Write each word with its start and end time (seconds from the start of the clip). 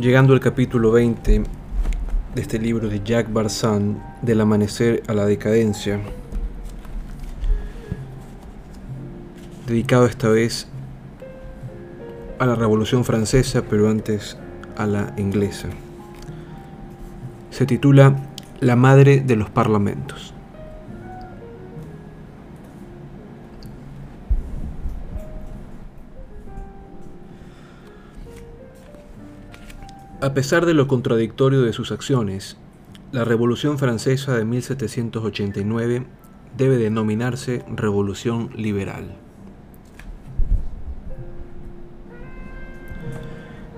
Llegando 0.00 0.32
al 0.32 0.40
capítulo 0.40 0.92
20 0.92 1.42
de 2.34 2.40
este 2.40 2.58
libro 2.58 2.88
de 2.88 3.02
Jacques 3.04 3.30
Barzan, 3.30 4.02
Del 4.22 4.40
amanecer 4.40 5.02
a 5.08 5.12
la 5.12 5.26
decadencia, 5.26 6.00
dedicado 9.66 10.06
esta 10.06 10.30
vez 10.30 10.68
a 12.38 12.46
la 12.46 12.54
Revolución 12.54 13.04
Francesa, 13.04 13.60
pero 13.68 13.90
antes 13.90 14.38
a 14.78 14.86
la 14.86 15.12
inglesa. 15.18 15.68
Se 17.50 17.66
titula 17.66 18.16
La 18.60 18.76
madre 18.76 19.20
de 19.20 19.36
los 19.36 19.50
parlamentos. 19.50 20.32
A 30.22 30.34
pesar 30.34 30.66
de 30.66 30.74
lo 30.74 30.86
contradictorio 30.86 31.62
de 31.62 31.72
sus 31.72 31.92
acciones, 31.92 32.58
la 33.10 33.24
Revolución 33.24 33.78
Francesa 33.78 34.36
de 34.36 34.44
1789 34.44 36.04
debe 36.58 36.76
denominarse 36.76 37.64
Revolución 37.74 38.50
Liberal. 38.54 39.16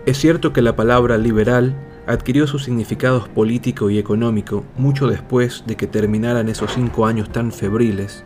Es 0.04 0.18
cierto 0.18 0.52
que 0.52 0.62
la 0.62 0.74
palabra 0.74 1.16
liberal 1.16 1.76
adquirió 2.08 2.48
su 2.48 2.58
significado 2.58 3.24
político 3.32 3.88
y 3.88 3.98
económico 3.98 4.64
mucho 4.76 5.06
después 5.06 5.62
de 5.68 5.76
que 5.76 5.86
terminaran 5.86 6.48
esos 6.48 6.72
cinco 6.72 7.06
años 7.06 7.30
tan 7.30 7.52
febriles, 7.52 8.24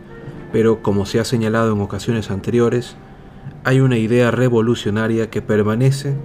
pero 0.52 0.82
como 0.82 1.04
se 1.04 1.20
ha 1.20 1.24
señalado 1.24 1.74
en 1.74 1.82
ocasiones 1.82 2.30
anteriores, 2.30 2.96
hay 3.62 3.80
una 3.80 3.98
idea 3.98 4.30
revolucionaria 4.30 5.28
que 5.28 5.42
permanece 5.42 6.16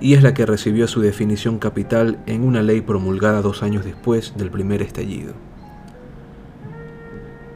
y 0.00 0.14
es 0.14 0.22
la 0.22 0.34
que 0.34 0.46
recibió 0.46 0.86
su 0.86 1.00
definición 1.00 1.58
capital 1.58 2.18
en 2.26 2.44
una 2.44 2.62
ley 2.62 2.80
promulgada 2.80 3.42
dos 3.42 3.62
años 3.62 3.84
después 3.84 4.34
del 4.36 4.50
primer 4.50 4.82
estallido. 4.82 5.34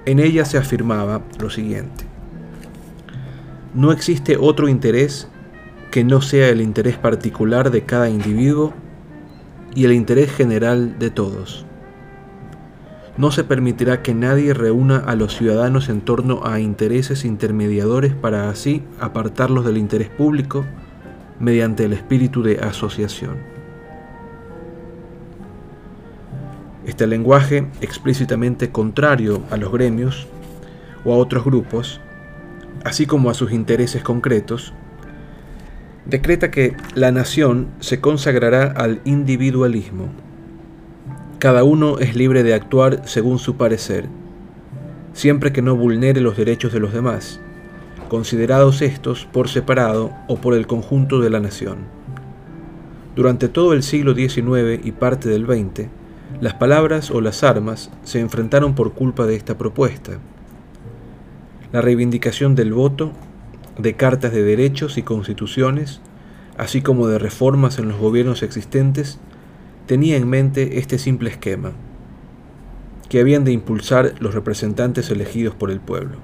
En 0.04 0.18
ella 0.18 0.44
se 0.44 0.58
afirmaba 0.58 1.22
lo 1.38 1.50
siguiente. 1.50 2.04
No 3.74 3.92
existe 3.92 4.36
otro 4.36 4.68
interés 4.68 5.28
que 5.90 6.04
no 6.04 6.20
sea 6.20 6.48
el 6.48 6.60
interés 6.60 6.96
particular 6.96 7.70
de 7.70 7.84
cada 7.84 8.08
individuo 8.08 8.72
y 9.74 9.84
el 9.84 9.92
interés 9.92 10.32
general 10.32 10.98
de 10.98 11.10
todos. 11.10 11.64
No 13.16 13.30
se 13.30 13.44
permitirá 13.44 14.02
que 14.02 14.14
nadie 14.14 14.54
reúna 14.54 14.96
a 14.96 15.14
los 15.14 15.36
ciudadanos 15.36 15.88
en 15.88 16.00
torno 16.00 16.44
a 16.44 16.60
intereses 16.60 17.24
intermediadores 17.24 18.14
para 18.14 18.48
así 18.48 18.82
apartarlos 18.98 19.64
del 19.64 19.76
interés 19.76 20.08
público 20.08 20.64
mediante 21.38 21.84
el 21.84 21.92
espíritu 21.92 22.42
de 22.42 22.58
asociación. 22.58 23.38
Este 26.86 27.06
lenguaje, 27.06 27.69
explícitamente 27.80 28.70
contrario 28.70 29.42
a 29.50 29.56
los 29.56 29.70
gremios 29.72 30.27
o 31.05 31.12
a 31.12 31.16
otros 31.16 31.44
grupos, 31.44 32.00
así 32.84 33.06
como 33.06 33.30
a 33.30 33.34
sus 33.34 33.53
intereses 33.53 34.03
concretos, 34.03 34.72
decreta 36.06 36.50
que 36.50 36.77
la 36.94 37.12
nación 37.12 37.69
se 37.80 38.00
consagrará 38.00 38.64
al 38.64 39.00
individualismo. 39.05 40.08
Cada 41.38 41.64
uno 41.64 41.98
es 41.98 42.16
libre 42.16 42.42
de 42.42 42.55
actuar 42.55 43.03
según 43.05 43.38
su 43.38 43.56
parecer, 43.56 44.08
siempre 45.12 45.53
que 45.53 45.62
no 45.62 45.77
vulnere 45.77 46.20
los 46.20 46.36
derechos 46.36 46.72
de 46.72 46.80
los 46.80 46.92
demás, 46.92 47.41
considerados 48.12 48.82
estos 48.82 49.24
por 49.24 49.48
separado 49.48 50.12
o 50.28 50.37
por 50.37 50.53
el 50.53 50.66
conjunto 50.66 51.20
de 51.20 51.31
la 51.31 51.41
nación. 51.41 51.78
Durante 53.16 53.48
todo 53.48 53.72
el 53.72 53.82
siglo 53.82 54.14
XIX 54.14 54.84
y 54.84 54.92
parte 54.92 55.31
del 55.31 55.47
XX, 55.47 55.87
las 56.38 56.53
palabras 56.53 57.10
o 57.10 57.22
las 57.22 57.42
armas 57.42 57.91
se 58.04 58.20
enfrentaron 58.20 58.75
por 58.75 58.92
culpa 58.92 59.25
de 59.25 59.34
esta 59.34 59.56
propuesta. 59.56 60.19
La 61.72 61.81
reivindicación 61.81 62.54
del 62.54 62.75
voto 62.75 63.12
de 63.78 63.94
cartas 63.94 64.31
de 64.32 64.42
derechos 64.42 64.98
y 64.98 65.03
constituciones, 65.03 66.03
así 66.58 66.82
como 66.82 67.08
de 67.08 67.19
reformas 67.19 67.78
en 67.78 67.88
los 67.88 67.97
gobiernos 67.97 68.42
existentes, 68.42 69.20
tenía 69.87 70.19
en 70.19 70.28
mente 70.28 70.78
este 70.81 70.98
simple 70.98 71.31
esquema, 71.31 71.72
que 73.08 73.20
habían 73.20 73.44
de 73.44 73.53
impulsar 73.53 74.16
los 74.20 74.34
representantes 74.34 75.08
elegidos 75.08 75.54
por 75.54 75.70
el 75.70 75.81
pueblo. 75.81 76.19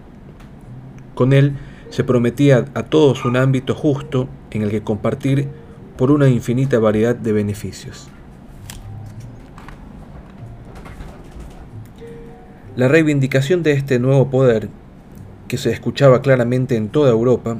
Con 1.15 1.33
él 1.33 1.55
se 1.91 2.05
prometía 2.05 2.67
a 2.75 2.83
todos 2.85 3.25
un 3.25 3.37
ámbito 3.37 3.75
justo 3.75 4.29
en 4.51 4.63
el 4.63 4.71
que 4.71 4.83
compartir 4.83 5.49
por 5.97 6.11
una 6.11 6.29
infinita 6.29 6.79
variedad 6.79 7.17
de 7.17 7.33
beneficios. 7.33 8.09
La 12.77 12.89
reivindicación 12.89 13.63
de 13.63 13.73
este 13.73 13.99
nuevo 13.99 14.31
poder 14.31 14.69
que 15.49 15.59
se 15.59 15.73
escuchaba 15.73 16.21
claramente 16.23 16.77
en 16.77 16.91
toda 16.91 17.11
Europa, 17.11 17.57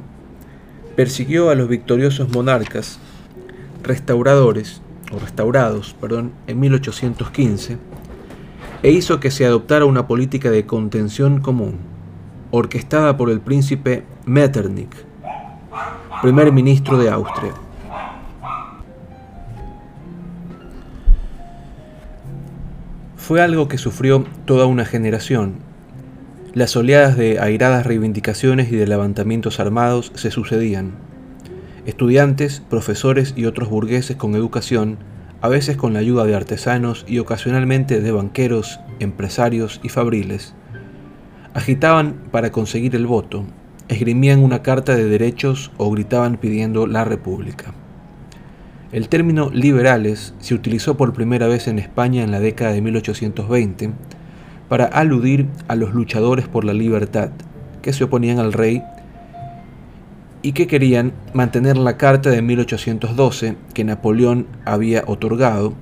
persiguió 0.95 1.49
a 1.49 1.55
los 1.55 1.67
victoriosos 1.67 2.29
monarcas 2.29 2.99
restauradores 3.83 4.81
o 5.11 5.19
restaurados, 5.19 5.95
perdón, 5.99 6.31
en 6.47 6.59
1815 6.59 7.77
e 8.81 8.91
hizo 8.91 9.19
que 9.19 9.31
se 9.31 9.45
adoptara 9.45 9.85
una 9.85 10.07
política 10.07 10.51
de 10.51 10.65
contención 10.65 11.41
común, 11.41 11.79
orquestada 12.51 13.17
por 13.17 13.29
el 13.29 13.41
príncipe 13.41 14.03
Metternich, 14.29 14.93
primer 16.21 16.51
ministro 16.51 16.99
de 16.99 17.09
Austria. 17.09 17.51
Fue 23.17 23.41
algo 23.41 23.67
que 23.67 23.79
sufrió 23.79 24.25
toda 24.45 24.67
una 24.67 24.85
generación 24.85 25.67
las 26.53 26.75
oleadas 26.75 27.17
de 27.17 27.39
airadas 27.39 27.87
reivindicaciones 27.87 28.71
y 28.71 28.75
de 28.75 28.85
levantamientos 28.85 29.59
armados 29.59 30.11
se 30.13 30.29
sucedían. 30.29 30.91
Estudiantes, 31.87 32.61
profesores 32.69 33.33
y 33.35 33.45
otros 33.45 33.69
burgueses 33.69 34.15
con 34.15 34.35
educación, 34.35 34.99
a 35.41 35.47
veces 35.47 35.75
con 35.75 35.93
la 35.93 35.99
ayuda 35.99 36.25
de 36.25 36.35
artesanos 36.35 37.03
y 37.07 37.17
ocasionalmente 37.17 37.99
de 37.99 38.11
banqueros, 38.11 38.79
empresarios 38.99 39.79
y 39.81 39.89
fabriles, 39.89 40.53
agitaban 41.55 42.15
para 42.31 42.51
conseguir 42.51 42.95
el 42.95 43.07
voto, 43.07 43.45
esgrimían 43.89 44.43
una 44.43 44.61
carta 44.61 44.95
de 44.95 45.05
derechos 45.05 45.71
o 45.77 45.91
gritaban 45.91 46.37
pidiendo 46.37 46.87
la 46.87 47.03
república. 47.03 47.73
El 48.91 49.09
término 49.09 49.49
liberales 49.51 50.33
se 50.39 50.53
utilizó 50.55 50.95
por 50.95 51.13
primera 51.13 51.47
vez 51.47 51.67
en 51.67 51.77
España 51.77 52.23
en 52.23 52.31
la 52.31 52.39
década 52.39 52.71
de 52.71 52.81
1820 52.81 53.91
para 54.69 54.85
aludir 54.85 55.47
a 55.67 55.75
los 55.75 55.93
luchadores 55.93 56.47
por 56.47 56.63
la 56.63 56.73
libertad 56.73 57.31
que 57.81 57.93
se 57.93 58.03
oponían 58.03 58.39
al 58.39 58.53
rey 58.53 58.83
y 60.41 60.53
que 60.53 60.67
querían 60.67 61.13
mantener 61.33 61.77
la 61.77 61.97
carta 61.97 62.29
de 62.29 62.41
1812 62.41 63.57
que 63.73 63.83
Napoleón 63.83 64.47
había 64.65 65.03
otorgado. 65.05 65.73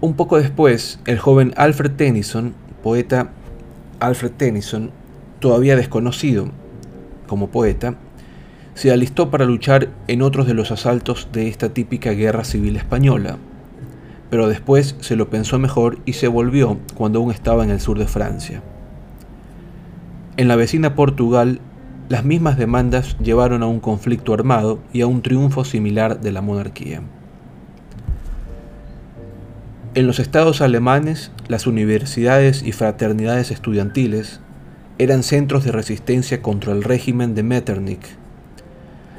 Un 0.00 0.14
poco 0.14 0.38
después, 0.38 1.00
el 1.06 1.18
joven 1.18 1.54
Alfred 1.56 1.92
Tennyson, 1.92 2.54
poeta 2.82 3.30
Alfred 4.06 4.32
Tennyson, 4.32 4.90
todavía 5.40 5.76
desconocido 5.76 6.50
como 7.26 7.48
poeta, 7.48 7.94
se 8.74 8.92
alistó 8.92 9.30
para 9.30 9.44
luchar 9.44 9.88
en 10.08 10.22
otros 10.22 10.46
de 10.46 10.54
los 10.54 10.70
asaltos 10.70 11.28
de 11.32 11.48
esta 11.48 11.70
típica 11.70 12.10
guerra 12.10 12.44
civil 12.44 12.76
española, 12.76 13.38
pero 14.30 14.48
después 14.48 14.96
se 15.00 15.16
lo 15.16 15.30
pensó 15.30 15.58
mejor 15.58 15.98
y 16.04 16.14
se 16.14 16.28
volvió 16.28 16.78
cuando 16.94 17.20
aún 17.20 17.30
estaba 17.30 17.64
en 17.64 17.70
el 17.70 17.80
sur 17.80 17.98
de 17.98 18.06
Francia. 18.06 18.62
En 20.36 20.48
la 20.48 20.56
vecina 20.56 20.94
Portugal, 20.94 21.60
las 22.08 22.24
mismas 22.24 22.58
demandas 22.58 23.16
llevaron 23.18 23.62
a 23.62 23.66
un 23.66 23.80
conflicto 23.80 24.34
armado 24.34 24.80
y 24.92 25.00
a 25.00 25.06
un 25.06 25.22
triunfo 25.22 25.64
similar 25.64 26.20
de 26.20 26.32
la 26.32 26.42
monarquía. 26.42 27.00
En 29.96 30.08
los 30.08 30.18
estados 30.18 30.60
alemanes, 30.60 31.30
las 31.46 31.68
universidades 31.68 32.64
y 32.64 32.72
fraternidades 32.72 33.52
estudiantiles 33.52 34.40
eran 34.98 35.22
centros 35.22 35.62
de 35.62 35.70
resistencia 35.70 36.42
contra 36.42 36.72
el 36.72 36.82
régimen 36.82 37.36
de 37.36 37.44
Metternich. 37.44 38.04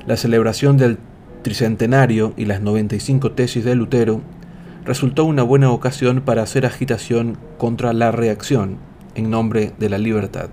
La 0.06 0.18
celebración 0.18 0.75
del 0.75 0.98
tricentenario 1.44 2.33
y 2.36 2.44
las 2.44 2.60
95 2.60 3.31
tesis 3.31 3.63
de 3.63 3.74
Lutero 3.74 4.19
resultó 4.83 5.24
una 5.24 5.44
buena 5.44 5.72
ocasión 5.72 6.19
para 6.19 6.44
hacer 6.44 6.66
agitación 6.66 7.38
contra 7.57 7.94
la 7.94 8.12
reacción 8.12 8.75
en 9.16 9.30
nombre 9.30 9.71
de 9.80 9.88
la 9.88 9.98
libertad. 9.98 10.50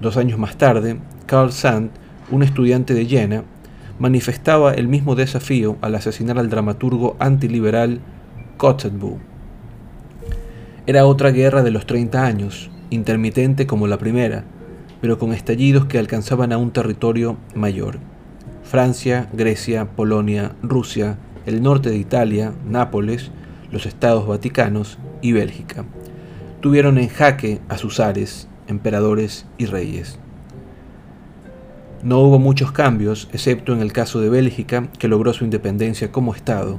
Dos 0.00 0.16
años 0.16 0.38
más 0.38 0.56
tarde, 0.56 0.98
Carl 1.26 1.50
Sand, 1.50 1.90
un 2.30 2.44
estudiante 2.44 2.94
de 2.94 3.06
Jena, 3.06 3.42
manifestaba 3.98 4.72
el 4.72 4.86
mismo 4.86 5.16
desafío 5.16 5.78
al 5.80 5.96
asesinar 5.96 6.38
al 6.38 6.48
dramaturgo 6.48 7.16
antiliberal 7.18 8.00
Era 10.86 11.06
otra 11.06 11.30
guerra 11.30 11.62
de 11.62 11.70
los 11.70 11.86
30 11.86 12.24
años, 12.24 12.70
intermitente 12.90 13.66
como 13.66 13.86
la 13.86 13.98
primera, 13.98 14.44
pero 15.00 15.18
con 15.18 15.32
estallidos 15.32 15.86
que 15.86 15.98
alcanzaban 15.98 16.52
a 16.52 16.58
un 16.58 16.70
territorio 16.70 17.36
mayor, 17.54 17.98
Francia, 18.62 19.28
Grecia, 19.32 19.84
Polonia, 19.84 20.52
Rusia, 20.62 21.18
el 21.46 21.62
norte 21.62 21.90
de 21.90 21.98
Italia, 21.98 22.52
Nápoles, 22.66 23.30
los 23.70 23.86
estados 23.86 24.26
vaticanos 24.26 24.98
y 25.20 25.32
Bélgica. 25.32 25.84
Tuvieron 26.60 26.98
en 26.98 27.08
jaque 27.08 27.60
a 27.68 27.76
sus 27.76 28.00
ares, 28.00 28.48
emperadores 28.66 29.46
y 29.58 29.66
reyes. 29.66 30.18
No 32.02 32.20
hubo 32.20 32.38
muchos 32.38 32.72
cambios, 32.72 33.28
excepto 33.32 33.72
en 33.72 33.80
el 33.80 33.92
caso 33.92 34.20
de 34.20 34.28
Bélgica, 34.28 34.88
que 34.98 35.08
logró 35.08 35.32
su 35.32 35.44
independencia 35.44 36.12
como 36.12 36.34
Estado. 36.34 36.78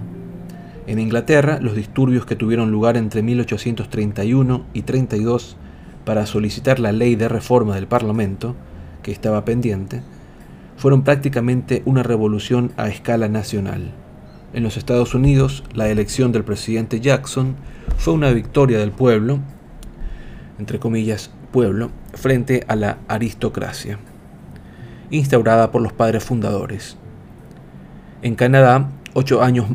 En 0.88 1.00
Inglaterra, 1.00 1.60
los 1.62 1.76
disturbios 1.76 2.26
que 2.26 2.36
tuvieron 2.36 2.72
lugar 2.72 2.98
entre 2.98 3.24
1831 3.24 4.66
y 4.74 4.84
32 4.84 5.58
para 6.06 6.26
solicitar 6.26 6.80
la 6.80 6.92
ley 6.92 7.16
de 7.16 7.28
reforma 7.28 7.76
del 7.76 7.88
Parlamento, 7.88 8.56
que 9.02 9.12
estaba 9.12 9.46
pendiente, 9.46 10.02
fueron 10.78 11.04
prácticamente 11.04 11.82
una 11.86 12.04
revolución 12.04 12.72
a 12.78 12.88
escala 12.88 13.28
nacional. 13.28 13.92
En 14.54 14.64
los 14.64 14.78
Estados 14.78 15.16
Unidos, 15.16 15.64
la 15.74 15.90
elección 15.90 16.32
del 16.32 16.44
presidente 16.44 17.00
Jackson 17.00 17.56
fue 17.98 18.14
una 18.14 18.32
victoria 18.32 18.78
del 18.78 18.92
pueblo, 18.92 19.40
entre 20.60 20.80
comillas, 20.80 21.32
pueblo, 21.52 21.90
frente 22.14 22.64
a 22.68 22.76
la 22.76 22.98
aristocracia 23.08 23.98
instaurada 25.10 25.72
por 25.72 25.82
los 25.82 25.94
padres 25.94 26.24
fundadores. 26.24 26.98
En 28.22 28.36
Canadá, 28.36 28.90
ocho 29.14 29.42
años 29.42 29.68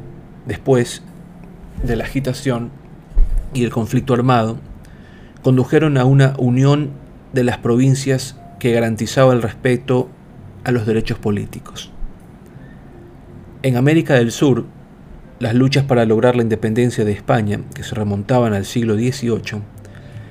después 0.46 1.02
de 1.82 1.96
la 1.96 2.04
agitación 2.04 2.70
y 3.54 3.64
el 3.64 3.70
conflicto 3.70 4.14
armado, 4.14 4.58
condujeron 5.42 5.96
a 5.96 6.04
una 6.04 6.34
unión 6.38 6.90
de 7.32 7.44
las 7.44 7.58
provincias 7.58 8.36
que 8.58 8.72
garantizaba 8.72 9.32
el 9.32 9.42
respeto 9.42 10.08
a 10.64 10.70
los 10.70 10.86
derechos 10.86 11.18
políticos. 11.18 11.90
En 13.62 13.76
América 13.76 14.14
del 14.14 14.32
Sur, 14.32 14.64
las 15.38 15.54
luchas 15.54 15.84
para 15.84 16.04
lograr 16.04 16.36
la 16.36 16.42
independencia 16.42 17.04
de 17.04 17.12
España, 17.12 17.60
que 17.74 17.82
se 17.82 17.94
remontaban 17.94 18.52
al 18.52 18.64
siglo 18.64 18.94
XVIII, 18.94 19.62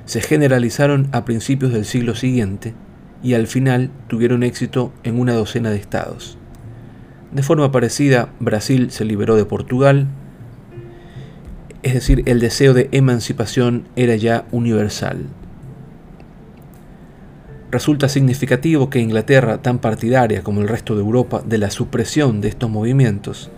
se 0.06 0.22
generalizaron 0.22 1.08
a 1.12 1.26
principios 1.26 1.72
del 1.72 1.86
siglo 1.86 2.16
siguiente 2.16 2.74
y 3.22 3.36
al 3.36 3.46
final 3.46 3.92
tuvieron 4.08 4.42
éxito 4.42 4.92
en 5.04 5.20
una 5.20 5.34
docena 5.34 5.70
de 5.70 5.78
estados. 5.78 6.39
De 7.32 7.44
forma 7.44 7.72
parecida, 7.72 8.30
Brasil 8.40 8.90
se 8.92 9.06
liberó 9.06 9.36
de 9.36 9.46
Portugal, 9.46 10.08
es 11.84 11.94
decir, 11.94 12.24
el 12.26 12.40
deseo 12.40 12.74
de 12.74 12.90
emancipación 12.92 13.86
era 13.96 14.16
ya 14.16 14.46
universal. 14.52 15.28
Resulta 17.72 18.10
significativo 18.10 18.90
que 18.90 19.00
Inglaterra, 19.00 19.62
tan 19.62 19.78
partidaria 19.78 20.42
como 20.42 20.62
el 20.62 20.68
resto 20.68 20.96
de 20.96 21.02
Europa 21.02 21.44
de 21.46 21.60
la 21.60 21.70
supresión 21.70 22.42
de 22.42 22.48
estos 22.48 22.70
movimientos, 22.70 23.52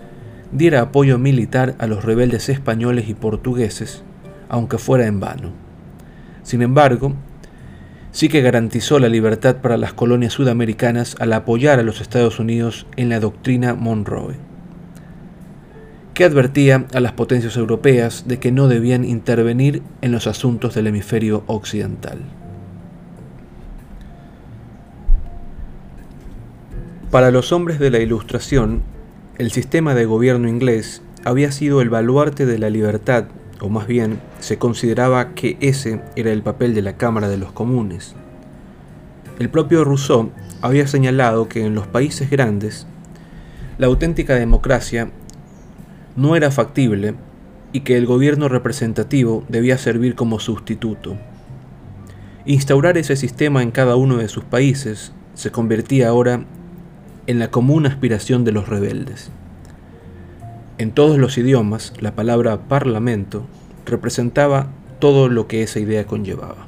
diera 0.51 0.81
apoyo 0.81 1.17
militar 1.17 1.75
a 1.79 1.87
los 1.87 2.03
rebeldes 2.03 2.49
españoles 2.49 3.07
y 3.07 3.13
portugueses, 3.13 4.03
aunque 4.49 4.77
fuera 4.77 5.07
en 5.07 5.21
vano. 5.21 5.51
Sin 6.43 6.61
embargo, 6.61 7.13
sí 8.11 8.29
que 8.29 8.41
garantizó 8.41 8.99
la 8.99 9.09
libertad 9.09 9.57
para 9.57 9.77
las 9.77 9.93
colonias 9.93 10.33
sudamericanas 10.33 11.15
al 11.19 11.33
apoyar 11.33 11.79
a 11.79 11.83
los 11.83 12.01
Estados 12.01 12.39
Unidos 12.39 12.85
en 12.97 13.09
la 13.09 13.19
doctrina 13.19 13.73
Monroe, 13.73 14.35
que 16.13 16.25
advertía 16.25 16.85
a 16.93 16.99
las 16.99 17.13
potencias 17.13 17.55
europeas 17.55 18.27
de 18.27 18.39
que 18.39 18.51
no 18.51 18.67
debían 18.67 19.05
intervenir 19.05 19.81
en 20.01 20.11
los 20.11 20.27
asuntos 20.27 20.75
del 20.75 20.87
hemisferio 20.87 21.43
occidental. 21.47 22.19
Para 27.09 27.31
los 27.31 27.51
hombres 27.51 27.79
de 27.79 27.91
la 27.91 27.99
Ilustración, 27.99 28.83
el 29.37 29.51
sistema 29.51 29.95
de 29.95 30.05
gobierno 30.05 30.47
inglés 30.47 31.01
había 31.25 31.51
sido 31.51 31.81
el 31.81 31.89
baluarte 31.89 32.45
de 32.45 32.57
la 32.57 32.69
libertad 32.69 33.25
o 33.61 33.69
más 33.69 33.87
bien 33.87 34.19
se 34.39 34.57
consideraba 34.57 35.33
que 35.33 35.57
ese 35.61 36.01
era 36.15 36.31
el 36.31 36.41
papel 36.41 36.73
de 36.73 36.81
la 36.81 36.97
Cámara 36.97 37.29
de 37.29 37.37
los 37.37 37.51
Comunes. 37.51 38.15
El 39.39 39.49
propio 39.49 39.83
Rousseau 39.83 40.31
había 40.61 40.87
señalado 40.87 41.47
que 41.47 41.65
en 41.65 41.75
los 41.75 41.87
países 41.87 42.29
grandes 42.29 42.87
la 43.77 43.87
auténtica 43.87 44.35
democracia 44.35 45.11
no 46.15 46.35
era 46.35 46.51
factible 46.51 47.15
y 47.71 47.81
que 47.81 47.97
el 47.97 48.05
gobierno 48.05 48.49
representativo 48.49 49.43
debía 49.47 49.77
servir 49.77 50.15
como 50.15 50.39
sustituto. 50.39 51.15
Instaurar 52.45 52.97
ese 52.97 53.15
sistema 53.15 53.61
en 53.61 53.71
cada 53.71 53.95
uno 53.95 54.17
de 54.17 54.27
sus 54.27 54.43
países 54.43 55.13
se 55.35 55.51
convertía 55.51 56.09
ahora 56.09 56.45
en 57.27 57.39
la 57.39 57.51
común 57.51 57.85
aspiración 57.85 58.43
de 58.43 58.51
los 58.51 58.67
rebeldes. 58.67 59.31
En 60.81 60.89
todos 60.89 61.19
los 61.19 61.37
idiomas, 61.37 61.93
la 61.99 62.15
palabra 62.15 62.57
parlamento 62.61 63.45
representaba 63.85 64.69
todo 64.97 65.29
lo 65.29 65.45
que 65.45 65.61
esa 65.61 65.79
idea 65.79 66.07
conllevaba. 66.07 66.65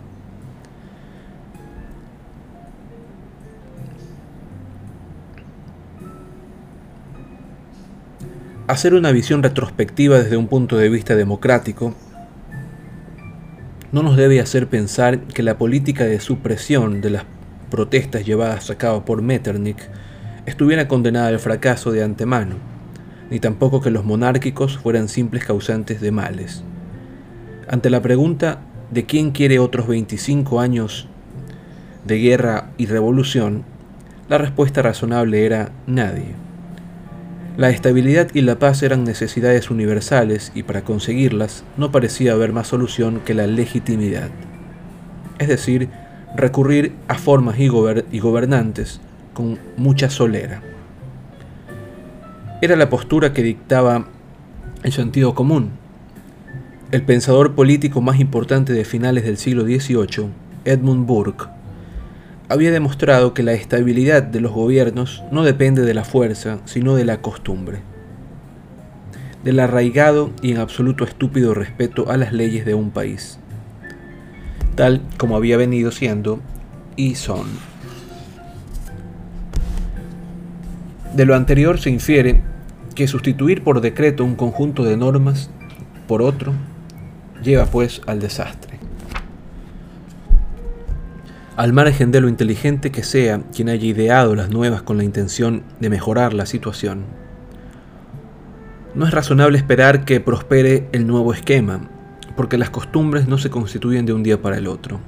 Hacer 8.67 8.93
una 8.93 9.11
visión 9.11 9.41
retrospectiva 9.41 10.19
desde 10.19 10.37
un 10.37 10.47
punto 10.47 10.77
de 10.77 10.89
vista 10.89 11.15
democrático 11.15 11.95
no 13.91 14.03
nos 14.03 14.15
debe 14.15 14.39
hacer 14.39 14.67
pensar 14.67 15.21
que 15.21 15.41
la 15.41 15.57
política 15.57 16.03
de 16.03 16.19
supresión 16.19 17.01
de 17.01 17.09
las 17.09 17.23
protestas 17.71 18.23
llevadas 18.23 18.69
a 18.69 18.77
cabo 18.77 19.05
por 19.05 19.23
Metternich 19.23 19.89
estuviera 20.45 20.87
condenada 20.87 21.29
al 21.29 21.39
fracaso 21.39 21.91
de 21.91 22.03
antemano 22.03 22.72
ni 23.29 23.39
tampoco 23.39 23.81
que 23.81 23.91
los 23.91 24.05
monárquicos 24.05 24.77
fueran 24.77 25.07
simples 25.09 25.45
causantes 25.45 26.01
de 26.01 26.11
males. 26.11 26.63
Ante 27.67 27.89
la 27.89 28.01
pregunta 28.01 28.59
de 28.91 29.05
quién 29.05 29.31
quiere 29.31 29.59
otros 29.59 29.87
25 29.87 30.59
años 30.59 31.07
de 32.05 32.19
guerra 32.19 32.69
y 32.77 32.85
revolución, 32.85 33.63
la 34.29 34.37
respuesta 34.37 34.81
razonable 34.81 35.45
era 35.45 35.71
nadie. 35.87 36.35
La 37.57 37.69
estabilidad 37.69 38.29
y 38.33 38.41
la 38.41 38.57
paz 38.57 38.83
eran 38.83 39.03
necesidades 39.03 39.69
universales 39.69 40.51
y 40.55 40.63
para 40.63 40.83
conseguirlas 40.83 41.63
no 41.77 41.91
parecía 41.91 42.33
haber 42.33 42.51
más 42.51 42.67
solución 42.67 43.21
que 43.23 43.33
la 43.33 43.47
legitimidad. 43.47 44.29
Es 45.39 45.47
decir, 45.47 45.89
recurrir 46.35 46.93
a 47.07 47.15
formas 47.15 47.59
y, 47.59 47.67
gobernantes 47.67 49.01
con 49.33 49.59
mucha 49.77 50.09
solera 50.09 50.61
era 52.63 52.77
la 52.77 52.89
postura 52.89 53.33
que 53.33 53.43
dictaba 53.43 54.05
el 54.83 54.93
sentido 54.93 55.35
común. 55.35 55.71
El 56.91 57.03
pensador 57.03 57.55
político 57.55 57.99
más 57.99 58.21
importante 58.21 58.71
de 58.71 58.85
finales 58.85 59.25
del 59.25 59.35
siglo 59.35 59.65
XVIII, 59.65 60.29
Edmund 60.63 61.05
Burke, 61.05 61.47
había 62.47 62.71
demostrado 62.71 63.33
que 63.33 63.43
la 63.43 63.51
estabilidad 63.51 64.23
de 64.23 64.39
los 64.39 64.53
gobiernos 64.53 65.25
no 65.29 65.43
depende 65.43 65.81
de 65.81 65.93
la 65.93 66.05
fuerza, 66.05 66.59
sino 66.63 66.95
de 66.95 67.03
la 67.03 67.19
costumbre, 67.21 67.79
del 69.43 69.59
arraigado 69.59 70.31
y 70.41 70.51
en 70.51 70.59
absoluto 70.59 71.03
estúpido 71.03 71.53
respeto 71.53 72.09
a 72.11 72.15
las 72.15 72.31
leyes 72.31 72.65
de 72.65 72.75
un 72.75 72.91
país, 72.91 73.39
tal 74.75 75.01
como 75.17 75.35
había 75.35 75.57
venido 75.57 75.91
siendo 75.91 76.39
y 76.95 77.15
son. 77.15 77.47
De 81.13 81.25
lo 81.25 81.35
anterior 81.35 81.77
se 81.77 81.89
infiere 81.89 82.52
que 82.93 83.07
sustituir 83.07 83.63
por 83.63 83.81
decreto 83.81 84.23
un 84.23 84.35
conjunto 84.35 84.83
de 84.83 84.97
normas 84.97 85.49
por 86.07 86.21
otro 86.21 86.53
lleva 87.43 87.65
pues 87.65 88.01
al 88.07 88.19
desastre. 88.19 88.79
Al 91.55 91.71
margen 91.71 92.11
de 92.11 92.21
lo 92.21 92.29
inteligente 92.29 92.91
que 92.91 93.03
sea 93.03 93.41
quien 93.53 93.69
haya 93.69 93.85
ideado 93.85 94.35
las 94.35 94.49
nuevas 94.49 94.81
con 94.81 94.97
la 94.97 95.03
intención 95.03 95.63
de 95.79 95.89
mejorar 95.89 96.33
la 96.33 96.45
situación, 96.45 97.05
no 98.95 99.05
es 99.05 99.11
razonable 99.11 99.57
esperar 99.57 100.05
que 100.05 100.19
prospere 100.19 100.87
el 100.91 101.05
nuevo 101.07 101.33
esquema, 101.33 101.89
porque 102.35 102.57
las 102.57 102.69
costumbres 102.69 103.27
no 103.27 103.37
se 103.37 103.49
constituyen 103.49 104.05
de 104.05 104.13
un 104.13 104.23
día 104.23 104.41
para 104.41 104.57
el 104.57 104.67
otro. 104.67 104.99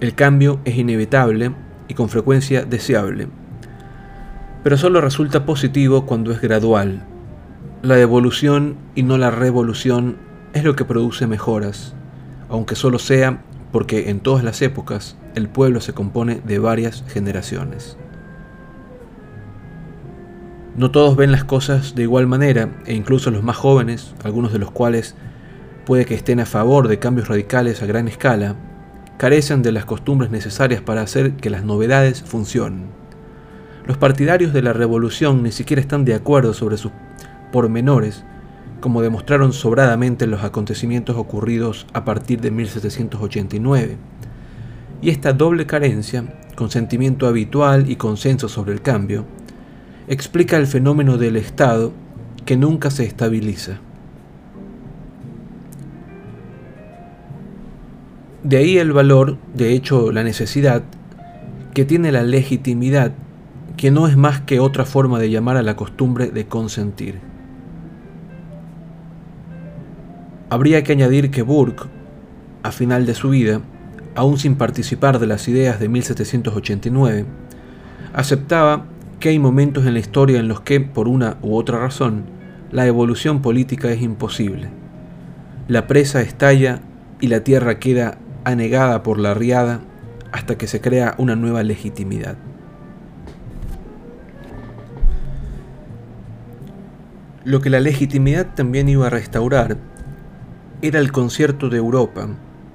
El 0.00 0.14
cambio 0.14 0.60
es 0.64 0.76
inevitable 0.76 1.52
y 1.88 1.94
con 1.94 2.08
frecuencia 2.08 2.64
deseable, 2.64 3.28
pero 4.64 4.78
solo 4.78 5.02
resulta 5.02 5.44
positivo 5.44 6.06
cuando 6.06 6.32
es 6.32 6.40
gradual. 6.40 7.04
La 7.82 8.00
evolución 8.00 8.76
y 8.94 9.02
no 9.02 9.18
la 9.18 9.30
revolución 9.30 10.16
es 10.54 10.64
lo 10.64 10.74
que 10.74 10.86
produce 10.86 11.26
mejoras, 11.26 11.94
aunque 12.48 12.74
solo 12.74 12.98
sea 12.98 13.42
porque 13.72 14.08
en 14.08 14.20
todas 14.20 14.42
las 14.42 14.62
épocas 14.62 15.18
el 15.34 15.50
pueblo 15.50 15.82
se 15.82 15.92
compone 15.92 16.40
de 16.46 16.58
varias 16.58 17.04
generaciones. 17.08 17.98
No 20.76 20.90
todos 20.90 21.14
ven 21.14 21.30
las 21.30 21.44
cosas 21.44 21.94
de 21.94 22.02
igual 22.04 22.26
manera, 22.26 22.70
e 22.86 22.94
incluso 22.94 23.30
los 23.30 23.42
más 23.42 23.56
jóvenes, 23.56 24.14
algunos 24.24 24.52
de 24.52 24.60
los 24.60 24.70
cuales 24.70 25.14
puede 25.84 26.06
que 26.06 26.14
estén 26.14 26.40
a 26.40 26.46
favor 26.46 26.88
de 26.88 26.98
cambios 26.98 27.28
radicales 27.28 27.82
a 27.82 27.86
gran 27.86 28.08
escala, 28.08 28.56
carecen 29.18 29.62
de 29.62 29.72
las 29.72 29.84
costumbres 29.84 30.30
necesarias 30.30 30.80
para 30.80 31.02
hacer 31.02 31.34
que 31.34 31.50
las 31.50 31.64
novedades 31.64 32.22
funcionen 32.22 33.03
los 33.86 33.98
partidarios 33.98 34.52
de 34.52 34.62
la 34.62 34.72
revolución 34.72 35.42
ni 35.42 35.52
siquiera 35.52 35.80
están 35.80 36.04
de 36.04 36.14
acuerdo 36.14 36.54
sobre 36.54 36.76
sus 36.76 36.92
pormenores, 37.52 38.24
como 38.80 39.02
demostraron 39.02 39.52
sobradamente 39.52 40.26
los 40.26 40.42
acontecimientos 40.42 41.16
ocurridos 41.16 41.86
a 41.92 42.04
partir 42.04 42.40
de 42.40 42.50
1789. 42.50 43.96
Y 45.02 45.10
esta 45.10 45.32
doble 45.32 45.66
carencia, 45.66 46.24
consentimiento 46.54 47.26
habitual 47.26 47.90
y 47.90 47.96
consenso 47.96 48.48
sobre 48.48 48.72
el 48.72 48.80
cambio, 48.80 49.26
explica 50.08 50.56
el 50.56 50.66
fenómeno 50.66 51.18
del 51.18 51.36
Estado 51.36 51.92
que 52.44 52.56
nunca 52.56 52.90
se 52.90 53.04
estabiliza. 53.04 53.80
De 58.42 58.58
ahí 58.58 58.76
el 58.76 58.92
valor, 58.92 59.38
de 59.54 59.72
hecho 59.72 60.12
la 60.12 60.22
necesidad, 60.22 60.82
que 61.72 61.86
tiene 61.86 62.12
la 62.12 62.22
legitimidad, 62.22 63.12
que 63.76 63.90
no 63.90 64.06
es 64.06 64.16
más 64.16 64.40
que 64.40 64.60
otra 64.60 64.84
forma 64.84 65.18
de 65.18 65.30
llamar 65.30 65.56
a 65.56 65.62
la 65.62 65.76
costumbre 65.76 66.28
de 66.28 66.46
consentir. 66.46 67.20
Habría 70.50 70.84
que 70.84 70.92
añadir 70.92 71.30
que 71.30 71.42
Burke, 71.42 71.84
a 72.62 72.70
final 72.70 73.06
de 73.06 73.14
su 73.14 73.30
vida, 73.30 73.60
aún 74.14 74.38
sin 74.38 74.56
participar 74.56 75.18
de 75.18 75.26
las 75.26 75.48
ideas 75.48 75.80
de 75.80 75.88
1789, 75.88 77.26
aceptaba 78.12 78.86
que 79.18 79.30
hay 79.30 79.38
momentos 79.38 79.86
en 79.86 79.94
la 79.94 80.00
historia 80.00 80.38
en 80.38 80.48
los 80.48 80.60
que, 80.60 80.80
por 80.80 81.08
una 81.08 81.38
u 81.42 81.56
otra 81.56 81.78
razón, 81.78 82.24
la 82.70 82.86
evolución 82.86 83.42
política 83.42 83.90
es 83.90 84.02
imposible. 84.02 84.68
La 85.66 85.86
presa 85.86 86.20
estalla 86.20 86.80
y 87.20 87.28
la 87.28 87.40
tierra 87.40 87.78
queda 87.78 88.18
anegada 88.44 89.02
por 89.02 89.18
la 89.18 89.34
riada 89.34 89.80
hasta 90.30 90.58
que 90.58 90.66
se 90.66 90.80
crea 90.80 91.14
una 91.18 91.36
nueva 91.36 91.62
legitimidad. 91.62 92.36
Lo 97.44 97.60
que 97.60 97.68
la 97.68 97.78
legitimidad 97.78 98.54
también 98.54 98.88
iba 98.88 99.06
a 99.06 99.10
restaurar 99.10 99.76
era 100.80 100.98
el 100.98 101.12
concierto 101.12 101.68
de 101.68 101.76
Europa, 101.76 102.26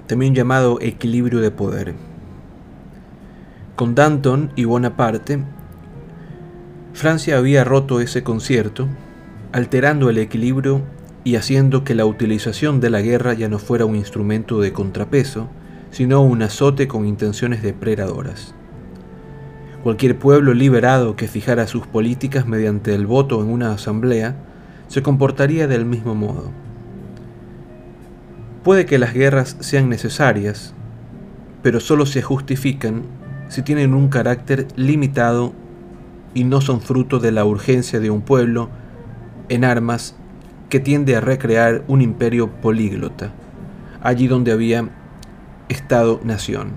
también 0.06 0.32
llamado 0.32 0.78
equilibrio 0.80 1.40
de 1.40 1.50
poder. 1.50 1.94
Con 3.74 3.96
Danton 3.96 4.52
y 4.54 4.66
Bonaparte, 4.66 5.42
Francia 6.92 7.36
había 7.36 7.64
roto 7.64 8.00
ese 8.00 8.22
concierto, 8.22 8.86
alterando 9.50 10.08
el 10.08 10.18
equilibrio 10.18 10.82
y 11.24 11.34
haciendo 11.34 11.82
que 11.82 11.96
la 11.96 12.06
utilización 12.06 12.78
de 12.78 12.90
la 12.90 13.00
guerra 13.00 13.34
ya 13.34 13.48
no 13.48 13.58
fuera 13.58 13.86
un 13.86 13.96
instrumento 13.96 14.60
de 14.60 14.72
contrapeso, 14.72 15.48
sino 15.90 16.22
un 16.22 16.42
azote 16.42 16.86
con 16.86 17.06
intenciones 17.06 17.60
depredadoras. 17.60 18.54
Cualquier 19.82 20.16
pueblo 20.16 20.54
liberado 20.54 21.16
que 21.16 21.26
fijara 21.26 21.66
sus 21.66 21.88
políticas 21.88 22.46
mediante 22.46 22.94
el 22.94 23.08
voto 23.08 23.42
en 23.42 23.48
una 23.48 23.72
asamblea 23.72 24.46
se 24.90 25.02
comportaría 25.02 25.68
del 25.68 25.84
mismo 25.84 26.16
modo. 26.16 26.50
Puede 28.64 28.86
que 28.86 28.98
las 28.98 29.14
guerras 29.14 29.56
sean 29.60 29.88
necesarias, 29.88 30.74
pero 31.62 31.78
solo 31.78 32.06
se 32.06 32.22
justifican 32.22 33.04
si 33.48 33.62
tienen 33.62 33.94
un 33.94 34.08
carácter 34.08 34.66
limitado 34.74 35.52
y 36.34 36.42
no 36.42 36.60
son 36.60 36.80
fruto 36.80 37.20
de 37.20 37.30
la 37.30 37.44
urgencia 37.44 38.00
de 38.00 38.10
un 38.10 38.22
pueblo 38.22 38.68
en 39.48 39.64
armas 39.64 40.16
que 40.68 40.80
tiende 40.80 41.14
a 41.14 41.20
recrear 41.20 41.84
un 41.86 42.02
imperio 42.02 42.50
políglota, 42.50 43.32
allí 44.02 44.26
donde 44.26 44.50
había 44.50 44.88
Estado-nación 45.68 46.72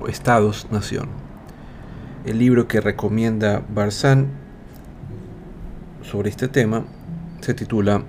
o 0.00 0.08
Estados-nación. 0.08 1.08
El 2.24 2.38
libro 2.38 2.66
que 2.66 2.80
recomienda 2.80 3.62
Barzán 3.74 4.37
sobre 6.10 6.30
este 6.30 6.48
tema 6.48 6.84
se 7.40 7.52
titula 7.52 8.02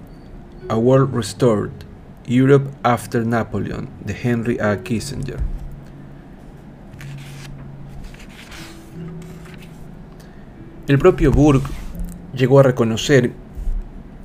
A 0.70 0.78
World 0.78 1.14
Restored, 1.14 1.72
Europe 2.28 2.70
After 2.84 3.26
Napoleon, 3.26 3.90
de 4.06 4.16
Henry 4.24 4.58
A. 4.60 4.82
Kissinger. 4.82 5.38
El 10.88 10.98
propio 10.98 11.32
Burke 11.32 11.70
llegó 12.34 12.60
a 12.60 12.64
reconocer 12.64 13.34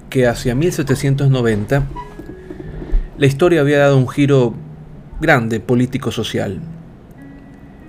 que 0.08 0.26
hacia 0.28 0.54
1790 0.54 1.82
la 3.18 3.26
historia 3.26 3.60
había 3.60 3.80
dado 3.80 3.98
un 3.98 4.08
giro 4.08 4.54
grande 5.20 5.58
político-social. 5.60 6.60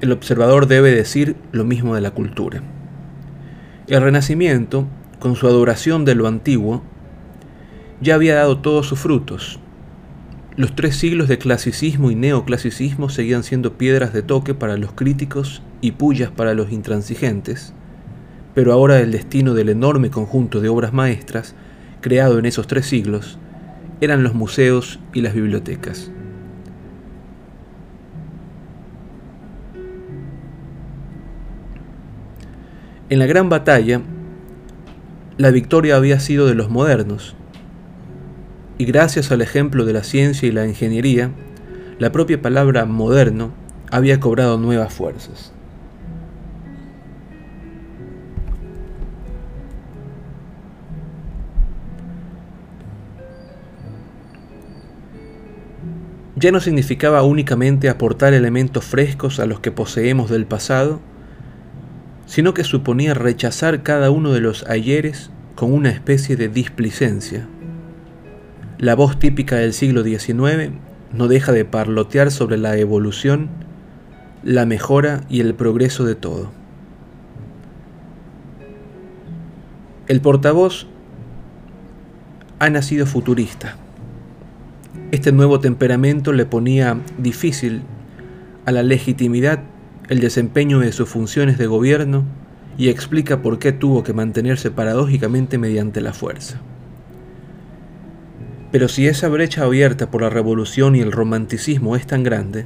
El 0.02 0.12
observador 0.12 0.68
debe 0.68 0.92
decir 0.92 1.36
lo 1.52 1.64
mismo 1.64 1.96
de 1.96 2.02
la 2.02 2.12
cultura. 2.12 2.62
El 3.88 4.02
Renacimiento, 4.02 4.88
con 5.20 5.36
su 5.36 5.48
adoración 5.48 6.06
de 6.06 6.16
lo 6.16 6.28
antiguo, 6.28 6.84
ya 8.02 8.16
había 8.16 8.36
dado 8.36 8.60
todos 8.60 8.88
sus 8.88 9.00
frutos. 9.00 9.60
Los 10.58 10.76
tres 10.76 10.96
siglos 10.96 11.28
de 11.28 11.38
clasicismo 11.38 12.12
y 12.12 12.16
neoclasicismo 12.16 13.10
seguían 13.10 13.44
siendo 13.44 13.78
piedras 13.78 14.14
de 14.14 14.22
toque 14.22 14.54
para 14.54 14.78
los 14.78 14.94
críticos 14.94 15.62
y 15.82 15.92
pullas 15.92 16.32
para 16.32 16.54
los 16.54 16.72
intransigentes, 16.72 17.74
pero 18.54 18.72
ahora 18.72 19.00
el 19.00 19.12
destino 19.12 19.54
del 19.54 19.70
enorme 19.70 20.10
conjunto 20.10 20.62
de 20.62 20.70
obras 20.70 20.94
maestras, 20.94 21.56
creado 22.00 22.40
en 22.40 22.46
esos 22.46 22.68
tres 22.68 22.86
siglos, 22.86 23.38
eran 24.00 24.24
los 24.24 24.34
museos 24.34 25.00
y 25.14 25.22
las 25.22 25.34
bibliotecas. 25.34 26.12
En 33.10 33.20
la 33.20 33.26
gran 33.28 33.50
batalla, 33.50 34.02
la 35.38 35.52
victoria 35.52 35.98
había 35.98 36.20
sido 36.20 36.48
de 36.48 36.56
los 36.56 36.70
modernos, 36.70 37.36
y 38.78 38.86
gracias 38.86 39.32
al 39.32 39.42
ejemplo 39.42 39.86
de 39.86 39.94
la 39.94 40.04
ciencia 40.04 40.48
y 40.48 40.52
la 40.52 40.66
ingeniería, 40.66 41.32
la 42.00 42.12
propia 42.12 42.42
palabra 42.42 42.86
moderno 42.86 43.52
había 43.92 44.20
cobrado 44.20 44.58
nuevas 44.58 44.94
fuerzas. 44.94 45.52
Ya 56.38 56.52
no 56.52 56.60
significaba 56.60 57.24
únicamente 57.24 57.88
aportar 57.90 58.34
elementos 58.34 58.84
frescos 58.84 59.40
a 59.40 59.46
los 59.46 59.62
que 59.62 59.72
poseemos 59.72 60.30
del 60.30 60.46
pasado, 60.46 61.00
sino 62.26 62.54
que 62.54 62.64
suponía 62.64 63.14
rechazar 63.14 63.84
cada 63.84 64.12
uno 64.12 64.32
de 64.34 64.42
los 64.42 64.66
ayeres 64.68 65.30
con 65.56 65.74
una 65.74 65.90
especie 65.90 66.36
de 66.36 66.50
displicencia. 66.50 67.48
La 68.78 68.96
voz 68.96 69.20
típica 69.20 69.56
del 69.56 69.74
siglo 69.74 70.04
XIX 70.04 70.72
no 71.14 71.28
deja 71.28 71.52
de 71.52 71.66
parlotear 71.66 72.32
sobre 72.32 72.58
la 72.58 72.78
evolución, 72.78 73.50
la 74.44 74.66
mejora 74.66 75.22
y 75.30 75.40
el 75.40 75.54
progreso 75.56 76.04
de 76.04 76.16
todo. 76.16 76.52
El 80.08 80.22
portavoz 80.22 80.88
ha 82.60 82.70
nacido 82.70 83.06
futurista. 83.06 83.78
Este 85.12 85.32
nuevo 85.32 85.60
temperamento 85.60 86.34
le 86.34 86.46
ponía 86.46 87.00
difícil 87.18 87.82
a 88.66 88.72
la 88.72 88.84
legitimidad 88.84 89.62
el 90.10 90.20
desempeño 90.20 90.80
de 90.80 90.92
sus 90.92 91.10
funciones 91.10 91.58
de 91.58 91.68
gobierno 91.68 92.24
y 92.78 92.90
explica 92.90 93.42
por 93.42 93.60
qué 93.60 93.72
tuvo 93.72 94.04
que 94.04 94.14
mantenerse 94.14 94.72
paradójicamente 94.72 95.58
mediante 95.58 96.02
la 96.02 96.14
fuerza. 96.14 96.62
Pero 98.72 98.90
si 98.90 99.08
esa 99.08 99.30
brecha 99.30 99.64
abierta 99.64 100.12
por 100.12 100.22
la 100.22 100.30
revolución 100.30 100.96
y 100.96 101.00
el 101.00 101.12
romanticismo 101.12 101.96
es 101.96 102.06
tan 102.06 102.24
grande, 102.24 102.66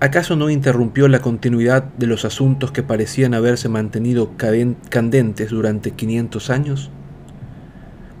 ¿acaso 0.00 0.34
no 0.34 0.50
interrumpió 0.50 1.06
la 1.08 1.20
continuidad 1.20 1.84
de 1.84 2.08
los 2.08 2.24
asuntos 2.24 2.72
que 2.72 2.82
parecían 2.82 3.34
haberse 3.34 3.68
mantenido 3.68 4.32
candentes 4.36 5.50
durante 5.50 5.92
500 5.92 6.50
años? 6.50 6.90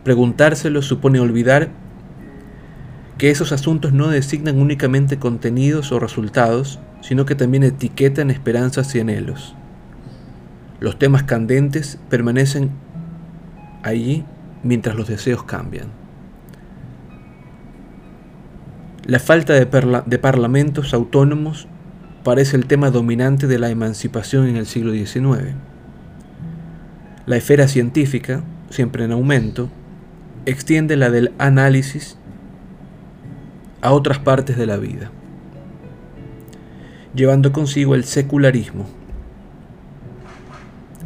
Preguntárselo 0.04 0.82
supone 0.82 1.18
olvidar 1.18 1.70
que 3.18 3.30
esos 3.30 3.52
asuntos 3.52 3.92
no 3.92 4.08
designan 4.08 4.60
únicamente 4.60 5.18
contenidos 5.18 5.90
o 5.92 5.98
resultados, 5.98 6.78
sino 7.04 7.26
que 7.26 7.34
también 7.34 7.64
etiquetan 7.64 8.30
esperanzas 8.30 8.94
y 8.94 9.00
anhelos. 9.00 9.54
Los 10.80 10.98
temas 10.98 11.22
candentes 11.24 11.98
permanecen 12.08 12.70
allí 13.82 14.24
mientras 14.62 14.96
los 14.96 15.06
deseos 15.06 15.44
cambian. 15.44 15.88
La 19.04 19.18
falta 19.18 19.52
de, 19.52 19.66
de, 20.06 20.18
parlamentos 20.18 20.94
autónomos 20.94 21.68
parece 22.22 22.56
el 22.56 22.64
tema 22.64 22.90
dominante 22.90 23.46
de 23.46 23.58
la 23.58 23.68
emancipación 23.68 24.48
en 24.48 24.56
el 24.56 24.64
siglo 24.64 24.92
XIX. 24.92 25.56
La 27.26 27.36
esfera 27.36 27.68
científica, 27.68 28.42
siempre 28.70 29.04
en 29.04 29.12
aumento, 29.12 29.68
extiende 30.46 30.96
la 30.96 31.10
del 31.10 31.34
análisis 31.36 32.16
a 33.82 33.92
otras 33.92 34.18
partes 34.20 34.56
de 34.56 34.64
la 34.64 34.78
vida 34.78 35.10
llevando 37.14 37.52
consigo 37.52 37.94
el 37.94 38.04
secularismo. 38.04 38.86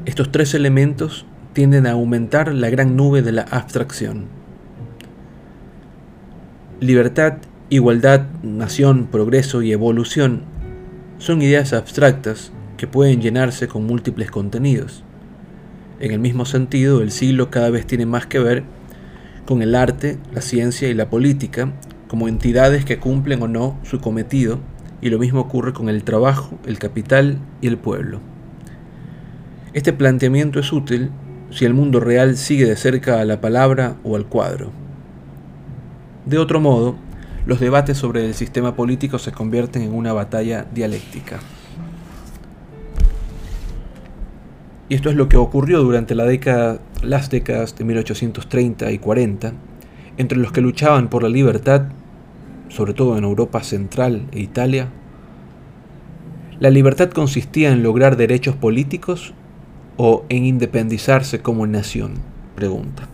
Estos 0.07 0.33
tres 0.33 0.55
elementos 0.55 1.27
tienden 1.53 1.87
a 1.87 1.93
aumentar 1.93 2.55
la 2.55 2.71
gran 2.71 2.97
nube 2.97 3.23
de 3.23 3.33
la 3.33 3.43
abstracción. 3.43 4.27
Libertad, 6.81 7.39
igualdad, 7.69 8.27
nación, 8.43 9.09
progreso 9.11 9.63
y 9.63 9.73
evolución 9.73 10.43
son 11.19 11.43
ideas 11.43 11.73
abstractas 11.73 12.53
que 12.77 12.87
pueden 12.87 13.21
llenarse 13.21 13.69
con 13.69 13.85
múltiples 13.85 14.31
contenidos. 14.31 15.03
En 16.01 16.13
el 16.13 16.21
mismo 16.21 16.45
sentido, 16.45 17.03
el 17.03 17.11
siglo 17.11 17.51
cada 17.51 17.71
vez 17.71 17.87
tiene 17.87 18.07
más 18.07 18.27
que 18.27 18.39
ver 18.39 18.63
con 19.45 19.63
el 19.63 19.75
arte, 19.75 20.19
la 20.33 20.41
ciencia 20.41 20.89
y 20.89 20.95
la 20.95 21.11
política 21.11 21.73
como 22.07 22.29
entidades 22.29 22.85
que 22.85 22.99
cumplen 22.99 23.43
o 23.43 23.49
no 23.49 23.79
su 23.83 24.01
cometido, 24.01 24.61
y 25.01 25.11
lo 25.11 25.19
mismo 25.19 25.41
ocurre 25.41 25.73
con 25.73 25.89
el 25.89 26.05
trabajo, 26.05 26.59
el 26.67 26.79
capital 26.79 27.39
y 27.61 27.69
el 27.69 27.77
pueblo. 27.77 28.21
Este 29.73 29.93
planteamiento 29.93 30.61
es 30.61 30.73
útil 30.73 31.11
si 31.51 31.65
el 31.65 31.75
mundo 31.75 32.01
real 32.01 32.37
sigue 32.37 32.67
de 32.67 32.77
cerca 32.77 33.21
a 33.21 33.25
la 33.25 33.41
palabra 33.41 33.97
o 34.03 34.17
al 34.17 34.27
cuadro. 34.27 34.71
De 36.27 36.39
otro 36.39 36.61
modo, 36.61 36.97
los 37.47 37.61
debates 37.61 37.97
sobre 37.97 38.27
el 38.27 38.35
sistema 38.35 38.75
político 38.75 39.19
se 39.19 39.33
convierten 39.33 39.83
en 39.83 39.95
una 39.95 40.13
batalla 40.13 40.67
dialéctica. 40.75 41.39
Y 44.89 44.95
esto 44.95 45.11
es 45.11 45.17
lo 45.17 45.29
que 45.29 45.37
ocurrió 45.37 45.83
durante 45.83 46.15
la 46.15 46.25
década, 46.25 46.81
las 47.03 47.31
décadas 47.31 47.77
de 47.77 47.85
1830 47.85 48.91
y 48.91 48.99
40, 48.99 49.53
entre 50.17 50.39
los 50.39 50.51
que 50.51 50.61
luchaban 50.61 51.09
por 51.09 51.23
la 51.23 51.29
libertad, 51.29 51.89
sobre 52.69 52.95
todo 52.95 53.17
en 53.17 53.25
Europa 53.25 53.63
Central 53.63 54.27
e 54.33 54.41
Italia. 54.41 54.89
La 56.61 56.71
libertad 56.71 57.11
consistía 57.11 57.71
en 57.71 57.83
lograr 57.83 58.17
derechos 58.17 58.57
políticos 58.57 59.33
o 59.97 60.25
en 60.29 60.45
independizarse 60.45 61.41
como 61.41 61.67
nación? 61.67 62.15
Pregunta. 62.55 63.09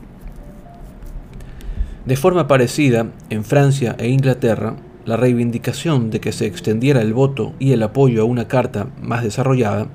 De 2.04 2.16
forma 2.16 2.46
parecida, 2.46 3.06
en 3.30 3.44
Francia 3.44 3.96
e 3.98 4.08
Inglaterra, 4.08 4.76
la 5.06 5.16
reivindicación 5.16 6.10
de 6.10 6.20
que 6.20 6.32
se 6.32 6.46
extendiera 6.46 7.00
el 7.00 7.14
voto 7.14 7.54
y 7.58 7.72
el 7.72 7.82
apoyo 7.82 8.22
a 8.22 8.26
una 8.26 8.48
carta 8.48 8.88
más 9.02 9.22
desarrollada, 9.22 9.88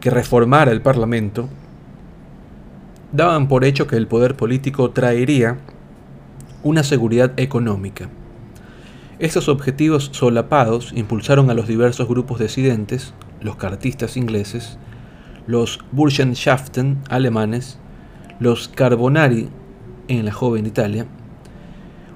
que 0.00 0.10
reformara 0.10 0.70
el 0.70 0.82
Parlamento, 0.82 1.48
daban 3.12 3.48
por 3.48 3.64
hecho 3.64 3.86
que 3.86 3.96
el 3.96 4.06
poder 4.06 4.36
político 4.36 4.90
traería 4.90 5.58
una 6.62 6.82
seguridad 6.82 7.32
económica. 7.36 8.08
Estos 9.20 9.48
objetivos 9.48 10.10
solapados 10.12 10.92
impulsaron 10.94 11.48
a 11.48 11.54
los 11.54 11.68
diversos 11.68 12.08
grupos 12.08 12.40
disidentes, 12.40 13.14
los 13.40 13.56
cartistas 13.56 14.16
ingleses, 14.16 14.76
los 15.46 15.78
Burschenschaften 15.92 16.98
alemanes, 17.08 17.78
los 18.40 18.66
Carbonari 18.68 19.48
en 20.08 20.24
la 20.24 20.32
joven 20.32 20.66
Italia, 20.66 21.06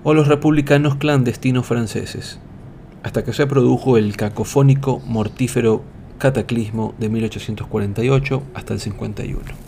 o 0.03 0.13
los 0.13 0.27
republicanos 0.27 0.97
clandestinos 0.97 1.67
franceses, 1.67 2.41
hasta 3.05 3.23
que 3.23 3.33
se 3.33 3.47
produjo 3.47 3.97
el 3.97 4.17
cacofónico 4.17 5.01
mortífero 5.07 5.85
cataclismo 6.19 6.95
de 6.99 7.09
1848 7.09 8.43
hasta 8.55 8.75
el 8.75 8.81
51. 8.81 9.68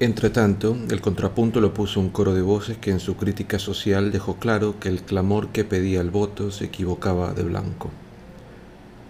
Entretanto, 0.00 0.76
el 0.90 1.00
contrapunto 1.00 1.60
lo 1.60 1.74
puso 1.74 1.98
un 1.98 2.10
coro 2.10 2.32
de 2.32 2.40
voces 2.40 2.78
que 2.78 2.92
en 2.92 3.00
su 3.00 3.16
crítica 3.16 3.58
social 3.58 4.12
dejó 4.12 4.36
claro 4.36 4.78
que 4.78 4.88
el 4.88 5.02
clamor 5.02 5.48
que 5.48 5.64
pedía 5.64 6.00
el 6.00 6.10
voto 6.10 6.52
se 6.52 6.66
equivocaba 6.66 7.32
de 7.32 7.42
blanco. 7.42 7.90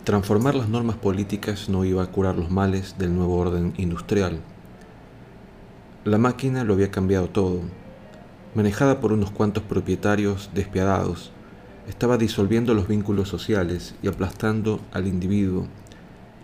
Transformar 0.04 0.54
las 0.54 0.70
normas 0.70 0.96
políticas 0.96 1.68
no 1.68 1.84
iba 1.84 2.02
a 2.02 2.06
curar 2.06 2.36
los 2.36 2.50
males 2.50 2.96
del 2.96 3.14
nuevo 3.14 3.36
orden 3.36 3.74
industrial. 3.76 4.40
La 6.06 6.16
máquina 6.16 6.64
lo 6.64 6.72
había 6.72 6.90
cambiado 6.90 7.28
todo. 7.28 7.60
Manejada 8.54 8.98
por 8.98 9.12
unos 9.12 9.30
cuantos 9.30 9.64
propietarios 9.64 10.48
despiadados, 10.54 11.32
estaba 11.86 12.16
disolviendo 12.16 12.72
los 12.72 12.88
vínculos 12.88 13.28
sociales 13.28 13.94
y 14.02 14.08
aplastando 14.08 14.80
al 14.92 15.06
individuo, 15.06 15.66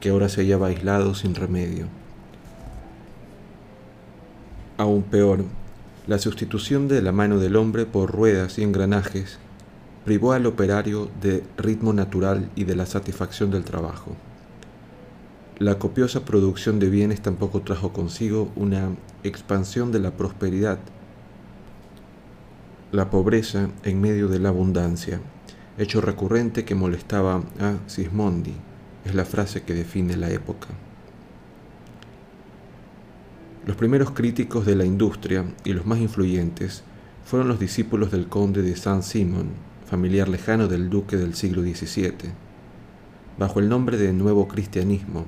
que 0.01 0.11
ahora 0.11 0.29
se 0.29 0.43
hallaba 0.43 0.67
aislado 0.67 1.15
sin 1.15 1.35
remedio. 1.35 2.04
Aún 4.77 5.05
peor, 5.05 5.45
la 6.09 6.19
sustitución 6.19 6.89
de 6.89 7.01
la 7.01 7.13
mano 7.13 7.39
del 7.39 7.55
hombre 7.55 7.87
por 7.87 8.11
ruedas 8.11 8.59
y 8.59 8.65
engranajes 8.65 9.39
privó 10.05 10.33
al 10.33 10.47
operario 10.47 11.09
de 11.23 11.45
ritmo 11.57 11.93
natural 11.93 12.51
y 12.57 12.65
de 12.65 12.75
la 12.75 12.85
satisfacción 12.85 13.53
del 13.53 13.63
trabajo. 13.63 14.17
La 15.61 15.79
copiosa 15.79 16.25
producción 16.25 16.81
de 16.81 16.91
bienes 16.91 17.21
tampoco 17.21 17.63
trajo 17.63 17.93
consigo 17.93 18.51
una 18.57 18.91
expansión 19.23 19.93
de 19.93 20.01
la 20.01 20.11
prosperidad. 20.11 20.81
La 22.91 23.11
pobreza 23.11 23.69
en 23.85 24.01
medio 24.01 24.27
de 24.27 24.41
la 24.41 24.49
abundancia, 24.49 25.21
hecho 25.79 26.01
recurrente 26.01 26.65
que 26.65 26.75
molestaba 26.75 27.45
a 27.61 27.77
Sismondi, 27.87 28.55
es 29.05 29.15
la 29.15 29.25
frase 29.25 29.63
que 29.63 29.75
define 29.75 30.17
la 30.17 30.31
época. 30.31 30.67
Los 33.67 33.77
primeros 33.77 34.11
críticos 34.11 34.67
de 34.67 34.77
la 34.77 34.85
industria 34.85 35.47
y 35.65 35.73
los 35.73 35.87
más 35.87 35.99
influyentes 35.99 36.83
fueron 37.25 37.49
los 37.49 37.59
discípulos 37.59 38.11
del 38.11 38.27
conde 38.27 38.61
de 38.61 38.77
Saint-Simon, 38.77 39.49
familiar 39.87 40.29
lejano 40.29 40.69
del 40.69 40.91
duque 40.91 41.17
del 41.17 41.35
siglo 41.35 41.63
XVII. 41.63 42.33
Bajo 43.39 43.61
el 43.61 43.71
nombre 43.71 43.97
de 43.97 44.13
Nuevo 44.13 44.49
Cristianismo, 44.49 45.25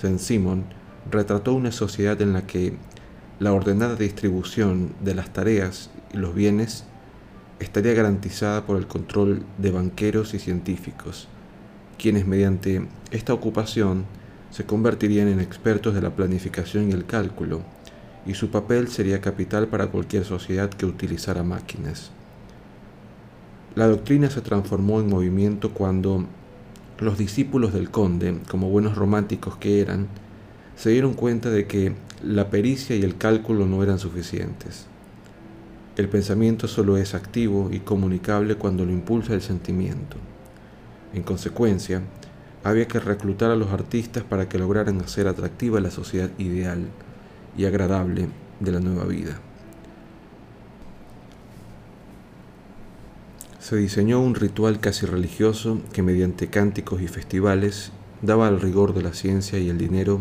Saint-Simon 0.00 0.64
retrató 1.10 1.52
una 1.52 1.70
sociedad 1.70 2.20
en 2.22 2.32
la 2.32 2.46
que 2.46 2.78
la 3.40 3.52
ordenada 3.52 3.96
distribución 3.96 4.94
de 5.04 5.14
las 5.14 5.34
tareas 5.34 5.90
y 6.14 6.16
los 6.16 6.34
bienes 6.34 6.84
estaría 7.60 7.92
garantizada 7.92 8.64
por 8.64 8.78
el 8.78 8.86
control 8.86 9.44
de 9.58 9.70
banqueros 9.70 10.32
y 10.32 10.38
científicos, 10.38 11.28
quienes 11.98 12.26
mediante 12.26 12.88
esta 13.10 13.34
ocupación 13.34 14.06
se 14.50 14.64
convertirían 14.64 15.28
en 15.28 15.40
expertos 15.40 15.94
de 15.94 16.02
la 16.02 16.14
planificación 16.14 16.90
y 16.90 16.92
el 16.92 17.06
cálculo, 17.06 17.62
y 18.26 18.34
su 18.34 18.50
papel 18.50 18.88
sería 18.88 19.20
capital 19.20 19.68
para 19.68 19.88
cualquier 19.88 20.24
sociedad 20.24 20.70
que 20.70 20.86
utilizara 20.86 21.42
máquinas. 21.42 22.10
La 23.74 23.86
doctrina 23.86 24.30
se 24.30 24.40
transformó 24.40 25.00
en 25.00 25.08
movimiento 25.08 25.72
cuando 25.72 26.24
los 26.98 27.18
discípulos 27.18 27.72
del 27.74 27.90
conde, 27.90 28.38
como 28.48 28.70
buenos 28.70 28.96
románticos 28.96 29.56
que 29.56 29.80
eran, 29.80 30.08
se 30.76 30.90
dieron 30.90 31.14
cuenta 31.14 31.50
de 31.50 31.66
que 31.66 31.94
la 32.22 32.50
pericia 32.50 32.96
y 32.96 33.02
el 33.02 33.16
cálculo 33.16 33.66
no 33.66 33.82
eran 33.82 33.98
suficientes. 33.98 34.86
El 35.96 36.08
pensamiento 36.08 36.68
solo 36.68 36.96
es 36.96 37.14
activo 37.14 37.70
y 37.72 37.80
comunicable 37.80 38.56
cuando 38.56 38.84
lo 38.84 38.92
impulsa 38.92 39.34
el 39.34 39.42
sentimiento. 39.42 40.16
En 41.14 41.22
consecuencia, 41.22 42.02
había 42.66 42.88
que 42.88 42.98
reclutar 42.98 43.52
a 43.52 43.56
los 43.56 43.70
artistas 43.70 44.24
para 44.24 44.48
que 44.48 44.58
lograran 44.58 45.00
hacer 45.00 45.28
atractiva 45.28 45.78
la 45.80 45.92
sociedad 45.92 46.30
ideal 46.36 46.88
y 47.56 47.64
agradable 47.64 48.28
de 48.58 48.72
la 48.72 48.80
nueva 48.80 49.04
vida. 49.04 49.38
Se 53.60 53.76
diseñó 53.76 54.20
un 54.20 54.34
ritual 54.34 54.80
casi 54.80 55.06
religioso 55.06 55.80
que 55.92 56.02
mediante 56.02 56.48
cánticos 56.48 57.00
y 57.02 57.06
festivales 57.06 57.92
daba 58.22 58.48
al 58.48 58.60
rigor 58.60 58.94
de 58.94 59.02
la 59.02 59.14
ciencia 59.14 59.60
y 59.60 59.68
el 59.68 59.78
dinero 59.78 60.20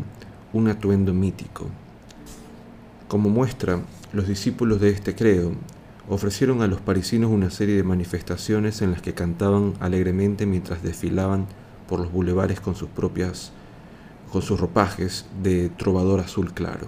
un 0.54 0.68
atuendo 0.68 1.16
mítico. 1.16 1.66
Como 3.08 3.30
muestra, 3.30 3.82
los 4.14 4.28
discípulos 4.28 4.80
de 4.82 4.90
este 4.90 5.16
credo 5.16 5.54
ofrecieron 6.08 6.62
a 6.62 6.68
los 6.68 6.80
parisinos 6.80 7.32
una 7.32 7.50
serie 7.50 7.76
de 7.76 7.84
manifestaciones 7.84 8.84
en 8.84 8.92
las 8.92 9.02
que 9.02 9.16
cantaban 9.16 9.74
alegremente 9.80 10.46
mientras 10.46 10.84
desfilaban 10.84 11.48
por 11.88 12.00
los 12.00 12.12
bulevares 12.12 12.60
con 12.60 12.76
sus 12.76 12.90
propias 12.90 13.52
con 14.32 14.42
sus 14.42 14.60
ropajes 14.60 15.26
de 15.42 15.70
trovador 15.70 16.20
azul 16.20 16.54
claro. 16.54 16.88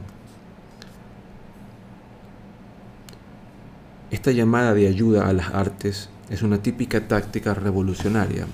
Esta 4.11 4.31
llamada 4.31 4.73
de 4.73 4.87
ayuda 4.87 5.29
a 5.29 5.33
las 5.33 5.53
artes 5.53 6.09
es 6.29 6.41
una 6.41 6.61
típica 6.61 7.07
táctica 7.07 7.53
revolucionaria. 7.53 8.47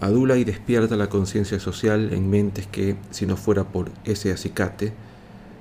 Adula 0.00 0.36
y 0.36 0.44
despierta 0.44 0.96
la 0.96 1.08
conciencia 1.08 1.60
social 1.60 2.12
en 2.12 2.28
mentes 2.28 2.66
que, 2.66 2.96
si 3.10 3.26
no 3.26 3.36
fuera 3.36 3.64
por 3.64 3.90
ese 4.04 4.32
acicate, 4.32 4.92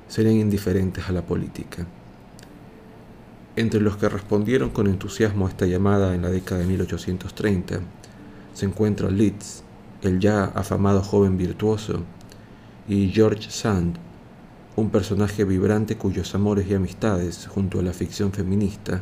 serían 0.08 0.36
indiferentes 0.36 1.08
a 1.08 1.12
la 1.12 1.22
política. 1.24 1.86
Entre 3.56 3.80
los 3.80 3.98
que 3.98 4.10
respondieron 4.10 4.70
con 4.70 4.88
entusiasmo 4.88 5.46
a 5.46 5.50
esta 5.50 5.66
llamada 5.66 6.16
en 6.16 6.22
la 6.22 6.30
década 6.30 6.62
de 6.62 6.68
1830 6.68 7.80
se 8.54 8.66
encuentra 8.66 9.10
Liszt, 9.10 9.64
el 10.02 10.20
ya 10.20 10.46
afamado 10.46 11.02
joven 11.02 11.38
virtuoso, 11.38 12.04
y 12.88 13.10
George 13.10 13.50
Sand, 13.50 13.98
un 14.76 14.90
personaje 14.90 15.44
vibrante 15.46 15.98
cuyos 15.98 16.34
amores 16.36 16.68
y 16.68 16.74
amistades, 16.74 17.48
junto 17.48 17.80
a 17.80 17.84
la 17.84 17.94
ficción 17.94 18.32
feminista, 18.32 19.02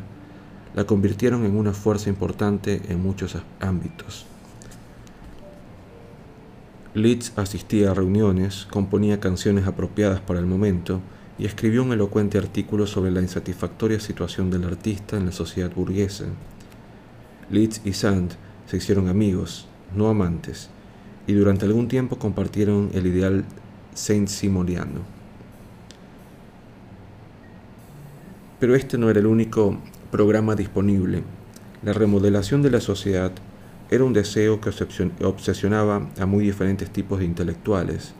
la 0.74 0.84
convirtieron 0.84 1.44
en 1.44 1.56
una 1.56 1.72
fuerza 1.72 2.08
importante 2.08 2.80
en 2.88 3.02
muchos 3.02 3.36
ámbitos. 3.60 4.26
Leeds 6.94 7.32
asistía 7.36 7.90
a 7.90 7.94
reuniones, 7.94 8.66
componía 8.70 9.18
canciones 9.18 9.66
apropiadas 9.66 10.20
para 10.20 10.38
el 10.40 10.46
momento 10.46 11.00
y 11.38 11.46
escribió 11.46 11.82
un 11.82 11.92
elocuente 11.92 12.36
artículo 12.36 12.86
sobre 12.86 13.10
la 13.10 13.22
insatisfactoria 13.22 13.98
situación 13.98 14.50
del 14.50 14.64
artista 14.64 15.16
en 15.16 15.26
la 15.26 15.32
sociedad 15.32 15.72
burguesa. 15.74 16.26
Leeds 17.50 17.80
y 17.84 17.94
Sand 17.94 18.34
se 18.72 18.78
hicieron 18.78 19.08
amigos, 19.08 19.66
no 19.94 20.08
amantes, 20.08 20.70
y 21.26 21.34
durante 21.34 21.66
algún 21.66 21.88
tiempo 21.88 22.16
compartieron 22.16 22.88
el 22.94 23.06
ideal 23.06 23.44
saint-simoniano. 23.92 25.02
Pero 28.58 28.74
este 28.74 28.96
no 28.96 29.10
era 29.10 29.20
el 29.20 29.26
único 29.26 29.76
programa 30.10 30.54
disponible. 30.54 31.22
La 31.82 31.92
remodelación 31.92 32.62
de 32.62 32.70
la 32.70 32.80
sociedad 32.80 33.30
era 33.90 34.04
un 34.04 34.14
deseo 34.14 34.58
que 34.62 34.70
obsesionaba 35.22 36.08
a 36.18 36.24
muy 36.24 36.42
diferentes 36.42 36.88
tipos 36.88 37.18
de 37.18 37.26
intelectuales. 37.26 38.14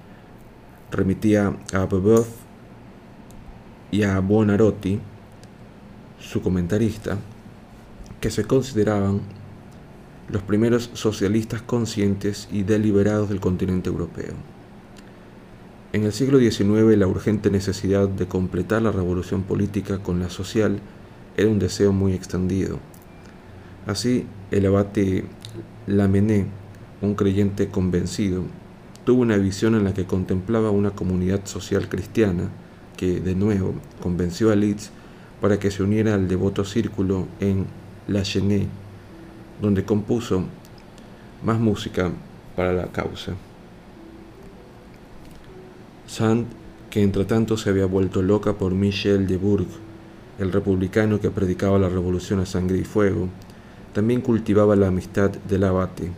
Remitía 0.90 1.56
a 1.72 1.84
Boboff 1.86 2.28
y 3.90 4.02
a 4.02 4.20
Buonarroti, 4.20 5.00
su 6.20 6.42
comentarista, 6.42 7.16
que 8.20 8.30
se 8.30 8.44
consideraban 8.44 9.22
los 10.32 10.42
primeros 10.42 10.90
socialistas 10.94 11.60
conscientes 11.60 12.48
y 12.50 12.62
deliberados 12.62 13.28
del 13.28 13.38
continente 13.38 13.90
europeo. 13.90 14.32
En 15.92 16.04
el 16.04 16.12
siglo 16.12 16.38
XIX 16.38 16.96
la 16.96 17.06
urgente 17.06 17.50
necesidad 17.50 18.08
de 18.08 18.26
completar 18.26 18.80
la 18.80 18.92
revolución 18.92 19.42
política 19.42 19.98
con 19.98 20.20
la 20.20 20.30
social 20.30 20.80
era 21.36 21.50
un 21.50 21.58
deseo 21.58 21.92
muy 21.92 22.14
extendido. 22.14 22.78
Así, 23.86 24.24
el 24.50 24.64
abate 24.64 25.24
Lamennais, 25.86 26.46
un 27.02 27.14
creyente 27.14 27.68
convencido, 27.68 28.44
tuvo 29.04 29.20
una 29.20 29.36
visión 29.36 29.74
en 29.74 29.84
la 29.84 29.92
que 29.92 30.06
contemplaba 30.06 30.70
una 30.70 30.92
comunidad 30.92 31.44
social 31.44 31.90
cristiana 31.90 32.48
que, 32.96 33.20
de 33.20 33.34
nuevo, 33.34 33.74
convenció 34.00 34.50
a 34.50 34.56
Leeds 34.56 34.92
para 35.42 35.58
que 35.58 35.70
se 35.70 35.82
uniera 35.82 36.14
al 36.14 36.26
devoto 36.26 36.64
círculo 36.64 37.26
en 37.40 37.66
La 38.08 38.22
Chenet, 38.22 38.68
donde 39.62 39.84
compuso 39.84 40.42
más 41.44 41.58
música 41.60 42.10
para 42.56 42.72
la 42.72 42.88
causa. 42.88 43.32
Sand, 46.06 46.46
que 46.90 47.02
entre 47.02 47.24
tanto 47.24 47.56
se 47.56 47.70
había 47.70 47.86
vuelto 47.86 48.20
loca 48.20 48.54
por 48.54 48.74
Michel 48.74 49.26
de 49.28 49.36
Bourg, 49.36 49.68
el 50.40 50.52
republicano 50.52 51.20
que 51.20 51.30
predicaba 51.30 51.78
la 51.78 51.88
revolución 51.88 52.40
a 52.40 52.46
sangre 52.46 52.78
y 52.78 52.84
fuego, 52.84 53.28
también 53.94 54.20
cultivaba 54.20 54.74
la 54.74 54.88
amistad 54.88 55.30
del 55.30 55.64
abate, 55.64 56.10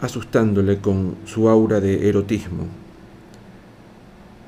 asustándole 0.00 0.78
con 0.78 1.16
su 1.26 1.48
aura 1.48 1.80
de 1.80 2.08
erotismo. 2.08 2.66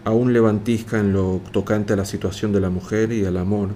Aún 0.04 0.32
levantisca 0.32 1.00
en 1.00 1.12
lo 1.12 1.40
tocante 1.52 1.94
a 1.94 1.96
la 1.96 2.04
situación 2.04 2.52
de 2.52 2.60
la 2.60 2.70
mujer 2.70 3.12
y 3.12 3.24
al 3.24 3.36
amor, 3.36 3.70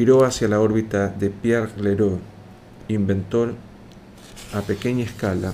giró 0.00 0.24
hacia 0.24 0.48
la 0.48 0.60
órbita 0.60 1.08
de 1.08 1.28
Pierre 1.28 1.72
Leroux, 1.78 2.20
inventor 2.88 3.52
a 4.54 4.62
pequeña 4.62 5.04
escala, 5.04 5.52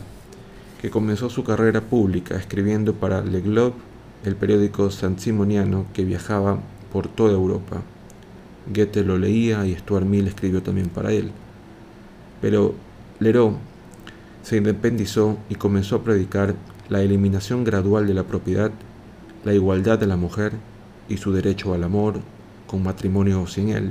que 0.80 0.88
comenzó 0.88 1.28
su 1.28 1.42
carrera 1.42 1.80
pública 1.80 2.36
escribiendo 2.36 2.94
para 2.94 3.22
Le 3.22 3.40
Globe, 3.40 3.74
el 4.24 4.36
periódico 4.36 4.88
simoniano 4.92 5.86
que 5.92 6.04
viajaba 6.04 6.60
por 6.92 7.08
toda 7.08 7.32
Europa. 7.32 7.82
Goethe 8.72 9.02
lo 9.02 9.18
leía 9.18 9.66
y 9.66 9.74
Stuart 9.74 10.06
Mill 10.06 10.28
escribió 10.28 10.62
también 10.62 10.90
para 10.90 11.10
él. 11.10 11.32
Pero 12.40 12.76
Leroux 13.18 13.56
se 14.44 14.58
independizó 14.58 15.38
y 15.48 15.56
comenzó 15.56 15.96
a 15.96 16.04
predicar 16.04 16.54
la 16.88 17.02
eliminación 17.02 17.64
gradual 17.64 18.06
de 18.06 18.14
la 18.14 18.22
propiedad, 18.22 18.70
la 19.44 19.54
igualdad 19.54 19.98
de 19.98 20.06
la 20.06 20.16
mujer 20.16 20.52
y 21.08 21.16
su 21.16 21.32
derecho 21.32 21.74
al 21.74 21.82
amor, 21.82 22.20
con 22.68 22.84
matrimonio 22.84 23.42
o 23.42 23.48
sin 23.48 23.70
él, 23.70 23.90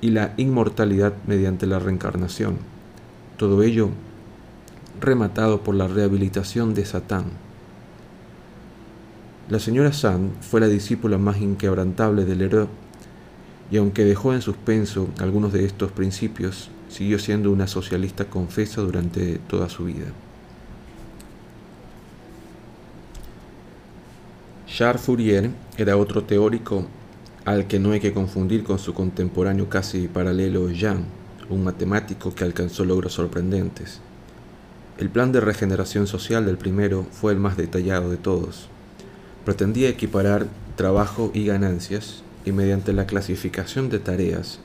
y 0.00 0.10
la 0.10 0.34
inmortalidad 0.36 1.14
mediante 1.26 1.66
la 1.66 1.78
reencarnación. 1.78 2.58
Todo 3.36 3.62
ello 3.62 3.90
rematado 5.00 5.62
por 5.62 5.74
la 5.74 5.88
rehabilitación 5.88 6.74
de 6.74 6.84
Satán. 6.84 7.24
La 9.48 9.58
señora 9.58 9.92
Sand 9.92 10.40
fue 10.42 10.60
la 10.60 10.68
discípula 10.68 11.18
más 11.18 11.40
inquebrantable 11.40 12.24
de 12.24 12.36
Leroux 12.36 12.68
y 13.70 13.76
aunque 13.76 14.04
dejó 14.04 14.34
en 14.34 14.42
suspenso 14.42 15.08
algunos 15.18 15.52
de 15.52 15.64
estos 15.64 15.92
principios, 15.92 16.70
siguió 16.88 17.18
siendo 17.18 17.50
una 17.50 17.66
socialista 17.66 18.24
confesa 18.26 18.80
durante 18.80 19.38
toda 19.38 19.68
su 19.68 19.84
vida. 19.84 20.06
Charles 24.66 25.02
Fourier 25.02 25.50
era 25.76 25.96
otro 25.96 26.22
teórico 26.24 26.86
al 27.44 27.66
que 27.66 27.78
no 27.78 27.92
hay 27.92 28.00
que 28.00 28.12
confundir 28.12 28.64
con 28.64 28.78
su 28.78 28.94
contemporáneo 28.94 29.68
casi 29.68 30.08
paralelo 30.08 30.70
Jean, 30.70 31.04
un 31.48 31.64
matemático 31.64 32.34
que 32.34 32.44
alcanzó 32.44 32.84
logros 32.84 33.14
sorprendentes. 33.14 34.00
El 34.98 35.08
plan 35.08 35.32
de 35.32 35.40
regeneración 35.40 36.06
social 36.06 36.44
del 36.44 36.58
primero 36.58 37.06
fue 37.10 37.32
el 37.32 37.38
más 37.38 37.56
detallado 37.56 38.10
de 38.10 38.18
todos. 38.18 38.68
Pretendía 39.44 39.88
equiparar 39.88 40.46
trabajo 40.76 41.30
y 41.32 41.46
ganancias 41.46 42.22
y 42.44 42.52
mediante 42.52 42.92
la 42.92 43.06
clasificación 43.06 43.88
de 43.88 43.98
tareas, 43.98 44.60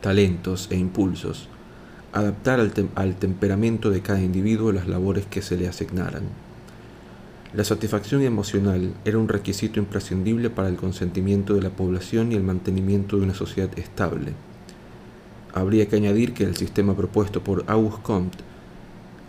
talentos 0.00 0.68
e 0.70 0.76
impulsos, 0.76 1.48
adaptar 2.12 2.60
al, 2.60 2.72
al, 2.94 3.16
temperamento 3.16 3.90
de 3.90 4.00
cada 4.00 4.20
individuo 4.20 4.72
las 4.72 4.88
labores 4.88 5.26
que 5.26 5.42
se 5.42 5.56
le 5.56 5.68
asignaran. 5.68 6.22
La 7.54 7.64
satisfacción 7.64 8.22
emocional 8.22 8.94
era 9.04 9.18
un 9.18 9.28
requisito 9.28 9.78
imprescindible 9.78 10.48
para 10.48 10.68
el 10.68 10.76
consentimiento 10.76 11.52
de 11.54 11.60
la 11.60 11.68
población 11.68 12.32
y 12.32 12.34
el 12.34 12.42
mantenimiento 12.42 13.18
de 13.18 13.24
una 13.24 13.34
sociedad 13.34 13.68
estable. 13.78 14.32
Habría 15.52 15.86
que 15.86 15.96
añadir 15.96 16.32
que 16.32 16.44
el 16.44 16.56
sistema 16.56 16.96
propuesto 16.96 17.44
por 17.44 17.64
Auguste 17.66 18.02
Comte, 18.02 18.38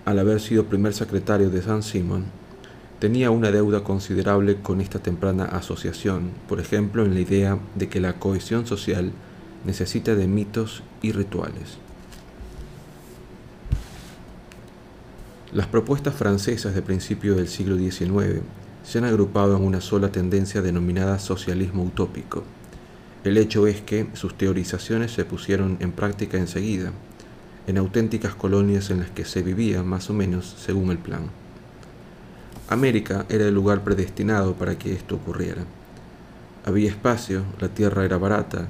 al 0.06 0.20
haber 0.20 0.40
sido 0.40 0.68
primer 0.68 0.94
secretario 0.94 1.50
de 1.50 1.62
Saint-Simon, 1.62 2.24
tenía 3.00 3.30
una 3.30 3.52
deuda 3.52 3.84
considerable 3.84 4.56
con 4.62 4.80
esta 4.80 5.00
temprana 5.00 5.44
asociación, 5.44 6.32
por 6.48 6.62
ejemplo 6.62 7.04
en 7.04 7.16
la 7.16 7.20
idea 7.20 7.60
de 7.76 7.90
que 7.90 8.00
la 8.00 8.20
cohesión 8.20 8.66
social 8.66 9.12
necesita 9.66 10.16
de 10.16 10.28
mitos 10.30 10.82
y 11.02 11.12
rituales. 11.12 11.83
Las 15.54 15.68
propuestas 15.68 16.16
francesas 16.16 16.74
de 16.74 16.82
principio 16.82 17.36
del 17.36 17.48
siglo 17.48 17.78
XIX 17.78 18.42
se 18.84 18.98
han 18.98 19.06
agrupado 19.06 19.56
en 19.56 19.64
una 19.64 19.82
sola 19.82 20.12
tendencia 20.12 20.64
denominada 20.64 21.20
socialismo 21.20 21.84
utópico. 21.84 22.44
El 23.24 23.38
hecho 23.38 23.68
es 23.68 23.80
que 23.80 24.08
sus 24.14 24.36
teorizaciones 24.36 25.12
se 25.12 25.26
pusieron 25.26 25.78
en 25.80 25.92
práctica 25.92 26.40
enseguida, 26.40 26.92
en 27.68 27.78
auténticas 27.78 28.34
colonias 28.34 28.90
en 28.90 29.02
las 29.02 29.12
que 29.12 29.26
se 29.26 29.44
vivía 29.44 29.84
más 29.84 30.10
o 30.10 30.14
menos 30.16 30.56
según 30.58 30.90
el 30.90 30.98
plan. 30.98 31.30
América 32.68 33.28
era 33.30 33.46
el 33.46 33.54
lugar 33.54 33.84
predestinado 33.84 34.56
para 34.56 34.80
que 34.80 34.94
esto 34.94 35.18
ocurriera. 35.18 35.66
Había 36.66 36.90
espacio, 36.90 37.44
la 37.60 37.70
tierra 37.70 38.06
era 38.06 38.18
barata, 38.18 38.70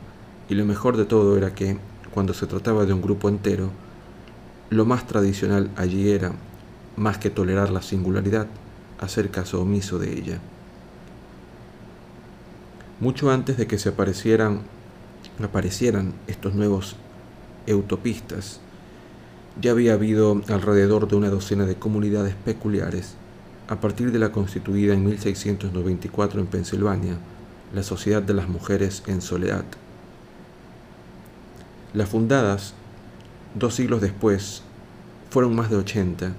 y 0.50 0.56
lo 0.56 0.65
mejor 0.65 0.98
de 0.98 1.06
todo 1.06 1.38
era 1.38 1.56
que, 1.56 1.78
cuando 2.13 2.34
se 2.34 2.46
trataba 2.46 2.86
de 2.86 2.91
un 2.91 3.02
grupo 3.02 3.30
entero, 3.30 3.69
lo 4.69 4.86
más 4.86 5.08
tradicional 5.08 5.72
allí 5.78 6.10
era, 6.10 6.34
más 6.95 7.17
que 7.17 7.29
tolerar 7.29 7.69
la 7.69 7.82
singularidad, 7.82 8.47
hacer 8.99 9.29
caso 9.29 9.62
omiso 9.62 9.99
de 9.99 10.13
ella. 10.13 10.39
Mucho 12.99 13.32
antes 13.32 13.58
de 13.58 13.67
que 13.67 13.77
se 13.77 13.89
aparecieran, 13.89 14.62
aparecieran 15.43 16.13
estos 16.27 16.53
nuevos 16.53 16.95
utopistas, 17.67 18.60
ya 19.62 19.71
había 19.71 19.93
habido 19.93 20.41
alrededor 20.47 21.08
de 21.08 21.15
una 21.15 21.29
docena 21.29 21.65
de 21.65 21.75
comunidades 21.75 22.36
peculiares 22.36 23.15
a 23.67 23.79
partir 23.79 24.12
de 24.12 24.19
la 24.19 24.32
constituida 24.32 24.93
en 24.93 25.06
1694 25.06 26.39
en 26.39 26.47
Pensilvania, 26.47 27.17
la 27.73 27.84
Sociedad 27.84 28.21
de 28.21 28.34
las 28.34 28.49
Mujeres 28.49 29.03
en 29.08 29.21
Soledad. 29.21 29.63
Las 31.93 32.10
fundadas, 32.10 32.73
dos 33.56 33.75
siglos 33.75 34.01
después, 34.01 34.63
fueron 35.29 35.56
más 35.56 35.69
de 35.69 35.77
80 35.77 36.34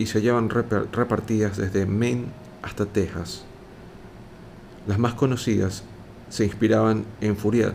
y 0.00 0.06
se 0.06 0.18
hallaban 0.18 0.48
repartidas 0.48 1.58
desde 1.58 1.84
Maine 1.84 2.24
hasta 2.62 2.86
Texas. 2.86 3.44
Las 4.86 4.98
más 4.98 5.12
conocidas 5.12 5.84
se 6.30 6.46
inspiraban 6.46 7.04
en 7.20 7.36
Fourier, 7.36 7.74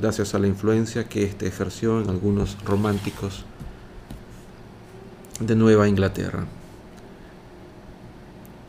gracias 0.00 0.34
a 0.34 0.40
la 0.40 0.48
influencia 0.48 1.08
que 1.08 1.22
éste 1.22 1.46
ejerció 1.46 2.00
en 2.00 2.10
algunos 2.10 2.58
románticos 2.64 3.44
de 5.38 5.54
Nueva 5.54 5.86
Inglaterra. 5.86 6.44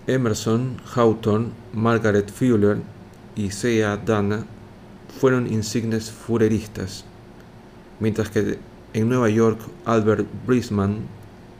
Emerson, 0.05 0.79
Hawthorne, 0.93 1.47
Margaret 1.73 2.31
Fuller 2.31 2.77
y 3.35 3.49
C.A. 3.49 3.97
Dana 3.97 4.45
fueron 5.19 5.51
insignes 5.51 6.11
fureristas, 6.11 7.03
mientras 7.99 8.29
que 8.29 8.59
en 8.93 9.09
Nueva 9.09 9.29
York 9.29 9.59
Albert 9.85 10.27
Brisman, 10.45 10.99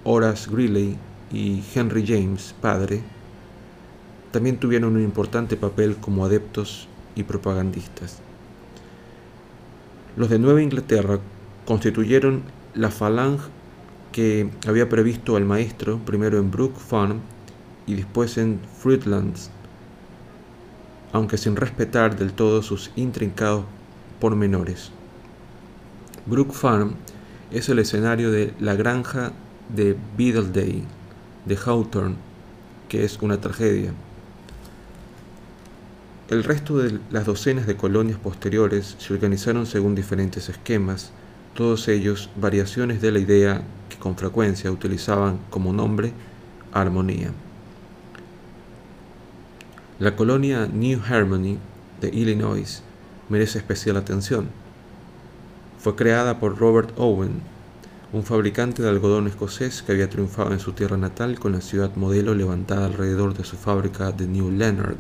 Horace 0.04 0.48
Greeley 0.48 1.00
y 1.32 1.64
Henry 1.74 2.06
James, 2.06 2.54
padre, 2.62 3.02
también 4.32 4.58
tuvieron 4.58 4.96
un 4.96 5.04
importante 5.04 5.58
papel 5.58 5.98
como 5.98 6.26
adeptos 6.26 6.88
y 7.16 7.24
propagandistas. 7.24 8.20
Los 10.18 10.30
de 10.30 10.40
Nueva 10.40 10.62
Inglaterra 10.62 11.20
constituyeron 11.66 12.44
la 12.74 12.92
falange 12.92 13.50
que 14.12 14.50
había 14.68 14.90
previsto 14.90 15.36
al 15.36 15.46
maestro, 15.46 16.00
primero 16.00 16.38
en 16.38 16.52
Brook 16.52 16.78
Farm 16.78 17.20
y 17.88 17.96
después 17.96 18.38
en 18.38 18.60
Fruitlands, 18.80 19.50
aunque 21.14 21.38
sin 21.38 21.56
respetar 21.56 22.18
del 22.18 22.34
todo 22.34 22.62
sus 22.62 22.92
intrincados 22.96 23.66
pormenores. 24.20 24.92
Brook 26.26 26.54
Farm 26.54 26.96
es 27.52 27.70
el 27.70 27.80
escenario 27.80 28.32
de 28.32 28.54
la 28.60 28.76
granja 28.76 29.32
de 29.74 29.98
Beedledale 30.18 31.01
de 31.46 31.58
Hawthorne, 31.58 32.16
que 32.90 33.04
es 33.04 33.18
una 33.22 33.40
tragedia. 33.40 33.94
El 36.30 36.44
resto 36.44 36.78
de 36.78 37.00
las 37.10 37.26
docenas 37.26 37.68
de 37.68 37.76
colonias 37.76 38.18
posteriores 38.18 38.96
se 39.00 39.14
organizaron 39.14 39.66
según 39.66 39.96
diferentes 39.96 40.48
esquemas, 40.50 41.12
todos 41.54 41.88
ellos 41.88 42.30
variaciones 42.40 43.02
de 43.02 43.12
la 43.12 43.20
idea 43.20 43.64
que 43.90 43.98
con 43.98 44.16
frecuencia 44.16 44.72
utilizaban 44.72 45.40
como 45.50 45.74
nombre 45.74 46.14
armonía. 46.72 47.32
La 50.00 50.16
colonia 50.16 50.68
New 50.68 51.02
Harmony 51.06 51.58
de 52.00 52.10
Illinois 52.10 52.82
merece 53.30 53.60
especial 53.60 53.98
atención. 53.98 54.50
Fue 55.80 55.96
creada 55.96 56.40
por 56.40 56.58
Robert 56.58 56.92
Owen, 56.98 57.42
un 58.14 58.24
fabricante 58.24 58.84
de 58.84 58.90
algodón 58.90 59.28
escocés 59.28 59.82
que 59.82 59.94
había 59.94 60.10
triunfado 60.10 60.52
en 60.52 60.60
su 60.60 60.74
tierra 60.74 60.98
natal 60.98 61.40
con 61.40 61.54
la 61.54 61.62
ciudad 61.62 61.96
modelo 61.96 62.36
levantada 62.36 62.86
alrededor 62.86 63.34
de 63.34 63.46
su 63.46 63.56
fábrica 63.56 64.12
de 64.12 64.28
New 64.28 64.52
Leonard. 64.52 64.98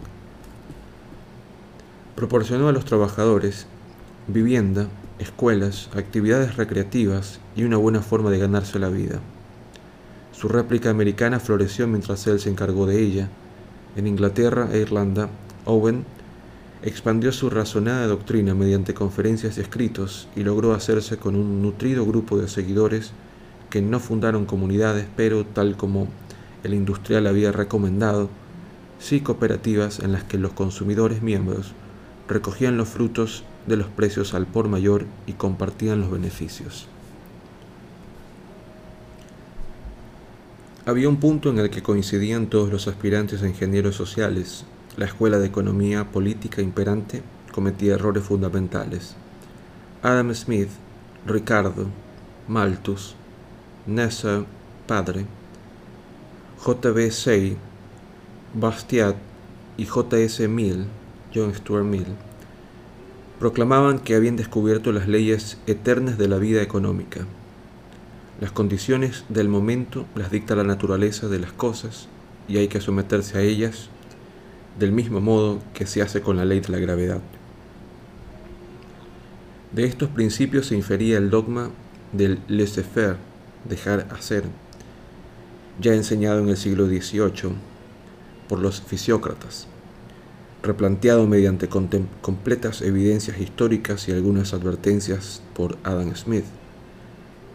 Proporcionó 2.15 2.69
a 2.69 2.71
los 2.71 2.85
trabajadores 2.85 3.67
vivienda, 4.27 4.87
escuelas, 5.19 5.89
actividades 5.93 6.55
recreativas 6.55 7.41
y 7.53 7.63
una 7.63 7.75
buena 7.75 8.01
forma 8.01 8.29
de 8.29 8.39
ganarse 8.39 8.79
la 8.79 8.89
vida. 8.89 9.19
Su 10.31 10.47
réplica 10.47 10.89
americana 10.89 11.41
floreció 11.41 11.87
mientras 11.87 12.25
él 12.27 12.39
se 12.39 12.49
encargó 12.49 12.85
de 12.85 13.01
ella. 13.01 13.29
En 13.97 14.07
Inglaterra 14.07 14.69
e 14.71 14.79
Irlanda, 14.79 15.29
Owen 15.65 16.05
expandió 16.83 17.31
su 17.31 17.49
razonada 17.49 18.07
doctrina 18.07 18.55
mediante 18.55 18.93
conferencias 18.93 19.57
y 19.57 19.61
escritos 19.61 20.27
y 20.35 20.43
logró 20.43 20.73
hacerse 20.73 21.17
con 21.17 21.35
un 21.35 21.61
nutrido 21.61 22.05
grupo 22.05 22.37
de 22.37 22.47
seguidores 22.47 23.11
que 23.69 23.81
no 23.81 23.99
fundaron 23.99 24.45
comunidades, 24.45 25.07
pero 25.15 25.45
tal 25.45 25.77
como 25.77 26.07
el 26.63 26.73
industrial 26.73 27.27
había 27.27 27.51
recomendado, 27.51 28.29
sí 28.99 29.21
cooperativas 29.21 29.99
en 29.99 30.11
las 30.11 30.23
que 30.23 30.37
los 30.37 30.53
consumidores 30.53 31.21
miembros 31.21 31.73
recogían 32.27 32.77
los 32.77 32.89
frutos 32.89 33.43
de 33.67 33.77
los 33.77 33.87
precios 33.87 34.33
al 34.33 34.45
por 34.45 34.67
mayor 34.67 35.05
y 35.27 35.33
compartían 35.33 36.01
los 36.01 36.11
beneficios. 36.11 36.87
Había 40.85 41.09
un 41.09 41.17
punto 41.17 41.51
en 41.51 41.59
el 41.59 41.69
que 41.69 41.83
coincidían 41.83 42.47
todos 42.47 42.71
los 42.71 42.87
aspirantes 42.87 43.43
a 43.43 43.47
ingenieros 43.47 43.95
sociales. 43.95 44.65
La 44.97 45.05
escuela 45.05 45.39
de 45.39 45.47
economía 45.47 46.11
política 46.11 46.61
imperante 46.61 47.23
cometía 47.53 47.93
errores 47.93 48.25
fundamentales. 48.25 49.15
Adam 50.03 50.33
Smith, 50.33 50.67
Ricardo, 51.25 51.87
Malthus, 52.49 53.15
Nessa, 53.85 54.43
padre, 54.87 55.25
J.B. 56.59 57.09
Say, 57.11 57.55
Bastiat 58.53 59.15
y 59.77 59.85
J.S. 59.85 60.45
Mill, 60.49 60.87
John 61.33 61.53
Stuart 61.53 61.85
Mill, 61.85 62.07
proclamaban 63.39 63.99
que 63.99 64.15
habían 64.15 64.35
descubierto 64.35 64.91
las 64.91 65.07
leyes 65.07 65.57
eternas 65.67 66.17
de 66.17 66.27
la 66.27 66.37
vida 66.37 66.61
económica. 66.61 67.25
Las 68.41 68.51
condiciones 68.51 69.23
del 69.29 69.47
momento 69.47 70.05
las 70.15 70.31
dicta 70.31 70.53
la 70.55 70.65
naturaleza 70.65 71.29
de 71.29 71.39
las 71.39 71.53
cosas 71.53 72.09
y 72.49 72.57
hay 72.57 72.67
que 72.67 72.81
someterse 72.81 73.37
a 73.37 73.41
ellas 73.41 73.89
del 74.79 74.91
mismo 74.91 75.21
modo 75.21 75.59
que 75.73 75.85
se 75.85 76.01
hace 76.01 76.21
con 76.21 76.37
la 76.37 76.45
ley 76.45 76.59
de 76.59 76.69
la 76.69 76.79
gravedad. 76.79 77.21
De 79.71 79.85
estos 79.85 80.09
principios 80.09 80.67
se 80.67 80.75
infería 80.75 81.17
el 81.17 81.29
dogma 81.29 81.69
del 82.11 82.39
laissez-faire, 82.47 83.17
dejar 83.67 84.07
hacer, 84.11 84.43
ya 85.79 85.93
enseñado 85.93 86.39
en 86.39 86.49
el 86.49 86.57
siglo 86.57 86.87
XVIII 86.87 87.53
por 88.47 88.59
los 88.59 88.81
fisiócratas 88.81 89.67
replanteado 90.63 91.25
mediante 91.27 91.67
completas 91.67 92.81
evidencias 92.81 93.39
históricas 93.39 94.07
y 94.07 94.11
algunas 94.11 94.53
advertencias 94.53 95.41
por 95.55 95.77
Adam 95.83 96.15
Smith, 96.15 96.45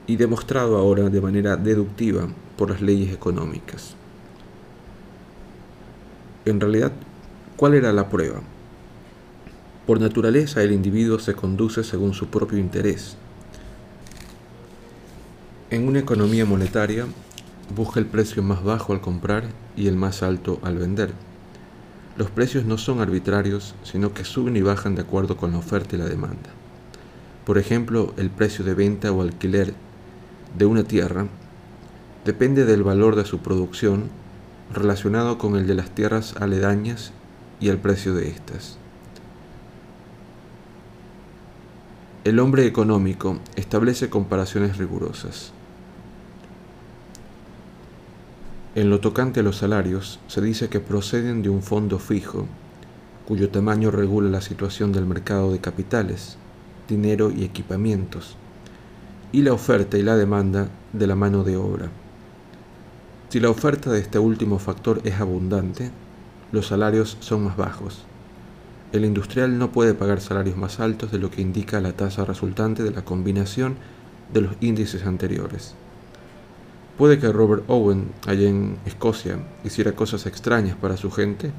y 0.07 0.17
demostrado 0.17 0.77
ahora 0.77 1.09
de 1.09 1.21
manera 1.21 1.57
deductiva 1.57 2.29
por 2.57 2.71
las 2.71 2.81
leyes 2.81 3.13
económicas. 3.13 3.95
En 6.47 6.59
realidad, 6.59 6.93
¿cuál 7.57 7.75
era 7.75 7.93
la 7.93 8.09
prueba? 8.09 8.41
Por 9.87 10.01
naturaleza 10.01 10.63
el 10.63 10.73
individuo 10.73 11.19
se 11.19 11.35
conduce 11.35 11.85
según 11.85 12.15
su 12.15 12.29
propio 12.29 12.57
interés. 12.57 13.19
En 15.69 15.87
una 15.87 15.99
economía 15.99 16.47
monetaria, 16.47 17.05
busca 17.75 18.01
el 18.01 18.07
precio 18.07 18.43
más 18.43 18.65
bajo 18.65 18.95
al 18.95 19.03
comprar 19.03 19.45
y 19.77 19.89
el 19.89 19.97
más 19.97 20.23
alto 20.23 20.59
al 20.63 20.79
vender 20.79 21.13
los 22.17 22.31
precios 22.31 22.65
no 22.65 22.79
son 22.79 23.01
arbitrarios, 23.01 23.75
sino 23.83 24.15
que 24.15 24.25
suben 24.25 24.57
y 24.57 24.63
bajan 24.63 24.95
de 24.95 25.03
acuerdo 25.03 25.37
con 25.37 25.53
la 25.53 25.59
oferta 25.59 25.97
y 25.97 25.99
la 25.99 26.07
demanda. 26.07 26.49
Por 27.45 27.59
ejemplo, 27.59 28.15
el 28.17 28.31
precio 28.31 28.65
de 28.65 28.73
venta 28.73 29.13
o 29.13 29.21
alquiler 29.21 29.75
de 30.57 30.65
una 30.65 30.85
tierra 30.85 31.27
depende 32.25 32.65
del 32.65 32.83
valor 32.83 33.17
de 33.17 33.27
su 33.27 33.41
producción 33.41 34.05
relacionado 34.73 35.39
con 35.39 35.57
el 35.57 35.67
de 35.67 35.75
las 35.75 35.91
tierras 35.91 36.35
aledañas 36.41 37.13
y 37.61 37.69
el 37.69 37.79
precio 37.79 38.15
de 38.15 38.29
estas. 38.29 38.79
El 42.25 42.41
hombre 42.41 42.67
económico 42.67 43.39
establece 43.55 44.11
comparaciones 44.11 44.79
rigurosas. 44.79 45.53
En 48.75 48.91
lo 48.91 49.01
tocante 49.01 49.41
a 49.41 49.43
los 49.43 49.57
salarios, 49.57 50.19
se 50.27 50.43
dice 50.43 50.69
que 50.69 50.81
proceden 50.81 51.43
de 51.43 51.49
un 51.49 51.63
fondo 51.63 51.99
fijo, 51.99 52.47
cuyo 53.27 53.49
tamaño 53.49 53.91
regula 53.91 54.29
la 54.29 54.41
situación 54.41 54.93
del 54.93 55.07
mercado 55.07 55.53
de 55.53 55.61
capitales, 55.61 56.37
dinero 56.89 57.31
y 57.31 57.45
equipamientos, 57.45 58.37
y 59.33 59.43
la 59.43 59.53
oferta 59.53 59.97
y 59.97 60.03
la 60.03 60.17
demanda 60.17 60.69
de 60.93 61.07
la 61.07 61.15
mano 61.15 61.43
de 61.43 61.57
obra. 61.57 61.91
Si 63.37 63.41
la 63.41 63.51
oferta 63.51 63.93
de 63.93 64.01
este 64.01 64.19
último 64.19 64.59
factor 64.59 65.03
es 65.05 65.21
abundante, 65.21 65.91
los 66.53 66.69
salarios 66.69 67.19
son 67.21 67.45
más 67.45 67.59
bajos. 67.59 68.07
El 68.93 69.05
industrial 69.05 69.59
no 69.59 69.73
puede 69.73 69.93
pagar 69.93 70.23
salarios 70.23 70.57
más 70.57 70.81
altos 70.81 71.13
de 71.13 71.19
lo 71.19 71.31
que 71.31 71.43
indica 71.43 71.83
la 71.83 71.93
tasa 71.93 72.25
resultante 72.25 72.83
de 72.83 72.93
la 72.93 73.05
combinación 73.05 73.77
de 74.33 74.41
los 74.41 74.55
índices 74.63 75.05
anteriores. 75.05 75.75
Puede 76.97 77.19
que 77.19 77.31
Robert 77.31 77.65
Owen, 77.69 78.09
allá 78.27 78.49
en 78.49 78.79
Escocia, 78.87 79.39
hiciera 79.65 79.93
cosas 79.93 80.25
extrañas 80.25 80.79
para 80.79 80.97
su 80.97 81.11
gente, 81.11 81.51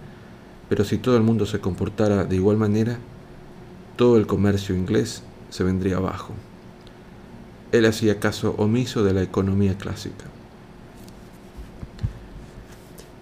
pero 0.70 0.84
si 0.84 0.98
todo 0.98 1.16
el 1.16 1.22
mundo 1.22 1.46
se 1.46 1.60
comportara 1.60 2.26
de 2.26 2.38
igual 2.38 2.58
manera, 2.58 2.98
todo 3.98 4.18
el 4.18 4.26
comercio 4.26 4.74
inglés 4.74 5.22
se 5.52 5.64
vendría 5.64 5.98
abajo. 5.98 6.34
Él 7.72 7.86
hacía 7.86 8.20
caso 8.20 8.56
omiso 8.58 9.04
de 9.04 9.14
la 9.14 9.22
economía 9.22 9.78
clásica. 9.78 10.26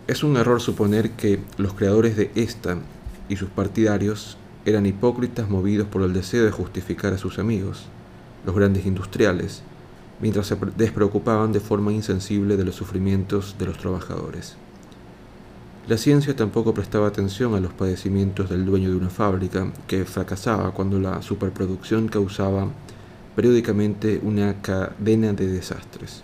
Es 0.08 0.24
un 0.24 0.38
error 0.38 0.62
suponer 0.62 1.12
que 1.12 1.40
los 1.58 1.74
creadores 1.74 2.16
de 2.16 2.30
esta 2.36 2.78
y 3.28 3.38
sus 3.38 3.50
partidarios 3.50 4.38
eran 4.64 4.86
hipócritas 4.86 5.50
movidos 5.50 5.88
por 5.88 6.04
el 6.04 6.14
deseo 6.14 6.46
de 6.46 6.52
justificar 6.52 7.12
a 7.14 7.18
sus 7.18 7.40
amigos, 7.40 7.88
los 8.46 8.56
grandes 8.56 8.86
industriales, 8.86 9.64
mientras 10.22 10.46
se 10.46 10.58
despreocupaban 10.78 11.52
de 11.54 11.60
forma 11.60 11.92
insensible 11.92 12.56
de 12.56 12.66
los 12.66 12.76
sufrimientos 12.76 13.56
de 13.58 13.66
los 13.66 13.80
trabajadores. 13.80 14.58
La 15.88 15.98
ciencia 15.98 16.36
tampoco 16.36 16.76
prestaba 16.76 17.08
atención 17.08 17.56
a 17.56 17.60
los 17.60 17.74
padecimientos 17.74 18.48
del 18.48 18.64
dueño 18.64 18.92
de 18.92 18.98
una 18.98 19.10
fábrica 19.10 19.74
que 19.88 20.06
fracasaba 20.06 20.70
cuando 20.70 21.00
la 21.00 21.24
superproducción 21.24 22.10
causaba 22.10 22.68
periódicamente 23.36 24.20
una 24.22 24.62
cadena 24.62 25.34
de 25.34 25.48
desastres. 25.48 26.22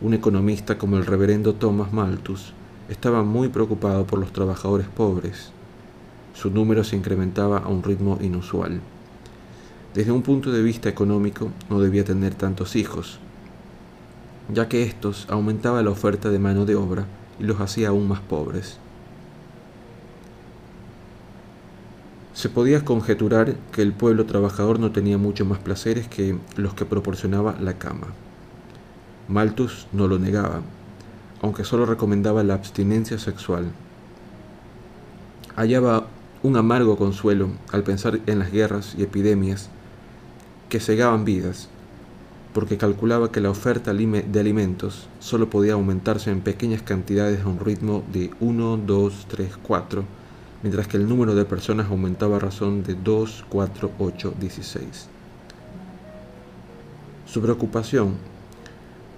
Un 0.00 0.14
economista 0.14 0.78
como 0.78 0.96
el 0.96 1.04
reverendo 1.04 1.52
Thomas 1.56 1.92
Malthus 1.92 2.54
estaba 2.90 3.22
muy 3.22 3.48
preocupado 3.48 4.04
por 4.04 4.18
los 4.18 4.32
trabajadores 4.32 4.88
pobres. 4.88 5.52
Su 6.34 6.50
número 6.50 6.84
se 6.84 6.96
incrementaba 6.96 7.58
a 7.58 7.68
un 7.68 7.82
ritmo 7.82 8.18
inusual. 8.20 8.80
Desde 9.94 10.12
un 10.12 10.22
punto 10.22 10.50
de 10.50 10.62
vista 10.62 10.88
económico, 10.88 11.50
no 11.70 11.80
debía 11.80 12.04
tener 12.04 12.34
tantos 12.34 12.76
hijos. 12.76 13.18
ya 14.52 14.68
que 14.68 14.82
estos 14.82 15.26
aumentaba 15.30 15.80
la 15.80 15.90
oferta 15.90 16.28
de 16.28 16.40
mano 16.40 16.64
de 16.64 16.74
obra 16.74 17.06
y 17.38 17.44
los 17.44 17.60
hacía 17.60 17.90
aún 17.90 18.08
más 18.08 18.18
pobres. 18.20 18.78
Se 22.34 22.48
podía 22.48 22.84
conjeturar 22.84 23.54
que 23.70 23.82
el 23.82 23.92
pueblo 23.92 24.26
trabajador 24.26 24.80
no 24.80 24.90
tenía 24.90 25.18
mucho 25.18 25.44
más 25.44 25.60
placeres 25.60 26.08
que 26.08 26.36
los 26.56 26.74
que 26.74 26.84
proporcionaba 26.84 27.56
la 27.60 27.74
cama. 27.78 28.08
Malthus 29.28 29.86
no 29.92 30.08
lo 30.08 30.18
negaba, 30.18 30.62
aunque 31.42 31.64
solo 31.64 31.86
recomendaba 31.86 32.44
la 32.44 32.54
abstinencia 32.54 33.18
sexual. 33.18 33.66
Hallaba 35.56 36.06
un 36.42 36.56
amargo 36.56 36.96
consuelo 36.96 37.50
al 37.70 37.82
pensar 37.82 38.20
en 38.26 38.38
las 38.38 38.50
guerras 38.50 38.94
y 38.96 39.02
epidemias 39.02 39.68
que 40.68 40.80
cegaban 40.80 41.24
vidas, 41.24 41.68
porque 42.54 42.78
calculaba 42.78 43.30
que 43.30 43.40
la 43.40 43.50
oferta 43.50 43.92
de 43.92 44.40
alimentos 44.40 45.08
solo 45.18 45.50
podía 45.50 45.74
aumentarse 45.74 46.30
en 46.30 46.40
pequeñas 46.40 46.82
cantidades 46.82 47.42
a 47.42 47.48
un 47.48 47.60
ritmo 47.60 48.02
de 48.12 48.30
1, 48.40 48.78
2, 48.86 49.26
3, 49.28 49.52
4, 49.62 50.04
mientras 50.62 50.88
que 50.88 50.96
el 50.96 51.08
número 51.08 51.34
de 51.34 51.44
personas 51.44 51.90
aumentaba 51.90 52.36
a 52.36 52.40
razón 52.40 52.82
de 52.82 52.94
2, 52.94 53.44
4, 53.48 53.90
8, 53.98 54.34
16. 54.40 55.08
Su 57.26 57.40
preocupación 57.40 58.14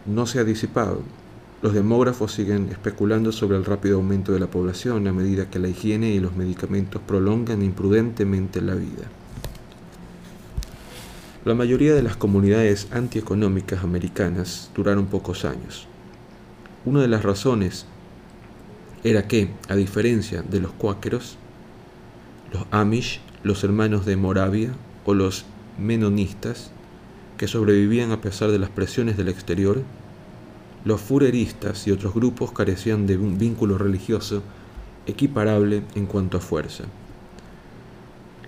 no 0.06 0.26
se 0.26 0.40
ha 0.40 0.44
disipado. 0.44 1.02
Los 1.62 1.74
demógrafos 1.74 2.32
siguen 2.32 2.68
especulando 2.70 3.30
sobre 3.30 3.56
el 3.56 3.64
rápido 3.64 3.98
aumento 3.98 4.32
de 4.32 4.40
la 4.40 4.48
población 4.48 5.06
a 5.06 5.12
medida 5.12 5.48
que 5.48 5.60
la 5.60 5.68
higiene 5.68 6.10
y 6.10 6.18
los 6.18 6.34
medicamentos 6.34 7.00
prolongan 7.06 7.62
imprudentemente 7.62 8.60
la 8.60 8.74
vida. 8.74 9.04
La 11.44 11.54
mayoría 11.54 11.94
de 11.94 12.02
las 12.02 12.16
comunidades 12.16 12.88
antieconómicas 12.90 13.84
americanas 13.84 14.70
duraron 14.74 15.06
pocos 15.06 15.44
años. 15.44 15.86
Una 16.84 17.00
de 17.00 17.08
las 17.08 17.22
razones 17.22 17.86
era 19.04 19.28
que, 19.28 19.50
a 19.68 19.76
diferencia 19.76 20.42
de 20.42 20.58
los 20.58 20.72
cuáqueros, 20.72 21.36
los 22.52 22.64
Amish, 22.72 23.20
los 23.44 23.62
hermanos 23.62 24.04
de 24.04 24.16
Moravia 24.16 24.72
o 25.04 25.14
los 25.14 25.44
menonistas, 25.78 26.72
que 27.38 27.46
sobrevivían 27.46 28.10
a 28.10 28.20
pesar 28.20 28.50
de 28.50 28.58
las 28.58 28.70
presiones 28.70 29.16
del 29.16 29.28
exterior, 29.28 29.82
los 30.84 31.00
fureristas 31.00 31.86
y 31.86 31.90
otros 31.90 32.14
grupos 32.14 32.52
carecían 32.52 33.06
de 33.06 33.16
un 33.16 33.38
vínculo 33.38 33.78
religioso 33.78 34.42
equiparable 35.06 35.82
en 35.94 36.06
cuanto 36.06 36.38
a 36.38 36.40
fuerza. 36.40 36.84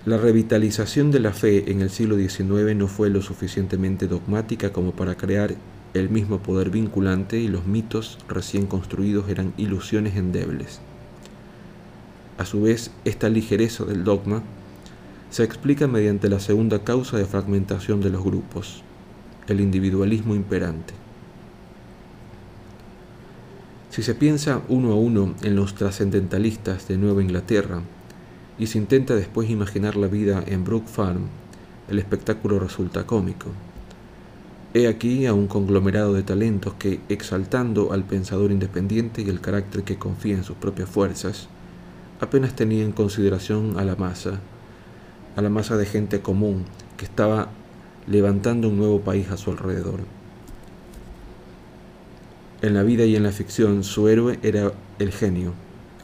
La 0.05 0.17
revitalización 0.17 1.11
de 1.11 1.19
la 1.19 1.33
fe 1.33 1.71
en 1.71 1.81
el 1.81 1.89
siglo 1.89 2.17
XIX 2.17 2.75
no 2.75 2.87
fue 2.87 3.09
lo 3.09 3.21
suficientemente 3.21 4.07
dogmática 4.07 4.71
como 4.71 4.91
para 4.91 5.15
crear 5.15 5.55
el 5.95 6.09
mismo 6.09 6.39
poder 6.39 6.69
vinculante 6.69 7.39
y 7.39 7.47
los 7.47 7.65
mitos 7.65 8.19
recién 8.27 8.67
construidos 8.67 9.29
eran 9.29 9.53
ilusiones 9.57 10.15
endebles. 10.15 10.81
A 12.37 12.45
su 12.45 12.61
vez, 12.61 12.91
esta 13.05 13.29
ligereza 13.29 13.85
del 13.85 14.03
dogma 14.03 14.43
se 15.29 15.43
explica 15.43 15.87
mediante 15.87 16.29
la 16.29 16.39
segunda 16.39 16.83
causa 16.83 17.17
de 17.17 17.25
fragmentación 17.25 18.01
de 18.01 18.09
los 18.09 18.23
grupos, 18.23 18.83
el 19.47 19.61
individualismo 19.61 20.35
imperante. 20.35 21.04
Si 23.95 24.03
se 24.03 24.13
piensa 24.13 24.61
uno 24.67 24.91
a 24.91 24.95
uno 24.95 25.35
en 25.41 25.55
los 25.55 25.73
trascendentalistas 25.73 26.85
de 26.89 26.97
Nueva 26.97 27.21
Inglaterra 27.21 27.79
y 28.59 28.67
se 28.67 28.77
intenta 28.77 29.15
después 29.15 29.49
imaginar 29.49 29.95
la 29.95 30.07
vida 30.07 30.43
en 30.45 30.65
Brook 30.65 30.87
Farm, 30.87 31.27
el 31.87 31.99
espectáculo 31.99 32.59
resulta 32.59 33.07
cómico. 33.07 33.51
He 34.73 34.89
aquí 34.89 35.25
a 35.27 35.33
un 35.33 35.47
conglomerado 35.47 36.11
de 36.11 36.23
talentos 36.23 36.73
que, 36.73 36.99
exaltando 37.07 37.93
al 37.93 38.03
pensador 38.03 38.51
independiente 38.51 39.21
y 39.21 39.29
el 39.29 39.39
carácter 39.39 39.83
que 39.83 39.97
confía 39.97 40.35
en 40.35 40.43
sus 40.43 40.57
propias 40.57 40.89
fuerzas, 40.89 41.47
apenas 42.19 42.53
tenía 42.53 42.83
en 42.83 42.91
consideración 42.91 43.79
a 43.79 43.85
la 43.85 43.95
masa, 43.95 44.41
a 45.37 45.41
la 45.41 45.49
masa 45.49 45.77
de 45.77 45.85
gente 45.85 46.19
común 46.19 46.65
que 46.97 47.05
estaba 47.05 47.47
levantando 48.07 48.67
un 48.67 48.77
nuevo 48.77 48.99
país 48.99 49.29
a 49.29 49.37
su 49.37 49.51
alrededor. 49.51 50.01
En 52.61 52.73
la 52.73 52.83
vida 52.83 53.05
y 53.05 53.15
en 53.15 53.23
la 53.23 53.31
ficción 53.31 53.83
su 53.83 54.07
héroe 54.07 54.39
era 54.41 54.71
el 54.97 55.11
genio, 55.11 55.53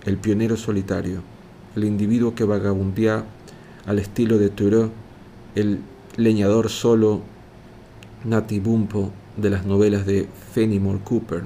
el 0.06 0.18
pionero 0.18 0.58
solitario, 0.58 1.22
el 1.76 1.86
individuo 1.86 2.36
que 2.36 2.44
vagabundea 2.44 3.24
al 3.86 4.00
estilo 4.00 4.38
de 4.38 4.50
Thoreau, 4.50 4.92
el 5.56 5.80
leñador 6.18 6.70
solo 6.70 7.22
natibumpo 8.26 9.12
de 9.38 9.50
las 9.50 9.66
novelas 9.66 10.06
de 10.06 10.28
Fenimore 10.54 11.00
Cooper. 11.04 11.44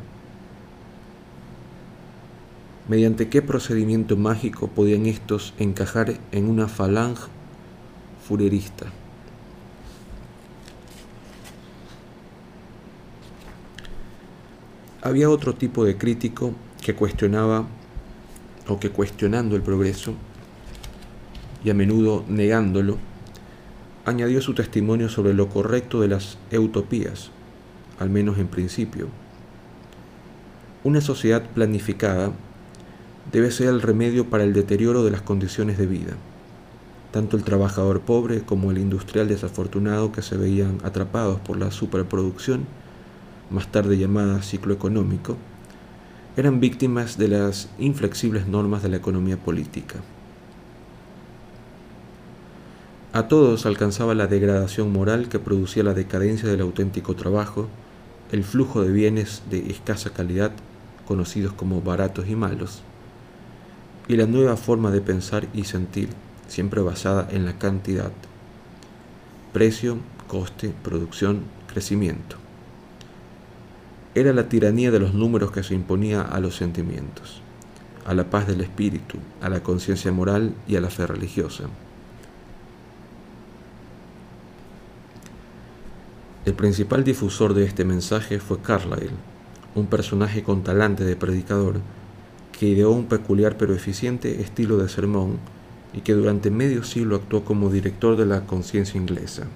¿Mediante 2.88 3.30
qué 3.30 3.42
procedimiento 3.42 4.18
mágico 4.18 4.68
podían 4.68 5.06
estos 5.06 5.54
encajar 5.60 6.16
en 6.32 6.50
una 6.50 6.68
falange 6.68 7.24
furerista? 8.28 8.88
Había 15.06 15.30
otro 15.30 15.54
tipo 15.54 15.86
de 15.86 16.00
crítico 16.00 16.56
que 16.82 16.96
cuestionaba 16.96 17.68
o 18.68 18.80
que 18.80 18.90
cuestionando 18.90 19.56
el 19.56 19.62
progreso 19.62 20.16
y 21.64 21.70
a 21.70 21.76
menudo 21.76 22.26
negándolo, 22.28 22.98
añadió 24.04 24.42
su 24.42 24.56
testimonio 24.56 25.08
sobre 25.08 25.36
lo 25.36 25.48
correcto 25.48 26.02
de 26.02 26.08
las 26.08 26.40
utopías, 26.52 27.30
al 28.00 28.10
menos 28.10 28.40
en 28.40 28.48
principio. 28.48 29.10
Una 30.84 31.02
sociedad 31.02 31.44
planificada 31.54 32.32
debe 33.32 33.52
ser 33.52 33.68
el 33.68 33.84
remedio 33.84 34.32
para 34.32 34.44
el 34.44 34.54
deterioro 34.54 35.04
de 35.04 35.12
las 35.12 35.22
condiciones 35.22 35.78
de 35.78 35.86
vida. 35.86 36.14
Tanto 37.12 37.38
el 37.38 37.44
trabajador 37.44 38.02
pobre 38.02 38.42
como 38.42 38.72
el 38.72 38.80
industrial 38.80 39.28
desafortunado 39.28 40.12
que 40.12 40.24
se 40.24 40.36
veían 40.36 40.80
atrapados 40.84 41.40
por 41.42 41.60
la 41.60 41.70
superproducción, 41.70 42.66
más 43.56 43.72
tarde 43.72 43.98
llamada 43.98 44.44
ciclo 44.44 44.74
económico, 44.74 45.38
eran 46.38 46.60
víctimas 46.60 47.18
de 47.18 47.30
las 47.30 47.70
inflexibles 47.80 48.48
normas 48.48 48.84
de 48.84 48.90
la 48.90 48.98
economía 48.98 49.38
política. 49.38 49.96
A 53.14 53.30
todos 53.30 53.66
alcanzaba 53.66 54.14
la 54.14 54.28
degradación 54.28 54.92
moral 54.92 55.30
que 55.30 55.40
producía 55.40 55.84
la 55.84 55.94
decadencia 55.94 56.50
del 56.50 56.60
auténtico 56.60 57.16
trabajo, 57.16 57.70
el 58.34 58.44
flujo 58.44 58.84
de 58.84 58.92
bienes 58.92 59.44
de 59.50 59.72
escasa 59.72 60.10
calidad, 60.10 60.52
conocidos 61.08 61.54
como 61.54 61.82
baratos 61.82 62.28
y 62.28 62.36
malos, 62.36 62.82
y 64.10 64.18
la 64.18 64.26
nueva 64.26 64.58
forma 64.58 64.92
de 64.92 65.00
pensar 65.00 65.48
y 65.54 65.64
sentir, 65.64 66.10
siempre 66.50 66.82
basada 66.82 67.26
en 67.32 67.46
la 67.46 67.58
cantidad. 67.58 68.12
Precio, 69.54 69.98
coste, 70.28 70.74
producción, 70.84 71.44
crecimiento. 71.68 72.45
Era 74.16 74.32
la 74.32 74.48
tiranía 74.48 74.92
de 74.92 75.00
los 75.00 75.14
números 75.14 75.52
que 75.52 75.62
se 75.62 75.76
imponía 75.76 76.22
a 76.22 76.40
los 76.40 76.56
sentimientos, 76.56 77.42
a 78.06 78.14
la 78.14 78.30
paz 78.30 78.48
del 78.48 78.62
espíritu, 78.62 79.18
a 79.42 79.50
la 79.50 79.62
conciencia 79.62 80.10
moral 80.14 80.54
y 80.70 80.78
a 80.78 80.82
la 80.82 80.90
fe 80.90 81.06
religiosa. 81.06 81.66
El 86.46 86.54
principal 86.54 87.04
difusor 87.04 87.54
de 87.54 87.66
este 87.66 87.84
mensaje 87.84 88.40
fue 88.40 88.62
Carlyle, 88.62 89.12
un 89.76 89.88
personaje 89.88 90.44
con 90.44 90.64
talante 90.64 91.04
de 91.04 91.18
predicador 91.18 91.82
que 92.58 92.68
ideó 92.68 92.92
un 92.92 93.08
peculiar 93.08 93.58
pero 93.58 93.74
eficiente 93.74 94.40
estilo 94.40 94.78
de 94.78 94.88
sermón 94.88 95.40
y 95.94 96.00
que 96.02 96.14
durante 96.14 96.52
medio 96.52 96.86
siglo 96.86 97.18
actuó 97.18 97.44
como 97.44 97.70
director 97.70 98.16
de 98.16 98.26
la 98.26 98.46
conciencia 98.46 98.98
inglesa. 98.98 99.48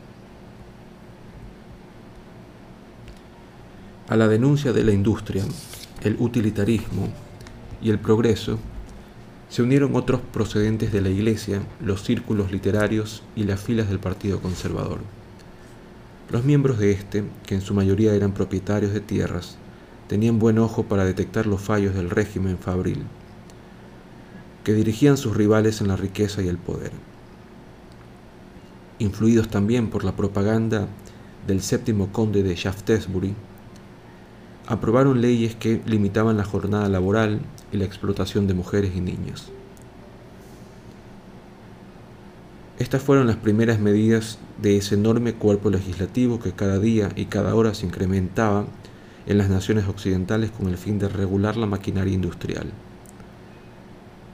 A 4.10 4.16
la 4.16 4.28
denuncia 4.28 4.74
de 4.74 4.84
la 4.84 4.92
industria, 4.92 5.44
el 6.02 6.16
utilitarismo 6.18 7.10
y 7.80 7.92
el 7.92 8.00
progreso, 8.00 8.58
se 9.50 9.62
unieron 9.62 9.96
otros 9.96 10.20
procedentes 10.34 10.92
de 10.92 11.02
la 11.02 11.10
Iglesia, 11.10 11.62
los 11.80 12.02
círculos 12.02 12.52
literarios 12.52 13.22
y 13.36 13.44
las 13.44 13.62
filas 13.62 13.88
del 13.88 14.00
Partido 14.00 14.42
Conservador. 14.42 14.98
Los 16.32 16.44
miembros 16.44 16.80
de 16.80 16.92
este, 16.92 17.24
que 17.46 17.54
en 17.54 17.62
su 17.62 17.76
mayoría 17.76 18.16
eran 18.16 18.32
propietarios 18.32 18.94
de 18.94 19.00
tierras, 19.00 19.60
tenían 20.08 20.40
buen 20.40 20.58
ojo 20.58 20.86
para 20.86 21.06
detectar 21.06 21.46
los 21.46 21.62
fallos 21.62 21.94
del 21.94 22.10
régimen 22.10 22.58
fabril, 22.58 23.04
que 24.64 24.74
dirigían 24.74 25.18
sus 25.18 25.38
rivales 25.38 25.82
en 25.82 25.88
la 25.88 25.98
riqueza 25.98 26.42
y 26.42 26.48
el 26.48 26.58
poder. 26.58 26.94
Influidos 28.98 29.50
también 29.50 29.92
por 29.92 30.04
la 30.04 30.16
propaganda 30.16 30.88
del 31.46 31.62
séptimo 31.62 32.12
conde 32.12 32.42
de 32.42 32.56
Shaftesbury, 32.56 33.36
aprobaron 34.70 35.20
leyes 35.20 35.56
que 35.56 35.82
limitaban 35.88 36.38
la 36.38 36.44
jornada 36.44 36.88
laboral 36.90 37.42
y 37.72 37.78
la 37.78 37.86
explotación 37.86 38.46
de 38.46 38.54
mujeres 38.54 38.92
y 38.96 39.02
niños. 39.02 39.52
Estas 42.78 43.02
fueron 43.02 43.26
las 43.26 43.36
primeras 43.36 43.80
medidas 43.80 44.38
de 44.62 44.78
ese 44.78 44.94
enorme 44.94 45.34
cuerpo 45.34 45.72
legislativo 45.72 46.40
que 46.40 46.52
cada 46.52 46.78
día 46.78 47.10
y 47.16 47.26
cada 47.26 47.56
hora 47.56 47.74
se 47.74 47.88
incrementaba 47.88 48.68
en 49.26 49.40
las 49.40 49.50
naciones 49.50 49.88
occidentales 49.88 50.52
con 50.52 50.68
el 50.68 50.78
fin 50.78 51.00
de 51.00 51.10
regular 51.10 51.58
la 51.58 51.66
maquinaria 51.66 52.14
industrial. 52.14 52.68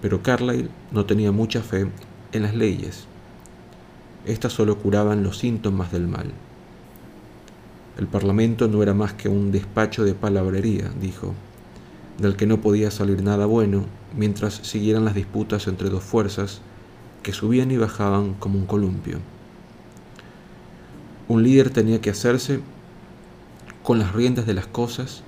Pero 0.02 0.22
Carlyle 0.22 0.70
no 0.92 1.06
tenía 1.06 1.32
mucha 1.32 1.62
fe 1.62 1.88
en 2.34 2.44
las 2.44 2.54
leyes. 2.54 3.06
Estas 4.26 4.52
solo 4.52 4.78
curaban 4.80 5.24
los 5.24 5.38
síntomas 5.38 5.94
del 5.94 6.08
mal. 6.08 6.34
El 7.98 8.08
Parlamento 8.08 8.68
no 8.68 8.84
era 8.84 8.94
más 8.94 9.14
que 9.14 9.30
un 9.30 9.52
despacho 9.52 10.04
de 10.04 10.14
palabrería, 10.14 10.92
dijo, 11.00 11.34
del 12.18 12.36
que 12.36 12.46
no 12.46 12.60
podía 12.60 12.92
salir 12.92 13.24
nada 13.24 13.46
bueno 13.46 13.86
mientras 14.16 14.56
siguieran 14.56 15.06
las 15.06 15.16
disputas 15.16 15.68
entre 15.68 15.90
dos 15.90 16.04
fuerzas 16.04 16.62
que 17.24 17.34
subían 17.34 17.72
y 17.72 17.78
bajaban 17.78 18.34
como 18.34 18.60
un 18.60 18.66
columpio. 18.66 19.20
Un 21.28 21.44
líder 21.44 21.70
tenía 21.70 22.02
que 22.02 22.10
hacerse 22.10 22.60
con 23.82 24.00
las 24.00 24.14
riendas 24.14 24.46
de 24.46 24.54
las 24.54 24.68
cosas 24.68 25.24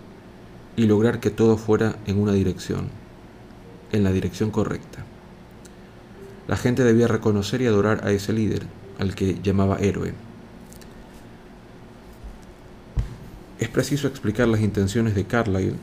y 0.76 0.86
lograr 0.86 1.20
que 1.20 1.32
todo 1.32 1.58
fuera 1.58 1.96
en 2.06 2.20
una 2.20 2.34
dirección, 2.34 2.90
en 3.92 4.04
la 4.04 4.12
dirección 4.12 4.52
correcta. 4.52 5.06
La 6.48 6.56
gente 6.56 6.84
debía 6.84 7.08
reconocer 7.08 7.62
y 7.62 7.68
adorar 7.68 8.06
a 8.06 8.12
ese 8.12 8.32
líder, 8.32 8.64
al 9.00 9.16
que 9.16 9.40
llamaba 9.42 9.78
héroe. 9.78 10.14
Preciso 13.78 14.08
explicar 14.08 14.48
las 14.48 14.62
intenciones 14.62 15.14
de 15.14 15.26
Carlyle, 15.26 15.76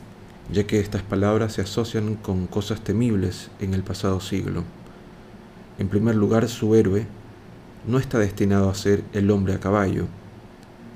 ya 0.51 0.67
que 0.67 0.81
estas 0.81 1.01
palabras 1.01 1.53
se 1.53 1.61
asocian 1.61 2.15
con 2.15 2.45
cosas 2.45 2.81
temibles 2.83 3.49
en 3.61 3.73
el 3.73 3.83
pasado 3.83 4.19
siglo. 4.19 4.65
En 5.79 5.87
primer 5.87 6.13
lugar, 6.13 6.49
su 6.49 6.75
héroe 6.75 7.07
no 7.87 7.97
está 7.97 8.19
destinado 8.19 8.69
a 8.69 8.75
ser 8.75 9.01
el 9.13 9.31
hombre 9.31 9.53
a 9.53 9.61
caballo. 9.61 10.07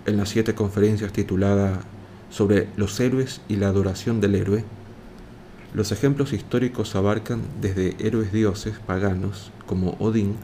En 0.05 0.17
las 0.17 0.27
siete 0.27 0.55
conferencias 0.55 1.13
tituladas 1.13 1.79
sobre 2.29 2.67
los 2.75 2.99
héroes 2.99 3.39
y 3.47 3.55
la 3.55 3.69
adoración 3.69 4.19
del 4.19 4.35
héroe, 4.35 4.65
los 5.73 5.93
ejemplos 5.93 6.33
históricos 6.33 6.97
abarcan 6.97 7.43
desde 7.61 7.95
héroes 8.05 8.33
dioses 8.33 8.77
paganos 8.85 9.53
como 9.67 9.95
Odín 9.99 10.35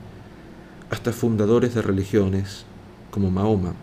hasta 0.89 1.11
fundadores 1.11 1.75
de 1.75 1.81
religiones 1.81 2.63
como 3.11 3.29
Mahoma, 3.29 3.73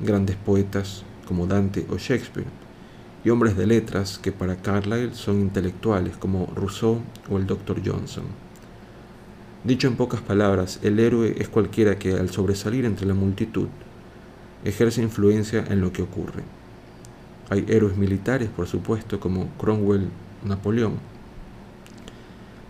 grandes 0.00 0.36
poetas 0.36 1.04
como 1.24 1.46
Dante 1.46 1.86
o 1.90 1.96
Shakespeare, 1.96 2.46
y 3.24 3.30
hombres 3.30 3.56
de 3.56 3.66
letras 3.66 4.18
que 4.18 4.32
para 4.32 4.56
Carlyle 4.56 5.14
son 5.14 5.40
intelectuales 5.40 6.16
como 6.16 6.46
Rousseau 6.54 7.00
o 7.30 7.38
el 7.38 7.46
Dr. 7.46 7.80
Johnson. 7.84 8.24
Dicho 9.64 9.88
en 9.88 9.96
pocas 9.96 10.20
palabras, 10.20 10.78
el 10.82 11.00
héroe 11.00 11.34
es 11.38 11.48
cualquiera 11.48 11.98
que 11.98 12.12
al 12.14 12.28
sobresalir 12.30 12.84
entre 12.84 13.06
la 13.06 13.14
multitud 13.14 13.68
ejerce 14.62 15.02
influencia 15.02 15.64
en 15.68 15.80
lo 15.80 15.92
que 15.92 16.02
ocurre. 16.02 16.42
Hay 17.48 17.64
héroes 17.68 17.96
militares, 17.96 18.48
por 18.54 18.66
supuesto, 18.66 19.20
como 19.20 19.48
Cromwell, 19.58 20.08
Napoleón, 20.44 20.94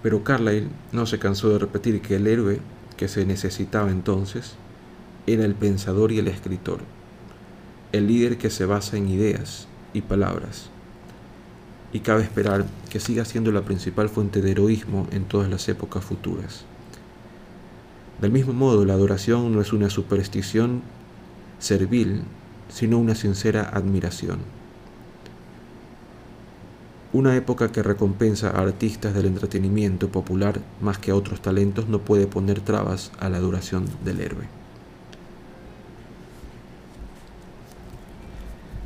pero 0.04 0.22
Carlyle 0.22 0.68
no 0.92 1.06
se 1.06 1.18
cansó 1.18 1.48
de 1.48 1.58
repetir 1.58 2.02
que 2.02 2.16
el 2.16 2.26
héroe 2.26 2.60
que 2.98 3.08
se 3.08 3.24
necesitaba 3.24 3.90
entonces 3.90 4.54
era 5.26 5.46
el 5.46 5.54
pensador 5.54 6.12
y 6.12 6.18
el 6.18 6.28
escritor, 6.28 6.80
el 7.94 8.08
líder 8.08 8.38
que 8.38 8.50
se 8.50 8.66
basa 8.66 8.96
en 8.96 9.08
ideas 9.08 9.68
y 9.92 10.02
palabras. 10.02 10.68
Y 11.92 12.00
cabe 12.00 12.24
esperar 12.24 12.66
que 12.90 12.98
siga 12.98 13.24
siendo 13.24 13.52
la 13.52 13.62
principal 13.62 14.08
fuente 14.08 14.42
de 14.42 14.50
heroísmo 14.50 15.06
en 15.12 15.26
todas 15.26 15.48
las 15.48 15.68
épocas 15.68 16.04
futuras. 16.04 16.64
Del 18.20 18.32
mismo 18.32 18.52
modo, 18.52 18.84
la 18.84 18.94
adoración 18.94 19.52
no 19.52 19.60
es 19.60 19.72
una 19.72 19.90
superstición 19.90 20.82
servil, 21.60 22.22
sino 22.68 22.98
una 22.98 23.14
sincera 23.14 23.62
admiración. 23.62 24.38
Una 27.12 27.36
época 27.36 27.70
que 27.70 27.84
recompensa 27.84 28.50
a 28.50 28.60
artistas 28.60 29.14
del 29.14 29.26
entretenimiento 29.26 30.08
popular 30.08 30.60
más 30.80 30.98
que 30.98 31.12
a 31.12 31.14
otros 31.14 31.40
talentos 31.40 31.88
no 31.88 32.00
puede 32.00 32.26
poner 32.26 32.60
trabas 32.60 33.12
a 33.20 33.28
la 33.28 33.36
adoración 33.36 33.86
del 34.04 34.20
héroe. 34.20 34.63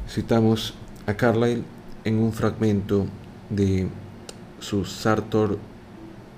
Citamos 0.08 0.72
a 1.06 1.14
Carlyle 1.14 1.64
en 2.04 2.18
un 2.18 2.32
fragmento 2.32 3.04
de 3.50 3.88
su 4.58 4.86
Sartor 4.86 5.58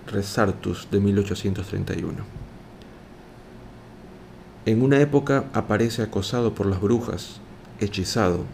Resartus 0.09 0.89
de 0.91 0.99
1831. 0.99 2.17
En 4.67 4.83
una 4.83 4.99
época 4.99 5.45
aparece 5.53 6.03
acosado 6.03 6.53
por 6.53 6.67
las 6.67 6.81
brujas, 6.81 7.41
hechizado. 7.79 8.45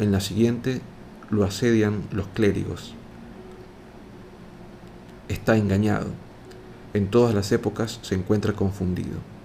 En 0.00 0.10
la 0.10 0.18
siguiente 0.18 0.80
lo 1.30 1.44
asedian 1.44 2.02
los 2.10 2.26
clérigos. 2.26 2.92
Está 5.28 5.56
engañado. 5.56 6.08
En 6.92 7.08
todas 7.08 7.36
las 7.36 7.52
épocas 7.52 8.00
se 8.02 8.16
encuentra 8.16 8.52
confundido. 8.52 9.35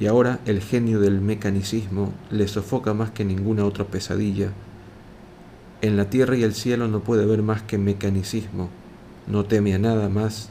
Y 0.00 0.06
ahora 0.06 0.40
el 0.46 0.62
genio 0.62 0.98
del 0.98 1.20
mecanicismo 1.20 2.14
le 2.30 2.48
sofoca 2.48 2.94
más 2.94 3.10
que 3.10 3.22
ninguna 3.22 3.66
otra 3.66 3.84
pesadilla. 3.84 4.48
En 5.82 5.98
la 5.98 6.08
tierra 6.08 6.38
y 6.38 6.42
el 6.42 6.54
cielo 6.54 6.88
no 6.88 7.00
puede 7.00 7.26
ver 7.26 7.42
más 7.42 7.60
que 7.60 7.76
mecanicismo. 7.76 8.70
No 9.26 9.44
teme 9.44 9.74
a 9.74 9.78
nada 9.78 10.08
más. 10.08 10.48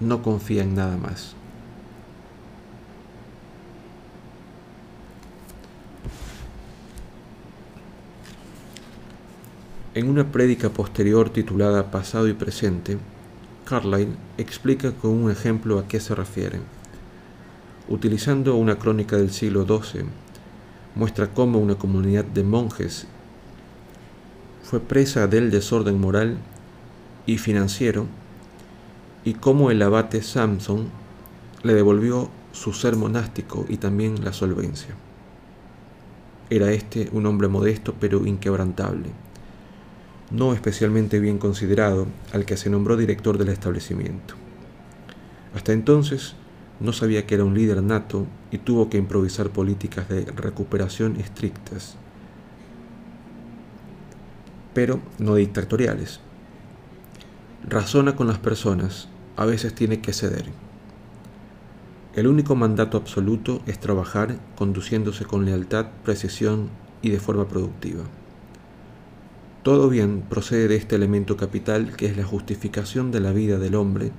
No 0.00 0.22
confía 0.22 0.64
en 0.64 0.74
nada 0.74 0.98
más. 0.98 1.34
En 9.94 10.10
una 10.10 10.30
prédica 10.30 10.68
posterior 10.68 11.30
titulada 11.30 11.90
Pasado 11.90 12.28
y 12.28 12.34
Presente, 12.34 12.98
Carlyle 13.64 14.14
explica 14.36 14.92
con 14.92 15.12
un 15.12 15.30
ejemplo 15.30 15.78
a 15.78 15.88
qué 15.88 16.00
se 16.00 16.14
refiere. 16.14 16.75
Utilizando 17.88 18.56
una 18.56 18.78
crónica 18.78 19.16
del 19.16 19.30
siglo 19.30 19.64
XII, 19.64 20.02
muestra 20.94 21.32
cómo 21.32 21.58
una 21.58 21.76
comunidad 21.76 22.24
de 22.24 22.42
monjes 22.42 23.06
fue 24.62 24.80
presa 24.80 25.26
del 25.26 25.50
desorden 25.50 26.00
moral 26.00 26.38
y 27.26 27.38
financiero 27.38 28.06
y 29.24 29.34
cómo 29.34 29.70
el 29.70 29.80
abate 29.82 30.22
Samson 30.22 30.88
le 31.62 31.74
devolvió 31.74 32.28
su 32.52 32.72
ser 32.72 32.96
monástico 32.96 33.66
y 33.68 33.76
también 33.76 34.24
la 34.24 34.32
solvencia. 34.32 34.94
Era 36.50 36.72
este 36.72 37.08
un 37.12 37.26
hombre 37.26 37.48
modesto 37.48 37.94
pero 38.00 38.26
inquebrantable 38.26 39.10
no 40.30 40.52
especialmente 40.52 41.20
bien 41.20 41.38
considerado, 41.38 42.06
al 42.32 42.44
que 42.44 42.56
se 42.56 42.70
nombró 42.70 42.96
director 42.96 43.38
del 43.38 43.48
establecimiento. 43.48 44.34
Hasta 45.54 45.72
entonces 45.72 46.34
no 46.80 46.92
sabía 46.92 47.26
que 47.26 47.34
era 47.34 47.44
un 47.44 47.54
líder 47.54 47.82
nato 47.82 48.26
y 48.50 48.58
tuvo 48.58 48.90
que 48.90 48.98
improvisar 48.98 49.50
políticas 49.50 50.08
de 50.08 50.24
recuperación 50.24 51.16
estrictas, 51.16 51.96
pero 54.74 55.00
no 55.18 55.36
dictatoriales. 55.36 56.20
Razona 57.68 58.14
con 58.14 58.26
las 58.26 58.38
personas, 58.38 59.08
a 59.36 59.46
veces 59.46 59.74
tiene 59.74 60.00
que 60.00 60.12
ceder. 60.12 60.46
El 62.14 62.26
único 62.26 62.54
mandato 62.54 62.96
absoluto 62.96 63.62
es 63.66 63.78
trabajar 63.78 64.38
conduciéndose 64.56 65.24
con 65.24 65.44
lealtad, 65.44 65.86
precisión 66.04 66.70
y 67.02 67.10
de 67.10 67.20
forma 67.20 67.48
productiva. 67.48 68.04
Todo 69.62 69.88
bien 69.88 70.22
procede 70.28 70.68
de 70.68 70.76
este 70.76 70.94
elemento 70.94 71.36
capital 71.36 71.96
que 71.96 72.06
es 72.06 72.16
la 72.16 72.24
justificación 72.24 73.10
de 73.10 73.20
la 73.20 73.32
vida 73.32 73.58
del 73.58 73.74
hombre 73.74 74.12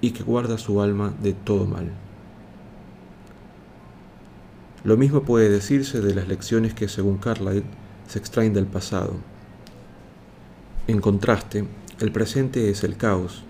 y 0.00 0.12
que 0.12 0.22
guarda 0.22 0.58
su 0.58 0.80
alma 0.80 1.12
de 1.22 1.32
todo 1.32 1.66
mal. 1.66 1.90
Lo 4.82 4.96
mismo 4.96 5.22
puede 5.22 5.50
decirse 5.50 6.00
de 6.00 6.14
las 6.14 6.26
lecciones 6.26 6.72
que, 6.72 6.88
según 6.88 7.18
Carlyle, 7.18 7.64
se 8.06 8.18
extraen 8.18 8.54
del 8.54 8.66
pasado. 8.66 9.14
En 10.86 11.00
contraste, 11.00 11.66
el 12.00 12.12
presente 12.12 12.70
es 12.70 12.82
el 12.82 12.96
caos. 12.96 13.44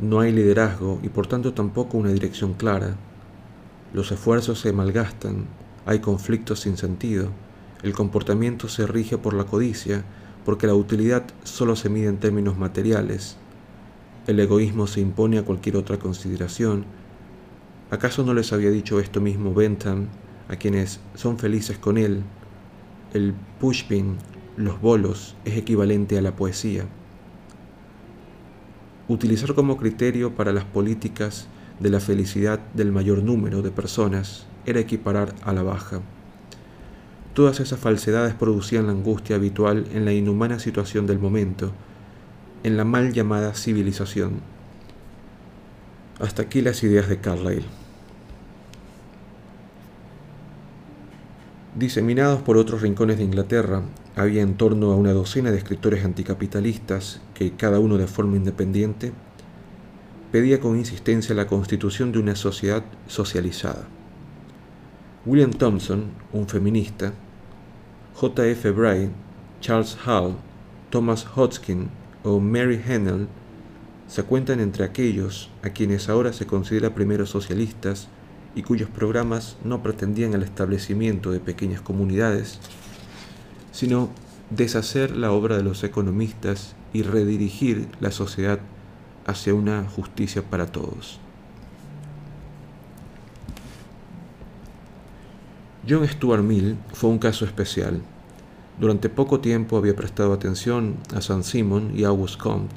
No 0.00 0.20
hay 0.20 0.32
liderazgo 0.32 1.00
y 1.02 1.08
por 1.08 1.26
tanto 1.26 1.54
tampoco 1.54 1.98
una 1.98 2.10
dirección 2.10 2.54
clara. 2.54 2.94
Los 3.92 4.12
esfuerzos 4.12 4.60
se 4.60 4.72
malgastan, 4.72 5.46
hay 5.86 5.98
conflictos 5.98 6.60
sin 6.60 6.76
sentido, 6.76 7.30
el 7.82 7.92
comportamiento 7.92 8.68
se 8.68 8.86
rige 8.86 9.18
por 9.18 9.34
la 9.34 9.44
codicia 9.44 10.04
porque 10.44 10.66
la 10.66 10.74
utilidad 10.74 11.24
solo 11.42 11.76
se 11.76 11.88
mide 11.88 12.08
en 12.08 12.18
términos 12.18 12.56
materiales. 12.56 13.36
El 14.26 14.40
egoísmo 14.40 14.86
se 14.86 15.00
impone 15.00 15.38
a 15.38 15.44
cualquier 15.44 15.76
otra 15.76 15.98
consideración. 15.98 16.86
¿Acaso 17.90 18.24
no 18.24 18.32
les 18.32 18.54
había 18.54 18.70
dicho 18.70 18.98
esto 18.98 19.20
mismo 19.20 19.52
Bentham 19.52 20.06
a 20.48 20.56
quienes 20.56 21.00
son 21.14 21.38
felices 21.38 21.76
con 21.76 21.98
él? 21.98 22.22
El 23.12 23.34
pushpin, 23.60 24.16
los 24.56 24.80
bolos, 24.80 25.36
es 25.44 25.58
equivalente 25.58 26.16
a 26.16 26.22
la 26.22 26.34
poesía. 26.36 26.86
Utilizar 29.08 29.54
como 29.54 29.76
criterio 29.76 30.34
para 30.34 30.54
las 30.54 30.64
políticas 30.64 31.46
de 31.78 31.90
la 31.90 32.00
felicidad 32.00 32.60
del 32.72 32.92
mayor 32.92 33.22
número 33.22 33.60
de 33.60 33.70
personas 33.70 34.46
era 34.64 34.80
equiparar 34.80 35.34
a 35.44 35.52
la 35.52 35.62
baja. 35.62 36.00
Todas 37.34 37.60
esas 37.60 37.78
falsedades 37.78 38.32
producían 38.32 38.86
la 38.86 38.92
angustia 38.92 39.36
habitual 39.36 39.86
en 39.92 40.06
la 40.06 40.14
inhumana 40.14 40.58
situación 40.58 41.06
del 41.06 41.18
momento, 41.18 41.72
en 42.64 42.78
la 42.78 42.84
mal 42.84 43.12
llamada 43.12 43.52
civilización. 43.54 44.40
Hasta 46.18 46.42
aquí 46.42 46.62
las 46.62 46.82
ideas 46.82 47.08
de 47.08 47.18
Carlyle. 47.18 47.66
Diseminados 51.76 52.40
por 52.40 52.56
otros 52.56 52.80
rincones 52.80 53.18
de 53.18 53.24
Inglaterra, 53.24 53.82
había 54.16 54.40
en 54.40 54.54
torno 54.56 54.92
a 54.92 54.96
una 54.96 55.12
docena 55.12 55.50
de 55.50 55.58
escritores 55.58 56.04
anticapitalistas 56.04 57.20
que, 57.34 57.52
cada 57.52 57.80
uno 57.80 57.98
de 57.98 58.06
forma 58.06 58.36
independiente, 58.36 59.12
pedía 60.32 60.58
con 60.58 60.78
insistencia 60.78 61.34
la 61.34 61.46
constitución 61.46 62.12
de 62.12 62.20
una 62.20 62.34
sociedad 62.34 62.82
socializada. 63.08 63.84
William 65.26 65.50
Thompson, 65.50 66.12
un 66.32 66.48
feminista, 66.48 67.12
J. 68.14 68.46
F. 68.46 68.70
Bray, 68.70 69.10
Charles 69.60 69.98
Hall, 70.06 70.36
Thomas 70.90 71.26
Hodgkin 71.34 71.90
o 72.24 72.40
Mary 72.40 72.82
Hennell 72.84 73.28
se 74.08 74.22
cuentan 74.24 74.60
entre 74.60 74.84
aquellos 74.84 75.50
a 75.62 75.70
quienes 75.70 76.08
ahora 76.08 76.32
se 76.32 76.46
considera 76.46 76.94
primeros 76.94 77.30
socialistas 77.30 78.08
y 78.54 78.62
cuyos 78.62 78.88
programas 78.88 79.56
no 79.62 79.82
pretendían 79.82 80.34
el 80.34 80.42
establecimiento 80.42 81.30
de 81.30 81.40
pequeñas 81.40 81.80
comunidades, 81.80 82.58
sino 83.72 84.08
deshacer 84.50 85.16
la 85.16 85.32
obra 85.32 85.56
de 85.56 85.62
los 85.62 85.84
economistas 85.84 86.74
y 86.92 87.02
redirigir 87.02 87.88
la 88.00 88.10
sociedad 88.10 88.60
hacia 89.26 89.54
una 89.54 89.84
justicia 89.84 90.42
para 90.42 90.66
todos. 90.66 91.20
John 95.86 96.06
Stuart 96.08 96.42
Mill 96.42 96.76
fue 96.94 97.10
un 97.10 97.18
caso 97.18 97.44
especial. 97.44 98.00
Durante 98.78 99.08
poco 99.08 99.40
tiempo 99.40 99.76
había 99.76 99.94
prestado 99.94 100.32
atención 100.32 100.96
a 101.14 101.20
Saint 101.20 101.44
Simon 101.44 101.92
y 101.94 102.04
Auguste 102.04 102.38
Comte. 102.42 102.74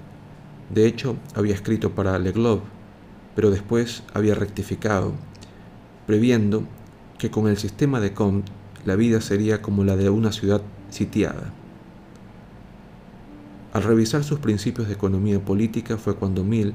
De 0.73 0.85
hecho, 0.85 1.15
había 1.33 1.55
escrito 1.55 1.91
para 1.91 2.19
Le 2.19 2.31
Globe, 2.31 2.61
pero 3.35 3.49
después 3.49 4.03
había 4.13 4.35
rectificado 4.35 5.13
previendo 6.05 6.63
que 7.17 7.31
con 7.31 7.47
el 7.47 7.57
sistema 7.57 7.99
de 7.99 8.13
Comte 8.13 8.51
la 8.85 8.95
vida 8.95 9.21
sería 9.21 9.61
como 9.61 9.83
la 9.83 9.95
de 9.95 10.09
una 10.09 10.31
ciudad 10.31 10.61
sitiada. 10.89 11.51
Al 13.73 13.83
revisar 13.83 14.23
sus 14.23 14.39
principios 14.39 14.87
de 14.87 14.93
economía 14.93 15.43
política 15.43 15.97
fue 15.97 16.15
cuando 16.15 16.43
Mill 16.43 16.73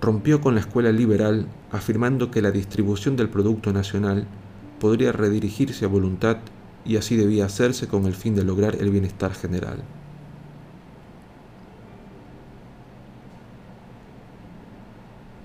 rompió 0.00 0.40
con 0.40 0.54
la 0.54 0.60
escuela 0.60 0.92
liberal 0.92 1.46
afirmando 1.70 2.30
que 2.30 2.42
la 2.42 2.50
distribución 2.50 3.16
del 3.16 3.28
Producto 3.28 3.72
Nacional 3.72 4.26
podría 4.78 5.12
redirigirse 5.12 5.84
a 5.84 5.88
voluntad 5.88 6.38
y 6.86 6.96
así 6.96 7.16
debía 7.16 7.46
hacerse 7.46 7.88
con 7.88 8.06
el 8.06 8.14
fin 8.14 8.34
de 8.34 8.44
lograr 8.44 8.76
el 8.80 8.90
bienestar 8.90 9.34
general. 9.34 9.82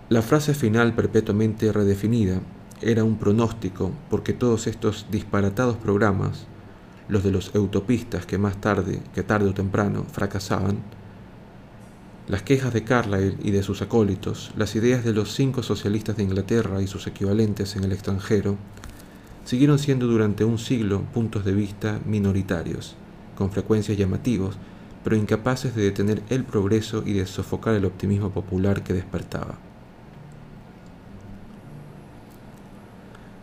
La 0.10 0.22
frase 0.22 0.54
final 0.54 0.94
perpetuamente 0.94 1.72
redefinida 1.72 2.42
era 2.82 3.04
un 3.04 3.18
pronóstico 3.18 3.92
porque 4.10 4.34
todos 4.34 4.68
estos 4.68 5.08
disparatados 5.10 5.78
programas, 5.78 6.48
los 7.08 7.24
de 7.24 7.32
los 7.32 7.56
utopistas 7.56 8.26
que 8.26 8.38
más 8.38 8.60
tarde, 8.60 9.00
que 9.16 9.24
tarde 9.24 9.50
o 9.50 9.54
temprano, 9.54 10.04
fracasaban, 10.12 10.80
las 12.28 12.44
quejas 12.44 12.74
de 12.74 12.84
Carlyle 12.84 13.38
y 13.42 13.52
de 13.52 13.64
sus 13.64 13.82
acólitos, 13.82 14.52
las 14.56 14.76
ideas 14.76 15.04
de 15.04 15.14
los 15.14 15.34
cinco 15.34 15.64
socialistas 15.64 16.18
de 16.18 16.24
Inglaterra 16.24 16.82
y 16.82 16.88
sus 16.88 17.08
equivalentes 17.08 17.76
en 17.76 17.84
el 17.84 17.92
extranjero, 17.92 18.58
siguieron 19.44 19.80
siendo 19.80 20.08
durante 20.08 20.46
un 20.46 20.58
siglo 20.58 21.02
puntos 21.14 21.46
de 21.46 21.54
vista 21.54 22.00
minoritarios, 22.06 22.96
con 23.36 23.52
frecuencias 23.52 23.98
llamativos, 23.98 24.58
pero 25.04 25.16
incapaces 25.16 25.76
de 25.76 25.84
detener 25.84 26.22
el 26.30 26.44
progreso 26.44 27.04
y 27.06 27.14
de 27.14 27.26
sofocar 27.26 27.74
el 27.76 27.86
optimismo 27.86 28.30
popular 28.30 28.84
que 28.84 28.94
despertaba. 28.94 29.58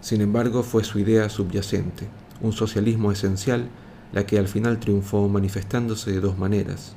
Sin 0.01 0.21
embargo, 0.21 0.63
fue 0.63 0.85
su 0.85 0.99
idea 0.99 1.29
subyacente, 1.29 2.09
un 2.41 2.53
socialismo 2.53 3.13
esencial, 3.13 3.69
la 4.13 4.25
que 4.25 4.39
al 4.39 4.49
final 4.49 4.79
triunfó 4.79 5.29
manifestándose 5.29 6.13
de 6.13 6.21
dos 6.21 6.39
maneras, 6.39 6.95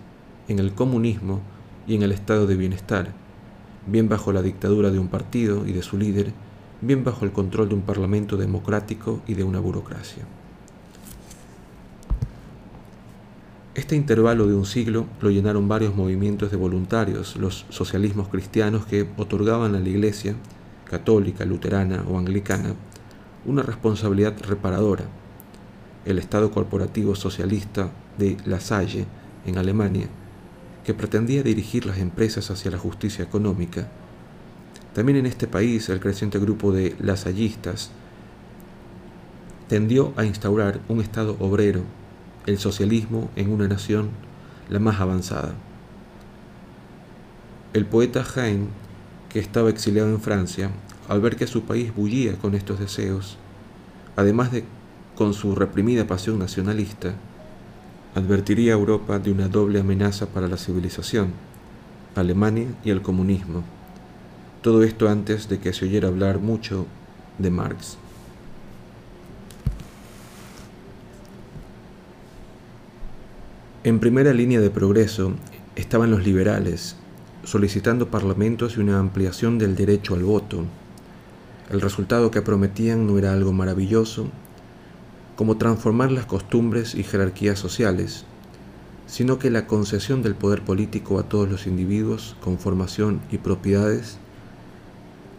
en 0.47 0.60
el 0.60 0.74
comunismo 0.74 1.41
y 1.88 1.95
en 1.95 2.04
el 2.04 2.12
estado 2.12 2.47
de 2.47 2.56
bienestar, 2.56 3.12
bien 3.88 4.08
bajo 4.08 4.32
la 4.32 4.41
dictadura 4.41 4.91
de 4.91 4.99
un 4.99 5.08
partido 5.08 5.66
y 5.66 5.74
de 5.74 5.82
su 5.82 5.97
líder, 5.97 6.32
bien 6.82 7.03
bajo 7.03 7.25
el 7.25 7.32
control 7.32 7.69
de 7.69 7.75
un 7.75 7.82
parlamento 7.82 8.38
democrático 8.38 9.21
y 9.27 9.36
de 9.36 9.43
una 9.43 9.59
burocracia. 9.59 10.23
Este 13.73 13.95
intervalo 13.95 14.47
de 14.47 14.53
un 14.53 14.65
siglo 14.65 15.05
lo 15.21 15.29
llenaron 15.29 15.69
varios 15.69 15.95
movimientos 15.95 16.51
de 16.51 16.57
voluntarios, 16.57 17.38
los 17.38 17.65
socialismos 17.69 18.27
cristianos 18.27 18.86
que 18.86 19.07
otorgaban 19.15 19.75
a 19.75 19.79
la 19.79 19.88
Iglesia, 19.88 20.36
católica, 20.89 21.45
luterana 21.45 22.03
o 22.09 22.17
anglicana, 22.17 22.75
una 23.45 23.63
responsabilidad 23.63 24.36
reparadora. 24.45 25.05
El 26.03 26.19
Estado 26.19 26.51
corporativo 26.51 27.15
socialista 27.15 27.91
de 28.17 28.36
La 28.45 28.59
Salle, 28.59 29.05
en 29.45 29.57
Alemania, 29.57 30.07
que 30.84 30.93
pretendía 30.93 31.43
dirigir 31.43 31.86
las 31.86 31.97
empresas 31.97 32.51
hacia 32.51 32.71
la 32.71 32.77
justicia 32.77 33.23
económica. 33.23 33.88
También 34.94 35.18
en 35.18 35.26
este 35.26 35.48
país 35.48 35.88
el 35.89 36.00
creciente 36.00 36.38
grupo 36.39 36.72
de 36.72 36.96
lasallistas 37.00 37.92
tendió 39.70 40.14
a 40.18 40.26
instaurar 40.26 40.82
un 40.89 41.00
Estado 41.00 41.38
obrero, 41.39 41.84
el 42.46 42.58
socialismo 42.58 43.30
en 43.36 43.52
una 43.52 43.68
nación 43.68 44.10
la 44.70 44.80
más 44.80 45.00
avanzada. 45.00 45.54
El 47.74 47.86
poeta 47.86 48.26
Heine, 48.36 48.68
que 49.30 49.39
estaba 49.39 49.70
exiliado 49.70 50.10
en 50.10 50.20
Francia, 50.20 50.72
al 51.08 51.22
ver 51.22 51.38
que 51.38 51.48
su 51.48 51.64
país 51.64 51.96
bullía 51.96 52.38
con 52.38 52.54
estos 52.54 52.80
deseos, 52.80 53.38
además 54.18 54.52
de 54.52 54.66
con 55.16 55.34
su 55.34 55.56
reprimida 55.56 56.06
pasión 56.06 56.39
nacionalista, 56.39 57.14
advertiría 58.16 58.74
a 58.74 58.78
Europa 58.78 59.20
de 59.20 59.32
una 59.32 59.48
doble 59.48 59.80
amenaza 59.80 60.28
para 60.28 60.48
la 60.48 60.58
civilización, 60.58 61.32
Alemania 62.16 62.68
y 62.84 62.89
el 62.89 63.02
comunismo. 63.02 63.64
Todo 64.62 64.84
esto 64.84 65.09
antes 65.09 65.49
de 65.49 65.59
que 65.59 65.74
se 65.74 65.86
oyera 65.86 66.07
hablar 66.07 66.39
mucho 66.39 66.86
de 67.39 67.49
Marx. 67.49 67.97
En 73.84 73.99
primera 73.99 74.34
línea 74.34 74.59
de 74.59 74.70
progreso 74.70 75.34
estaban 75.76 76.12
los 76.12 76.24
liberales, 76.24 76.95
solicitando 77.43 78.12
parlamentos 78.12 78.78
y 78.78 78.82
una 78.82 78.99
ampliación 78.99 79.57
del 79.57 79.76
derecho 79.76 80.14
al 80.14 80.24
voto, 80.24 80.66
el 81.72 81.82
resultado 81.82 82.30
que 82.30 82.43
prometían 82.43 83.07
no 83.07 83.18
era 83.18 83.34
algo 83.34 83.53
maravilloso, 83.53 84.28
como 85.36 85.57
transformar 85.57 86.12
las 86.12 86.28
costumbres 86.28 86.93
y 86.93 87.03
jerarquías 87.03 87.57
sociales, 87.57 88.26
sino 89.07 89.39
que 89.39 89.49
la 89.49 89.66
concesión 89.66 90.22
del 90.22 90.36
poder 90.36 90.62
político 90.64 91.18
a 91.18 91.24
todos 91.24 91.49
los 91.49 91.66
individuos 91.66 92.36
con 92.41 92.59
formación 92.59 93.22
y 93.32 93.39
propiedades 93.39 94.20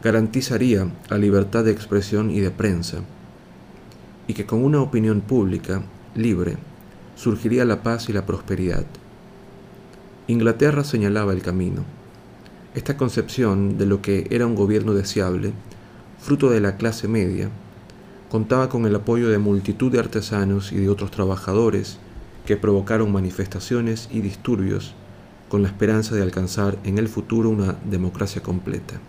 garantizaría 0.02 0.88
la 1.08 1.18
libertad 1.18 1.64
de 1.64 1.72
expresión 1.72 2.30
y 2.30 2.40
de 2.40 2.50
prensa, 2.50 2.98
y 4.26 4.34
que 4.34 4.46
con 4.46 4.64
una 4.64 4.80
opinión 4.80 5.20
pública 5.20 5.82
libre 6.14 6.56
surgiría 7.14 7.64
la 7.64 7.82
paz 7.82 8.08
y 8.08 8.12
la 8.12 8.26
prosperidad. 8.26 8.84
Inglaterra 10.26 10.84
señalaba 10.84 11.32
el 11.32 11.42
camino. 11.42 11.84
Esta 12.74 12.96
concepción 12.96 13.76
de 13.78 13.86
lo 13.86 14.00
que 14.00 14.26
era 14.30 14.46
un 14.46 14.54
gobierno 14.54 14.94
deseable 14.94 15.52
fruto 16.22 16.50
de 16.50 16.60
la 16.60 16.76
clase 16.76 17.08
media, 17.08 17.50
contaba 18.30 18.68
con 18.68 18.86
el 18.86 18.94
apoyo 18.94 19.28
de 19.28 19.38
multitud 19.38 19.90
de 19.90 19.98
artesanos 19.98 20.70
y 20.70 20.76
de 20.76 20.88
otros 20.88 21.10
trabajadores 21.10 21.98
que 22.46 22.56
provocaron 22.56 23.10
manifestaciones 23.10 24.08
y 24.12 24.20
disturbios 24.20 24.94
con 25.48 25.62
la 25.62 25.68
esperanza 25.68 26.14
de 26.14 26.22
alcanzar 26.22 26.78
en 26.84 26.98
el 26.98 27.08
futuro 27.08 27.50
una 27.50 27.76
democracia 27.90 28.40
completa. 28.40 29.00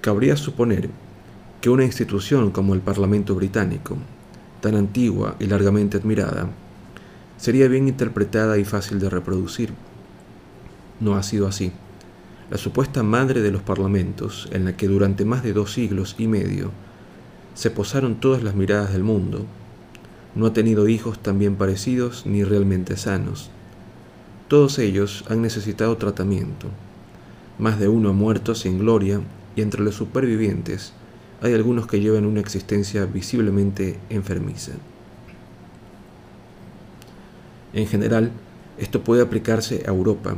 Cabría 0.00 0.36
suponer 0.36 0.88
que 1.60 1.70
una 1.70 1.84
institución 1.84 2.50
como 2.50 2.74
el 2.74 2.80
Parlamento 2.80 3.34
británico, 3.34 3.96
tan 4.60 4.74
antigua 4.74 5.36
y 5.38 5.46
largamente 5.46 5.98
admirada, 5.98 6.48
sería 7.36 7.68
bien 7.68 7.88
interpretada 7.88 8.58
y 8.58 8.64
fácil 8.64 8.98
de 8.98 9.10
reproducir. 9.10 9.72
No 11.00 11.16
ha 11.16 11.22
sido 11.22 11.46
así 11.46 11.72
la 12.50 12.58
supuesta 12.58 13.04
madre 13.04 13.42
de 13.42 13.52
los 13.52 13.62
parlamentos, 13.62 14.48
en 14.50 14.64
la 14.64 14.76
que 14.76 14.88
durante 14.88 15.24
más 15.24 15.44
de 15.44 15.52
dos 15.52 15.72
siglos 15.72 16.16
y 16.18 16.26
medio 16.26 16.72
se 17.54 17.70
posaron 17.70 18.16
todas 18.16 18.42
las 18.42 18.56
miradas 18.56 18.92
del 18.92 19.04
mundo, 19.04 19.46
no 20.34 20.46
ha 20.46 20.52
tenido 20.52 20.88
hijos 20.88 21.20
tan 21.20 21.38
bien 21.38 21.54
parecidos 21.54 22.26
ni 22.26 22.42
realmente 22.42 22.96
sanos. 22.96 23.50
Todos 24.48 24.80
ellos 24.80 25.24
han 25.28 25.42
necesitado 25.42 25.96
tratamiento. 25.96 26.66
Más 27.58 27.78
de 27.78 27.86
uno 27.86 28.08
ha 28.10 28.14
muerto 28.14 28.56
sin 28.56 28.80
gloria 28.80 29.20
entre 29.62 29.82
los 29.82 29.94
supervivientes 29.94 30.92
hay 31.42 31.54
algunos 31.54 31.86
que 31.86 32.00
llevan 32.00 32.26
una 32.26 32.40
existencia 32.40 33.06
visiblemente 33.06 33.98
enfermiza. 34.10 34.72
En 37.72 37.86
general, 37.86 38.32
esto 38.78 39.02
puede 39.02 39.22
aplicarse 39.22 39.82
a 39.86 39.90
Europa. 39.90 40.36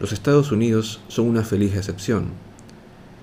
Los 0.00 0.12
Estados 0.12 0.50
Unidos 0.50 1.00
son 1.08 1.28
una 1.28 1.42
feliz 1.42 1.74
excepción, 1.76 2.30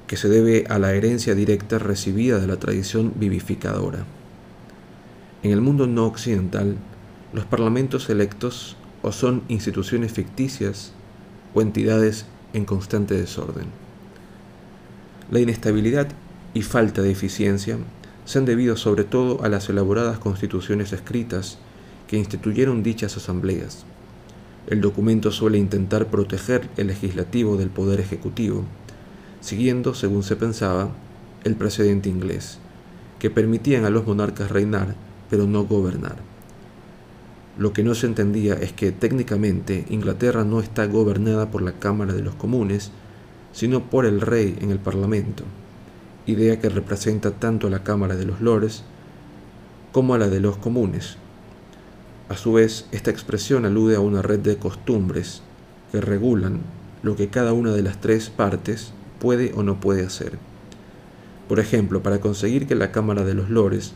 que 0.08 0.16
se 0.16 0.30
debe 0.30 0.66
a 0.70 0.80
la 0.80 0.93
herencia 0.93 1.36
directa 1.36 1.80
recibida 1.80 2.39
de 2.39 2.47
la 2.47 2.58
tradición 2.58 3.14
vivificadora. 3.16 4.06
En 5.43 5.52
el 5.52 5.62
mundo 5.62 5.88
no 5.88 6.06
occidental, 6.06 6.78
los 7.34 7.45
parlamentos 7.45 8.10
electos 8.10 8.76
o 9.02 9.12
son 9.12 9.43
instituciones 9.47 10.14
ficticias 10.14 10.93
o 11.54 11.62
entidades 11.62 12.26
en 12.54 12.66
constante 12.66 13.16
desorden. 13.16 13.68
La 15.32 15.39
inestabilidad 15.39 16.07
y 16.53 16.63
falta 16.63 17.01
de 17.03 17.11
eficiencia 17.11 17.77
se 18.25 18.39
han 18.39 18.45
debido 18.45 18.77
sobre 18.77 19.03
todo 19.03 19.43
a 19.43 19.49
las 19.49 19.69
elaboradas 19.69 20.17
constituciones 20.17 20.91
escritas 20.91 21.59
que 22.07 22.17
instituyeron 22.17 22.82
dichas 22.82 23.15
asambleas. 23.17 23.86
El 24.67 24.82
documento 24.82 25.32
suele 25.32 25.57
intentar 25.57 26.07
proteger 26.07 26.67
el 26.77 26.88
legislativo 26.88 27.57
del 27.57 27.69
poder 27.69 27.99
ejecutivo, 27.99 28.65
siguiendo, 29.41 29.93
según 29.93 30.23
se 30.23 30.36
pensaba, 30.36 30.89
el 31.43 31.55
precedente 31.55 32.09
inglés, 32.09 32.59
que 33.19 33.30
permitían 33.30 33.86
a 33.86 33.89
los 33.89 34.07
monarcas 34.07 34.51
reinar, 34.51 34.95
pero 35.30 35.45
no 35.45 35.65
gobernar. 35.65 36.17
Lo 37.57 37.73
que 37.73 37.84
no 37.84 37.93
se 37.93 38.07
entendía 38.07 38.55
es 38.55 38.73
que 38.73 38.91
técnicamente 38.91 39.86
Inglaterra 39.89 40.43
no 40.43 40.59
está 40.59 40.86
gobernada 40.86 41.51
por 41.51 41.61
la 41.61 41.73
Cámara 41.73 42.13
de 42.13 42.21
los 42.21 42.36
Comunes, 42.36 42.91
sino 43.52 43.89
por 43.89 44.06
el 44.06 44.22
rey 44.22 44.58
en 44.62 44.72
el 44.72 44.80
Parlamento, 44.80 45.43
idea 46.26 46.60
que 46.60 46.70
representa 46.70 47.32
tanto 47.32 47.68
a 47.68 47.70
la 47.70 47.84
Cámara 47.84 48.16
de 48.16 48.26
los 48.26 48.41
Lores 48.41 48.84
como 49.91 50.14
a 50.14 50.18
la 50.18 50.30
de 50.30 50.39
los 50.39 50.58
Comunes. 50.58 51.18
A 52.30 52.38
su 52.38 52.54
vez, 52.54 52.86
esta 52.91 53.10
expresión 53.10 53.66
alude 53.66 53.95
a 53.95 54.02
una 54.02 54.22
red 54.22 54.39
de 54.39 54.58
costumbres 54.58 55.41
que 55.91 56.00
regulan 56.00 56.60
lo 57.02 57.16
que 57.16 57.30
cada 57.30 57.54
una 57.54 57.72
de 57.72 57.82
las 57.82 58.00
tres 58.00 58.30
partes 58.30 58.91
puede 59.20 59.52
o 59.56 59.64
no 59.64 59.80
puede 59.80 60.06
hacer. 60.06 60.38
Por 61.47 61.60
ejemplo, 61.60 62.04
para 62.04 62.20
conseguir 62.20 62.68
que 62.68 62.76
la 62.76 62.91
Cámara 62.91 63.24
de 63.26 63.34
los 63.34 63.50
Lores 63.50 63.93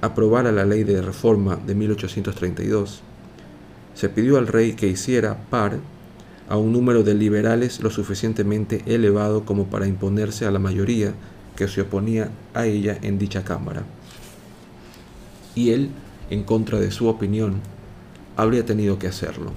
aprobara 0.00 0.52
la 0.52 0.64
ley 0.64 0.84
de 0.84 1.02
reforma 1.02 1.56
de 1.56 1.74
1832, 1.74 3.02
se 3.94 4.08
pidió 4.08 4.38
al 4.38 4.46
rey 4.46 4.74
que 4.74 4.86
hiciera 4.86 5.38
par 5.50 5.78
a 6.48 6.56
un 6.56 6.72
número 6.72 7.02
de 7.02 7.14
liberales 7.14 7.80
lo 7.80 7.90
suficientemente 7.90 8.82
elevado 8.86 9.44
como 9.44 9.66
para 9.66 9.86
imponerse 9.86 10.46
a 10.46 10.50
la 10.50 10.58
mayoría 10.58 11.14
que 11.56 11.68
se 11.68 11.80
oponía 11.80 12.30
a 12.52 12.66
ella 12.66 12.98
en 13.02 13.18
dicha 13.18 13.44
Cámara. 13.44 13.84
Y 15.54 15.70
él, 15.70 15.90
en 16.30 16.42
contra 16.42 16.80
de 16.80 16.90
su 16.90 17.08
opinión, 17.08 17.60
habría 18.36 18.66
tenido 18.66 18.98
que 18.98 19.06
hacerlo. 19.06 19.52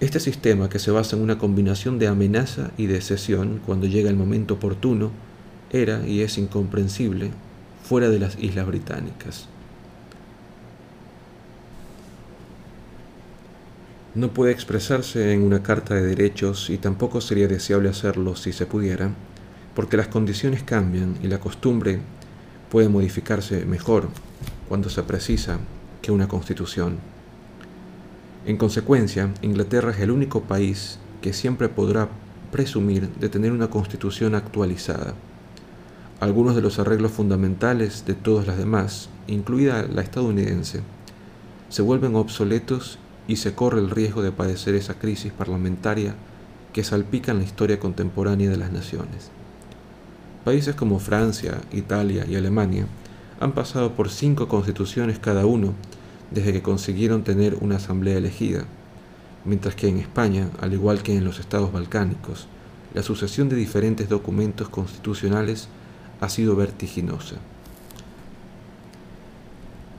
Este 0.00 0.20
sistema, 0.20 0.68
que 0.68 0.78
se 0.78 0.90
basa 0.90 1.16
en 1.16 1.22
una 1.22 1.38
combinación 1.38 1.98
de 1.98 2.08
amenaza 2.08 2.70
y 2.76 2.86
de 2.86 3.00
cesión 3.00 3.60
cuando 3.64 3.86
llega 3.86 4.10
el 4.10 4.16
momento 4.16 4.54
oportuno, 4.54 5.10
era 5.70 6.06
y 6.06 6.20
es 6.22 6.38
incomprensible 6.38 7.30
fuera 7.82 8.08
de 8.08 8.18
las 8.18 8.38
Islas 8.38 8.66
Británicas. 8.66 9.48
No 14.14 14.28
puede 14.28 14.52
expresarse 14.52 15.32
en 15.32 15.42
una 15.42 15.62
carta 15.62 15.94
de 15.94 16.02
derechos 16.02 16.68
y 16.68 16.76
tampoco 16.76 17.22
sería 17.22 17.48
deseable 17.48 17.88
hacerlo 17.88 18.36
si 18.36 18.52
se 18.52 18.66
pudiera, 18.66 19.10
porque 19.74 19.96
las 19.96 20.08
condiciones 20.08 20.62
cambian 20.62 21.16
y 21.22 21.28
la 21.28 21.38
costumbre 21.38 21.98
puede 22.70 22.90
modificarse 22.90 23.64
mejor 23.64 24.08
cuando 24.68 24.90
se 24.90 25.02
precisa 25.02 25.60
que 26.02 26.12
una 26.12 26.28
constitución. 26.28 26.98
En 28.44 28.58
consecuencia, 28.58 29.32
Inglaterra 29.40 29.92
es 29.92 30.00
el 30.00 30.10
único 30.10 30.42
país 30.42 30.98
que 31.22 31.32
siempre 31.32 31.70
podrá 31.70 32.10
presumir 32.50 33.08
de 33.08 33.30
tener 33.30 33.50
una 33.50 33.70
constitución 33.70 34.34
actualizada. 34.34 35.14
Algunos 36.20 36.54
de 36.54 36.60
los 36.60 36.78
arreglos 36.78 37.12
fundamentales 37.12 38.04
de 38.04 38.12
todas 38.12 38.46
las 38.46 38.58
demás, 38.58 39.08
incluida 39.26 39.84
la 39.84 40.02
estadounidense, 40.02 40.82
se 41.70 41.80
vuelven 41.80 42.14
obsoletos 42.14 42.98
y 43.28 43.36
se 43.36 43.54
corre 43.54 43.80
el 43.80 43.90
riesgo 43.90 44.22
de 44.22 44.32
padecer 44.32 44.74
esa 44.74 44.94
crisis 44.94 45.32
parlamentaria 45.32 46.14
que 46.72 46.84
salpica 46.84 47.32
en 47.32 47.38
la 47.38 47.44
historia 47.44 47.78
contemporánea 47.78 48.50
de 48.50 48.56
las 48.56 48.72
naciones. 48.72 49.30
Países 50.44 50.74
como 50.74 50.98
Francia, 50.98 51.60
Italia 51.72 52.26
y 52.28 52.34
Alemania 52.34 52.86
han 53.40 53.52
pasado 53.52 53.92
por 53.92 54.10
cinco 54.10 54.48
constituciones 54.48 55.18
cada 55.18 55.46
uno 55.46 55.74
desde 56.30 56.52
que 56.52 56.62
consiguieron 56.62 57.24
tener 57.24 57.56
una 57.60 57.76
asamblea 57.76 58.16
elegida, 58.16 58.64
mientras 59.44 59.74
que 59.74 59.88
en 59.88 59.98
España, 59.98 60.48
al 60.60 60.72
igual 60.72 61.02
que 61.02 61.16
en 61.16 61.24
los 61.24 61.38
estados 61.38 61.72
balcánicos, 61.72 62.48
la 62.94 63.02
sucesión 63.02 63.48
de 63.48 63.56
diferentes 63.56 64.08
documentos 64.08 64.68
constitucionales 64.68 65.68
ha 66.20 66.28
sido 66.28 66.56
vertiginosa. 66.56 67.36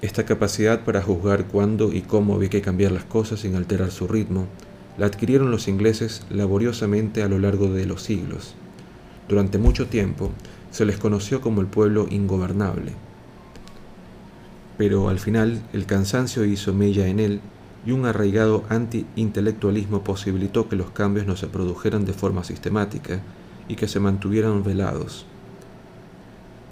Esta 0.03 0.25
capacidad 0.25 0.81
para 0.81 1.01
juzgar 1.01 1.45
cuándo 1.45 1.93
y 1.93 2.01
cómo 2.01 2.35
había 2.35 2.49
que 2.49 2.61
cambiar 2.61 2.91
las 2.91 3.05
cosas 3.05 3.39
sin 3.39 3.55
alterar 3.55 3.89
su 3.89 4.05
ritmo, 4.05 4.47
la 4.97 5.05
adquirieron 5.05 5.49
los 5.49 5.69
ingleses 5.69 6.25
laboriosamente 6.29 7.23
a 7.23 7.29
lo 7.29 7.39
largo 7.39 7.69
de 7.69 7.85
los 7.85 8.03
siglos. 8.03 8.53
Durante 9.29 9.59
mucho 9.59 9.87
tiempo 9.87 10.31
se 10.71 10.83
les 10.83 10.97
conoció 10.97 11.39
como 11.39 11.61
el 11.61 11.67
pueblo 11.67 12.07
ingobernable. 12.09 12.91
Pero 14.77 15.07
al 15.07 15.19
final 15.19 15.63
el 15.71 15.85
cansancio 15.85 16.43
hizo 16.43 16.73
mella 16.73 17.07
en 17.07 17.21
él 17.21 17.39
y 17.85 17.93
un 17.93 18.05
arraigado 18.05 18.65
anti-intelectualismo 18.67 20.03
posibilitó 20.03 20.67
que 20.67 20.75
los 20.75 20.91
cambios 20.91 21.27
no 21.27 21.37
se 21.37 21.47
produjeran 21.47 22.03
de 22.03 22.11
forma 22.11 22.43
sistemática 22.43 23.21
y 23.69 23.77
que 23.77 23.87
se 23.87 24.01
mantuvieran 24.01 24.65
velados. 24.65 25.25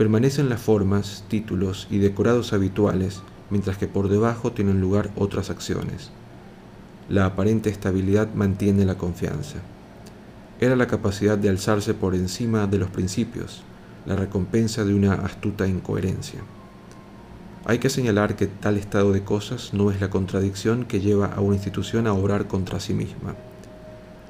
Permanecen 0.01 0.49
las 0.49 0.59
formas, 0.59 1.25
títulos 1.27 1.85
y 1.91 1.99
decorados 1.99 2.53
habituales, 2.53 3.21
mientras 3.51 3.77
que 3.77 3.85
por 3.85 4.09
debajo 4.09 4.51
tienen 4.51 4.81
lugar 4.81 5.11
otras 5.15 5.51
acciones. 5.51 6.09
La 7.07 7.27
aparente 7.27 7.69
estabilidad 7.69 8.33
mantiene 8.33 8.83
la 8.83 8.97
confianza 8.97 9.59
era 10.61 10.75
la 10.75 10.87
capacidad 10.87 11.39
de 11.39 11.49
alzarse 11.49 11.93
por 11.93 12.13
encima 12.13 12.67
de 12.67 12.77
los 12.77 12.89
principios, 12.89 13.63
la 14.07 14.15
recompensa 14.15 14.85
de 14.85 14.93
una 14.93 15.13
astuta 15.13 15.67
incoherencia. 15.67 16.39
Hay 17.65 17.77
que 17.79 17.89
señalar 17.89 18.35
que 18.35 18.47
tal 18.47 18.77
estado 18.77 19.11
de 19.11 19.23
cosas 19.23 19.73
no 19.73 19.91
es 19.91 19.99
la 20.01 20.09
contradicción 20.11 20.85
que 20.85 20.99
lleva 20.99 21.27
a 21.27 21.41
una 21.41 21.55
institución 21.55 22.05
a 22.05 22.13
obrar 22.13 22.47
contra 22.47 22.79
sí 22.79 22.93
misma. 22.93 23.35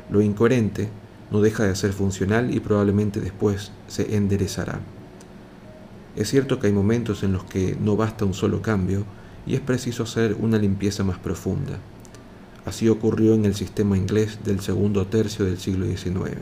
Lo 0.09 0.22
incoherente 0.22 0.89
no 1.32 1.41
deja 1.41 1.63
de 1.63 1.76
ser 1.76 1.91
funcional 1.91 2.53
y 2.53 2.61
probablemente 2.61 3.19
después 3.19 3.72
se 3.88 4.15
enderezará. 4.15 4.80
Es 6.16 6.30
cierto 6.30 6.59
que 6.59 6.68
hay 6.68 6.74
momentos 6.74 7.24
en 7.24 7.32
los 7.32 7.45
que 7.45 7.78
no 7.80 7.95
basta 7.95 8.26
un 8.26 8.34
solo 8.34 8.62
cambio 8.62 9.05
y 9.45 9.55
es 9.55 9.62
preciso 9.62 10.03
hacer 10.03 10.36
una 10.39 10.57
limpieza 10.57 11.03
más 11.03 11.18
profunda. 11.18 11.80
Así 12.66 12.89
ocurrió 12.89 13.34
en 13.34 13.45
el 13.45 13.55
sistema 13.55 13.97
inglés 13.97 14.39
del 14.43 14.59
segundo 14.59 15.07
tercio 15.07 15.45
del 15.45 15.57
siglo 15.57 15.86
XIX, 15.86 16.38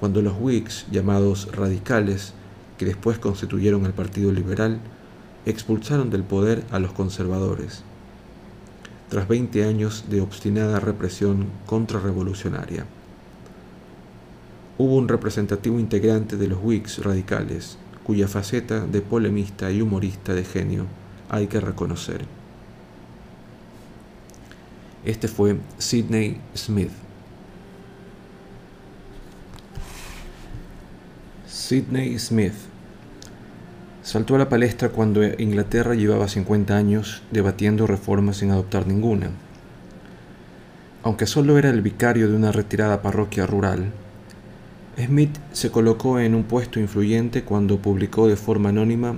cuando 0.00 0.22
los 0.22 0.34
Whigs, 0.38 0.86
llamados 0.90 1.54
radicales, 1.54 2.32
que 2.78 2.86
después 2.86 3.18
constituyeron 3.18 3.84
el 3.84 3.92
Partido 3.92 4.32
Liberal, 4.32 4.78
expulsaron 5.44 6.08
del 6.08 6.22
poder 6.22 6.64
a 6.70 6.78
los 6.78 6.92
conservadores, 6.92 7.82
tras 9.10 9.26
20 9.26 9.64
años 9.64 10.04
de 10.08 10.20
obstinada 10.20 10.78
represión 10.78 11.46
contrarrevolucionaria. 11.66 12.86
Hubo 14.78 14.94
un 14.94 15.08
representativo 15.08 15.80
integrante 15.80 16.36
de 16.36 16.46
los 16.46 16.60
Whigs 16.62 17.04
radicales, 17.04 17.76
cuya 18.08 18.26
faceta 18.26 18.86
de 18.86 19.02
polemista 19.02 19.70
y 19.70 19.82
humorista 19.82 20.32
de 20.32 20.42
genio 20.42 20.86
hay 21.28 21.46
que 21.46 21.60
reconocer. 21.60 22.24
Este 25.04 25.28
fue 25.28 25.58
Sidney 25.76 26.40
Smith. 26.56 26.88
Sidney 31.46 32.18
Smith 32.18 32.54
saltó 34.02 34.36
a 34.36 34.38
la 34.38 34.48
palestra 34.48 34.88
cuando 34.88 35.22
Inglaterra 35.22 35.94
llevaba 35.94 36.28
50 36.28 36.74
años 36.74 37.22
debatiendo 37.30 37.86
reformas 37.86 38.38
sin 38.38 38.52
adoptar 38.52 38.86
ninguna. 38.86 39.28
Aunque 41.02 41.26
solo 41.26 41.58
era 41.58 41.68
el 41.68 41.82
vicario 41.82 42.26
de 42.30 42.36
una 42.36 42.52
retirada 42.52 43.02
parroquia 43.02 43.44
rural, 43.46 43.92
Smith 45.06 45.38
se 45.52 45.70
colocó 45.70 46.18
en 46.18 46.34
un 46.34 46.42
puesto 46.42 46.80
influyente 46.80 47.44
cuando 47.44 47.78
publicó 47.78 48.26
de 48.26 48.34
forma 48.34 48.70
anónima 48.70 49.14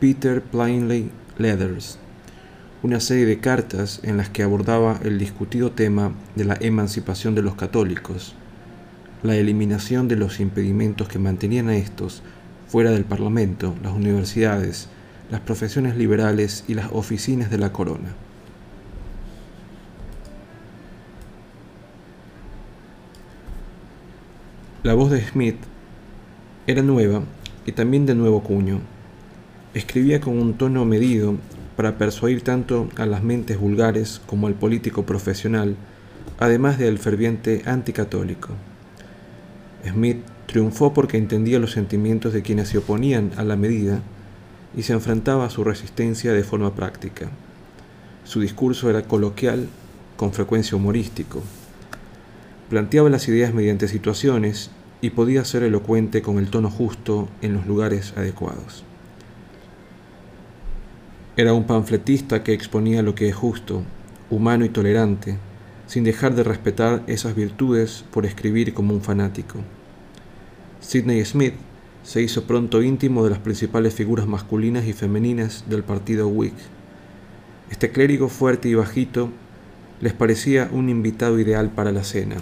Peter 0.00 0.42
Plainly 0.42 1.08
Leathers, 1.38 2.00
una 2.82 2.98
serie 2.98 3.26
de 3.26 3.38
cartas 3.38 4.00
en 4.02 4.16
las 4.16 4.28
que 4.28 4.42
abordaba 4.42 4.98
el 5.04 5.20
discutido 5.20 5.70
tema 5.70 6.14
de 6.34 6.46
la 6.46 6.56
emancipación 6.60 7.36
de 7.36 7.42
los 7.42 7.54
católicos, 7.54 8.34
la 9.22 9.36
eliminación 9.36 10.08
de 10.08 10.16
los 10.16 10.40
impedimentos 10.40 11.06
que 11.06 11.20
mantenían 11.20 11.68
a 11.68 11.76
estos 11.76 12.22
fuera 12.66 12.90
del 12.90 13.04
Parlamento, 13.04 13.76
las 13.84 13.92
universidades, 13.92 14.88
las 15.30 15.42
profesiones 15.42 15.96
liberales 15.96 16.64
y 16.66 16.74
las 16.74 16.90
oficinas 16.90 17.50
de 17.50 17.58
la 17.58 17.72
corona. 17.72 18.16
La 24.82 24.94
voz 24.94 25.10
de 25.10 25.20
Smith 25.20 25.58
era 26.66 26.80
nueva 26.80 27.22
y 27.66 27.72
también 27.72 28.06
de 28.06 28.14
nuevo 28.14 28.42
cuño. 28.42 28.80
Escribía 29.74 30.22
con 30.22 30.38
un 30.38 30.54
tono 30.54 30.86
medido 30.86 31.34
para 31.76 31.98
persuadir 31.98 32.40
tanto 32.40 32.88
a 32.96 33.04
las 33.04 33.22
mentes 33.22 33.60
vulgares 33.60 34.22
como 34.24 34.46
al 34.46 34.54
político 34.54 35.04
profesional, 35.04 35.76
además 36.38 36.78
del 36.78 36.98
ferviente 36.98 37.60
anticatólico. 37.66 38.54
Smith 39.86 40.24
triunfó 40.46 40.94
porque 40.94 41.18
entendía 41.18 41.58
los 41.58 41.72
sentimientos 41.72 42.32
de 42.32 42.40
quienes 42.40 42.68
se 42.68 42.78
oponían 42.78 43.32
a 43.36 43.44
la 43.44 43.56
medida 43.56 44.00
y 44.74 44.84
se 44.84 44.94
enfrentaba 44.94 45.44
a 45.44 45.50
su 45.50 45.62
resistencia 45.62 46.32
de 46.32 46.42
forma 46.42 46.74
práctica. 46.74 47.28
Su 48.24 48.40
discurso 48.40 48.88
era 48.88 49.02
coloquial, 49.02 49.68
con 50.16 50.32
frecuencia 50.32 50.74
humorístico. 50.74 51.42
Planteaba 52.70 53.10
las 53.10 53.26
ideas 53.26 53.52
mediante 53.52 53.88
situaciones 53.88 54.70
y 55.00 55.10
podía 55.10 55.44
ser 55.44 55.64
elocuente 55.64 56.22
con 56.22 56.38
el 56.38 56.50
tono 56.50 56.70
justo 56.70 57.28
en 57.42 57.52
los 57.52 57.66
lugares 57.66 58.14
adecuados. 58.16 58.84
Era 61.36 61.52
un 61.52 61.64
panfletista 61.64 62.44
que 62.44 62.52
exponía 62.52 63.02
lo 63.02 63.16
que 63.16 63.28
es 63.28 63.34
justo, 63.34 63.82
humano 64.30 64.64
y 64.64 64.68
tolerante, 64.68 65.36
sin 65.88 66.04
dejar 66.04 66.36
de 66.36 66.44
respetar 66.44 67.02
esas 67.08 67.34
virtudes 67.34 68.04
por 68.12 68.24
escribir 68.24 68.72
como 68.72 68.94
un 68.94 69.00
fanático. 69.00 69.58
Sidney 70.78 71.24
Smith 71.24 71.54
se 72.04 72.22
hizo 72.22 72.44
pronto 72.44 72.82
íntimo 72.82 73.24
de 73.24 73.30
las 73.30 73.40
principales 73.40 73.94
figuras 73.94 74.28
masculinas 74.28 74.86
y 74.86 74.92
femeninas 74.92 75.64
del 75.68 75.82
partido 75.82 76.28
Whig. 76.28 76.54
Este 77.68 77.90
clérigo 77.90 78.28
fuerte 78.28 78.68
y 78.68 78.74
bajito 78.74 79.30
les 80.00 80.12
parecía 80.12 80.70
un 80.72 80.88
invitado 80.88 81.40
ideal 81.40 81.70
para 81.70 81.90
la 81.90 82.04
cena, 82.04 82.36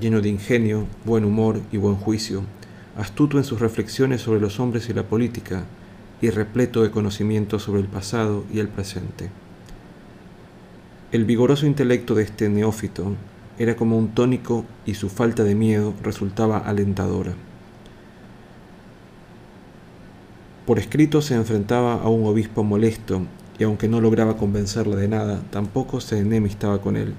lleno 0.00 0.20
de 0.20 0.28
ingenio, 0.28 0.86
buen 1.04 1.24
humor 1.24 1.60
y 1.70 1.76
buen 1.76 1.96
juicio, 1.96 2.42
astuto 2.96 3.38
en 3.38 3.44
sus 3.44 3.60
reflexiones 3.60 4.22
sobre 4.22 4.40
los 4.40 4.60
hombres 4.60 4.88
y 4.88 4.94
la 4.94 5.04
política, 5.04 5.64
y 6.20 6.30
repleto 6.30 6.82
de 6.82 6.90
conocimiento 6.90 7.58
sobre 7.58 7.80
el 7.80 7.88
pasado 7.88 8.44
y 8.52 8.60
el 8.60 8.68
presente. 8.68 9.30
El 11.10 11.24
vigoroso 11.24 11.66
intelecto 11.66 12.14
de 12.14 12.22
este 12.22 12.48
neófito 12.48 13.16
era 13.58 13.76
como 13.76 13.98
un 13.98 14.14
tónico 14.14 14.64
y 14.86 14.94
su 14.94 15.10
falta 15.10 15.44
de 15.44 15.54
miedo 15.54 15.92
resultaba 16.02 16.58
alentadora. 16.58 17.34
Por 20.64 20.78
escrito 20.78 21.20
se 21.20 21.34
enfrentaba 21.34 21.94
a 21.94 22.08
un 22.08 22.24
obispo 22.26 22.62
molesto 22.62 23.22
y 23.58 23.64
aunque 23.64 23.88
no 23.88 24.00
lograba 24.00 24.36
convencerle 24.36 24.96
de 24.96 25.08
nada, 25.08 25.42
tampoco 25.50 26.00
se 26.00 26.18
enemistaba 26.18 26.80
con 26.80 26.96
él, 26.96 27.14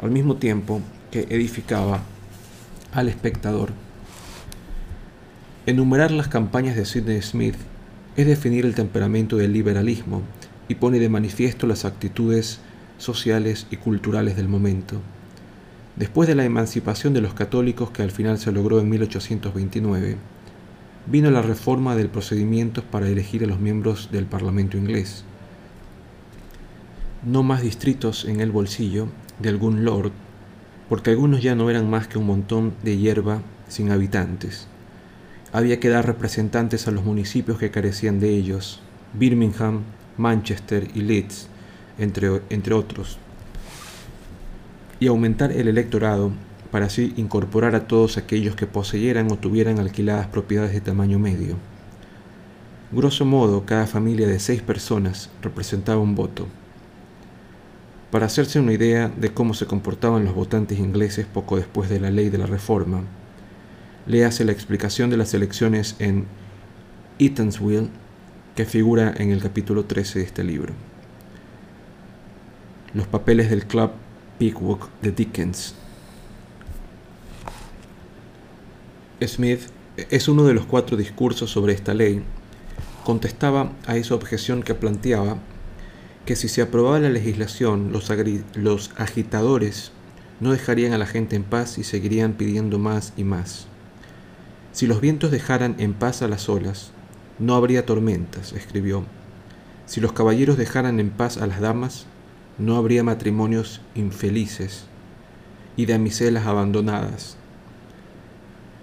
al 0.00 0.10
mismo 0.10 0.36
tiempo 0.36 0.80
edificaba 1.20 2.02
al 2.92 3.08
espectador. 3.08 3.70
Enumerar 5.66 6.10
las 6.10 6.28
campañas 6.28 6.76
de 6.76 6.84
Sidney 6.84 7.22
Smith 7.22 7.56
es 8.16 8.26
definir 8.26 8.64
el 8.64 8.74
temperamento 8.74 9.36
del 9.36 9.52
liberalismo 9.52 10.22
y 10.68 10.76
pone 10.76 10.98
de 10.98 11.08
manifiesto 11.08 11.66
las 11.66 11.84
actitudes 11.84 12.60
sociales 12.98 13.66
y 13.70 13.76
culturales 13.76 14.36
del 14.36 14.48
momento. 14.48 15.00
Después 15.96 16.28
de 16.28 16.34
la 16.34 16.44
emancipación 16.44 17.14
de 17.14 17.20
los 17.20 17.34
católicos 17.34 17.90
que 17.90 18.02
al 18.02 18.10
final 18.10 18.38
se 18.38 18.52
logró 18.52 18.80
en 18.80 18.88
1829, 18.88 20.16
vino 21.06 21.30
la 21.30 21.42
reforma 21.42 21.94
del 21.96 22.08
procedimiento 22.08 22.82
para 22.82 23.08
elegir 23.08 23.44
a 23.44 23.46
los 23.46 23.60
miembros 23.60 24.10
del 24.12 24.26
Parlamento 24.26 24.76
inglés. 24.76 25.24
No 27.24 27.42
más 27.42 27.62
distritos 27.62 28.24
en 28.24 28.40
el 28.40 28.50
bolsillo 28.50 29.08
de 29.40 29.48
algún 29.48 29.84
lord, 29.84 30.12
porque 30.88 31.10
algunos 31.10 31.42
ya 31.42 31.54
no 31.54 31.68
eran 31.70 31.90
más 31.90 32.06
que 32.08 32.18
un 32.18 32.26
montón 32.26 32.74
de 32.82 32.96
hierba 32.96 33.42
sin 33.68 33.90
habitantes. 33.90 34.68
Había 35.52 35.80
que 35.80 35.88
dar 35.88 36.06
representantes 36.06 36.86
a 36.86 36.90
los 36.90 37.04
municipios 37.04 37.58
que 37.58 37.70
carecían 37.70 38.20
de 38.20 38.30
ellos, 38.30 38.80
Birmingham, 39.14 39.82
Manchester 40.16 40.88
y 40.94 41.02
Leeds, 41.02 41.48
entre, 41.98 42.42
entre 42.50 42.74
otros, 42.74 43.18
y 45.00 45.06
aumentar 45.06 45.52
el 45.52 45.68
electorado 45.68 46.32
para 46.70 46.86
así 46.86 47.14
incorporar 47.16 47.74
a 47.74 47.86
todos 47.86 48.16
aquellos 48.16 48.56
que 48.56 48.66
poseyeran 48.66 49.30
o 49.30 49.36
tuvieran 49.36 49.78
alquiladas 49.78 50.26
propiedades 50.26 50.72
de 50.72 50.80
tamaño 50.80 51.18
medio. 51.18 51.56
Grosso 52.92 53.24
modo, 53.24 53.64
cada 53.64 53.86
familia 53.86 54.26
de 54.26 54.38
seis 54.38 54.62
personas 54.62 55.30
representaba 55.42 56.00
un 56.00 56.14
voto. 56.14 56.46
Para 58.16 58.24
hacerse 58.24 58.58
una 58.58 58.72
idea 58.72 59.12
de 59.14 59.34
cómo 59.34 59.52
se 59.52 59.66
comportaban 59.66 60.24
los 60.24 60.34
votantes 60.34 60.78
ingleses 60.78 61.26
poco 61.26 61.58
después 61.58 61.90
de 61.90 62.00
la 62.00 62.10
ley 62.10 62.30
de 62.30 62.38
la 62.38 62.46
Reforma, 62.46 63.02
léase 64.06 64.46
la 64.46 64.52
explicación 64.52 65.10
de 65.10 65.18
las 65.18 65.34
elecciones 65.34 65.96
en 65.98 66.24
Eatanswill, 67.18 67.90
que 68.54 68.64
figura 68.64 69.12
en 69.18 69.32
el 69.32 69.42
capítulo 69.42 69.84
13 69.84 70.20
de 70.20 70.24
este 70.24 70.44
libro. 70.44 70.72
Los 72.94 73.06
papeles 73.06 73.50
del 73.50 73.66
Club 73.66 73.90
Pickwick 74.38 74.88
de 75.02 75.12
Dickens 75.12 75.74
Smith 79.26 79.60
es 80.08 80.26
uno 80.26 80.44
de 80.44 80.54
los 80.54 80.64
cuatro 80.64 80.96
discursos 80.96 81.50
sobre 81.50 81.74
esta 81.74 81.92
ley. 81.92 82.22
Contestaba 83.04 83.72
a 83.86 83.98
esa 83.98 84.14
objeción 84.14 84.62
que 84.62 84.74
planteaba 84.74 85.36
que 86.26 86.36
si 86.36 86.48
se 86.48 86.60
aprobaba 86.60 87.00
la 87.00 87.08
legislación, 87.08 87.92
los, 87.92 88.12
los 88.54 88.90
agitadores 88.96 89.92
no 90.40 90.52
dejarían 90.52 90.92
a 90.92 90.98
la 90.98 91.06
gente 91.06 91.36
en 91.36 91.44
paz 91.44 91.78
y 91.78 91.84
seguirían 91.84 92.34
pidiendo 92.34 92.78
más 92.78 93.14
y 93.16 93.24
más. 93.24 93.68
Si 94.72 94.86
los 94.86 95.00
vientos 95.00 95.30
dejaran 95.30 95.76
en 95.78 95.94
paz 95.94 96.20
a 96.20 96.28
las 96.28 96.50
olas, 96.50 96.90
no 97.38 97.54
habría 97.54 97.86
tormentas, 97.86 98.52
escribió. 98.52 99.04
Si 99.86 100.00
los 100.02 100.12
caballeros 100.12 100.58
dejaran 100.58 101.00
en 101.00 101.08
paz 101.08 101.38
a 101.38 101.46
las 101.46 101.60
damas, 101.60 102.06
no 102.58 102.76
habría 102.76 103.02
matrimonios 103.02 103.80
infelices 103.94 104.84
y 105.76 105.86
damiselas 105.86 106.46
abandonadas 106.46 107.38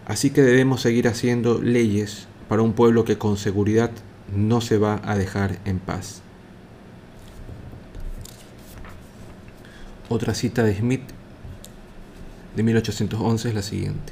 Así 0.05 0.31
que 0.31 0.41
debemos 0.41 0.81
seguir 0.81 1.07
haciendo 1.07 1.61
leyes 1.61 2.27
para 2.49 2.61
un 2.61 2.73
pueblo 2.73 3.05
que 3.05 3.17
con 3.17 3.37
seguridad 3.37 3.91
no 4.35 4.59
se 4.59 4.77
va 4.77 5.01
a 5.05 5.15
dejar 5.15 5.59
en 5.63 5.79
paz. 5.79 6.22
Otra 10.09 10.33
cita 10.33 10.63
de 10.63 10.75
Smith 10.75 11.01
de 12.57 12.61
1811 12.61 13.47
es 13.47 13.55
la 13.55 13.61
siguiente. 13.61 14.11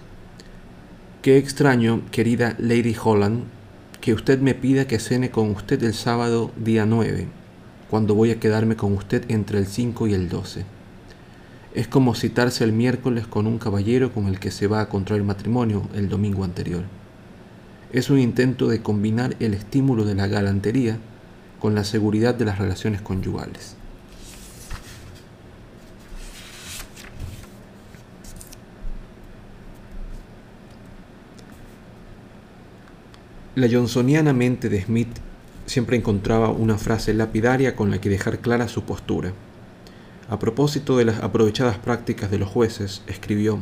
Qué 1.21 1.37
extraño, 1.37 2.01
querida 2.11 2.55
Lady 2.59 2.95
Holland, 3.01 3.43
que 3.99 4.13
usted 4.13 4.39
me 4.39 4.55
pida 4.55 4.87
que 4.87 4.99
cene 4.99 5.31
con 5.31 5.51
usted 5.51 5.83
el 5.83 5.93
sábado 5.93 6.51
día 6.55 6.85
9, 6.85 7.27
cuando 7.89 8.15
voy 8.15 8.31
a 8.31 8.39
quedarme 8.39 8.77
con 8.77 8.93
usted 8.93 9.29
entre 9.29 9.57
el 9.57 9.67
5 9.67 10.07
y 10.07 10.13
el 10.13 10.29
12. 10.29 10.63
Es 11.75 11.89
como 11.89 12.15
citarse 12.15 12.63
el 12.63 12.71
miércoles 12.71 13.27
con 13.27 13.45
un 13.45 13.59
caballero 13.59 14.13
con 14.13 14.27
el 14.27 14.39
que 14.39 14.49
se 14.49 14.67
va 14.67 14.79
a 14.79 14.87
contraer 14.87 15.23
matrimonio 15.23 15.89
el 15.93 16.07
domingo 16.07 16.45
anterior. 16.45 16.83
Es 17.91 18.09
un 18.09 18.17
intento 18.17 18.69
de 18.69 18.81
combinar 18.81 19.35
el 19.41 19.53
estímulo 19.53 20.05
de 20.05 20.15
la 20.15 20.27
galantería 20.27 20.97
con 21.59 21.75
la 21.75 21.83
seguridad 21.83 22.33
de 22.33 22.45
las 22.45 22.59
relaciones 22.59 23.01
conyugales. 23.01 23.75
La 33.53 33.67
johnsoniana 33.67 34.31
mente 34.31 34.69
de 34.69 34.81
Smith 34.81 35.09
siempre 35.65 35.97
encontraba 35.97 36.51
una 36.51 36.77
frase 36.77 37.13
lapidaria 37.13 37.75
con 37.75 37.91
la 37.91 37.99
que 37.99 38.07
dejar 38.07 38.39
clara 38.39 38.69
su 38.69 38.83
postura. 38.83 39.33
A 40.29 40.39
propósito 40.39 40.95
de 40.95 41.03
las 41.03 41.19
aprovechadas 41.19 41.77
prácticas 41.77 42.31
de 42.31 42.39
los 42.39 42.47
jueces, 42.47 43.01
escribió, 43.07 43.59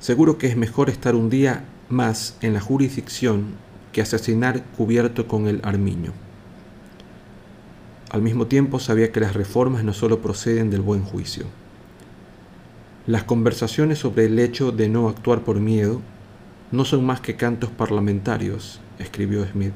Seguro 0.00 0.38
que 0.38 0.48
es 0.48 0.56
mejor 0.56 0.90
estar 0.90 1.14
un 1.14 1.30
día 1.30 1.62
más 1.88 2.36
en 2.40 2.52
la 2.52 2.60
jurisdicción 2.60 3.54
que 3.92 4.02
asesinar 4.02 4.64
cubierto 4.76 5.28
con 5.28 5.46
el 5.46 5.60
armiño. 5.62 6.12
Al 8.10 8.22
mismo 8.22 8.48
tiempo 8.48 8.80
sabía 8.80 9.12
que 9.12 9.20
las 9.20 9.34
reformas 9.34 9.84
no 9.84 9.94
solo 9.94 10.20
proceden 10.20 10.68
del 10.68 10.80
buen 10.80 11.04
juicio. 11.04 11.44
Las 13.06 13.22
conversaciones 13.22 14.00
sobre 14.00 14.24
el 14.24 14.36
hecho 14.40 14.72
de 14.72 14.88
no 14.88 15.08
actuar 15.08 15.42
por 15.42 15.60
miedo 15.60 16.02
no 16.72 16.84
son 16.84 17.06
más 17.06 17.20
que 17.20 17.36
cantos 17.36 17.70
parlamentarios, 17.70 18.80
escribió 18.98 19.46
Smith. 19.46 19.74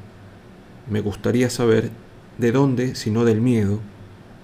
Me 0.89 0.99
gustaría 1.01 1.49
saber 1.49 1.89
de 2.37 2.51
dónde, 2.51 2.95
si 2.95 3.09
no 3.09 3.23
del 3.23 3.39
miedo, 3.39 3.79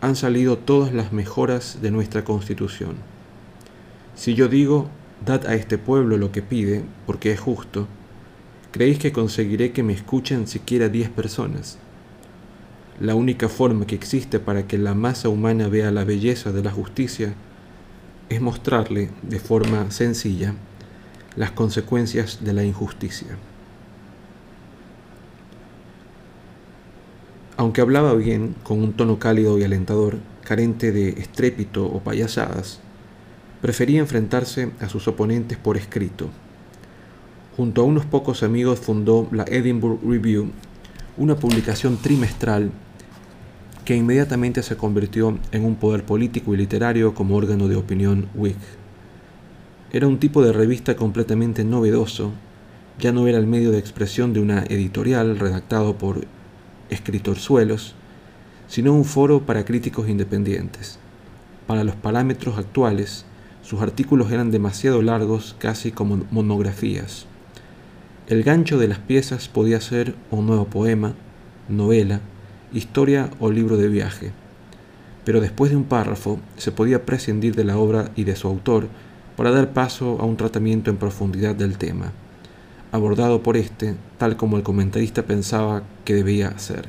han 0.02 0.16
salido 0.16 0.58
todas 0.58 0.94
las 0.94 1.12
mejoras 1.12 1.80
de 1.82 1.92
nuestra 1.92 2.24
constitución. 2.24 2.96
Si 4.16 4.36
yo 4.36 4.48
digo, 4.48 4.90
dad 5.26 5.46
a 5.48 5.56
este 5.56 5.78
pueblo 5.78 6.18
lo 6.18 6.32
que 6.32 6.42
pide, 6.42 6.84
porque 7.06 7.32
es 7.32 7.40
justo, 7.40 7.88
¿Creéis 8.74 8.98
que 8.98 9.12
conseguiré 9.12 9.72
que 9.72 9.84
me 9.84 9.94
escuchen 9.94 10.48
siquiera 10.48 10.90
diez 10.90 11.08
personas? 11.08 11.78
La 13.00 13.14
única 13.14 13.48
forma 13.48 13.86
que 13.86 13.94
existe 13.94 14.40
para 14.40 14.66
que 14.66 14.80
la 14.80 14.96
masa 14.96 15.30
humana 15.30 15.68
vea 15.68 15.92
la 15.92 16.06
belleza 16.06 16.52
de 16.52 16.64
la 16.64 16.72
justicia 16.72 17.36
es 18.30 18.42
mostrarle 18.42 19.12
de 19.22 19.38
forma 19.38 19.92
sencilla 19.92 20.56
las 21.36 21.52
consecuencias 21.52 22.44
de 22.44 22.54
la 22.54 22.64
injusticia. 22.64 23.38
Aunque 27.58 27.82
hablaba 27.82 28.14
bien, 28.16 28.56
con 28.64 28.82
un 28.82 28.94
tono 28.94 29.20
cálido 29.20 29.58
y 29.60 29.64
alentador, 29.64 30.18
carente 30.44 30.92
de 30.92 31.10
estrépito 31.10 31.86
o 31.86 32.00
payasadas, 32.00 32.80
prefería 33.62 34.00
enfrentarse 34.00 34.72
a 34.80 34.90
sus 34.90 35.08
oponentes 35.08 35.58
por 35.58 35.78
escrito. 35.78 36.30
Junto 37.56 37.82
a 37.82 37.86
unos 37.86 38.06
pocos 38.06 38.44
amigos 38.44 38.80
fundó 38.80 39.28
la 39.32 39.44
Edinburgh 39.44 40.00
Review, 40.04 40.52
una 41.16 41.36
publicación 41.36 41.98
trimestral 41.98 42.72
que 43.86 43.96
inmediatamente 43.96 44.64
se 44.64 44.76
convirtió 44.76 45.38
en 45.52 45.66
un 45.66 45.76
poder 45.76 46.04
político 46.04 46.54
y 46.54 46.58
literario 46.58 47.14
como 47.14 47.36
órgano 47.36 47.68
de 47.68 47.76
opinión 47.76 48.30
Whig. 48.34 48.56
Era 49.94 50.08
un 50.08 50.18
tipo 50.18 50.42
de 50.42 50.52
revista 50.52 50.96
completamente 50.96 51.64
novedoso, 51.64 52.32
ya 52.98 53.12
no 53.12 53.28
era 53.28 53.38
el 53.38 53.46
medio 53.46 53.70
de 53.70 53.78
expresión 53.78 54.34
de 54.34 54.40
una 54.40 54.64
editorial 54.64 55.38
redactado 55.38 56.00
por 56.00 56.26
escritorzuelos, 56.90 57.94
sino 58.68 58.92
un 58.92 59.06
foro 59.06 59.46
para 59.46 59.66
críticos 59.66 60.10
independientes. 60.10 60.98
Para 61.68 61.84
los 61.84 61.96
parámetros 61.96 62.58
actuales, 62.58 63.26
sus 63.62 63.84
artículos 63.84 64.32
eran 64.32 64.50
demasiado 64.50 65.04
largos, 65.04 65.56
casi 65.60 65.92
como 65.92 66.26
monografías. 66.32 67.28
El 68.26 68.42
gancho 68.42 68.80
de 68.80 68.88
las 68.88 68.98
piezas 68.98 69.48
podía 69.48 69.80
ser 69.80 70.16
un 70.32 70.48
nuevo 70.48 70.66
poema, 70.66 71.14
novela, 71.70 72.20
historia 72.74 73.30
o 73.40 73.52
libro 73.52 73.78
de 73.78 73.90
viaje. 73.90 74.32
Pero 75.24 75.40
después 75.40 75.70
de 75.70 75.78
un 75.78 75.84
párrafo 75.84 76.40
se 76.58 76.72
podía 76.72 77.06
prescindir 77.06 77.54
de 77.54 77.64
la 77.64 77.78
obra 77.78 78.10
y 78.16 78.24
de 78.24 78.36
su 78.36 78.48
autor 78.48 78.88
para 79.36 79.52
dar 79.52 79.74
paso 79.74 80.18
a 80.20 80.26
un 80.26 80.38
tratamiento 80.38 80.90
en 80.90 80.98
profundidad 80.98 81.56
del 81.56 81.78
tema, 81.78 82.12
abordado 82.92 83.42
por 83.42 83.58
éste 83.58 83.96
tal 84.18 84.38
como 84.38 84.58
el 84.58 84.64
comentarista 84.64 85.24
pensaba 85.24 85.84
que 86.06 86.14
debía 86.14 86.58
ser. 86.60 86.88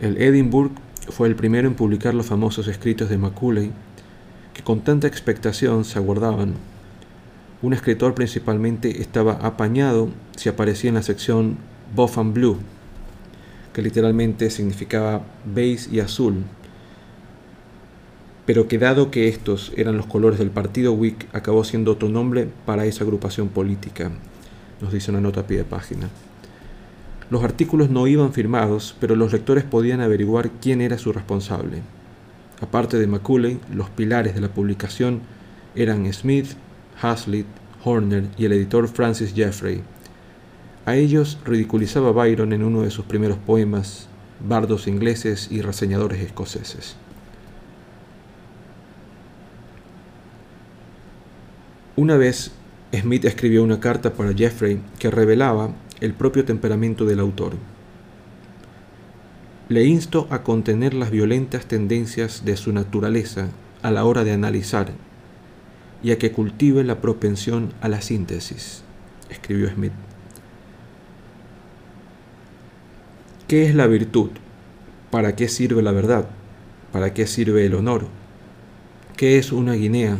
El 0.00 0.16
Edinburgh 0.22 0.72
fue 1.08 1.28
el 1.28 1.36
primero 1.36 1.68
en 1.68 1.74
publicar 1.74 2.14
los 2.14 2.26
famosos 2.26 2.68
escritos 2.68 3.08
de 3.08 3.18
Macaulay, 3.18 3.72
que 4.54 4.62
con 4.62 4.80
tanta 4.80 5.06
expectación 5.06 5.84
se 5.84 5.98
aguardaban. 5.98 6.54
Un 7.62 7.74
escritor 7.74 8.14
principalmente 8.14 9.02
estaba 9.02 9.32
apañado 9.34 10.08
si 10.36 10.48
aparecía 10.48 10.88
en 10.88 10.94
la 10.94 11.02
sección 11.02 11.58
Buff 11.94 12.16
and 12.16 12.32
Blue, 12.32 12.58
que 13.74 13.82
literalmente 13.82 14.50
significaba 14.50 15.22
beige 15.44 15.88
y 15.90 16.00
azul, 16.00 16.44
pero 18.50 18.66
que 18.66 18.78
dado 18.78 19.12
que 19.12 19.28
estos 19.28 19.72
eran 19.76 19.96
los 19.96 20.06
colores 20.06 20.40
del 20.40 20.50
partido 20.50 20.92
Whig, 20.92 21.28
acabó 21.32 21.62
siendo 21.62 21.92
otro 21.92 22.08
nombre 22.08 22.48
para 22.66 22.84
esa 22.84 23.04
agrupación 23.04 23.46
política, 23.46 24.10
nos 24.80 24.92
dice 24.92 25.12
una 25.12 25.20
nota 25.20 25.42
a 25.42 25.46
pie 25.46 25.58
de 25.58 25.64
página. 25.64 26.08
Los 27.30 27.44
artículos 27.44 27.90
no 27.90 28.08
iban 28.08 28.32
firmados, 28.32 28.96
pero 28.98 29.14
los 29.14 29.32
lectores 29.32 29.62
podían 29.62 30.00
averiguar 30.00 30.50
quién 30.60 30.80
era 30.80 30.98
su 30.98 31.12
responsable. 31.12 31.82
Aparte 32.60 32.98
de 32.98 33.06
Macaulay, 33.06 33.60
los 33.72 33.88
pilares 33.88 34.34
de 34.34 34.40
la 34.40 34.48
publicación 34.48 35.20
eran 35.76 36.12
Smith, 36.12 36.48
Hazlitt, 37.00 37.46
Horner 37.84 38.24
y 38.36 38.46
el 38.46 38.52
editor 38.54 38.88
Francis 38.88 39.32
Jeffrey, 39.32 39.80
a 40.86 40.96
ellos 40.96 41.38
ridiculizaba 41.44 42.10
Byron 42.10 42.52
en 42.52 42.64
uno 42.64 42.82
de 42.82 42.90
sus 42.90 43.04
primeros 43.04 43.38
poemas, 43.38 44.08
bardos 44.44 44.88
ingleses 44.88 45.46
y 45.52 45.62
reseñadores 45.62 46.20
escoceses. 46.20 46.96
Una 52.00 52.16
vez, 52.16 52.50
Smith 52.98 53.26
escribió 53.26 53.62
una 53.62 53.78
carta 53.78 54.14
para 54.14 54.32
Jeffrey 54.32 54.80
que 54.98 55.10
revelaba 55.10 55.74
el 56.00 56.14
propio 56.14 56.46
temperamento 56.46 57.04
del 57.04 57.20
autor. 57.20 57.52
Le 59.68 59.84
insto 59.84 60.26
a 60.30 60.42
contener 60.42 60.94
las 60.94 61.10
violentas 61.10 61.66
tendencias 61.66 62.42
de 62.46 62.56
su 62.56 62.72
naturaleza 62.72 63.50
a 63.82 63.90
la 63.90 64.06
hora 64.06 64.24
de 64.24 64.32
analizar 64.32 64.92
y 66.02 66.12
a 66.12 66.18
que 66.18 66.32
cultive 66.32 66.84
la 66.84 67.02
propensión 67.02 67.74
a 67.82 67.88
la 67.88 68.00
síntesis, 68.00 68.82
escribió 69.28 69.68
Smith. 69.68 69.92
¿Qué 73.46 73.66
es 73.66 73.74
la 73.74 73.86
virtud? 73.86 74.30
¿Para 75.10 75.36
qué 75.36 75.48
sirve 75.48 75.82
la 75.82 75.92
verdad? 75.92 76.30
¿Para 76.92 77.12
qué 77.12 77.26
sirve 77.26 77.66
el 77.66 77.74
honor? 77.74 78.06
¿Qué 79.18 79.36
es 79.36 79.52
una 79.52 79.74
guinea 79.74 80.16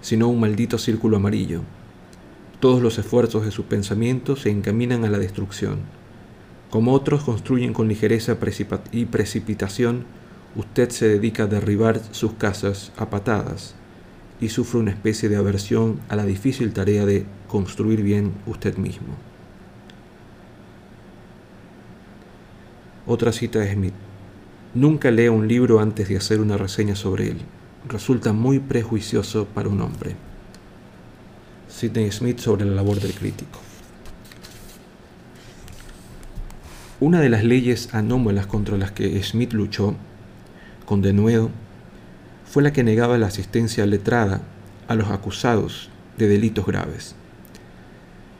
sino 0.00 0.28
un 0.28 0.40
maldito 0.40 0.78
círculo 0.78 1.16
amarillo? 1.16 1.62
Todos 2.60 2.82
los 2.82 2.98
esfuerzos 2.98 3.44
de 3.44 3.50
su 3.50 3.64
pensamiento 3.64 4.36
se 4.36 4.50
encaminan 4.50 5.04
a 5.04 5.10
la 5.10 5.18
destrucción. 5.18 5.78
Como 6.68 6.92
otros 6.92 7.24
construyen 7.24 7.72
con 7.72 7.88
ligereza 7.88 8.36
y 8.92 9.04
precipitación, 9.06 10.04
usted 10.54 10.90
se 10.90 11.08
dedica 11.08 11.44
a 11.44 11.46
derribar 11.46 12.00
sus 12.12 12.34
casas 12.34 12.92
a 12.96 13.10
patadas 13.10 13.74
y 14.40 14.48
sufre 14.50 14.80
una 14.80 14.90
especie 14.90 15.28
de 15.28 15.36
aversión 15.36 16.00
a 16.08 16.16
la 16.16 16.24
difícil 16.24 16.72
tarea 16.72 17.06
de 17.06 17.24
construir 17.48 18.02
bien 18.02 18.32
usted 18.46 18.76
mismo. 18.76 19.14
Otra 23.06 23.32
cita 23.32 23.58
de 23.58 23.72
Smith. 23.72 23.94
Nunca 24.74 25.10
lea 25.10 25.32
un 25.32 25.48
libro 25.48 25.80
antes 25.80 26.08
de 26.08 26.16
hacer 26.16 26.40
una 26.40 26.56
reseña 26.56 26.94
sobre 26.94 27.28
él. 27.28 27.38
Resulta 27.90 28.32
muy 28.32 28.60
prejuicioso 28.60 29.46
para 29.46 29.68
un 29.68 29.80
hombre. 29.80 30.14
Sidney 31.68 32.12
Smith 32.12 32.38
sobre 32.38 32.64
la 32.64 32.76
labor 32.76 33.00
del 33.00 33.12
crítico. 33.12 33.58
Una 37.00 37.18
de 37.18 37.28
las 37.28 37.42
leyes 37.42 37.92
anómalas 37.92 38.46
contra 38.46 38.76
las 38.76 38.92
que 38.92 39.20
Smith 39.24 39.52
luchó, 39.52 39.96
con 40.86 41.02
denuedo, 41.02 41.50
fue 42.44 42.62
la 42.62 42.72
que 42.72 42.84
negaba 42.84 43.18
la 43.18 43.26
asistencia 43.26 43.84
letrada 43.86 44.40
a 44.86 44.94
los 44.94 45.10
acusados 45.10 45.90
de 46.16 46.28
delitos 46.28 46.66
graves. 46.66 47.16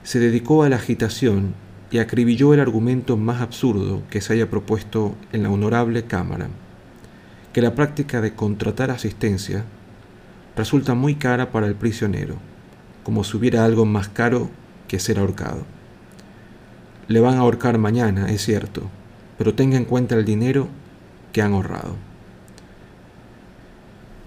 Se 0.05 0.21
dedicó 0.21 0.63
a 0.63 0.69
la 0.69 0.77
agitación 0.77 1.55
y 1.91 1.99
acribilló 1.99 2.55
el 2.55 2.61
argumento 2.61 3.17
más 3.17 3.41
absurdo 3.41 4.05
que 4.11 4.21
se 4.21 4.33
haya 4.33 4.49
propuesto 4.49 5.17
en 5.33 5.43
la 5.43 5.51
honorable 5.51 6.05
Cámara, 6.05 6.51
que 7.53 7.63
la 7.63 7.75
práctica 7.75 8.21
de 8.21 8.35
contratar 8.35 8.91
asistencia 8.91 9.65
resulta 10.57 10.95
muy 10.95 11.17
cara 11.17 11.51
para 11.51 11.67
el 11.67 11.75
prisionero, 11.75 12.37
como 13.03 13.25
si 13.25 13.37
hubiera 13.37 13.65
algo 13.65 13.87
más 13.87 14.09
caro 14.09 14.51
que 14.89 14.99
ser 14.99 15.19
ahorcado. 15.19 15.65
Le 17.09 17.21
van 17.21 17.35
a 17.35 17.41
ahorcar 17.41 17.79
mañana, 17.79 18.31
es 18.31 18.43
cierto, 18.43 18.89
pero 19.39 19.55
tenga 19.55 19.77
en 19.77 19.85
cuenta 19.85 20.15
el 20.15 20.25
dinero 20.25 20.69
que 21.33 21.43
han 21.43 21.53
ahorrado. 21.53 21.97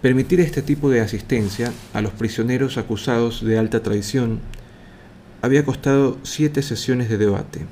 Permitir 0.01 0.41
este 0.41 0.61
tipo 0.61 0.89
de 0.89 0.99
asistencia 0.99 1.71
a 1.93 2.01
los 2.01 2.11
prisioneros 2.11 2.77
acusados 2.77 3.43
de 3.45 3.57
alta 3.57 3.81
traición 3.81 4.41
había 5.41 5.63
costado 5.63 6.17
siete 6.23 6.61
sesiones 6.61 7.07
de 7.07 7.17
debate. 7.17 7.65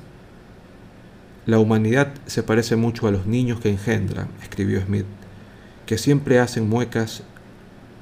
La 1.44 1.58
humanidad 1.58 2.14
se 2.26 2.42
parece 2.42 2.76
mucho 2.76 3.06
a 3.06 3.10
los 3.10 3.26
niños 3.26 3.60
que 3.60 3.68
engendra, 3.68 4.28
escribió 4.42 4.80
Smith, 4.80 5.04
que 5.86 5.98
siempre 5.98 6.38
hacen 6.38 6.68
muecas 6.68 7.22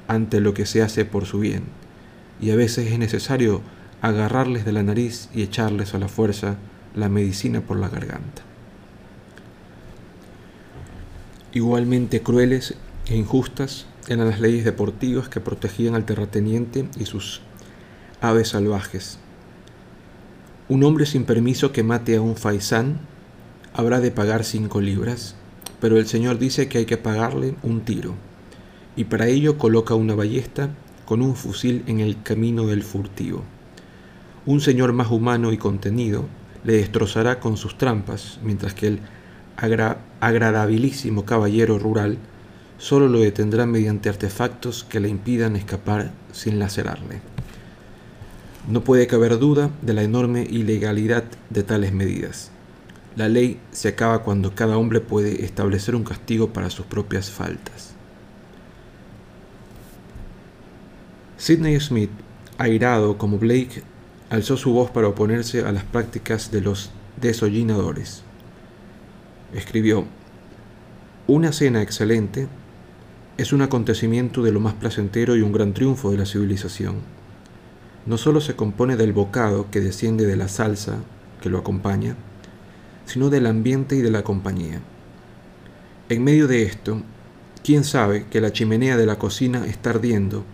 ante 0.09 0.41
lo 0.41 0.55
que 0.55 0.67
se 0.67 0.83
hace 0.83 1.05
por 1.05 1.27
su 1.27 1.41
bien, 1.41 1.65
y 2.41 2.51
a 2.51 2.57
veces 2.57 2.91
es 2.91 2.99
necesario 2.99 3.63
agarrarles 4.03 4.65
de 4.65 4.73
la 4.73 4.83
nariz 4.83 5.29
y 5.35 5.43
echarles 5.43 5.95
a 5.95 5.99
la 5.99 6.09
fuerza 6.09 6.57
la 6.95 7.09
medicina 7.09 7.61
por 7.61 7.79
la 7.79 7.89
garganta. 7.89 8.43
Igualmente 11.53 12.23
crueles 12.23 12.75
e 13.07 13.17
injustas 13.17 13.87
eran 14.09 14.29
las 14.29 14.41
leyes 14.41 14.65
deportivas 14.65 15.29
que 15.29 15.41
protegían 15.41 15.95
al 15.95 16.05
terrateniente 16.05 16.89
y 16.99 17.07
sus 17.07 17.43
aves 18.21 18.49
salvajes 18.49 19.19
un 20.71 20.85
hombre 20.85 21.05
sin 21.05 21.25
permiso 21.25 21.73
que 21.73 21.83
mate 21.83 22.15
a 22.15 22.21
un 22.21 22.37
faisán 22.37 23.01
habrá 23.75 23.99
de 23.99 24.13
pagar 24.13 24.45
cinco 24.45 24.81
libras, 24.81 25.35
pero 25.81 25.99
el 25.99 26.07
Señor 26.07 26.39
dice 26.39 26.69
que 26.69 26.79
hay 26.79 26.87
que 26.87 26.97
pagarle 26.97 27.55
un 27.63 27.81
tiro, 27.81 28.15
y 28.97 29.05
para 29.05 29.29
ello 29.29 29.59
coloca 29.59 29.95
una 29.95 30.15
ballesta 30.15 30.71
con 31.07 31.23
un 31.23 31.35
fusil 31.35 31.83
en 31.87 32.01
el 32.01 32.23
camino 32.23 32.67
del 32.67 32.83
furtivo. 32.83 33.43
Un 34.47 34.61
señor 34.61 34.93
más 34.93 35.11
humano 35.11 35.53
y 35.53 35.59
contenido 35.59 36.27
le 36.65 36.75
destrozará 36.75 37.41
con 37.41 37.57
sus 37.57 37.77
trampas, 37.79 38.39
mientras 38.43 38.75
que 38.75 38.87
el 38.87 39.01
agradabilísimo 40.21 41.25
caballero 41.25 41.79
rural 41.79 42.19
solo 42.79 43.09
lo 43.09 43.19
detendrá 43.21 43.67
mediante 43.67 44.09
artefactos 44.09 44.85
que 44.85 45.01
le 45.01 45.09
impidan 45.09 45.57
escapar 45.57 46.13
sin 46.33 46.59
lacerarle. 46.59 47.21
No 48.69 48.85
puede 48.85 49.07
caber 49.07 49.39
duda 49.39 49.71
de 49.83 49.95
la 49.95 50.03
enorme 50.03 50.47
ilegalidad 50.49 51.25
de 51.51 51.63
tales 51.63 51.93
medidas. 51.93 52.51
La 53.17 53.29
ley 53.29 53.61
se 53.73 53.89
acaba 53.89 54.23
cuando 54.23 54.55
cada 54.55 54.79
hombre 54.79 55.01
puede 55.01 55.45
establecer 55.45 55.97
un 55.97 56.05
castigo 56.05 56.53
para 56.53 56.71
sus 56.71 56.87
propias 56.87 57.31
faltas. 57.31 57.95
Sidney 61.37 61.81
Smith, 61.81 62.11
airado 62.59 63.19
como 63.19 63.39
Blake, 63.39 63.83
alzó 64.29 64.57
su 64.57 64.73
voz 64.73 64.91
para 64.91 65.09
oponerse 65.09 65.65
a 65.65 65.73
las 65.73 65.85
prácticas 65.85 66.51
de 66.53 66.61
los 66.61 66.91
desollinadores. 67.21 68.23
Escribió, 69.55 70.05
Una 71.27 71.53
cena 71.53 71.83
excelente 71.83 72.47
es 73.39 73.53
un 73.53 73.63
acontecimiento 73.63 74.43
de 74.43 74.53
lo 74.53 74.61
más 74.61 74.75
placentero 74.75 75.35
y 75.35 75.41
un 75.41 75.51
gran 75.51 75.75
triunfo 75.75 76.13
de 76.13 76.19
la 76.19 76.27
civilización. 76.27 76.97
No 78.07 78.19
solo 78.19 78.41
se 78.41 78.55
compone 78.55 78.97
del 78.97 79.13
bocado 79.13 79.71
que 79.71 79.81
desciende 79.81 80.27
de 80.27 80.37
la 80.37 80.49
salsa 80.49 80.99
que 81.41 81.49
lo 81.49 81.59
acompaña, 81.59 82.17
sino 83.11 83.29
del 83.29 83.47
ambiente 83.47 83.97
y 83.97 84.03
de 84.03 84.11
la 84.11 84.23
compañía. 84.23 84.81
En 86.09 86.23
medio 86.23 86.47
de 86.47 86.63
esto, 86.63 87.03
¿quién 87.65 87.83
sabe 87.83 88.27
que 88.31 88.41
la 88.41 88.53
chimenea 88.53 88.97
de 88.97 89.07
la 89.07 89.19
cocina 89.19 89.67
está 89.67 89.91
ardiendo 89.91 90.45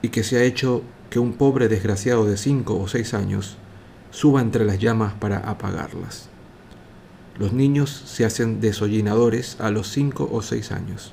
y 0.00 0.08
que 0.08 0.24
se 0.24 0.38
ha 0.38 0.42
hecho 0.42 0.82
que 1.10 1.18
un 1.18 1.34
pobre 1.34 1.68
desgraciado 1.68 2.24
de 2.24 2.36
cinco 2.36 2.78
o 2.78 2.88
seis 2.88 3.12
años 3.12 3.58
suba 4.10 4.40
entre 4.40 4.64
las 4.64 4.78
llamas 4.78 5.12
para 5.14 5.38
apagarlas. 5.38 6.28
Los 7.38 7.52
niños 7.52 7.90
se 7.90 8.24
hacen 8.24 8.60
desollinadores 8.60 9.60
a 9.60 9.70
los 9.70 9.88
cinco 9.88 10.28
o 10.32 10.40
seis 10.40 10.72
años. 10.72 11.12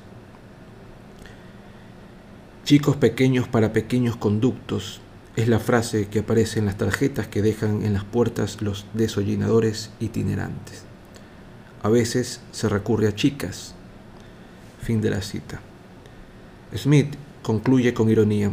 Chicos 2.64 2.96
pequeños 2.96 3.48
para 3.48 3.72
pequeños 3.72 4.16
conductos 4.16 5.00
es 5.38 5.46
la 5.46 5.60
frase 5.60 6.08
que 6.08 6.18
aparece 6.18 6.58
en 6.58 6.66
las 6.66 6.76
tarjetas 6.76 7.28
que 7.28 7.42
dejan 7.42 7.84
en 7.84 7.92
las 7.92 8.02
puertas 8.02 8.60
los 8.60 8.86
desollinadores 8.92 9.90
itinerantes. 10.00 10.82
A 11.80 11.88
veces 11.88 12.40
se 12.50 12.68
recurre 12.68 13.06
a 13.06 13.14
chicas. 13.14 13.76
Fin 14.82 15.00
de 15.00 15.10
la 15.10 15.22
cita. 15.22 15.60
Smith 16.74 17.14
concluye 17.42 17.94
con 17.94 18.10
ironía 18.10 18.50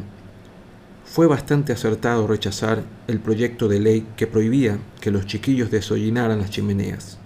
fue 1.05 1.25
bastante 1.25 1.73
acertado 1.73 2.27
rechazar 2.27 2.83
el 3.07 3.19
proyecto 3.19 3.67
de 3.67 3.79
ley 3.79 4.07
que 4.15 4.27
prohibía 4.27 4.77
que 5.01 5.09
los 5.09 5.25
chiquillos 5.25 5.71
desollinaran 5.71 6.39
las 6.39 6.51
chimeneas, 6.51 7.17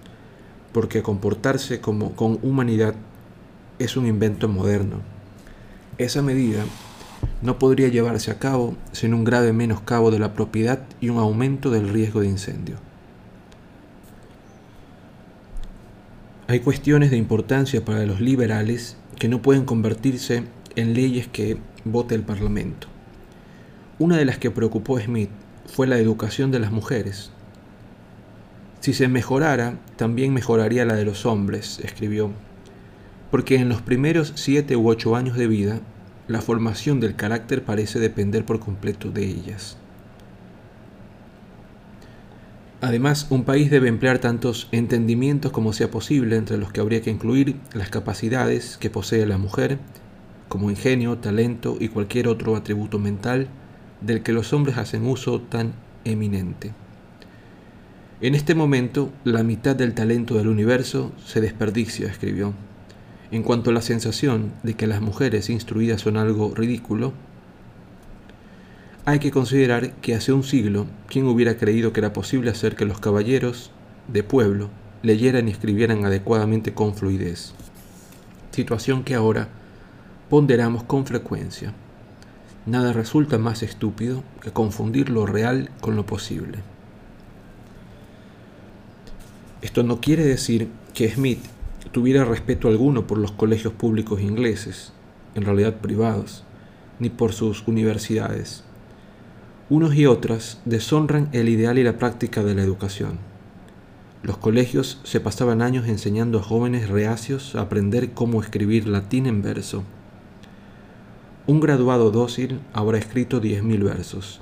porque 0.71 1.01
comportarse 1.01 1.81
como 1.81 2.15
con 2.15 2.39
humanidad 2.43 2.95
es 3.77 3.97
un 3.97 4.05
invento 4.05 4.47
moderno. 4.47 5.01
Esa 5.97 6.21
medida 6.21 6.63
no 7.41 7.59
podría 7.59 7.87
llevarse 7.87 8.31
a 8.31 8.39
cabo 8.39 8.75
sin 8.91 9.13
un 9.13 9.23
grave 9.23 9.53
menoscabo 9.53 10.11
de 10.11 10.19
la 10.19 10.33
propiedad 10.33 10.81
y 10.99 11.09
un 11.09 11.17
aumento 11.17 11.71
del 11.71 11.89
riesgo 11.89 12.21
de 12.21 12.27
incendio. 12.27 12.77
Hay 16.47 16.61
cuestiones 16.61 17.11
de 17.11 17.17
importancia 17.17 17.85
para 17.85 18.05
los 18.05 18.21
liberales 18.21 18.97
que 19.17 19.27
no 19.27 19.41
pueden 19.41 19.65
convertirse 19.65 20.43
en 20.75 20.93
leyes 20.93 21.27
que 21.27 21.57
vote 21.85 22.15
el 22.15 22.23
Parlamento. 22.23 22.87
Una 23.99 24.17
de 24.17 24.25
las 24.25 24.37
que 24.37 24.49
preocupó 24.49 24.97
a 24.97 25.01
Smith 25.01 25.29
fue 25.67 25.85
la 25.85 25.99
educación 25.99 26.51
de 26.51 26.59
las 26.59 26.71
mujeres. 26.71 27.31
Si 28.79 28.93
se 28.93 29.07
mejorara, 29.07 29.77
también 29.97 30.33
mejoraría 30.33 30.85
la 30.85 30.95
de 30.95 31.05
los 31.05 31.25
hombres, 31.25 31.79
escribió, 31.83 32.31
porque 33.29 33.57
en 33.57 33.69
los 33.69 33.81
primeros 33.81 34.33
siete 34.35 34.75
u 34.75 34.89
ocho 34.89 35.15
años 35.15 35.37
de 35.37 35.47
vida, 35.47 35.81
la 36.29 36.41
formación 36.41 36.99
del 36.99 37.15
carácter 37.15 37.63
parece 37.63 37.99
depender 37.99 38.45
por 38.45 38.59
completo 38.59 39.09
de 39.09 39.25
ellas. 39.25 39.77
Además, 42.81 43.27
un 43.31 43.43
país 43.43 43.71
debe 43.71 43.89
emplear 43.89 44.19
tantos 44.19 44.69
entendimientos 44.71 45.51
como 45.51 45.73
sea 45.73 45.89
posible, 45.89 46.37
entre 46.37 46.57
los 46.57 46.71
que 46.71 46.81
habría 46.81 47.01
que 47.01 47.09
incluir 47.09 47.55
las 47.73 47.89
capacidades 47.89 48.77
que 48.77 48.91
posee 48.91 49.25
la 49.25 49.39
mujer, 49.39 49.79
como 50.47 50.69
ingenio, 50.69 51.17
talento 51.17 51.77
y 51.79 51.89
cualquier 51.89 52.27
otro 52.27 52.55
atributo 52.55 52.99
mental, 52.99 53.47
del 53.99 54.21
que 54.21 54.31
los 54.31 54.53
hombres 54.53 54.77
hacen 54.77 55.07
uso 55.07 55.41
tan 55.41 55.73
eminente. 56.05 56.73
En 58.21 58.35
este 58.35 58.53
momento, 58.53 59.11
la 59.23 59.41
mitad 59.41 59.75
del 59.75 59.95
talento 59.95 60.35
del 60.35 60.47
universo 60.47 61.11
se 61.25 61.41
desperdicia, 61.41 62.07
escribió. 62.07 62.53
En 63.31 63.43
cuanto 63.43 63.69
a 63.69 63.73
la 63.73 63.81
sensación 63.81 64.53
de 64.63 64.73
que 64.73 64.87
las 64.87 65.01
mujeres 65.01 65.49
instruidas 65.49 66.01
son 66.01 66.17
algo 66.17 66.53
ridículo, 66.55 67.13
hay 69.05 69.19
que 69.19 69.31
considerar 69.31 69.91
que 69.93 70.15
hace 70.15 70.33
un 70.33 70.43
siglo, 70.43 70.87
¿quién 71.07 71.27
hubiera 71.27 71.57
creído 71.57 71.93
que 71.93 71.99
era 71.99 72.13
posible 72.13 72.49
hacer 72.49 72.75
que 72.75 72.85
los 72.85 72.99
caballeros 72.99 73.71
de 74.07 74.23
pueblo 74.23 74.69
leyeran 75.03 75.47
y 75.47 75.51
escribieran 75.51 76.05
adecuadamente 76.05 76.73
con 76.73 76.95
fluidez? 76.95 77.53
Situación 78.51 79.03
que 79.03 79.15
ahora 79.15 79.47
ponderamos 80.29 80.83
con 80.83 81.05
frecuencia. 81.05 81.73
Nada 82.65 82.93
resulta 82.93 83.37
más 83.37 83.63
estúpido 83.63 84.23
que 84.41 84.51
confundir 84.51 85.09
lo 85.09 85.25
real 85.25 85.69
con 85.81 85.95
lo 85.95 86.05
posible. 86.05 86.59
Esto 89.61 89.83
no 89.83 90.01
quiere 90.01 90.23
decir 90.23 90.69
que 90.93 91.09
Smith 91.09 91.39
tuviera 91.91 92.25
respeto 92.25 92.67
alguno 92.67 93.07
por 93.07 93.17
los 93.17 93.31
colegios 93.31 93.73
públicos 93.73 94.21
ingleses, 94.21 94.93
en 95.35 95.43
realidad 95.43 95.75
privados, 95.75 96.43
ni 96.99 97.09
por 97.09 97.33
sus 97.33 97.67
universidades. 97.67 98.63
Unos 99.69 99.95
y 99.95 100.05
otras 100.05 100.61
deshonran 100.65 101.29
el 101.31 101.49
ideal 101.49 101.77
y 101.77 101.83
la 101.83 101.97
práctica 101.97 102.43
de 102.43 102.55
la 102.55 102.63
educación. 102.63 103.19
Los 104.23 104.37
colegios 104.37 104.99
se 105.03 105.19
pasaban 105.19 105.61
años 105.61 105.87
enseñando 105.87 106.39
a 106.39 106.43
jóvenes 106.43 106.89
reacios 106.89 107.55
a 107.55 107.61
aprender 107.61 108.11
cómo 108.11 108.41
escribir 108.41 108.87
latín 108.87 109.27
en 109.27 109.41
verso 109.41 109.83
un 111.49 111.59
graduado 111.59 112.11
dócil 112.11 112.59
habrá 112.73 112.99
escrito 112.99 113.41
10.000 113.41 113.83
versos, 113.83 114.39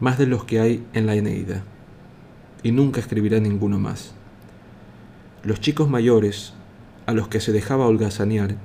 más 0.00 0.16
de 0.16 0.26
los 0.26 0.46
que 0.46 0.58
hay 0.58 0.82
en 0.94 1.04
la 1.04 1.14
Eneida, 1.14 1.62
y 2.62 2.72
nunca 2.72 3.00
escribirá 3.00 3.38
ninguno 3.38 3.78
más. 3.78 4.14
Los 5.44 5.60
chicos 5.60 5.90
mayores, 5.90 6.54
a 7.04 7.12
los 7.12 7.28
que 7.28 7.38
se 7.38 7.52
dejaba 7.52 7.86
holgazanear, 7.86 8.56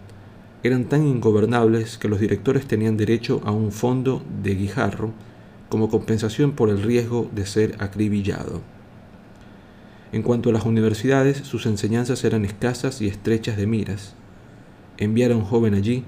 eran 0.64 0.86
tan 0.86 1.06
ingobernables 1.06 1.98
que 1.98 2.08
los 2.08 2.22
directores 2.22 2.66
tenían 2.66 2.96
derecho 2.96 3.42
a 3.44 3.52
un 3.52 3.74
fondo 3.74 4.24
de 4.42 4.56
guijarro 4.56 5.12
como 5.68 5.90
compensación 5.90 6.54
por 6.54 6.70
el 6.70 6.82
riesgo 6.82 7.30
de 7.36 7.46
ser 7.46 7.76
acribillado. 7.80 8.62
En 10.14 10.24
cuanto 10.24 10.52
a 10.52 10.54
las 10.54 10.66
universidades, 10.66 11.40
sus 11.40 11.66
enseñanzas 11.66 12.24
eran 12.24 12.46
escasas 12.46 13.02
y 13.02 13.08
estrechas 13.08 13.58
de 13.58 13.68
miras. 13.68 14.16
Enviar 14.98 15.34
a 15.34 15.36
un 15.36 15.44
joven 15.44 15.74
allí 15.74 16.06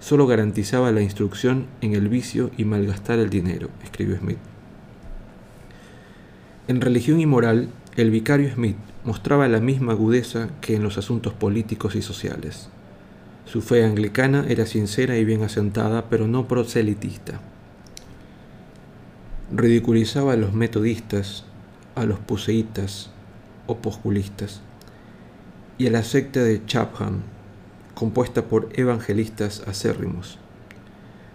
solo 0.00 0.26
garantizaba 0.26 0.90
la 0.90 1.02
instrucción 1.02 1.66
en 1.82 1.92
el 1.94 2.08
vicio 2.08 2.50
y 2.56 2.64
malgastar 2.64 3.18
el 3.18 3.28
dinero, 3.28 3.68
escribió 3.82 4.16
Smith. 4.16 4.38
En 6.66 6.80
religión 6.80 7.20
y 7.20 7.26
moral, 7.26 7.68
el 7.96 8.10
vicario 8.10 8.50
Smith 8.50 8.76
mostraba 9.04 9.48
la 9.48 9.60
misma 9.60 9.92
agudeza 9.92 10.48
que 10.60 10.74
en 10.74 10.82
los 10.82 10.98
asuntos 10.98 11.32
políticos 11.34 11.94
y 11.94 12.02
sociales. 12.02 12.68
Su 13.44 13.60
fe 13.60 13.84
anglicana 13.84 14.46
era 14.48 14.66
sincera 14.66 15.16
y 15.16 15.24
bien 15.24 15.42
asentada, 15.42 16.08
pero 16.08 16.26
no 16.26 16.48
proselitista. 16.48 17.40
Ridiculizaba 19.52 20.32
a 20.32 20.36
los 20.36 20.54
metodistas, 20.54 21.44
a 21.94 22.06
los 22.06 22.18
puseitas 22.18 23.10
o 23.66 23.76
posculistas 23.76 24.62
y 25.76 25.86
a 25.88 25.90
la 25.90 26.02
secta 26.02 26.42
de 26.42 26.64
Chapham, 26.64 27.20
compuesta 27.94 28.46
por 28.46 28.68
evangelistas 28.74 29.62
acérrimos, 29.66 30.38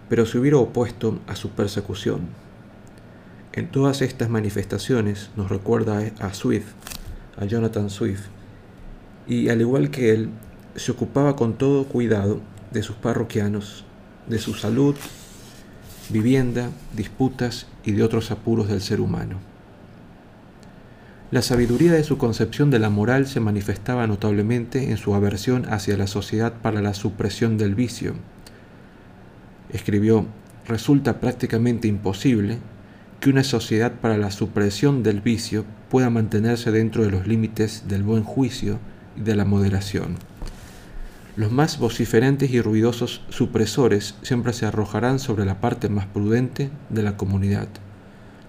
pero 0.08 0.26
se 0.26 0.38
hubiera 0.38 0.58
opuesto 0.58 1.20
a 1.26 1.36
su 1.36 1.50
persecución. 1.50 2.20
En 3.52 3.70
todas 3.70 4.02
estas 4.02 4.28
manifestaciones 4.28 5.30
nos 5.36 5.50
recuerda 5.50 6.02
a 6.20 6.34
Swift, 6.34 6.72
a 7.36 7.44
Jonathan 7.44 7.90
Swift, 7.90 8.26
y 9.26 9.48
al 9.48 9.60
igual 9.60 9.90
que 9.90 10.12
él, 10.12 10.30
se 10.76 10.92
ocupaba 10.92 11.36
con 11.36 11.54
todo 11.54 11.84
cuidado 11.84 12.40
de 12.72 12.82
sus 12.82 12.96
parroquianos, 12.96 13.84
de 14.28 14.38
su 14.38 14.54
salud, 14.54 14.94
vivienda, 16.08 16.70
disputas 16.96 17.66
y 17.84 17.92
de 17.92 18.02
otros 18.02 18.30
apuros 18.30 18.68
del 18.68 18.80
ser 18.80 19.00
humano. 19.00 19.38
La 21.30 21.42
sabiduría 21.42 21.92
de 21.92 22.02
su 22.02 22.18
concepción 22.18 22.70
de 22.70 22.80
la 22.80 22.90
moral 22.90 23.28
se 23.28 23.38
manifestaba 23.38 24.08
notablemente 24.08 24.90
en 24.90 24.96
su 24.96 25.14
aversión 25.14 25.64
hacia 25.72 25.96
la 25.96 26.08
sociedad 26.08 26.54
para 26.60 26.82
la 26.82 26.92
supresión 26.92 27.56
del 27.56 27.76
vicio. 27.76 28.14
Escribió, 29.72 30.26
resulta 30.66 31.20
prácticamente 31.20 31.86
imposible 31.86 32.58
que 33.20 33.30
una 33.30 33.44
sociedad 33.44 33.92
para 34.00 34.16
la 34.16 34.30
supresión 34.30 35.02
del 35.02 35.20
vicio 35.20 35.64
pueda 35.88 36.10
mantenerse 36.10 36.70
dentro 36.72 37.04
de 37.04 37.10
los 37.10 37.26
límites 37.26 37.84
del 37.86 38.02
buen 38.02 38.24
juicio 38.24 38.78
y 39.16 39.20
de 39.20 39.36
la 39.36 39.44
moderación. 39.44 40.16
Los 41.36 41.52
más 41.52 41.78
vociferantes 41.78 42.50
y 42.50 42.60
ruidosos 42.60 43.22
supresores 43.28 44.16
siempre 44.22 44.52
se 44.52 44.66
arrojarán 44.66 45.18
sobre 45.18 45.44
la 45.44 45.60
parte 45.60 45.88
más 45.88 46.06
prudente 46.06 46.70
de 46.88 47.02
la 47.02 47.16
comunidad 47.16 47.68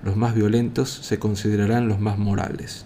los 0.04 0.16
más 0.16 0.34
violentos 0.34 0.90
se 0.90 1.20
considerarán 1.20 1.88
los 1.88 2.00
más 2.00 2.18
morales. 2.18 2.86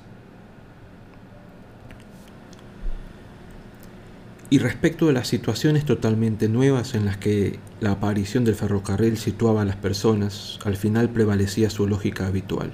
Y 4.49 4.59
respecto 4.59 5.07
de 5.07 5.13
las 5.13 5.27
situaciones 5.27 5.85
totalmente 5.85 6.47
nuevas 6.47 6.93
en 6.93 7.05
las 7.05 7.17
que 7.17 7.59
la 7.79 7.91
aparición 7.91 8.45
del 8.45 8.53
ferrocarril 8.53 9.17
situaba 9.17 9.63
a 9.63 9.65
las 9.65 9.75
personas, 9.75 10.59
al 10.63 10.75
final 10.75 11.09
prevalecía 11.09 11.71
su 11.71 11.87
lógica 11.87 12.27
habitual. 12.27 12.71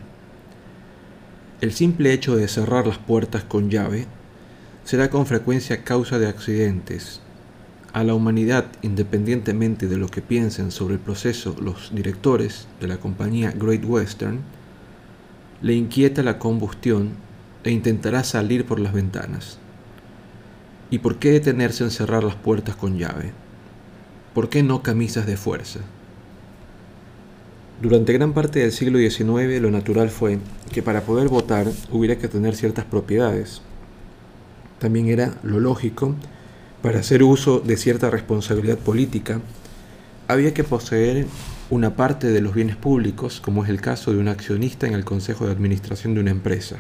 El 1.62 1.72
simple 1.72 2.12
hecho 2.12 2.36
de 2.36 2.50
cerrar 2.50 2.88
las 2.88 2.98
puertas 2.98 3.46
con 3.46 3.70
llave 3.70 4.08
será 4.84 5.10
con 5.10 5.26
frecuencia 5.26 5.84
causa 5.84 6.20
de 6.20 6.28
accidentes. 6.28 7.22
A 7.94 8.04
la 8.04 8.16
humanidad, 8.16 8.66
independientemente 8.82 9.88
de 9.88 9.98
lo 9.98 10.08
que 10.08 10.22
piensen 10.22 10.72
sobre 10.72 10.96
el 10.96 11.00
proceso 11.00 11.56
los 11.62 11.96
directores 11.96 12.68
de 12.82 12.88
la 12.88 12.98
compañía 12.98 13.52
Great 13.52 13.86
Western, 13.86 14.40
le 15.62 15.74
inquieta 15.74 16.24
la 16.24 16.38
combustión 16.38 17.12
e 17.64 17.72
intentará 17.72 18.24
salir 18.24 18.66
por 18.66 18.80
las 18.80 18.92
ventanas. 18.92 19.61
¿Y 20.92 21.00
por 21.00 21.18
qué 21.20 21.32
detenerse 21.32 21.86
en 21.86 21.90
cerrar 21.90 22.22
las 22.24 22.36
puertas 22.36 22.76
con 22.76 22.98
llave? 22.98 23.32
¿Por 24.34 24.50
qué 24.50 24.62
no 24.62 24.84
camisas 24.84 25.26
de 25.26 25.38
fuerza? 25.38 25.80
Durante 27.82 28.12
gran 28.12 28.34
parte 28.34 28.60
del 28.60 28.74
siglo 28.74 29.00
XIX 29.00 29.62
lo 29.62 29.72
natural 29.72 30.10
fue 30.10 30.38
que 30.74 30.84
para 30.84 31.02
poder 31.02 31.30
votar 31.30 31.68
hubiera 31.92 32.18
que 32.18 32.28
tener 32.28 32.58
ciertas 32.58 32.84
propiedades. 32.84 33.62
También 34.80 35.08
era 35.08 35.34
lo 35.44 35.62
lógico, 35.62 36.14
para 36.82 37.00
hacer 37.00 37.24
uso 37.24 37.62
de 37.62 37.78
cierta 37.78 38.10
responsabilidad 38.10 38.78
política, 38.78 39.40
había 40.28 40.54
que 40.54 40.66
poseer 40.66 41.26
una 41.70 41.96
parte 41.96 42.28
de 42.28 42.42
los 42.42 42.54
bienes 42.54 42.76
públicos, 42.76 43.40
como 43.40 43.64
es 43.64 43.70
el 43.70 43.80
caso 43.80 44.12
de 44.12 44.18
un 44.18 44.28
accionista 44.28 44.88
en 44.88 44.94
el 44.94 45.06
consejo 45.06 45.46
de 45.46 45.54
administración 45.54 46.16
de 46.16 46.20
una 46.20 46.32
empresa. 46.32 46.80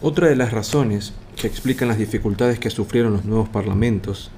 Otra 0.00 0.26
de 0.26 0.34
las 0.34 0.52
razones 0.52 1.12
que 1.36 1.46
explican 1.46 1.88
las 1.88 1.98
dificultades 1.98 2.58
que 2.58 2.70
sufrieron 2.70 3.12
los 3.12 3.24
nuevos 3.24 3.48
parlamentos 3.48 4.30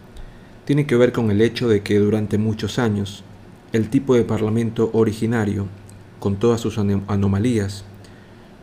tiene 0.65 0.87
que 0.87 0.97
ver 0.97 1.13
con 1.13 1.31
el 1.31 1.41
hecho 1.43 1.69
de 1.69 1.83
que 1.83 1.99
durante 1.99 2.39
muchos 2.39 2.79
años 2.79 3.25
el 3.73 3.91
tipo 3.91 4.15
de 4.15 4.25
parlamento 4.25 4.91
originario, 4.93 5.67
con 6.21 6.37
todas 6.37 6.61
sus 6.61 6.79
anomalías, 6.79 7.85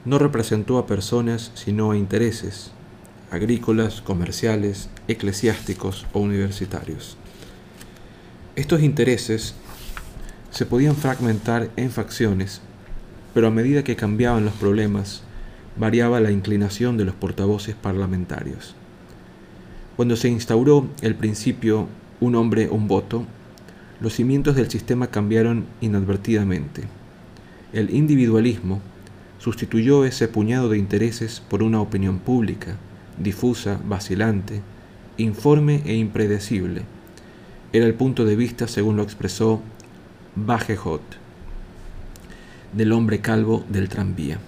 no 0.06 0.18
representó 0.18 0.78
a 0.78 0.88
personas 0.88 1.52
sino 1.54 1.92
a 1.92 1.98
intereses, 1.98 2.72
agrícolas, 3.30 4.02
comerciales, 4.02 4.90
eclesiásticos 5.08 6.08
o 6.14 6.20
universitarios. 6.20 7.18
Estos 8.56 8.82
intereses 8.82 9.54
se 10.50 10.66
podían 10.66 10.96
fragmentar 10.96 11.70
en 11.76 11.92
facciones, 11.92 12.62
pero 13.34 13.48
a 13.48 13.52
medida 13.52 13.84
que 13.84 13.96
cambiaban 13.96 14.44
los 14.44 14.54
problemas, 14.56 15.24
variaba 15.78 16.20
la 16.20 16.32
inclinación 16.32 16.98
de 16.98 17.06
los 17.06 17.16
portavoces 17.16 17.76
parlamentarios. 17.76 18.76
Cuando 19.96 20.16
se 20.16 20.30
instauró 20.30 20.88
el 21.02 21.16
principio 21.16 21.88
un 22.20 22.36
hombre, 22.36 22.70
un 22.70 22.88
voto, 22.88 23.26
los 24.00 24.14
cimientos 24.14 24.56
del 24.56 24.70
sistema 24.70 25.08
cambiaron 25.08 25.66
inadvertidamente. 25.80 26.84
El 27.74 27.90
individualismo 27.92 28.82
sustituyó 29.40 30.06
ese 30.06 30.28
puñado 30.28 30.70
de 30.70 30.78
intereses 30.78 31.42
por 31.48 31.64
una 31.64 31.82
opinión 31.82 32.20
pública, 32.20 32.78
difusa, 33.18 33.80
vacilante, 33.86 34.62
informe 35.18 35.82
e 35.86 35.96
impredecible. 35.96 36.84
Era 37.74 37.86
el 37.86 37.94
punto 37.94 38.26
de 38.26 38.36
vista, 38.36 38.68
según 38.68 38.98
lo 38.98 39.04
expresó 39.04 39.62
Bajejot, 40.36 41.02
del 42.74 42.92
hombre 42.92 43.20
calvo 43.20 43.64
del 43.70 43.90
tranvía. 43.90 44.40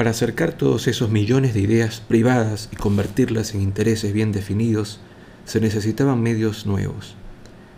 Para 0.00 0.12
acercar 0.12 0.52
todos 0.52 0.88
esos 0.88 1.10
millones 1.10 1.52
de 1.52 1.60
ideas 1.60 2.00
privadas 2.00 2.70
y 2.72 2.76
convertirlas 2.76 3.54
en 3.54 3.60
intereses 3.60 4.14
bien 4.14 4.32
definidos, 4.32 4.98
se 5.44 5.60
necesitaban 5.60 6.22
medios 6.22 6.64
nuevos. 6.64 7.16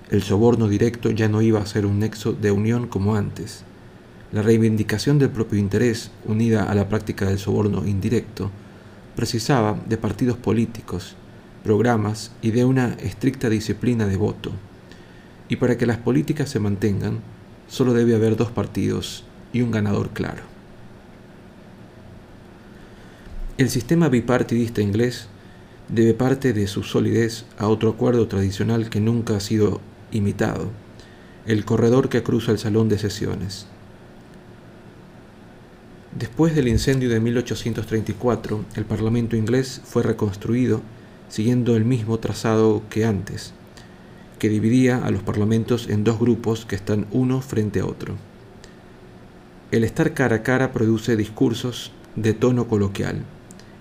El 0.08 0.22
soborno 0.22 0.68
directo 0.68 1.10
ya 1.10 1.28
no 1.28 1.42
iba 1.42 1.58
a 1.58 1.66
ser 1.66 1.84
un 1.84 1.98
nexo 1.98 2.32
de 2.32 2.52
unión 2.52 2.86
como 2.86 3.16
antes. 3.16 3.64
La 4.30 4.40
reivindicación 4.40 5.18
del 5.18 5.30
propio 5.30 5.58
interés, 5.58 6.12
unida 6.24 6.62
a 6.62 6.76
la 6.76 6.88
práctica 6.88 7.26
del 7.26 7.40
soborno 7.40 7.84
indirecto, 7.88 8.52
precisaba 9.16 9.76
de 9.88 9.96
partidos 9.96 10.36
políticos, 10.36 11.16
programas 11.64 12.30
y 12.40 12.52
de 12.52 12.64
una 12.64 12.94
estricta 13.00 13.48
disciplina 13.48 14.06
de 14.06 14.16
voto. 14.16 14.52
Y 15.48 15.56
para 15.56 15.76
que 15.76 15.86
las 15.86 15.98
políticas 15.98 16.50
se 16.50 16.60
mantengan, 16.60 17.18
solo 17.66 17.92
debe 17.92 18.14
haber 18.14 18.36
dos 18.36 18.52
partidos 18.52 19.24
y 19.52 19.62
un 19.62 19.72
ganador 19.72 20.10
claro. 20.10 20.51
El 23.62 23.70
sistema 23.70 24.08
bipartidista 24.08 24.82
inglés 24.82 25.28
debe 25.86 26.14
parte 26.14 26.52
de 26.52 26.66
su 26.66 26.82
solidez 26.82 27.44
a 27.58 27.68
otro 27.68 27.90
acuerdo 27.90 28.26
tradicional 28.26 28.90
que 28.90 28.98
nunca 28.98 29.36
ha 29.36 29.40
sido 29.40 29.80
imitado, 30.10 30.72
el 31.46 31.64
corredor 31.64 32.08
que 32.08 32.24
cruza 32.24 32.50
el 32.50 32.58
salón 32.58 32.88
de 32.88 32.98
sesiones. 32.98 33.68
Después 36.18 36.56
del 36.56 36.66
incendio 36.66 37.08
de 37.08 37.20
1834, 37.20 38.64
el 38.74 38.84
Parlamento 38.84 39.36
inglés 39.36 39.80
fue 39.84 40.02
reconstruido 40.02 40.82
siguiendo 41.28 41.76
el 41.76 41.84
mismo 41.84 42.18
trazado 42.18 42.82
que 42.90 43.04
antes, 43.04 43.54
que 44.40 44.48
dividía 44.48 45.06
a 45.06 45.12
los 45.12 45.22
parlamentos 45.22 45.88
en 45.88 46.02
dos 46.02 46.18
grupos 46.18 46.66
que 46.66 46.74
están 46.74 47.06
uno 47.12 47.40
frente 47.40 47.78
a 47.78 47.86
otro. 47.86 48.16
El 49.70 49.84
estar 49.84 50.14
cara 50.14 50.34
a 50.34 50.42
cara 50.42 50.72
produce 50.72 51.14
discursos 51.14 51.92
de 52.16 52.34
tono 52.34 52.66
coloquial, 52.66 53.22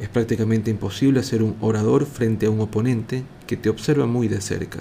es 0.01 0.09
prácticamente 0.09 0.71
imposible 0.71 1.21
ser 1.21 1.43
un 1.43 1.55
orador 1.61 2.07
frente 2.07 2.47
a 2.47 2.49
un 2.49 2.59
oponente 2.59 3.23
que 3.45 3.55
te 3.55 3.69
observa 3.69 4.07
muy 4.07 4.27
de 4.27 4.41
cerca, 4.41 4.79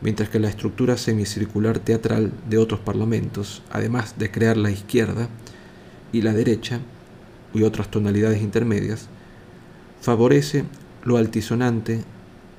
mientras 0.00 0.28
que 0.30 0.40
la 0.40 0.48
estructura 0.48 0.96
semicircular 0.96 1.78
teatral 1.78 2.32
de 2.50 2.58
otros 2.58 2.80
parlamentos, 2.80 3.62
además 3.70 4.18
de 4.18 4.32
crear 4.32 4.56
la 4.56 4.72
izquierda 4.72 5.28
y 6.12 6.22
la 6.22 6.32
derecha, 6.32 6.80
y 7.54 7.62
otras 7.62 7.88
tonalidades 7.88 8.42
intermedias, 8.42 9.08
favorece 10.00 10.64
lo 11.04 11.18
altisonante 11.18 12.02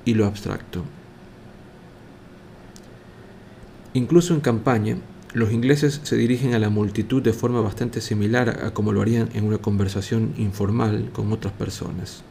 y 0.06 0.14
lo 0.14 0.24
abstracto. 0.24 0.84
Incluso 3.92 4.32
en 4.32 4.40
campaña, 4.40 4.96
los 5.34 5.50
ingleses 5.50 6.00
se 6.04 6.16
dirigen 6.16 6.54
a 6.54 6.60
la 6.60 6.70
multitud 6.70 7.20
de 7.20 7.32
forma 7.32 7.60
bastante 7.60 8.00
similar 8.00 8.60
a 8.64 8.70
como 8.70 8.92
lo 8.92 9.02
harían 9.02 9.30
en 9.34 9.44
una 9.44 9.58
conversación 9.58 10.32
informal 10.38 11.10
con 11.12 11.32
otras 11.32 11.52
personas. 11.52 12.22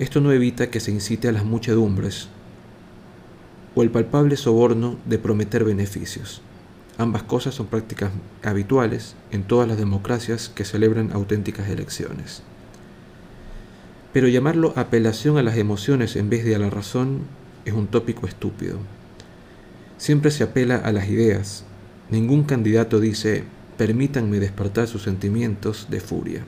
Esto 0.00 0.20
no 0.20 0.32
evita 0.32 0.68
que 0.68 0.80
se 0.80 0.90
incite 0.90 1.28
a 1.28 1.32
las 1.32 1.44
muchedumbres 1.44 2.26
o 3.76 3.84
el 3.84 3.90
palpable 3.90 4.36
soborno 4.36 4.98
de 5.06 5.20
prometer 5.20 5.62
beneficios. 5.62 6.42
Ambas 6.98 7.22
cosas 7.22 7.54
son 7.54 7.68
prácticas 7.68 8.10
habituales 8.42 9.14
en 9.30 9.44
todas 9.44 9.68
las 9.68 9.78
democracias 9.78 10.48
que 10.48 10.64
celebran 10.64 11.12
auténticas 11.12 11.68
elecciones. 11.68 12.42
Pero 14.12 14.26
llamarlo 14.26 14.72
apelación 14.74 15.38
a 15.38 15.42
las 15.44 15.56
emociones 15.56 16.16
en 16.16 16.28
vez 16.28 16.44
de 16.44 16.56
a 16.56 16.58
la 16.58 16.68
razón 16.68 17.20
es 17.64 17.74
un 17.74 17.86
tópico 17.86 18.26
estúpido. 18.26 18.78
Siempre 19.98 20.30
se 20.30 20.44
apela 20.44 20.76
a 20.76 20.92
las 20.92 21.08
ideas. 21.08 21.64
Ningún 22.10 22.44
candidato 22.44 23.00
dice, 23.00 23.44
permítanme 23.76 24.40
despertar 24.40 24.86
sus 24.86 25.02
sentimientos 25.02 25.88
de 25.90 26.00
furia. 26.00 26.44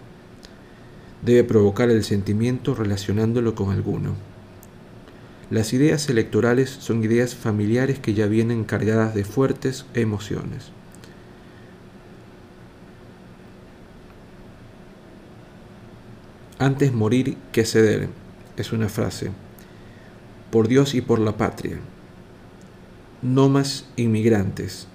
Debe 1.22 1.44
provocar 1.44 1.88
el 1.90 2.04
sentimiento 2.04 2.74
relacionándolo 2.74 3.54
con 3.54 3.70
alguno. 3.70 4.14
Las 5.50 5.72
ideas 5.72 6.08
electorales 6.08 6.70
son 6.70 7.02
ideas 7.04 7.34
familiares 7.34 7.98
que 7.98 8.14
ya 8.14 8.26
vienen 8.26 8.64
cargadas 8.64 9.14
de 9.14 9.24
fuertes 9.24 9.86
emociones. 9.94 10.72
Antes 16.58 16.92
morir 16.92 17.36
que 17.52 17.64
ceder 17.64 18.08
es 18.56 18.72
una 18.72 18.88
frase. 18.88 19.30
Por 20.50 20.68
Dios 20.68 20.94
y 20.94 21.00
por 21.00 21.18
la 21.18 21.36
patria 21.36 21.78
no 23.24 23.48
más 23.48 23.86
inmigrantes, 23.96 24.86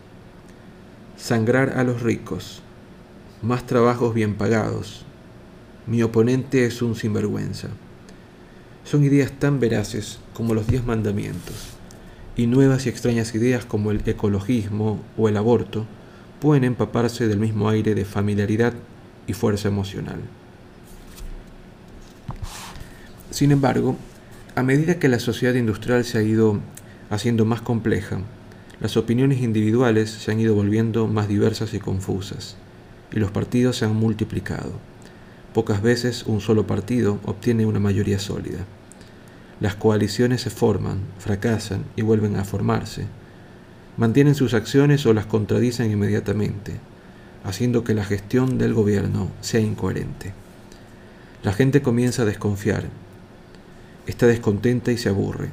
sangrar 1.17 1.79
a 1.79 1.83
los 1.83 2.03
ricos, 2.03 2.61
más 3.41 3.65
trabajos 3.65 4.13
bien 4.13 4.35
pagados, 4.35 5.03
mi 5.87 6.03
oponente 6.03 6.63
es 6.65 6.83
un 6.83 6.95
sinvergüenza. 6.95 7.69
Son 8.83 9.03
ideas 9.03 9.31
tan 9.31 9.59
veraces 9.59 10.19
como 10.35 10.53
los 10.53 10.67
diez 10.67 10.85
mandamientos, 10.85 11.69
y 12.35 12.45
nuevas 12.45 12.85
y 12.85 12.89
extrañas 12.89 13.33
ideas 13.33 13.65
como 13.65 13.89
el 13.89 14.07
ecologismo 14.07 15.03
o 15.17 15.27
el 15.27 15.35
aborto 15.35 15.87
pueden 16.39 16.65
empaparse 16.65 17.27
del 17.27 17.39
mismo 17.39 17.67
aire 17.67 17.95
de 17.95 18.05
familiaridad 18.05 18.73
y 19.25 19.33
fuerza 19.33 19.69
emocional. 19.69 20.19
Sin 23.31 23.51
embargo, 23.51 23.97
a 24.55 24.61
medida 24.61 24.99
que 24.99 25.07
la 25.07 25.19
sociedad 25.19 25.55
industrial 25.55 26.05
se 26.05 26.19
ha 26.19 26.21
ido 26.21 26.59
haciendo 27.09 27.45
más 27.45 27.61
compleja, 27.61 28.19
las 28.79 28.95
opiniones 28.95 29.41
individuales 29.41 30.09
se 30.09 30.31
han 30.31 30.39
ido 30.39 30.55
volviendo 30.55 31.07
más 31.07 31.27
diversas 31.27 31.73
y 31.73 31.79
confusas, 31.79 32.55
y 33.11 33.19
los 33.19 33.31
partidos 33.31 33.77
se 33.77 33.85
han 33.85 33.95
multiplicado. 33.95 34.71
Pocas 35.53 35.81
veces 35.81 36.23
un 36.27 36.39
solo 36.41 36.65
partido 36.65 37.19
obtiene 37.25 37.65
una 37.65 37.79
mayoría 37.79 38.19
sólida. 38.19 38.59
Las 39.59 39.75
coaliciones 39.75 40.41
se 40.41 40.49
forman, 40.49 40.99
fracasan 41.17 41.83
y 41.95 42.03
vuelven 42.03 42.37
a 42.37 42.45
formarse. 42.45 43.07
Mantienen 43.97 44.35
sus 44.35 44.53
acciones 44.53 45.05
o 45.05 45.13
las 45.13 45.25
contradicen 45.25 45.91
inmediatamente, 45.91 46.73
haciendo 47.43 47.83
que 47.83 47.93
la 47.93 48.05
gestión 48.05 48.57
del 48.57 48.73
gobierno 48.73 49.29
sea 49.41 49.59
incoherente. 49.59 50.33
La 51.43 51.51
gente 51.51 51.81
comienza 51.81 52.21
a 52.21 52.25
desconfiar, 52.25 52.85
está 54.07 54.27
descontenta 54.27 54.91
y 54.91 54.97
se 54.97 55.09
aburre. 55.09 55.49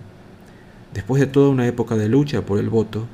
Después 0.96 1.20
de 1.20 1.26
toda 1.26 1.50
una 1.50 1.66
época 1.66 1.94
de 1.94 2.08
lucha 2.08 2.46
por 2.46 2.58
el 2.58 2.70
voto, 2.70 3.04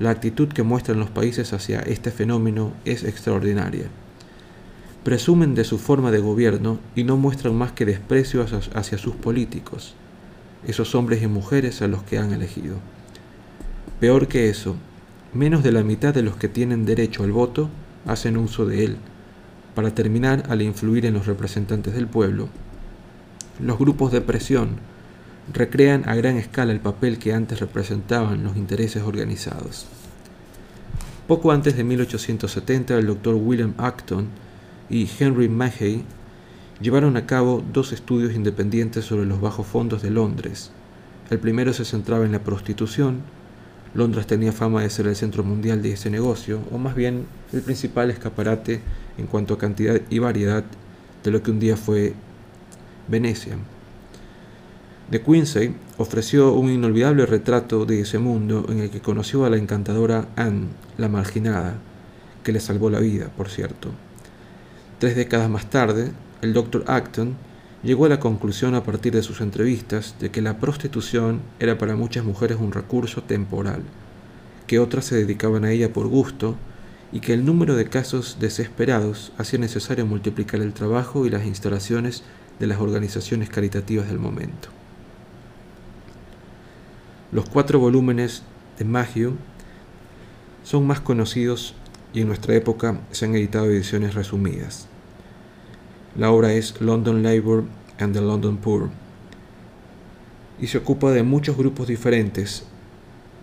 la 0.00 0.10
actitud 0.10 0.48
que 0.48 0.64
muestran 0.64 0.98
los 0.98 1.08
países 1.08 1.52
hacia 1.52 1.78
este 1.78 2.10
fenómeno 2.10 2.72
es 2.84 3.04
extraordinaria. 3.04 3.84
Presumen 5.04 5.54
de 5.54 5.62
su 5.62 5.78
forma 5.78 6.10
de 6.10 6.18
gobierno 6.18 6.80
y 6.96 7.04
no 7.04 7.16
muestran 7.16 7.54
más 7.54 7.70
que 7.70 7.86
desprecio 7.86 8.44
hacia 8.74 8.98
sus 8.98 9.14
políticos, 9.14 9.94
esos 10.66 10.96
hombres 10.96 11.22
y 11.22 11.28
mujeres 11.28 11.80
a 11.80 11.86
los 11.86 12.02
que 12.02 12.18
han 12.18 12.32
elegido. 12.32 12.78
Peor 14.00 14.26
que 14.26 14.50
eso, 14.50 14.74
menos 15.32 15.62
de 15.62 15.70
la 15.70 15.84
mitad 15.84 16.12
de 16.12 16.22
los 16.22 16.34
que 16.34 16.48
tienen 16.48 16.86
derecho 16.86 17.22
al 17.22 17.30
voto 17.30 17.70
hacen 18.04 18.36
uso 18.36 18.66
de 18.66 18.84
él, 18.84 18.96
para 19.76 19.94
terminar 19.94 20.42
al 20.48 20.60
influir 20.60 21.06
en 21.06 21.14
los 21.14 21.26
representantes 21.26 21.94
del 21.94 22.08
pueblo. 22.08 22.48
Los 23.60 23.78
grupos 23.78 24.10
de 24.10 24.22
presión 24.22 24.80
recrean 25.52 26.08
a 26.08 26.14
gran 26.14 26.36
escala 26.36 26.72
el 26.72 26.80
papel 26.80 27.18
que 27.18 27.32
antes 27.32 27.60
representaban 27.60 28.44
los 28.44 28.56
intereses 28.56 29.02
organizados. 29.02 29.86
Poco 31.26 31.52
antes 31.52 31.76
de 31.76 31.84
1870, 31.84 32.96
el 32.96 33.06
doctor 33.06 33.34
William 33.34 33.74
Acton 33.76 34.28
y 34.88 35.08
Henry 35.18 35.48
Mackay 35.48 36.04
llevaron 36.80 37.16
a 37.16 37.26
cabo 37.26 37.62
dos 37.72 37.92
estudios 37.92 38.34
independientes 38.34 39.04
sobre 39.04 39.26
los 39.26 39.40
bajos 39.40 39.66
fondos 39.66 40.02
de 40.02 40.10
Londres. 40.10 40.70
El 41.30 41.38
primero 41.38 41.72
se 41.72 41.84
centraba 41.84 42.24
en 42.24 42.32
la 42.32 42.44
prostitución. 42.44 43.20
Londres 43.94 44.26
tenía 44.26 44.52
fama 44.52 44.82
de 44.82 44.90
ser 44.90 45.06
el 45.06 45.16
centro 45.16 45.44
mundial 45.44 45.82
de 45.82 45.92
ese 45.92 46.10
negocio, 46.10 46.60
o 46.70 46.78
más 46.78 46.94
bien 46.94 47.26
el 47.52 47.62
principal 47.62 48.10
escaparate 48.10 48.80
en 49.18 49.26
cuanto 49.26 49.54
a 49.54 49.58
cantidad 49.58 50.00
y 50.08 50.18
variedad 50.18 50.64
de 51.24 51.30
lo 51.30 51.42
que 51.42 51.50
un 51.50 51.58
día 51.58 51.76
fue 51.76 52.14
Venecia. 53.08 53.56
De 55.10 55.22
Quincy 55.22 55.74
ofreció 55.96 56.52
un 56.52 56.70
inolvidable 56.70 57.24
retrato 57.24 57.86
de 57.86 58.02
ese 58.02 58.18
mundo 58.18 58.66
en 58.68 58.80
el 58.80 58.90
que 58.90 59.00
conoció 59.00 59.46
a 59.46 59.50
la 59.50 59.56
encantadora 59.56 60.28
Anne, 60.36 60.66
la 60.98 61.08
marginada, 61.08 61.78
que 62.44 62.52
le 62.52 62.60
salvó 62.60 62.90
la 62.90 63.00
vida, 63.00 63.30
por 63.34 63.48
cierto. 63.48 63.90
Tres 64.98 65.16
décadas 65.16 65.48
más 65.48 65.70
tarde, 65.70 66.12
el 66.42 66.52
Dr. 66.52 66.84
Acton 66.88 67.36
llegó 67.82 68.04
a 68.04 68.10
la 68.10 68.20
conclusión 68.20 68.74
a 68.74 68.82
partir 68.82 69.14
de 69.14 69.22
sus 69.22 69.40
entrevistas 69.40 70.14
de 70.20 70.30
que 70.30 70.42
la 70.42 70.58
prostitución 70.58 71.40
era 71.58 71.78
para 71.78 71.96
muchas 71.96 72.24
mujeres 72.24 72.58
un 72.60 72.72
recurso 72.72 73.22
temporal, 73.22 73.80
que 74.66 74.78
otras 74.78 75.06
se 75.06 75.16
dedicaban 75.16 75.64
a 75.64 75.70
ella 75.70 75.90
por 75.90 76.06
gusto 76.08 76.54
y 77.12 77.20
que 77.20 77.32
el 77.32 77.46
número 77.46 77.76
de 77.76 77.88
casos 77.88 78.36
desesperados 78.40 79.32
hacía 79.38 79.58
necesario 79.58 80.04
multiplicar 80.04 80.60
el 80.60 80.74
trabajo 80.74 81.24
y 81.24 81.30
las 81.30 81.46
instalaciones 81.46 82.24
de 82.60 82.66
las 82.66 82.78
organizaciones 82.78 83.48
caritativas 83.48 84.08
del 84.08 84.18
momento. 84.18 84.68
Los 87.30 87.46
cuatro 87.50 87.78
volúmenes 87.78 88.42
de 88.78 88.86
Maggio 88.86 89.34
son 90.64 90.86
más 90.86 91.00
conocidos 91.00 91.74
y 92.14 92.22
en 92.22 92.28
nuestra 92.28 92.54
época 92.54 93.00
se 93.10 93.26
han 93.26 93.34
editado 93.34 93.66
ediciones 93.66 94.14
resumidas. 94.14 94.88
La 96.16 96.30
obra 96.30 96.54
es 96.54 96.80
London 96.80 97.22
Labour 97.22 97.64
and 97.98 98.14
the 98.14 98.22
London 98.22 98.56
Poor 98.56 98.88
y 100.58 100.68
se 100.68 100.78
ocupa 100.78 101.10
de 101.10 101.22
muchos 101.22 101.58
grupos 101.58 101.86
diferentes 101.86 102.64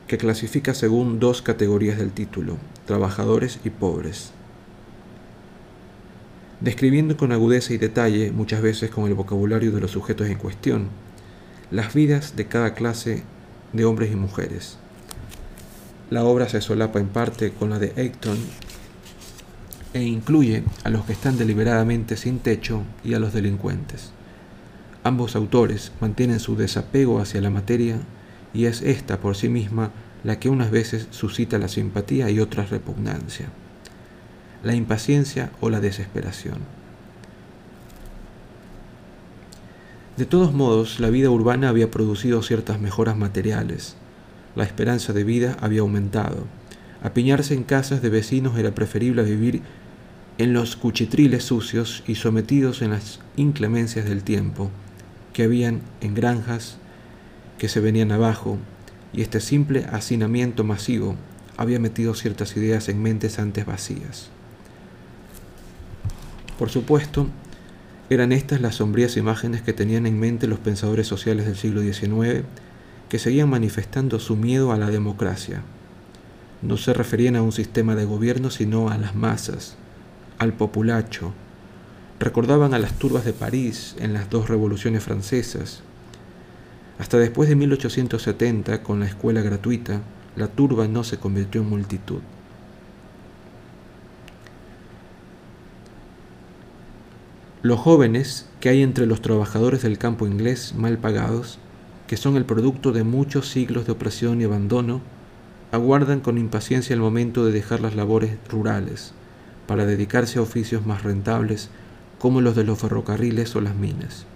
que 0.07 0.17
clasifica 0.17 0.73
según 0.73 1.19
dos 1.19 1.43
categorías 1.43 1.99
del 1.99 2.11
título, 2.11 2.57
trabajadores 2.87 3.59
y 3.63 3.69
pobres. 3.69 4.31
Describiendo 6.59 7.17
con 7.17 7.31
agudeza 7.31 7.71
y 7.73 7.77
detalle, 7.77 8.31
muchas 8.31 8.63
veces 8.63 8.89
con 8.89 9.05
el 9.05 9.13
vocabulario 9.13 9.71
de 9.71 9.81
los 9.81 9.91
sujetos 9.91 10.27
en 10.27 10.39
cuestión, 10.39 10.87
las 11.69 11.93
vidas 11.93 12.35
de 12.35 12.47
cada 12.47 12.73
clase 12.73 13.23
de 13.75 13.85
hombres 13.85 14.11
y 14.11 14.15
mujeres. 14.15 14.77
La 16.09 16.23
obra 16.23 16.47
se 16.49 16.61
solapa 16.61 16.99
en 16.99 17.07
parte 17.07 17.51
con 17.51 17.69
la 17.69 17.79
de 17.79 17.89
Acton 17.89 18.37
e 19.93 20.03
incluye 20.03 20.63
a 20.83 20.89
los 20.89 21.05
que 21.05 21.13
están 21.13 21.37
deliberadamente 21.37 22.17
sin 22.17 22.39
techo 22.39 22.83
y 23.03 23.13
a 23.13 23.19
los 23.19 23.33
delincuentes. 23.33 24.11
Ambos 25.03 25.35
autores 25.35 25.91
mantienen 26.01 26.39
su 26.39 26.55
desapego 26.55 27.19
hacia 27.19 27.41
la 27.41 27.49
materia 27.49 27.99
y 28.53 28.65
es 28.65 28.81
esta 28.81 29.19
por 29.19 29.35
sí 29.35 29.49
misma 29.49 29.91
la 30.23 30.39
que 30.39 30.49
unas 30.49 30.71
veces 30.71 31.07
suscita 31.11 31.57
la 31.59 31.67
simpatía 31.67 32.29
y 32.29 32.39
otras 32.39 32.71
repugnancia, 32.71 33.47
la 34.63 34.73
impaciencia 34.75 35.51
o 35.61 35.69
la 35.69 35.79
desesperación. 35.79 36.57
De 40.17 40.25
todos 40.25 40.53
modos, 40.53 41.01
la 41.01 41.09
vida 41.09 41.29
urbana 41.29 41.67
había 41.67 41.91
producido 41.91 42.41
ciertas 42.41 42.79
mejoras 42.79 43.17
materiales. 43.17 43.97
La 44.55 44.63
esperanza 44.63 45.11
de 45.11 45.25
vida 45.25 45.57
había 45.59 45.81
aumentado. 45.81 46.45
Apiñarse 47.03 47.53
en 47.53 47.63
casas 47.63 48.01
de 48.01 48.09
vecinos 48.09 48.57
era 48.57 48.73
preferible 48.73 49.21
a 49.21 49.25
vivir 49.25 49.61
en 50.37 50.53
los 50.53 50.77
cuchitriles 50.77 51.43
sucios 51.43 52.01
y 52.07 52.15
sometidos 52.15 52.81
en 52.81 52.91
las 52.91 53.19
inclemencias 53.35 54.05
del 54.05 54.23
tiempo, 54.23 54.71
que 55.33 55.43
habían 55.43 55.81
en 55.99 56.15
granjas 56.15 56.77
que 57.57 57.67
se 57.67 57.81
venían 57.81 58.13
abajo, 58.13 58.57
y 59.11 59.21
este 59.21 59.41
simple 59.41 59.85
hacinamiento 59.91 60.63
masivo 60.63 61.15
había 61.57 61.79
metido 61.79 62.13
ciertas 62.15 62.55
ideas 62.55 62.87
en 62.87 63.01
mentes 63.01 63.37
antes 63.37 63.65
vacías. 63.65 64.29
Por 66.57 66.69
supuesto, 66.69 67.27
eran 68.09 68.31
estas 68.31 68.61
las 68.61 68.75
sombrías 68.75 69.17
imágenes 69.17 69.61
que 69.63 69.73
tenían 69.73 70.05
en 70.05 70.19
mente 70.19 70.47
los 70.47 70.59
pensadores 70.59 71.07
sociales 71.07 71.45
del 71.45 71.55
siglo 71.55 71.81
XIX, 71.81 72.43
que 73.09 73.19
seguían 73.19 73.49
manifestando 73.49 74.19
su 74.19 74.35
miedo 74.35 74.71
a 74.71 74.77
la 74.77 74.91
democracia. 74.91 75.61
No 76.61 76.77
se 76.77 76.93
referían 76.93 77.35
a 77.35 77.41
un 77.41 77.51
sistema 77.51 77.95
de 77.95 78.05
gobierno, 78.05 78.49
sino 78.51 78.89
a 78.89 78.97
las 78.97 79.15
masas, 79.15 79.75
al 80.37 80.53
populacho. 80.53 81.33
Recordaban 82.19 82.73
a 82.73 82.79
las 82.79 82.93
turbas 82.93 83.25
de 83.25 83.33
París 83.33 83.95
en 83.99 84.13
las 84.13 84.29
dos 84.29 84.49
revoluciones 84.49 85.03
francesas. 85.03 85.81
Hasta 86.99 87.17
después 87.17 87.49
de 87.49 87.55
1870, 87.55 88.83
con 88.83 88.99
la 88.99 89.07
escuela 89.07 89.41
gratuita, 89.41 90.01
la 90.35 90.47
turba 90.47 90.87
no 90.87 91.03
se 91.03 91.17
convirtió 91.17 91.61
en 91.61 91.69
multitud. 91.69 92.21
Los 97.65 97.79
jóvenes 97.79 98.45
que 98.59 98.69
hay 98.69 98.83
entre 98.83 99.07
los 99.07 99.23
trabajadores 99.23 99.81
del 99.81 99.97
campo 99.97 100.27
inglés 100.27 100.75
mal 100.77 100.99
pagados, 100.99 101.57
que 102.05 102.15
son 102.15 102.37
el 102.37 102.45
producto 102.45 102.91
de 102.91 103.03
muchos 103.03 103.49
siglos 103.49 103.87
de 103.87 103.93
opresión 103.93 104.39
y 104.39 104.43
abandono, 104.43 105.01
aguardan 105.71 106.19
con 106.19 106.37
impaciencia 106.37 106.93
el 106.93 106.99
momento 106.99 107.43
de 107.43 107.51
dejar 107.51 107.79
las 107.79 107.95
labores 107.95 108.37
rurales 108.51 109.13
para 109.65 109.87
dedicarse 109.87 110.37
a 110.37 110.43
oficios 110.43 110.85
más 110.85 111.01
rentables 111.01 111.71
como 112.19 112.39
los 112.39 112.55
de 112.55 112.65
los 112.65 112.77
ferrocarriles 112.77 113.55
o 113.55 113.61
las 113.61 113.73
minas. 113.73 114.27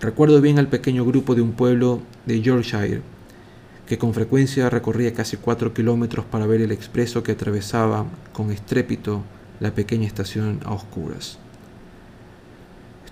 Recuerdo 0.00 0.40
bien 0.40 0.58
al 0.58 0.66
pequeño 0.66 1.04
grupo 1.04 1.36
de 1.36 1.42
un 1.42 1.52
pueblo 1.52 2.00
de 2.26 2.40
Yorkshire 2.40 3.02
que 3.86 3.96
con 3.96 4.12
frecuencia 4.12 4.70
recorría 4.70 5.14
casi 5.14 5.36
cuatro 5.36 5.72
kilómetros 5.72 6.24
para 6.24 6.46
ver 6.46 6.62
el 6.62 6.72
expreso 6.72 7.22
que 7.22 7.30
atravesaba 7.30 8.06
con 8.32 8.50
estrépito 8.50 9.22
la 9.60 9.72
pequeña 9.72 10.08
estación 10.08 10.58
a 10.64 10.72
oscuras. 10.72 11.38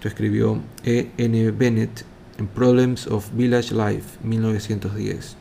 Esto 0.02 0.08
escribió 0.08 0.60
E. 0.82 1.12
N. 1.16 1.52
Bennett 1.52 2.04
en 2.36 2.48
Problems 2.48 3.06
of 3.06 3.30
Village 3.34 3.72
Life, 3.72 4.18
1910. 4.24 5.36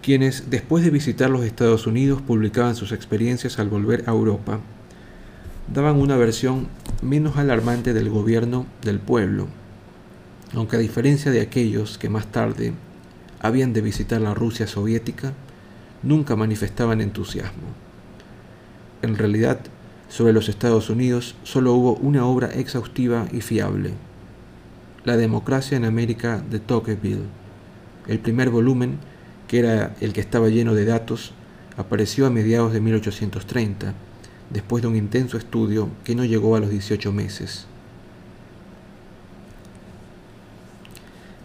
Quienes, 0.00 0.48
después 0.48 0.82
de 0.82 0.88
visitar 0.88 1.28
los 1.28 1.44
Estados 1.44 1.86
Unidos, 1.86 2.22
publicaban 2.22 2.74
sus 2.74 2.92
experiencias 2.92 3.58
al 3.58 3.68
volver 3.68 4.04
a 4.06 4.12
Europa, 4.12 4.60
daban 5.70 5.96
una 5.96 6.16
versión 6.16 6.68
menos 7.02 7.36
alarmante 7.36 7.92
del 7.92 8.08
gobierno 8.08 8.64
del 8.80 9.00
pueblo, 9.00 9.48
aunque 10.54 10.76
a 10.76 10.78
diferencia 10.78 11.30
de 11.30 11.42
aquellos 11.42 11.98
que 11.98 12.08
más 12.08 12.28
tarde 12.28 12.72
habían 13.40 13.74
de 13.74 13.82
visitar 13.82 14.22
la 14.22 14.32
Rusia 14.32 14.66
soviética, 14.66 15.34
nunca 16.02 16.34
manifestaban 16.34 17.02
entusiasmo. 17.02 17.74
En 19.02 19.18
realidad, 19.18 19.60
sobre 20.08 20.32
los 20.32 20.48
Estados 20.48 20.90
Unidos 20.90 21.34
solo 21.42 21.74
hubo 21.74 21.94
una 21.94 22.26
obra 22.26 22.48
exhaustiva 22.48 23.26
y 23.32 23.40
fiable, 23.40 23.92
La 25.04 25.16
democracia 25.16 25.76
en 25.76 25.84
América 25.84 26.42
de 26.50 26.58
Tocqueville. 26.58 27.24
El 28.06 28.18
primer 28.18 28.50
volumen, 28.50 28.98
que 29.46 29.58
era 29.58 29.94
el 30.00 30.12
que 30.12 30.20
estaba 30.20 30.48
lleno 30.48 30.74
de 30.74 30.84
datos, 30.84 31.32
apareció 31.76 32.26
a 32.26 32.30
mediados 32.30 32.72
de 32.72 32.80
1830, 32.80 33.94
después 34.50 34.82
de 34.82 34.88
un 34.88 34.96
intenso 34.96 35.36
estudio 35.36 35.88
que 36.04 36.14
no 36.14 36.24
llegó 36.24 36.56
a 36.56 36.60
los 36.60 36.70
18 36.70 37.12
meses. 37.12 37.66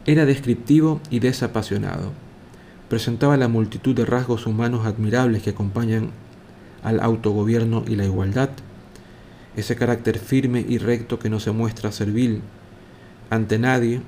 Era 0.05 0.25
descriptivo 0.25 0.99
y 1.09 1.19
desapasionado. 1.19 2.11
Presentaba 2.89 3.37
la 3.37 3.47
multitud 3.47 3.95
de 3.95 4.05
rasgos 4.05 4.45
humanos 4.45 4.85
admirables 4.85 5.43
que 5.43 5.51
acompañan 5.51 6.11
al 6.83 6.99
autogobierno 6.99 7.83
y 7.87 7.95
la 7.95 8.05
igualdad, 8.05 8.49
ese 9.55 9.75
carácter 9.75 10.19
firme 10.19 10.65
y 10.67 10.77
recto 10.77 11.19
que 11.19 11.29
no 11.29 11.39
se 11.39 11.51
muestra 11.51 11.91
servil 11.91 12.41
ante 13.29 13.57
nadie, 13.57 14.01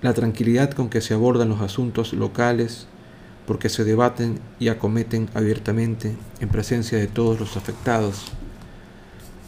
la 0.00 0.14
tranquilidad 0.14 0.70
con 0.72 0.88
que 0.88 1.00
se 1.00 1.14
abordan 1.14 1.48
los 1.48 1.60
asuntos 1.60 2.12
locales, 2.12 2.88
porque 3.46 3.68
se 3.68 3.84
debaten 3.84 4.40
y 4.58 4.68
acometen 4.68 5.28
abiertamente 5.34 6.16
en 6.40 6.48
presencia 6.48 6.98
de 6.98 7.06
todos 7.06 7.38
los 7.38 7.56
afectados. 7.56 8.32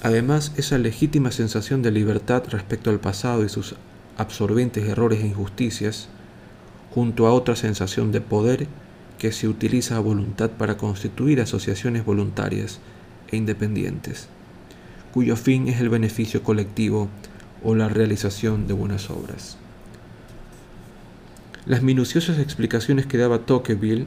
Además, 0.02 0.52
esa 0.56 0.78
legítima 0.78 1.32
sensación 1.32 1.82
de 1.82 1.90
libertad 1.90 2.42
respecto 2.50 2.90
al 2.90 3.00
pasado 3.00 3.44
y 3.44 3.48
sus 3.48 3.76
absorbentes 4.16 4.86
errores 4.88 5.22
e 5.22 5.26
injusticias, 5.26 6.08
junto 6.94 7.26
a 7.26 7.32
otra 7.32 7.56
sensación 7.56 8.12
de 8.12 8.20
poder 8.20 8.68
que 9.18 9.32
se 9.32 9.48
utiliza 9.48 9.96
a 9.96 10.00
voluntad 10.00 10.50
para 10.50 10.76
constituir 10.76 11.40
asociaciones 11.40 12.04
voluntarias 12.04 12.80
e 13.30 13.36
independientes, 13.36 14.28
cuyo 15.12 15.36
fin 15.36 15.68
es 15.68 15.80
el 15.80 15.88
beneficio 15.88 16.42
colectivo 16.42 17.08
o 17.62 17.74
la 17.74 17.88
realización 17.88 18.66
de 18.66 18.74
buenas 18.74 19.10
obras. 19.10 19.56
Las 21.66 21.82
minuciosas 21.82 22.38
explicaciones 22.38 23.06
que 23.06 23.16
daba 23.16 23.46
Tocqueville 23.46 24.06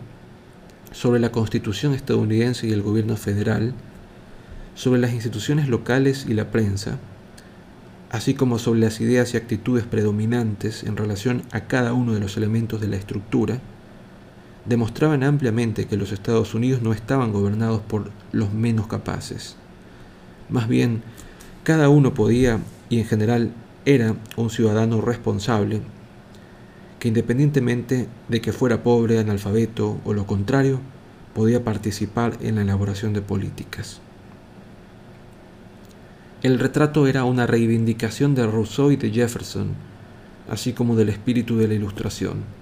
sobre 0.92 1.20
la 1.20 1.32
constitución 1.32 1.94
estadounidense 1.94 2.68
y 2.68 2.72
el 2.72 2.84
gobierno 2.84 3.18
federal, 3.18 3.74
sobre 4.76 5.00
las 5.00 5.14
instituciones 5.14 5.68
locales 5.68 6.26
y 6.28 6.36
la 6.36 6.52
prensa, 6.52 7.00
así 8.12 8.36
como 8.36 8.60
sobre 8.60 8.82
las 8.82 9.02
ideas 9.02 9.34
y 9.34 9.38
actitudes 9.38 9.86
predominantes 9.86 10.84
en 10.84 10.98
relación 10.98 11.44
a 11.52 11.62
cada 11.62 11.94
uno 11.94 12.14
de 12.14 12.20
los 12.20 12.38
elementos 12.38 12.80
de 12.80 12.88
la 12.88 12.96
estructura, 12.96 13.60
demostraban 14.68 15.24
ampliamente 15.24 15.86
que 15.88 15.98
los 15.98 16.12
Estados 16.12 16.54
Unidos 16.54 16.82
no 16.82 16.94
estaban 16.94 17.32
gobernados 17.32 17.82
por 17.82 18.12
los 18.32 18.54
menos 18.54 18.88
capaces. 18.88 19.56
Más 20.50 20.68
bien, 20.68 21.04
cada 21.64 21.90
uno 21.90 22.14
podía 22.14 22.60
y 22.90 23.00
en 23.00 23.06
general 23.06 23.52
era 23.86 24.16
un 24.36 24.50
ciudadano 24.50 25.02
responsable 25.02 25.82
que 27.00 27.08
independientemente 27.08 28.08
de 28.28 28.42
que 28.42 28.54
fuera 28.54 28.84
pobre, 28.84 29.20
analfabeto 29.20 30.00
o 30.04 30.14
lo 30.14 30.26
contrario, 30.26 30.80
podía 31.34 31.64
participar 31.64 32.38
en 32.42 32.56
la 32.56 32.62
elaboración 32.62 33.14
de 33.14 33.22
políticas. 33.22 34.02
El 36.42 36.60
retrato 36.60 37.08
era 37.08 37.24
una 37.24 37.48
reivindicación 37.48 38.36
de 38.36 38.48
Rousseau 38.48 38.92
y 38.92 38.96
de 38.96 39.12
Jefferson, 39.12 39.68
así 40.50 40.74
como 40.74 40.96
del 40.96 41.10
espíritu 41.10 41.58
de 41.58 41.68
la 41.68 41.74
Ilustración. 41.76 42.57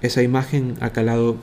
Esa 0.00 0.22
imagen 0.22 0.76
ha 0.80 0.90
calado 0.90 1.36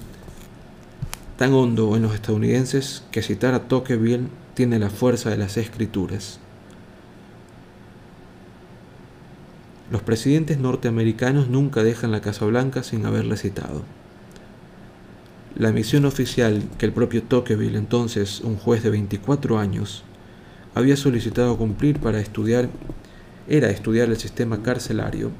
tan 1.38 1.54
hondo 1.54 1.96
en 1.96 2.04
los 2.04 2.14
estadounidenses 2.14 3.04
que 3.12 3.22
citar 3.22 3.54
a 3.54 3.68
Tocqueville 3.68 4.28
tiene 4.54 4.80
la 4.80 4.90
fuerza 4.90 5.30
de 5.30 5.38
las 5.38 5.58
escrituras. 5.58 6.40
Los 9.92 10.02
presidentes 10.02 10.58
norteamericanos 10.58 11.50
nunca 11.50 11.84
dejan 11.84 12.12
la 12.12 12.22
Casa 12.22 12.46
Blanca 12.46 12.82
sin 12.82 13.06
haberle 13.06 13.38
citado. 13.38 13.84
La 15.58 15.72
misión 15.72 16.06
oficial 16.06 16.64
que 16.78 16.86
el 16.86 16.92
propio 16.92 17.24
Tocqueville, 17.24 17.78
entonces 17.78 18.42
un 18.42 18.58
juez 18.58 18.84
de 18.84 18.90
24 18.90 19.60
años, 19.60 20.04
había 20.74 20.98
solicitado 20.98 21.58
cumplir 21.58 22.00
para 22.00 22.20
estudiar 22.20 22.70
era 23.48 23.70
estudiar 23.70 24.10
el 24.10 24.18
sistema 24.18 24.64
carcelario. 24.64 25.32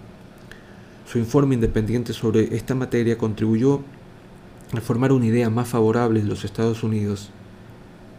Su 1.06 1.20
informe 1.20 1.56
independiente 1.56 2.14
sobre 2.14 2.56
esta 2.56 2.74
materia 2.74 3.18
contribuyó 3.18 3.82
a 4.76 4.82
formar 4.82 5.12
una 5.12 5.28
idea 5.28 5.50
más 5.50 5.68
favorable 5.70 6.22
de 6.22 6.28
los 6.28 6.44
Estados 6.44 6.84
Unidos 6.84 7.30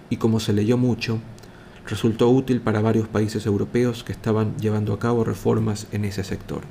y 0.09 0.19
como 0.19 0.39
se 0.39 0.53
leyó 0.53 0.77
mucho, 0.77 1.19
resultó 1.87 2.29
útil 2.31 2.61
para 2.61 2.81
varios 2.81 3.09
países 3.09 3.45
europeos 3.45 4.05
que 4.05 4.13
estaban 4.13 4.57
llevando 4.59 4.93
a 4.93 4.99
cabo 4.99 5.25
reformas 5.25 5.89
en 5.91 6.05
ese 6.05 6.23
sector. 6.23 6.63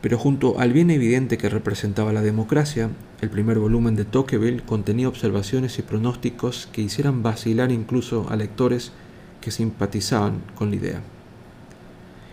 Pero 0.00 0.18
junto 0.18 0.58
al 0.58 0.72
bien 0.72 0.90
evidente 0.90 1.36
que 1.36 1.48
representaba 1.48 2.12
la 2.12 2.22
democracia, 2.22 2.90
el 3.20 3.28
primer 3.28 3.58
volumen 3.58 3.96
de 3.96 4.04
Tocqueville 4.04 4.62
contenía 4.62 5.08
observaciones 5.08 5.78
y 5.78 5.82
pronósticos 5.82 6.68
que 6.72 6.82
hicieran 6.82 7.22
vacilar 7.22 7.72
incluso 7.72 8.26
a 8.30 8.36
lectores 8.36 8.92
que 9.40 9.50
simpatizaban 9.50 10.42
con 10.54 10.70
la 10.70 10.76
idea. 10.76 11.15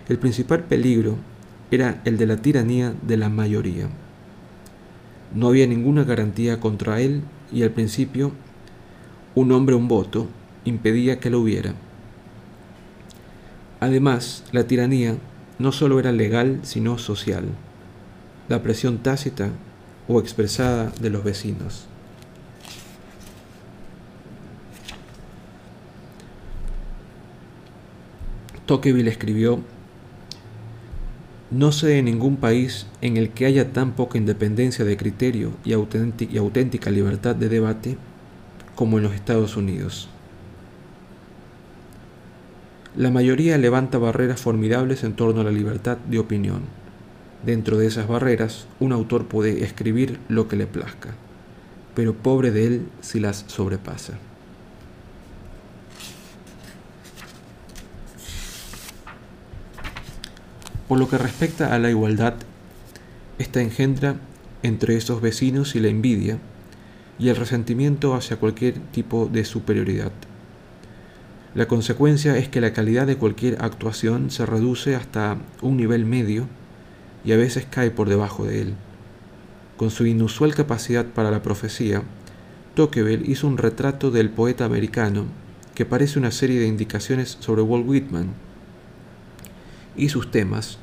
El 0.09 0.19
principal 0.19 0.63
peligro 0.65 1.15
era 1.71 2.01
el 2.03 2.17
de 2.17 2.25
la 2.25 2.37
tiranía 2.37 2.93
de 3.01 3.17
la 3.17 3.29
mayoría. 3.29 3.87
No 5.33 5.47
había 5.47 5.65
ninguna 5.65 6.03
garantía 6.03 6.59
contra 6.59 6.99
él 6.99 7.23
y 7.51 7.63
al 7.63 7.71
principio 7.71 8.31
un 9.33 9.51
hombre 9.51 9.75
un 9.75 9.87
voto 9.87 10.27
impedía 10.65 11.19
que 11.19 11.29
lo 11.29 11.39
hubiera. 11.39 11.73
Además, 13.79 14.43
la 14.51 14.65
tiranía 14.65 15.17
no 15.57 15.71
solo 15.71 15.99
era 15.99 16.11
legal, 16.11 16.59
sino 16.63 16.97
social. 16.97 17.45
La 18.49 18.61
presión 18.61 18.99
tácita 18.99 19.49
o 20.07 20.19
expresada 20.19 20.91
de 21.01 21.09
los 21.09 21.23
vecinos. 21.23 21.87
Tocqueville 28.65 29.09
escribió, 29.09 29.59
No 31.53 31.71
sé 31.71 31.85
de 31.85 32.01
ningún 32.01 32.37
país 32.37 32.87
en 33.01 33.15
el 33.15 33.29
que 33.29 33.45
haya 33.45 33.73
tan 33.73 33.91
poca 33.91 34.17
independencia 34.17 34.85
de 34.85 34.97
criterio 34.97 35.51
y, 35.63 35.73
auténtica 35.73 36.89
libertad 36.89 37.35
de 37.35 37.47
debate 37.47 37.95
como 38.73 38.97
en 38.97 39.03
los 39.03 39.13
Estados 39.13 39.55
Unidos. 39.55 40.09
La 42.95 43.11
mayoría 43.11 43.59
levanta 43.59 43.99
barreras 43.99 44.41
formidables 44.41 45.03
en 45.03 45.13
torno 45.13 45.41
a 45.41 45.43
la 45.43 45.51
libertad 45.51 45.99
de 46.09 46.17
opinión. 46.17 46.61
Dentro 47.45 47.77
de 47.77 47.85
esas 47.85 48.07
barreras, 48.07 48.65
un 48.79 48.91
autor 48.91 49.27
puede 49.27 49.63
escribir 49.63 50.17
lo 50.29 50.47
que 50.47 50.55
le 50.55 50.65
plazca, 50.65 51.11
pero 51.93 52.15
pobre 52.15 52.49
de 52.49 52.65
él 52.65 52.87
si 53.01 53.19
las 53.19 53.45
sobrepasa. 53.45 54.17
Por 60.87 60.99
lo 60.99 61.09
que 61.09 61.17
respecta 61.17 61.73
a 61.73 61.79
la 61.79 61.89
igualdad, 61.89 62.35
esta 63.39 63.61
engendra 63.61 64.17
entre 64.63 64.95
esos 64.95 65.21
vecinos 65.21 65.75
la 65.75 65.87
envidia, 65.89 66.39
y 67.19 67.29
el 67.29 67.35
resentimiento 67.35 68.15
hacia 68.15 68.37
cualquier 68.37 68.75
tipo 68.91 69.29
de 69.31 69.45
superioridad. 69.45 70.11
La 71.55 71.67
consecuencia 71.67 72.35
es 72.37 72.49
que 72.49 72.61
la 72.61 72.73
calidad 72.73 73.05
de 73.05 73.17
cualquier 73.17 73.61
actuación 73.63 74.31
se 74.31 74.45
reduce 74.45 74.95
hasta 74.95 75.37
un 75.61 75.77
nivel 75.77 76.05
medio 76.05 76.47
y 77.23 77.31
a 77.31 77.37
veces 77.37 77.67
cae 77.69 77.91
por 77.91 78.09
debajo 78.09 78.45
de 78.45 78.61
él. 78.61 78.73
Con 79.77 79.91
su 79.91 80.05
inusual 80.07 80.55
capacidad 80.55 81.05
para 81.05 81.29
la 81.29 81.43
profecía, 81.43 82.01
Tocqueville 82.73 83.29
hizo 83.29 83.47
un 83.47 83.57
retrato 83.57 84.09
del 84.09 84.31
poeta 84.31 84.65
americano 84.65 85.25
que 85.75 85.85
parece 85.85 86.17
una 86.17 86.31
serie 86.31 86.59
de 86.59 86.67
indicaciones 86.67 87.37
sobre 87.39 87.61
Walt 87.61 87.87
Whitman 87.87 88.33
y 89.95 90.09
sus 90.09 90.31
temas. 90.31 90.77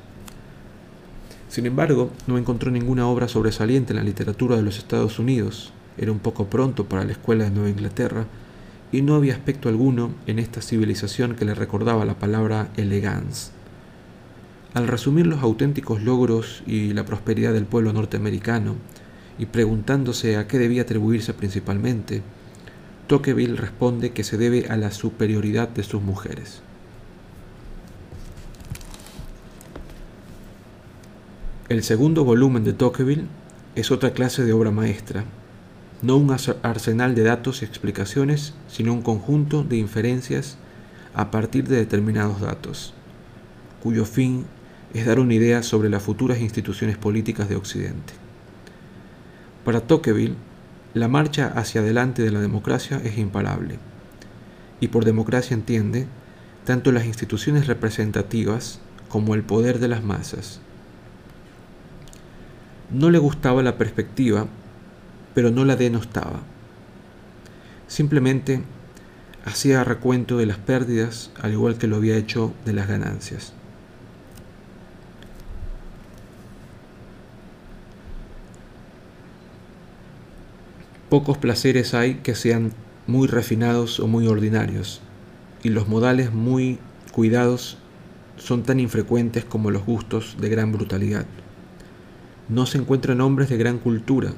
Sin 1.48 1.66
embargo, 1.66 2.10
no 2.26 2.38
encontró 2.38 2.70
ninguna 2.70 3.06
obra 3.06 3.28
sobresaliente 3.28 3.92
en 3.92 3.98
la 3.98 4.04
literatura 4.04 4.56
de 4.56 4.62
los 4.62 4.78
Estados 4.78 5.18
Unidos, 5.18 5.72
era 5.98 6.12
un 6.12 6.18
poco 6.18 6.46
pronto 6.46 6.86
para 6.86 7.04
la 7.04 7.12
escuela 7.12 7.44
de 7.44 7.50
Nueva 7.50 7.68
Inglaterra 7.70 8.26
y 8.92 9.02
no 9.02 9.14
había 9.14 9.34
aspecto 9.34 9.68
alguno 9.68 10.12
en 10.26 10.38
esta 10.38 10.62
civilización 10.62 11.34
que 11.34 11.44
le 11.44 11.54
recordaba 11.54 12.04
la 12.04 12.18
palabra 12.18 12.68
elegance. 12.76 13.52
Al 14.72 14.88
resumir 14.88 15.26
los 15.26 15.42
auténticos 15.42 16.02
logros 16.02 16.62
y 16.66 16.92
la 16.92 17.04
prosperidad 17.04 17.52
del 17.52 17.66
pueblo 17.66 17.92
norteamericano, 17.92 18.76
y 19.38 19.46
preguntándose 19.46 20.36
a 20.36 20.46
qué 20.46 20.58
debía 20.58 20.82
atribuirse 20.82 21.34
principalmente, 21.34 22.22
Tocqueville 23.06 23.56
responde 23.56 24.12
que 24.12 24.22
se 24.22 24.36
debe 24.36 24.66
a 24.68 24.76
la 24.76 24.92
superioridad 24.92 25.68
de 25.68 25.82
sus 25.82 26.02
mujeres. 26.02 26.62
El 31.70 31.84
segundo 31.84 32.24
volumen 32.24 32.64
de 32.64 32.72
Tocqueville 32.72 33.28
es 33.76 33.92
otra 33.92 34.10
clase 34.10 34.44
de 34.44 34.52
obra 34.52 34.72
maestra, 34.72 35.22
no 36.02 36.16
un 36.16 36.34
arsenal 36.64 37.14
de 37.14 37.22
datos 37.22 37.62
y 37.62 37.64
explicaciones, 37.64 38.54
sino 38.66 38.92
un 38.92 39.02
conjunto 39.02 39.62
de 39.62 39.76
inferencias 39.76 40.58
a 41.14 41.30
partir 41.30 41.68
de 41.68 41.76
determinados 41.76 42.40
datos. 42.40 42.92
cuyo 43.84 44.04
fin 44.04 44.46
es 44.94 45.06
dar 45.06 45.20
una 45.20 45.34
idea 45.34 45.62
sobre 45.62 45.90
las 45.90 46.02
futuras 46.02 46.40
instituciones 46.40 46.98
políticas 46.98 47.48
de 47.48 47.54
Occidente. 47.54 48.14
Para 49.64 49.82
Tocqueville, 49.82 50.34
la 50.92 51.06
marcha 51.06 51.52
hacia 51.54 51.82
adelante 51.82 52.24
de 52.24 52.32
la 52.32 52.40
democracia 52.40 53.00
es 53.04 53.16
imparable, 53.16 53.78
y 54.80 54.88
por 54.88 55.04
democracia 55.04 55.54
entiende 55.54 56.08
tanto 56.64 56.90
las 56.90 57.04
instituciones 57.04 57.68
representativas 57.68 58.80
como 59.08 59.36
el 59.36 59.44
poder 59.44 59.78
de 59.78 59.86
las 59.86 60.02
masas. 60.02 60.60
No 62.92 63.10
le 63.10 63.18
gustaba 63.18 63.62
la 63.62 63.78
perspectiva, 63.78 64.46
pero 65.34 65.50
no 65.50 65.64
la 65.64 65.76
denostaba. 65.76 66.40
Simplemente 67.86 68.62
hacía 69.44 69.84
recuento 69.84 70.36
de 70.38 70.46
las 70.46 70.58
pérdidas 70.58 71.30
al 71.40 71.52
igual 71.52 71.78
que 71.78 71.86
lo 71.86 71.96
había 71.96 72.16
hecho 72.16 72.52
de 72.64 72.72
las 72.72 72.88
ganancias. 72.88 73.52
Pocos 81.08 81.38
placeres 81.38 81.94
hay 81.94 82.16
que 82.16 82.34
sean 82.34 82.72
muy 83.06 83.26
refinados 83.26 83.98
o 83.98 84.06
muy 84.06 84.28
ordinarios, 84.28 85.00
y 85.62 85.70
los 85.70 85.88
modales 85.88 86.32
muy 86.32 86.78
cuidados 87.12 87.78
son 88.36 88.62
tan 88.62 88.78
infrecuentes 88.78 89.44
como 89.44 89.70
los 89.72 89.84
gustos 89.84 90.36
de 90.40 90.48
gran 90.48 90.70
brutalidad. 90.70 91.26
No 92.50 92.66
se 92.66 92.76
encuentran 92.76 93.22
hombres 93.22 93.48
de 93.48 93.56
gran 93.56 93.78
cultura, 93.78 94.34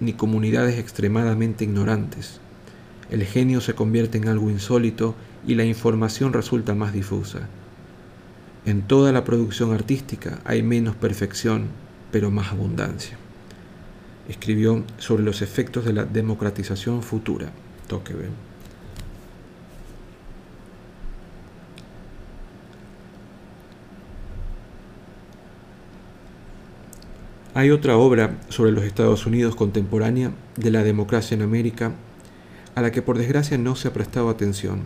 ni 0.00 0.12
comunidades 0.12 0.78
extremadamente 0.78 1.64
ignorantes. 1.64 2.40
El 3.10 3.24
genio 3.24 3.62
se 3.62 3.74
convierte 3.74 4.18
en 4.18 4.28
algo 4.28 4.50
insólito 4.50 5.14
y 5.46 5.54
la 5.54 5.64
información 5.64 6.34
resulta 6.34 6.74
más 6.74 6.92
difusa. 6.92 7.48
En 8.66 8.82
toda 8.82 9.12
la 9.12 9.24
producción 9.24 9.72
artística 9.72 10.40
hay 10.44 10.62
menos 10.62 10.94
perfección, 10.96 11.68
pero 12.10 12.30
más 12.30 12.52
abundancia 12.52 13.16
escribió 14.28 14.84
sobre 14.98 15.22
los 15.22 15.42
efectos 15.42 15.84
de 15.84 15.92
la 15.92 16.04
democratización 16.04 17.02
futura, 17.02 17.50
Tocqueville. 17.88 18.51
Hay 27.54 27.70
otra 27.70 27.98
obra 27.98 28.38
sobre 28.48 28.72
los 28.72 28.84
Estados 28.84 29.26
Unidos 29.26 29.56
contemporánea 29.56 30.32
de 30.56 30.70
la 30.70 30.82
democracia 30.82 31.34
en 31.34 31.42
América 31.42 31.92
a 32.74 32.80
la 32.80 32.90
que 32.92 33.02
por 33.02 33.18
desgracia 33.18 33.58
no 33.58 33.76
se 33.76 33.88
ha 33.88 33.92
prestado 33.92 34.30
atención. 34.30 34.80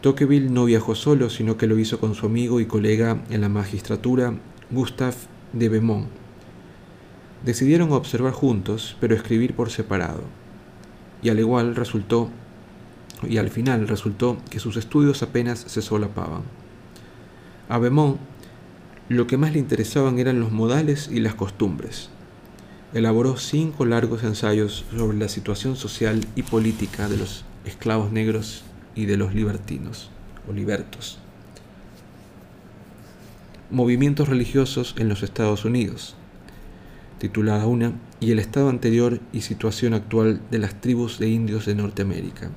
Tocqueville 0.00 0.50
no 0.50 0.64
viajó 0.64 0.96
solo, 0.96 1.30
sino 1.30 1.56
que 1.56 1.68
lo 1.68 1.78
hizo 1.78 2.00
con 2.00 2.16
su 2.16 2.26
amigo 2.26 2.58
y 2.58 2.66
colega 2.66 3.22
en 3.30 3.42
la 3.42 3.48
magistratura, 3.48 4.34
Gustave 4.72 5.14
de 5.52 5.68
Beaumont, 5.68 6.08
Decidieron 7.44 7.92
observar 7.92 8.32
juntos, 8.32 8.96
pero 9.00 9.14
escribir 9.14 9.54
por 9.54 9.70
separado. 9.70 10.22
Y 11.22 11.28
al 11.28 11.38
igual 11.38 11.76
resultó, 11.76 12.28
y 13.22 13.38
al 13.38 13.50
final 13.50 13.86
resultó 13.86 14.36
que 14.50 14.58
sus 14.58 14.76
estudios 14.76 15.22
apenas 15.22 15.60
se 15.60 15.80
solapaban. 15.80 16.42
A 17.68 17.78
Beaumont 17.78 18.18
lo 19.10 19.26
que 19.26 19.36
más 19.36 19.52
le 19.52 19.58
interesaban 19.58 20.20
eran 20.20 20.38
los 20.38 20.52
modales 20.52 21.10
y 21.12 21.18
las 21.18 21.34
costumbres. 21.34 22.10
Elaboró 22.94 23.36
cinco 23.36 23.84
largos 23.84 24.22
ensayos 24.22 24.84
sobre 24.96 25.18
la 25.18 25.28
situación 25.28 25.74
social 25.74 26.24
y 26.36 26.44
política 26.44 27.08
de 27.08 27.16
los 27.16 27.44
esclavos 27.64 28.12
negros 28.12 28.62
y 28.94 29.06
de 29.06 29.16
los 29.16 29.34
libertinos 29.34 30.10
o 30.48 30.52
libertos. 30.52 31.18
Movimientos 33.68 34.28
religiosos 34.28 34.94
en 34.96 35.08
los 35.08 35.24
Estados 35.24 35.64
Unidos, 35.64 36.14
titulada 37.18 37.66
Una, 37.66 37.92
y 38.20 38.30
el 38.30 38.38
estado 38.38 38.68
anterior 38.68 39.18
y 39.32 39.40
situación 39.40 39.92
actual 39.92 40.40
de 40.52 40.60
las 40.60 40.80
tribus 40.80 41.18
de 41.18 41.30
indios 41.30 41.66
de 41.66 41.74
Norteamérica, 41.74 42.50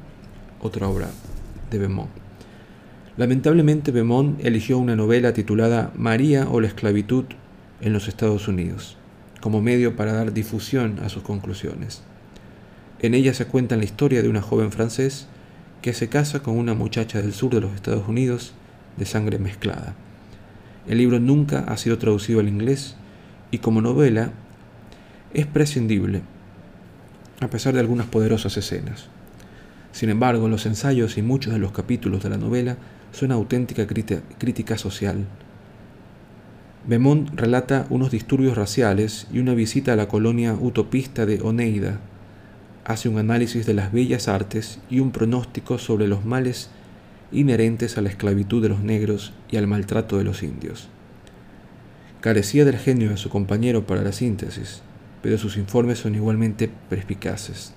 otra 0.62 0.88
obra 0.88 1.10
de 1.72 1.80
Beaumont. 1.80 2.23
Lamentablemente 3.16 3.92
Beaumont 3.92 4.44
eligió 4.44 4.80
una 4.80 4.96
novela 4.96 5.34
titulada 5.34 5.92
María 5.96 6.48
o 6.50 6.60
la 6.60 6.68
esclavitud 6.68 7.26
en 7.80 7.94
los 7.94 8.08
Estados 8.08 8.48
Unidos, 8.48 8.98
como 9.40 9.62
medio 9.62 9.96
para 9.96 10.14
dar 10.14 10.34
difusión 10.34 11.00
a 11.04 11.10
sus 11.10 11.22
conclusiones. 11.22 12.02
En 13.02 13.14
ella 13.14 13.36
se 13.36 13.46
cuenta 13.46 13.76
la 13.76 13.84
historia 13.84 14.24
de 14.24 14.30
una 14.30 14.42
joven 14.42 14.72
francés 14.72 15.28
que 15.84 15.94
se 15.94 16.10
casa 16.10 16.42
con 16.42 16.58
una 16.58 16.74
muchacha 16.74 17.22
del 17.22 17.34
sur 17.34 17.54
de 17.54 17.62
los 17.62 17.76
Estados 17.76 18.08
Unidos 18.08 18.54
de 18.98 19.06
sangre 19.06 19.38
mezclada. 19.38 19.94
El 20.88 20.98
libro 20.98 21.20
nunca 21.20 21.60
ha 21.68 21.78
sido 21.78 22.00
traducido 22.00 22.40
al 22.40 22.48
inglés 22.48 22.96
y 23.52 23.60
como 23.60 23.82
novela 23.82 24.32
es 25.36 25.46
prescindible, 25.46 26.24
a 27.42 27.48
pesar 27.48 27.76
de 27.76 27.80
algunas 27.80 28.08
poderosas 28.08 28.58
escenas. 28.58 29.08
Sin 29.92 30.10
embargo, 30.10 30.48
los 30.48 30.66
ensayos 30.66 31.20
y 31.20 31.22
muchos 31.22 31.54
de 31.54 31.60
los 31.60 31.74
capítulos 31.74 32.24
de 32.24 32.30
la 32.30 32.38
novela 32.38 32.78
son 33.14 33.32
auténtica 33.32 33.88
crítica 33.88 34.78
social. 34.78 35.26
Beaumont 36.86 37.30
relata 37.40 37.86
unos 37.90 38.12
disturbios 38.12 38.58
raciales 38.58 39.28
y 39.32 39.40
una 39.40 39.54
visita 39.54 39.94
a 39.94 39.96
la 39.96 40.10
colonia 40.10 40.54
utopista 40.54 41.26
de 41.26 41.40
Oneida. 41.42 42.02
Hace 42.84 43.08
un 43.08 43.18
análisis 43.18 43.66
de 43.66 43.74
las 43.74 43.94
bellas 43.94 44.28
artes 44.28 44.80
y 44.90 45.00
un 45.00 45.12
pronóstico 45.12 45.78
sobre 45.78 46.08
los 46.08 46.26
males 46.26 46.70
inherentes 47.32 47.98
a 47.98 48.02
la 48.02 48.10
esclavitud 48.10 48.62
de 48.62 48.70
los 48.70 48.82
negros 48.82 49.32
y 49.50 49.56
al 49.56 49.68
maltrato 49.68 50.18
de 50.18 50.26
los 50.26 50.44
indios. 50.44 50.90
Carecía 52.20 52.66
del 52.66 52.78
genio 52.78 53.12
de 53.12 53.18
su 53.18 53.30
compañero 53.30 53.86
para 53.86 54.02
la 54.02 54.12
síntesis, 54.12 54.82
pero 55.22 55.38
sus 55.38 55.56
informes 55.56 56.00
son 56.00 56.16
igualmente 56.16 56.70
perspicaces. 56.90 57.74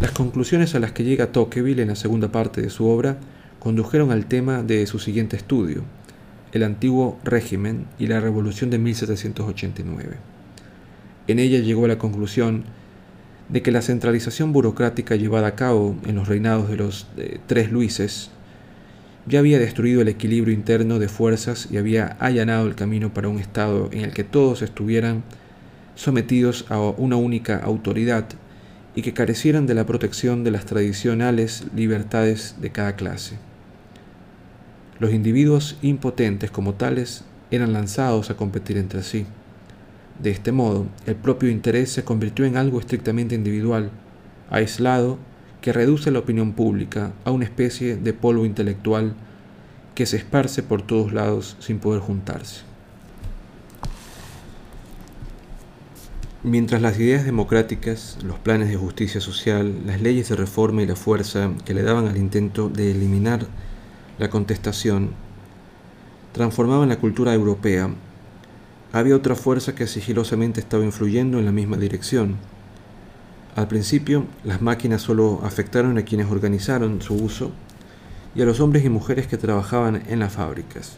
Las 0.00 0.10
conclusiones 0.10 0.74
a 0.74 0.80
las 0.80 0.92
que 0.92 1.04
llega 1.04 1.32
Tocqueville 1.32 1.82
en 1.82 1.88
la 1.88 1.96
segunda 1.96 2.32
parte 2.32 2.60
de 2.60 2.70
su 2.70 2.86
obra 2.86 3.18
condujeron 3.60 4.10
al 4.10 4.26
tema 4.26 4.62
de 4.62 4.86
su 4.86 4.98
siguiente 4.98 5.36
estudio, 5.36 5.82
el 6.52 6.62
antiguo 6.62 7.18
régimen 7.24 7.86
y 7.98 8.06
la 8.06 8.20
revolución 8.20 8.70
de 8.70 8.78
1789. 8.78 10.16
En 11.26 11.38
ella 11.38 11.58
llegó 11.58 11.84
a 11.84 11.88
la 11.88 11.98
conclusión 11.98 12.64
de 13.48 13.62
que 13.62 13.70
la 13.70 13.82
centralización 13.82 14.52
burocrática 14.52 15.16
llevada 15.16 15.48
a 15.48 15.54
cabo 15.54 15.96
en 16.06 16.16
los 16.16 16.28
reinados 16.28 16.68
de 16.68 16.76
los 16.76 17.06
tres 17.46 17.72
Luises 17.72 18.30
ya 19.26 19.40
había 19.40 19.58
destruido 19.58 20.00
el 20.00 20.08
equilibrio 20.08 20.54
interno 20.54 20.98
de 20.98 21.08
fuerzas 21.08 21.68
y 21.70 21.76
había 21.76 22.16
allanado 22.18 22.66
el 22.66 22.74
camino 22.74 23.12
para 23.12 23.28
un 23.28 23.38
Estado 23.38 23.90
en 23.92 24.00
el 24.00 24.12
que 24.12 24.24
todos 24.24 24.62
estuvieran 24.62 25.22
sometidos 25.96 26.64
a 26.70 26.80
una 26.80 27.16
única 27.16 27.58
autoridad 27.58 28.26
y 28.94 29.02
que 29.02 29.12
carecieran 29.12 29.66
de 29.66 29.74
la 29.74 29.84
protección 29.84 30.44
de 30.44 30.50
las 30.50 30.64
tradicionales 30.64 31.66
libertades 31.74 32.56
de 32.60 32.70
cada 32.70 32.96
clase. 32.96 33.36
Los 35.00 35.12
individuos 35.12 35.76
impotentes 35.80 36.50
como 36.50 36.74
tales 36.74 37.24
eran 37.50 37.72
lanzados 37.72 38.30
a 38.30 38.36
competir 38.36 38.76
entre 38.76 39.02
sí. 39.02 39.26
De 40.20 40.30
este 40.30 40.50
modo, 40.50 40.86
el 41.06 41.14
propio 41.14 41.48
interés 41.50 41.92
se 41.92 42.02
convirtió 42.02 42.44
en 42.44 42.56
algo 42.56 42.80
estrictamente 42.80 43.36
individual, 43.36 43.90
aislado, 44.50 45.18
que 45.60 45.72
reduce 45.72 46.10
la 46.10 46.18
opinión 46.18 46.52
pública 46.52 47.12
a 47.24 47.30
una 47.30 47.44
especie 47.44 47.96
de 47.96 48.12
polvo 48.12 48.44
intelectual 48.44 49.14
que 49.94 50.06
se 50.06 50.16
esparce 50.16 50.62
por 50.62 50.82
todos 50.82 51.12
lados 51.12 51.56
sin 51.60 51.78
poder 51.78 52.00
juntarse. 52.00 52.62
Mientras 56.44 56.80
las 56.80 56.98
ideas 56.98 57.24
democráticas, 57.24 58.18
los 58.24 58.38
planes 58.38 58.68
de 58.68 58.76
justicia 58.76 59.20
social, 59.20 59.74
las 59.86 60.00
leyes 60.00 60.28
de 60.28 60.36
reforma 60.36 60.82
y 60.82 60.86
la 60.86 60.94
fuerza 60.94 61.50
que 61.64 61.74
le 61.74 61.82
daban 61.82 62.06
al 62.06 62.16
intento 62.16 62.68
de 62.68 62.92
eliminar 62.92 63.46
la 64.18 64.30
contestación 64.30 65.10
transformaban 66.32 66.88
la 66.88 66.98
cultura 66.98 67.34
europea, 67.34 67.90
había 68.92 69.16
otra 69.16 69.34
fuerza 69.34 69.74
que 69.74 69.86
sigilosamente 69.86 70.60
estaba 70.60 70.84
influyendo 70.84 71.38
en 71.38 71.44
la 71.44 71.52
misma 71.52 71.76
dirección. 71.76 72.36
Al 73.54 73.68
principio, 73.68 74.24
las 74.44 74.62
máquinas 74.62 75.02
solo 75.02 75.40
afectaron 75.44 75.98
a 75.98 76.02
quienes 76.02 76.30
organizaron 76.30 77.02
su 77.02 77.14
uso 77.14 77.52
y 78.34 78.42
a 78.42 78.44
los 78.44 78.60
hombres 78.60 78.84
y 78.84 78.88
mujeres 78.88 79.26
que 79.26 79.36
trabajaban 79.36 80.02
en 80.08 80.20
las 80.20 80.32
fábricas. 80.32 80.96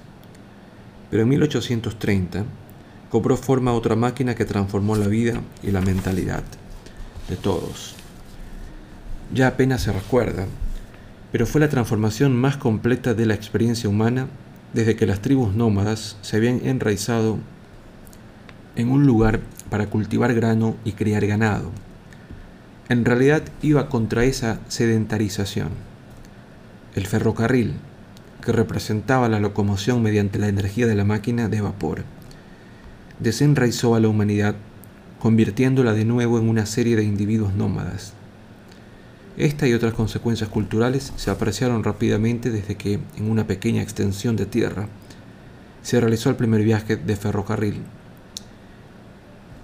Pero 1.10 1.22
en 1.22 1.28
1830, 1.30 2.44
cobró 3.10 3.36
forma 3.36 3.72
otra 3.72 3.97
máquina 3.97 4.34
que 4.34 4.44
transformó 4.44 4.94
la 4.94 5.09
vida 5.09 5.40
y 5.62 5.70
la 5.70 5.80
mentalidad 5.80 6.44
de 7.28 7.36
todos. 7.36 7.97
Ya 9.32 9.48
apenas 9.48 9.82
se 9.82 9.92
recuerda, 9.92 10.47
pero 11.32 11.47
fue 11.47 11.61
la 11.61 11.69
transformación 11.69 12.36
más 12.36 12.57
completa 12.57 13.15
de 13.15 13.27
la 13.27 13.35
experiencia 13.35 13.89
humana 13.89 14.27
desde 14.73 14.97
que 14.97 15.07
las 15.07 15.20
tribus 15.20 15.55
nómadas 15.55 16.16
se 16.23 16.36
habían 16.36 16.66
enraizado 16.66 17.39
en 18.77 18.90
un 18.90 19.07
lugar 19.07 19.40
para 19.69 19.86
cultivar 19.86 20.35
grano 20.35 20.77
y 20.85 20.93
criar 20.93 21.27
ganado. 21.27 21.70
En 22.89 23.05
realidad 23.05 23.43
iba 23.62 23.89
contra 23.89 24.24
esa 24.24 24.59
sedentarización. 24.69 25.69
El 26.94 27.07
ferrocarril, 27.07 27.74
que 28.44 28.52
representaba 28.52 29.28
la 29.28 29.39
locomoción 29.39 30.02
mediante 30.02 30.39
la 30.39 30.48
energía 30.48 30.86
de 30.86 30.94
la 30.94 31.05
máquina 31.05 31.48
de 31.48 31.61
vapor, 31.61 32.02
desenraizó 33.20 33.94
a 33.94 34.01
la 34.01 34.09
humanidad, 34.09 34.57
convirtiéndola 35.20 35.93
de 35.93 36.05
nuevo 36.05 36.39
en 36.39 36.48
una 36.48 36.66
serie 36.66 36.97
de 36.97 37.05
individuos 37.05 37.55
nómadas. 37.55 38.15
Esta 39.40 39.66
y 39.66 39.72
otras 39.72 39.94
consecuencias 39.94 40.50
culturales 40.50 41.14
se 41.16 41.30
apreciaron 41.30 41.82
rápidamente 41.82 42.50
desde 42.50 42.74
que, 42.74 43.00
en 43.16 43.30
una 43.30 43.46
pequeña 43.46 43.80
extensión 43.80 44.36
de 44.36 44.44
tierra, 44.44 44.86
se 45.80 45.98
realizó 45.98 46.28
el 46.28 46.36
primer 46.36 46.62
viaje 46.62 46.96
de 46.96 47.16
ferrocarril 47.16 47.80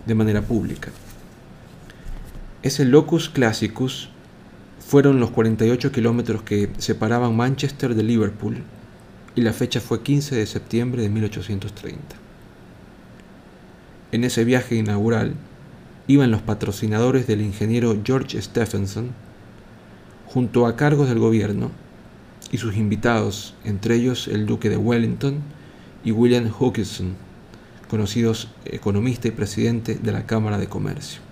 de 0.06 0.14
manera 0.14 0.40
pública. 0.40 0.88
Ese 2.62 2.86
locus 2.86 3.28
classicus 3.28 4.08
fueron 4.78 5.20
los 5.20 5.28
48 5.32 5.92
kilómetros 5.92 6.40
que 6.40 6.70
separaban 6.78 7.36
Manchester 7.36 7.94
de 7.94 8.02
Liverpool 8.02 8.62
y 9.34 9.42
la 9.42 9.52
fecha 9.52 9.82
fue 9.82 10.02
15 10.02 10.36
de 10.36 10.46
septiembre 10.46 11.02
de 11.02 11.10
1830. 11.10 11.98
En 14.10 14.24
ese 14.24 14.42
viaje 14.44 14.76
inaugural 14.76 15.34
iban 16.06 16.30
los 16.30 16.40
patrocinadores 16.40 17.26
del 17.26 17.42
ingeniero 17.42 17.94
George 18.02 18.40
Stephenson, 18.40 19.25
junto 20.36 20.66
a 20.66 20.76
cargos 20.76 21.08
del 21.08 21.18
gobierno, 21.18 21.70
y 22.52 22.58
sus 22.58 22.76
invitados, 22.76 23.54
entre 23.64 23.94
ellos 23.94 24.28
el 24.28 24.44
duque 24.44 24.68
de 24.68 24.76
Wellington 24.76 25.38
y 26.04 26.12
William 26.12 26.52
Hawkinson, 26.52 27.14
conocidos 27.88 28.50
economista 28.66 29.28
y 29.28 29.30
presidente 29.30 29.94
de 29.94 30.12
la 30.12 30.26
Cámara 30.26 30.58
de 30.58 30.66
Comercio. 30.66 31.22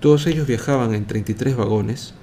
Todos 0.00 0.26
ellos 0.26 0.46
viajaban 0.46 0.94
en 0.94 1.04
33 1.04 1.56
vagones, 1.56 2.14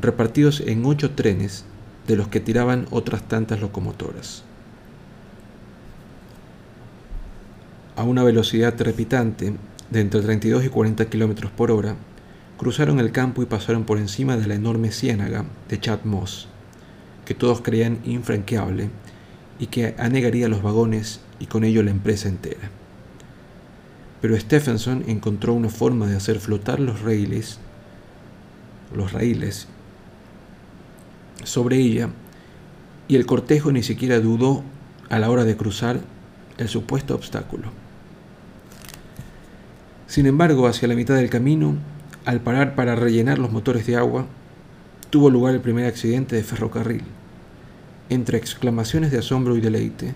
repartidos 0.00 0.60
en 0.60 0.86
ocho 0.86 1.10
trenes, 1.10 1.66
de 2.06 2.16
los 2.16 2.28
que 2.28 2.40
tiraban 2.40 2.86
otras 2.90 3.28
tantas 3.28 3.60
locomotoras. 3.60 4.42
A 7.94 8.04
una 8.04 8.22
velocidad 8.22 8.74
trepitante 8.76 9.52
de 9.90 10.00
entre 10.00 10.22
32 10.22 10.64
y 10.64 10.70
40 10.70 11.04
km 11.10 11.50
por 11.50 11.70
hora, 11.70 11.94
cruzaron 12.62 13.00
el 13.00 13.10
campo 13.10 13.42
y 13.42 13.46
pasaron 13.46 13.82
por 13.82 13.98
encima 13.98 14.36
de 14.36 14.46
la 14.46 14.54
enorme 14.54 14.92
ciénaga 14.92 15.44
de 15.68 15.80
Chad 15.80 16.04
Moss, 16.04 16.46
que 17.24 17.34
todos 17.34 17.60
creían 17.60 17.98
infranqueable 18.04 18.88
y 19.58 19.66
que 19.66 19.96
anegaría 19.98 20.46
los 20.46 20.62
vagones 20.62 21.22
y 21.40 21.46
con 21.46 21.64
ello 21.64 21.82
la 21.82 21.90
empresa 21.90 22.28
entera. 22.28 22.70
Pero 24.20 24.38
Stephenson 24.38 25.02
encontró 25.08 25.54
una 25.54 25.70
forma 25.70 26.06
de 26.06 26.14
hacer 26.14 26.38
flotar 26.38 26.78
los 26.78 27.00
raíles, 27.00 27.58
los 28.94 29.10
raíles 29.10 29.66
sobre 31.42 31.78
ella 31.78 32.10
y 33.08 33.16
el 33.16 33.26
cortejo 33.26 33.72
ni 33.72 33.82
siquiera 33.82 34.20
dudó 34.20 34.62
a 35.10 35.18
la 35.18 35.30
hora 35.30 35.42
de 35.42 35.56
cruzar 35.56 35.98
el 36.58 36.68
supuesto 36.68 37.16
obstáculo. 37.16 37.72
Sin 40.06 40.26
embargo, 40.26 40.68
hacia 40.68 40.86
la 40.86 40.94
mitad 40.94 41.16
del 41.16 41.28
camino, 41.28 41.74
al 42.24 42.40
parar 42.40 42.74
para 42.74 42.94
rellenar 42.94 43.38
los 43.38 43.50
motores 43.50 43.86
de 43.86 43.96
agua, 43.96 44.26
tuvo 45.10 45.30
lugar 45.30 45.54
el 45.54 45.60
primer 45.60 45.86
accidente 45.86 46.36
de 46.36 46.42
ferrocarril. 46.42 47.02
Entre 48.08 48.38
exclamaciones 48.38 49.10
de 49.10 49.18
asombro 49.18 49.56
y 49.56 49.60
deleite, 49.60 50.14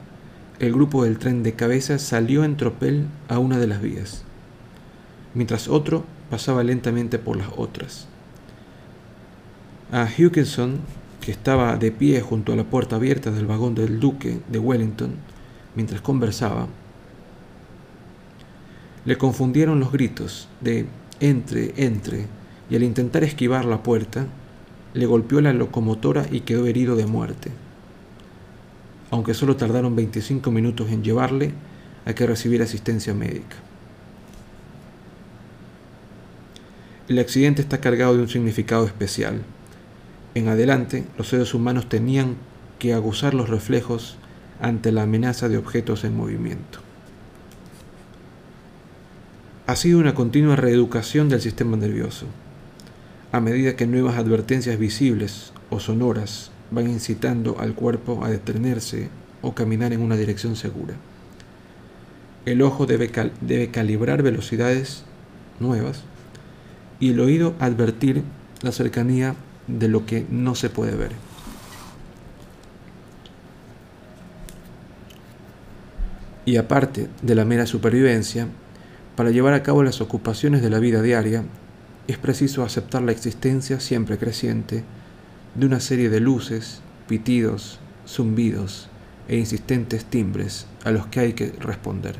el 0.58 0.72
grupo 0.72 1.04
del 1.04 1.18
tren 1.18 1.42
de 1.42 1.54
cabeza 1.54 1.98
salió 1.98 2.44
en 2.44 2.56
tropel 2.56 3.06
a 3.28 3.38
una 3.38 3.58
de 3.58 3.66
las 3.66 3.82
vías, 3.82 4.22
mientras 5.34 5.68
otro 5.68 6.04
pasaba 6.30 6.62
lentamente 6.62 7.18
por 7.18 7.36
las 7.36 7.48
otras. 7.56 8.06
A 9.92 10.04
Hugginson, 10.04 10.80
que 11.20 11.30
estaba 11.32 11.76
de 11.76 11.92
pie 11.92 12.20
junto 12.20 12.52
a 12.52 12.56
la 12.56 12.64
puerta 12.64 12.96
abierta 12.96 13.30
del 13.30 13.46
vagón 13.46 13.74
del 13.74 14.00
duque 14.00 14.40
de 14.48 14.58
Wellington, 14.58 15.14
mientras 15.74 16.00
conversaba, 16.00 16.68
le 19.04 19.18
confundieron 19.18 19.78
los 19.78 19.92
gritos 19.92 20.48
de 20.60 20.86
entre, 21.20 21.72
entre, 21.76 22.26
y 22.70 22.76
al 22.76 22.82
intentar 22.82 23.24
esquivar 23.24 23.64
la 23.64 23.82
puerta, 23.82 24.26
le 24.94 25.06
golpeó 25.06 25.40
la 25.40 25.52
locomotora 25.52 26.26
y 26.30 26.40
quedó 26.40 26.66
herido 26.66 26.96
de 26.96 27.06
muerte 27.06 27.50
aunque 29.10 29.34
solo 29.34 29.56
tardaron 29.56 29.94
25 29.96 30.50
minutos 30.50 30.90
en 30.90 31.02
llevarle 31.02 31.52
a 32.04 32.14
que 32.14 32.26
recibiera 32.26 32.64
asistencia 32.64 33.14
médica. 33.14 33.56
El 37.08 37.18
accidente 37.18 37.62
está 37.62 37.80
cargado 37.80 38.16
de 38.16 38.22
un 38.22 38.28
significado 38.28 38.84
especial. 38.84 39.42
En 40.34 40.48
adelante, 40.48 41.06
los 41.16 41.28
seres 41.28 41.54
humanos 41.54 41.88
tenían 41.88 42.36
que 42.78 42.94
aguzar 42.94 43.32
los 43.32 43.48
reflejos 43.48 44.16
ante 44.60 44.90
la 44.90 45.02
amenaza 45.02 45.48
de 45.48 45.56
objetos 45.56 46.04
en 46.04 46.16
movimiento. 46.16 46.80
Ha 49.68 49.74
sido 49.74 49.98
una 49.98 50.14
continua 50.14 50.54
reeducación 50.54 51.28
del 51.28 51.40
sistema 51.40 51.76
nervioso. 51.76 52.26
A 53.32 53.40
medida 53.40 53.74
que 53.74 53.88
nuevas 53.88 54.16
advertencias 54.16 54.78
visibles 54.78 55.52
o 55.70 55.80
sonoras 55.80 56.52
van 56.70 56.88
incitando 56.88 57.58
al 57.58 57.74
cuerpo 57.74 58.24
a 58.24 58.30
detenerse 58.30 59.08
o 59.42 59.56
caminar 59.56 59.92
en 59.92 60.02
una 60.02 60.16
dirección 60.16 60.54
segura. 60.54 60.94
El 62.44 62.62
ojo 62.62 62.86
debe, 62.86 63.10
debe 63.40 63.72
calibrar 63.72 64.22
velocidades 64.22 65.02
nuevas 65.58 66.04
y 67.00 67.10
el 67.10 67.18
oído 67.18 67.56
advertir 67.58 68.22
la 68.62 68.70
cercanía 68.70 69.34
de 69.66 69.88
lo 69.88 70.06
que 70.06 70.26
no 70.30 70.54
se 70.54 70.70
puede 70.70 70.94
ver. 70.94 71.10
Y 76.44 76.56
aparte 76.56 77.08
de 77.20 77.34
la 77.34 77.44
mera 77.44 77.66
supervivencia, 77.66 78.46
para 79.16 79.30
llevar 79.30 79.54
a 79.54 79.62
cabo 79.62 79.82
las 79.82 80.00
ocupaciones 80.00 80.62
de 80.62 80.70
la 80.70 80.78
vida 80.78 81.02
diaria, 81.02 81.42
es 82.06 82.18
preciso 82.18 82.62
aceptar 82.62 83.02
la 83.02 83.12
existencia 83.12 83.80
siempre 83.80 84.18
creciente 84.18 84.84
de 85.54 85.66
una 85.66 85.80
serie 85.80 86.10
de 86.10 86.20
luces, 86.20 86.80
pitidos, 87.08 87.80
zumbidos 88.06 88.88
e 89.26 89.38
insistentes 89.38 90.04
timbres 90.04 90.66
a 90.84 90.90
los 90.90 91.06
que 91.06 91.20
hay 91.20 91.32
que 91.32 91.52
responder. 91.58 92.16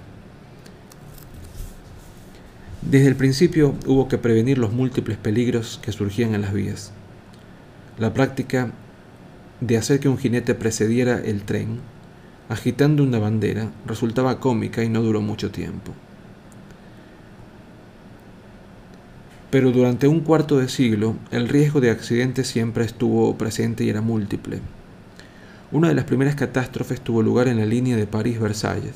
Desde 2.82 3.08
el 3.08 3.16
principio 3.16 3.74
hubo 3.86 4.08
que 4.08 4.18
prevenir 4.18 4.58
los 4.58 4.72
múltiples 4.72 5.18
peligros 5.18 5.78
que 5.82 5.92
surgían 5.92 6.34
en 6.34 6.42
las 6.42 6.52
vías. 6.52 6.92
La 7.98 8.14
práctica 8.14 8.70
de 9.60 9.76
hacer 9.76 10.00
que 10.00 10.08
un 10.08 10.18
jinete 10.18 10.54
precediera 10.54 11.18
el 11.18 11.42
tren, 11.42 11.80
agitando 12.48 13.02
una 13.02 13.18
bandera, 13.18 13.70
resultaba 13.86 14.40
cómica 14.40 14.82
y 14.82 14.88
no 14.88 15.02
duró 15.02 15.20
mucho 15.20 15.50
tiempo. 15.50 15.92
Pero 19.50 19.70
durante 19.70 20.08
un 20.08 20.20
cuarto 20.20 20.58
de 20.58 20.68
siglo 20.68 21.16
el 21.30 21.48
riesgo 21.48 21.80
de 21.80 21.90
accidente 21.90 22.44
siempre 22.44 22.84
estuvo 22.84 23.36
presente 23.38 23.84
y 23.84 23.88
era 23.88 24.00
múltiple. 24.00 24.60
Una 25.72 25.88
de 25.88 25.94
las 25.94 26.04
primeras 26.04 26.34
catástrofes 26.34 27.00
tuvo 27.00 27.22
lugar 27.22 27.48
en 27.48 27.58
la 27.58 27.66
línea 27.66 27.96
de 27.96 28.06
París-Versalles, 28.06 28.94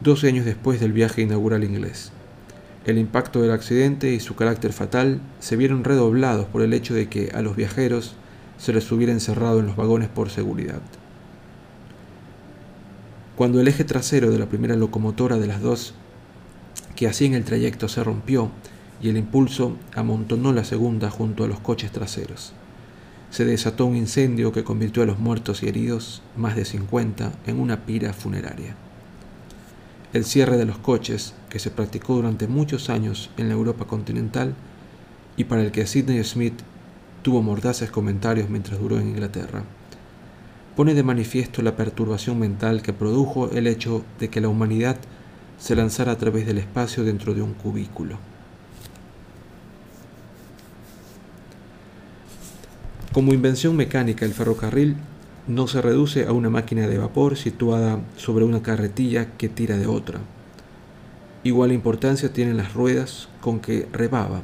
12 0.00 0.28
años 0.28 0.44
después 0.44 0.80
del 0.80 0.92
viaje 0.92 1.22
inaugural 1.22 1.64
inglés. 1.64 2.12
El 2.86 2.98
impacto 2.98 3.42
del 3.42 3.50
accidente 3.50 4.12
y 4.12 4.20
su 4.20 4.34
carácter 4.34 4.72
fatal 4.72 5.20
se 5.38 5.56
vieron 5.56 5.84
redoblados 5.84 6.46
por 6.46 6.62
el 6.62 6.72
hecho 6.72 6.94
de 6.94 7.08
que 7.08 7.30
a 7.34 7.42
los 7.42 7.54
viajeros 7.54 8.14
se 8.56 8.72
les 8.72 8.90
hubiera 8.90 9.12
encerrado 9.12 9.60
en 9.60 9.66
los 9.66 9.76
vagones 9.76 10.08
por 10.08 10.30
seguridad. 10.30 10.80
Cuando 13.36 13.60
el 13.60 13.68
eje 13.68 13.84
trasero 13.84 14.30
de 14.30 14.38
la 14.38 14.46
primera 14.46 14.76
locomotora 14.76 15.38
de 15.38 15.46
las 15.46 15.60
dos 15.60 15.94
que 16.94 17.06
hacían 17.08 17.34
el 17.34 17.44
trayecto 17.44 17.88
se 17.88 18.04
rompió, 18.04 18.50
y 19.00 19.08
el 19.08 19.16
impulso 19.16 19.76
amontonó 19.94 20.52
la 20.52 20.64
segunda 20.64 21.10
junto 21.10 21.44
a 21.44 21.48
los 21.48 21.60
coches 21.60 21.90
traseros. 21.90 22.52
Se 23.30 23.44
desató 23.44 23.86
un 23.86 23.96
incendio 23.96 24.52
que 24.52 24.64
convirtió 24.64 25.02
a 25.02 25.06
los 25.06 25.18
muertos 25.18 25.62
y 25.62 25.68
heridos, 25.68 26.22
más 26.36 26.56
de 26.56 26.64
50, 26.64 27.32
en 27.46 27.60
una 27.60 27.86
pira 27.86 28.12
funeraria. 28.12 28.74
El 30.12 30.24
cierre 30.24 30.56
de 30.56 30.64
los 30.64 30.78
coches, 30.78 31.34
que 31.48 31.60
se 31.60 31.70
practicó 31.70 32.16
durante 32.16 32.48
muchos 32.48 32.90
años 32.90 33.30
en 33.36 33.48
la 33.48 33.54
Europa 33.54 33.86
continental 33.86 34.54
y 35.36 35.44
para 35.44 35.62
el 35.62 35.70
que 35.70 35.86
Sidney 35.86 36.22
Smith 36.24 36.60
tuvo 37.22 37.42
mordaces 37.42 37.90
comentarios 37.90 38.50
mientras 38.50 38.80
duró 38.80 38.98
en 38.98 39.08
Inglaterra, 39.08 39.62
pone 40.74 40.94
de 40.94 41.02
manifiesto 41.02 41.62
la 41.62 41.76
perturbación 41.76 42.38
mental 42.38 42.82
que 42.82 42.92
produjo 42.92 43.50
el 43.50 43.66
hecho 43.66 44.04
de 44.18 44.28
que 44.28 44.40
la 44.40 44.48
humanidad 44.48 44.96
se 45.58 45.76
lanzara 45.76 46.12
a 46.12 46.18
través 46.18 46.46
del 46.46 46.58
espacio 46.58 47.04
dentro 47.04 47.34
de 47.34 47.42
un 47.42 47.54
cubículo. 47.54 48.18
Como 53.12 53.34
invención 53.34 53.74
mecánica, 53.74 54.24
el 54.24 54.34
ferrocarril 54.34 54.94
no 55.48 55.66
se 55.66 55.82
reduce 55.82 56.26
a 56.26 56.32
una 56.32 56.48
máquina 56.48 56.86
de 56.86 56.96
vapor 56.96 57.36
situada 57.36 57.98
sobre 58.16 58.44
una 58.44 58.62
carretilla 58.62 59.36
que 59.36 59.48
tira 59.48 59.76
de 59.76 59.88
otra. 59.88 60.20
Igual 61.42 61.72
importancia 61.72 62.32
tienen 62.32 62.56
las 62.56 62.72
ruedas 62.72 63.28
con 63.40 63.58
que 63.58 63.88
rebaba, 63.92 64.42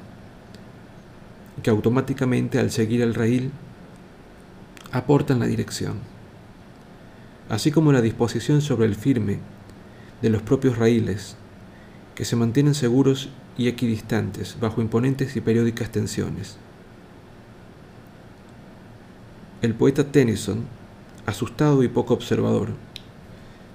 que 1.62 1.70
automáticamente 1.70 2.58
al 2.58 2.72
seguir 2.72 3.02
el 3.02 3.14
raíl 3.14 3.52
aportan 4.90 5.38
la 5.38 5.46
dirección, 5.46 5.98
así 7.48 7.70
como 7.70 7.92
la 7.92 8.02
disposición 8.02 8.62
sobre 8.62 8.86
el 8.86 8.96
firme 8.96 9.38
de 10.22 10.30
los 10.30 10.42
propios 10.42 10.76
raíles, 10.76 11.36
que 12.16 12.24
se 12.24 12.34
mantienen 12.34 12.74
seguros 12.74 13.28
y 13.56 13.68
equidistantes 13.68 14.56
bajo 14.58 14.80
imponentes 14.80 15.36
y 15.36 15.40
periódicas 15.40 15.92
tensiones. 15.92 16.56
El 19.66 19.74
poeta 19.74 20.12
Tennyson, 20.12 20.60
asustado 21.26 21.82
y 21.82 21.88
poco 21.88 22.14
observador, 22.14 22.68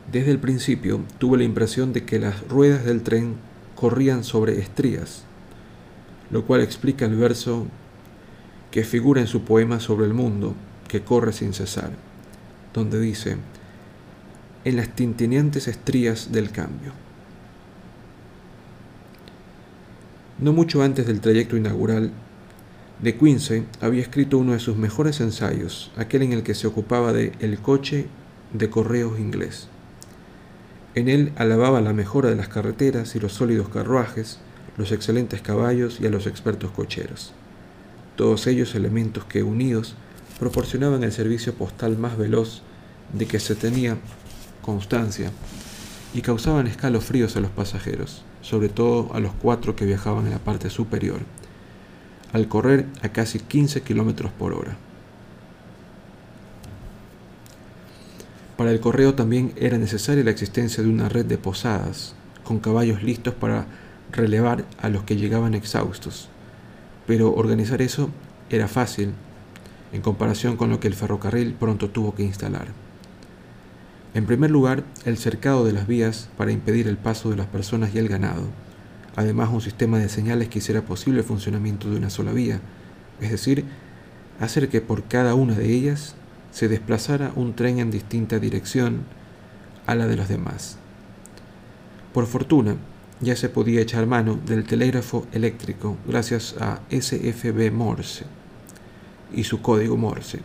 desde 0.10 0.32
el 0.32 0.40
principio 0.40 1.02
tuvo 1.18 1.36
la 1.36 1.44
impresión 1.44 1.92
de 1.92 2.06
que 2.06 2.18
las 2.18 2.48
ruedas 2.48 2.86
del 2.86 3.02
tren 3.02 3.36
corrían 3.76 4.24
sobre 4.24 4.58
estrías, 4.58 5.26
lo 6.30 6.46
cual 6.46 6.62
explica 6.62 7.04
el 7.04 7.18
verso 7.18 7.68
que 8.72 8.86
figura 8.86 9.20
en 9.20 9.28
su 9.28 9.42
poema 9.42 9.82
sobre 9.82 10.06
el 10.06 10.14
mundo 10.14 10.56
que 10.88 11.02
corre 11.02 11.34
sin 11.34 11.52
cesar, 11.52 11.92
donde 12.74 12.98
dice, 12.98 13.36
en 14.64 14.78
las 14.78 14.96
tintineantes 14.96 15.68
estrías 15.68 16.32
del 16.32 16.52
cambio. 16.52 16.94
No 20.40 20.54
mucho 20.54 20.84
antes 20.84 21.06
del 21.06 21.20
trayecto 21.20 21.58
inaugural, 21.58 22.14
de 23.02 23.18
Quincy 23.18 23.64
había 23.82 24.02
escrito 24.02 24.38
uno 24.38 24.54
de 24.54 24.60
sus 24.60 24.78
mejores 24.78 25.22
ensayos, 25.22 25.92
aquel 25.98 26.22
en 26.22 26.34
el 26.34 26.44
que 26.44 26.54
se 26.54 26.68
ocupaba 26.68 27.14
de 27.14 27.34
El 27.40 27.58
coche 27.60 28.06
de 28.54 28.70
correos 28.70 29.20
inglés. 29.20 29.68
En 30.94 31.10
él 31.10 31.32
alababa 31.36 31.82
la 31.82 31.94
mejora 31.94 32.30
de 32.30 32.36
las 32.36 32.50
carreteras 32.50 33.16
y 33.16 33.20
los 33.20 33.34
sólidos 33.34 33.70
carruajes, 33.70 34.40
los 34.78 34.92
excelentes 34.92 35.42
caballos 35.42 36.00
y 36.00 36.06
a 36.06 36.10
los 36.10 36.28
expertos 36.28 36.72
cocheros. 36.72 37.34
Todos 38.16 38.46
ellos 38.46 38.76
elementos 38.76 39.26
que, 39.26 39.42
unidos, 39.42 39.96
proporcionaban 40.40 41.04
el 41.04 41.12
servicio 41.12 41.56
postal 41.56 41.98
más 41.98 42.18
veloz 42.18 42.62
de 43.14 43.26
que 43.26 43.40
se 43.40 43.56
tenía 43.56 43.98
constancia 44.62 45.32
y 46.14 46.22
causaban 46.22 46.68
escalofríos 46.68 47.36
a 47.36 47.40
los 47.40 47.52
pasajeros, 47.52 48.24
sobre 48.42 48.70
todo 48.70 49.12
a 49.14 49.20
los 49.20 49.34
cuatro 49.34 49.76
que 49.76 49.86
viajaban 49.86 50.26
en 50.26 50.34
la 50.34 50.40
parte 50.40 50.70
superior, 50.70 51.22
al 52.34 52.48
correr 52.48 52.86
a 53.02 53.10
casi 53.10 53.40
15 53.40 53.82
kilómetros 53.82 54.32
por 54.32 54.54
hora. 54.54 54.78
Para 58.58 58.72
el 58.72 58.80
correo 58.80 59.16
también 59.16 59.54
era 59.56 59.78
necesaria 59.78 60.24
la 60.24 60.32
existencia 60.32 60.84
de 60.84 60.90
una 60.90 61.10
red 61.10 61.26
de 61.26 61.38
posadas, 61.38 62.16
con 62.44 62.60
caballos 62.60 63.02
listos 63.02 63.34
para 63.34 63.66
relevar 64.12 64.66
a 64.82 64.90
los 64.90 65.04
que 65.04 65.16
llegaban 65.16 65.54
exhaustos. 65.54 66.30
Pero 67.08 67.34
organizar 67.34 67.82
eso 67.82 68.10
era 68.50 68.68
fácil 68.68 69.14
en 69.94 70.02
comparación 70.02 70.58
con 70.58 70.70
lo 70.70 70.80
que 70.80 70.88
el 70.88 70.94
ferrocarril 70.94 71.54
pronto 71.54 71.90
tuvo 71.90 72.14
que 72.14 72.24
instalar. 72.24 72.68
En 74.14 74.26
primer 74.26 74.52
lugar, 74.52 74.84
el 75.06 75.18
cercado 75.18 75.66
de 75.66 75.74
las 75.74 75.88
vías 75.88 76.30
para 76.38 76.52
impedir 76.52 76.88
el 76.88 76.98
paso 76.98 77.30
de 77.30 77.38
las 77.38 77.48
personas 77.48 77.96
y 77.96 78.00
el 78.00 78.10
ganado. 78.10 78.44
Además, 79.16 79.50
un 79.52 79.62
sistema 79.62 80.00
de 80.00 80.10
señales 80.10 80.48
que 80.48 80.60
hiciera 80.60 80.82
posible 80.84 81.20
el 81.20 81.26
funcionamiento 81.26 81.90
de 81.90 81.98
una 81.98 82.10
sola 82.10 82.32
vía, 82.32 82.62
es 83.20 83.32
decir, 83.32 83.66
hacer 84.40 84.70
que 84.70 84.82
por 84.82 85.04
cada 85.04 85.36
una 85.36 85.56
de 85.56 85.72
ellas 85.72 86.16
se 86.52 86.68
desplazara 86.68 87.32
un 87.36 87.56
tren 87.56 87.80
en 87.80 87.92
distinta 87.92 88.40
dirección 88.40 89.04
a 89.86 89.96
la 89.96 90.08
de 90.08 90.16
los 90.16 90.30
demás. 90.30 90.78
Por 92.14 92.26
fortuna, 92.26 92.76
ya 93.22 93.36
se 93.36 93.50
podía 93.50 93.82
echar 93.82 94.08
mano 94.08 94.40
del 94.46 94.66
telégrafo 94.66 95.28
eléctrico 95.32 95.98
gracias 96.08 96.56
a 96.60 96.80
SFB 96.90 97.72
Morse 97.72 98.26
y 99.34 99.44
su 99.44 99.62
código 99.62 99.96
Morse. 99.96 100.40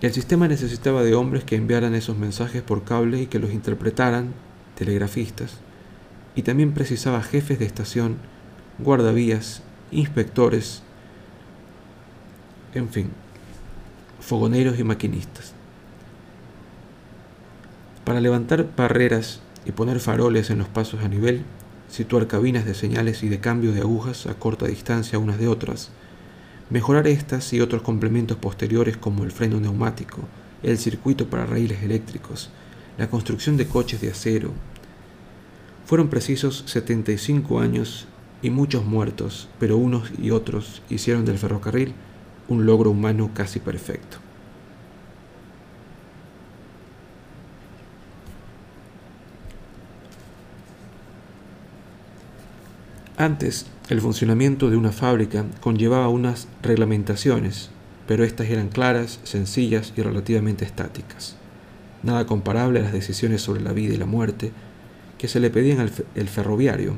El 0.00 0.12
sistema 0.12 0.48
necesitaba 0.48 1.02
de 1.02 1.14
hombres 1.14 1.44
que 1.44 1.56
enviaran 1.56 1.94
esos 1.94 2.16
mensajes 2.16 2.62
por 2.62 2.84
cable 2.84 3.22
y 3.22 3.26
que 3.26 3.38
los 3.38 3.50
interpretaran, 3.50 4.32
telegrafistas, 4.74 5.58
y 6.36 6.42
también 6.42 6.72
precisaba 6.72 7.22
jefes 7.22 7.58
de 7.58 7.64
estación, 7.64 8.18
guardavías, 8.78 9.62
inspectores, 9.90 10.82
en 12.74 12.90
fin, 12.90 13.10
fogoneros 14.20 14.78
y 14.78 14.84
maquinistas. 14.84 15.54
Para 18.04 18.20
levantar 18.20 18.68
barreras 18.76 19.40
y 19.64 19.72
poner 19.72 19.98
faroles 19.98 20.50
en 20.50 20.58
los 20.58 20.68
pasos 20.68 21.02
a 21.02 21.08
nivel, 21.08 21.42
situar 21.88 22.26
cabinas 22.26 22.64
de 22.66 22.74
señales 22.74 23.22
y 23.22 23.28
de 23.28 23.40
cambio 23.40 23.72
de 23.72 23.80
agujas 23.80 24.26
a 24.26 24.34
corta 24.34 24.66
distancia 24.66 25.18
unas 25.18 25.38
de 25.38 25.48
otras, 25.48 25.90
mejorar 26.68 27.06
estas 27.06 27.52
y 27.52 27.60
otros 27.60 27.82
complementos 27.82 28.36
posteriores 28.36 28.96
como 28.96 29.24
el 29.24 29.32
freno 29.32 29.58
neumático, 29.58 30.18
el 30.62 30.78
circuito 30.78 31.28
para 31.28 31.46
raíles 31.46 31.82
eléctricos, 31.82 32.50
la 32.98 33.08
construcción 33.08 33.56
de 33.56 33.66
coches 33.66 34.00
de 34.00 34.10
acero. 34.10 34.52
Fueron 35.86 36.08
precisos 36.08 36.64
75 36.66 37.60
años 37.60 38.08
y 38.42 38.50
muchos 38.50 38.84
muertos, 38.84 39.48
pero 39.60 39.76
unos 39.76 40.10
y 40.20 40.32
otros 40.32 40.82
hicieron 40.90 41.24
del 41.24 41.38
ferrocarril 41.38 41.94
un 42.48 42.66
logro 42.66 42.90
humano 42.90 43.30
casi 43.32 43.60
perfecto. 43.60 44.18
Antes, 53.16 53.66
el 53.88 54.00
funcionamiento 54.00 54.70
de 54.70 54.76
una 54.76 54.90
fábrica 54.90 55.46
conllevaba 55.60 56.08
unas 56.08 56.48
reglamentaciones, 56.62 57.70
pero 58.08 58.24
éstas 58.24 58.48
eran 58.48 58.70
claras, 58.70 59.20
sencillas 59.22 59.92
y 59.96 60.02
relativamente 60.02 60.64
estáticas. 60.64 61.36
Nada 62.02 62.26
comparable 62.26 62.80
a 62.80 62.82
las 62.82 62.92
decisiones 62.92 63.40
sobre 63.40 63.62
la 63.62 63.72
vida 63.72 63.94
y 63.94 63.98
la 63.98 64.06
muerte 64.06 64.52
que 65.18 65.28
se 65.28 65.40
le 65.40 65.50
pedían 65.50 65.80
al 65.80 66.28
ferroviario, 66.28 66.94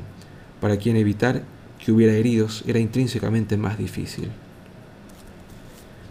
para 0.59 0.77
quien 0.77 0.97
evitar 0.97 1.43
que 1.83 1.91
hubiera 1.91 2.13
heridos 2.13 2.63
era 2.67 2.79
intrínsecamente 2.79 3.57
más 3.57 3.77
difícil. 3.77 4.29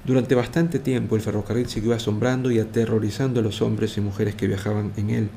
Durante 0.05 0.35
bastante 0.35 0.79
tiempo 0.79 1.17
el 1.17 1.21
ferrocarril 1.21 1.69
siguió 1.69 1.93
asombrando 1.93 2.51
y 2.51 2.59
aterrorizando 2.59 3.41
a 3.41 3.43
los 3.43 3.61
hombres 3.61 3.99
y 3.99 4.01
mujeres 4.01 4.35
que 4.35 4.47
viajaban 4.47 4.93
en 4.97 5.11
él. 5.11 5.29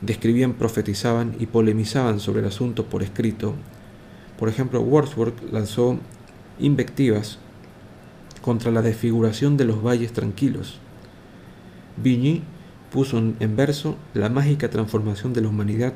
Describían, 0.00 0.52
profetizaban 0.52 1.34
y 1.40 1.46
polemizaban 1.46 2.20
sobre 2.20 2.40
el 2.40 2.46
asunto 2.46 2.86
por 2.86 3.02
escrito. 3.02 3.54
Por 4.38 4.48
ejemplo, 4.48 4.80
Wordsworth 4.80 5.52
lanzó 5.52 5.98
invectivas 6.60 7.38
contra 8.42 8.70
la 8.70 8.82
desfiguración 8.82 9.56
de 9.56 9.64
los 9.64 9.82
valles 9.82 10.12
tranquilos. 10.12 10.78
Vigny 11.96 12.42
puso 12.92 13.18
en 13.18 13.56
verso 13.56 13.96
la 14.14 14.28
mágica 14.28 14.68
transformación 14.68 15.32
de 15.32 15.40
la 15.40 15.48
humanidad 15.48 15.94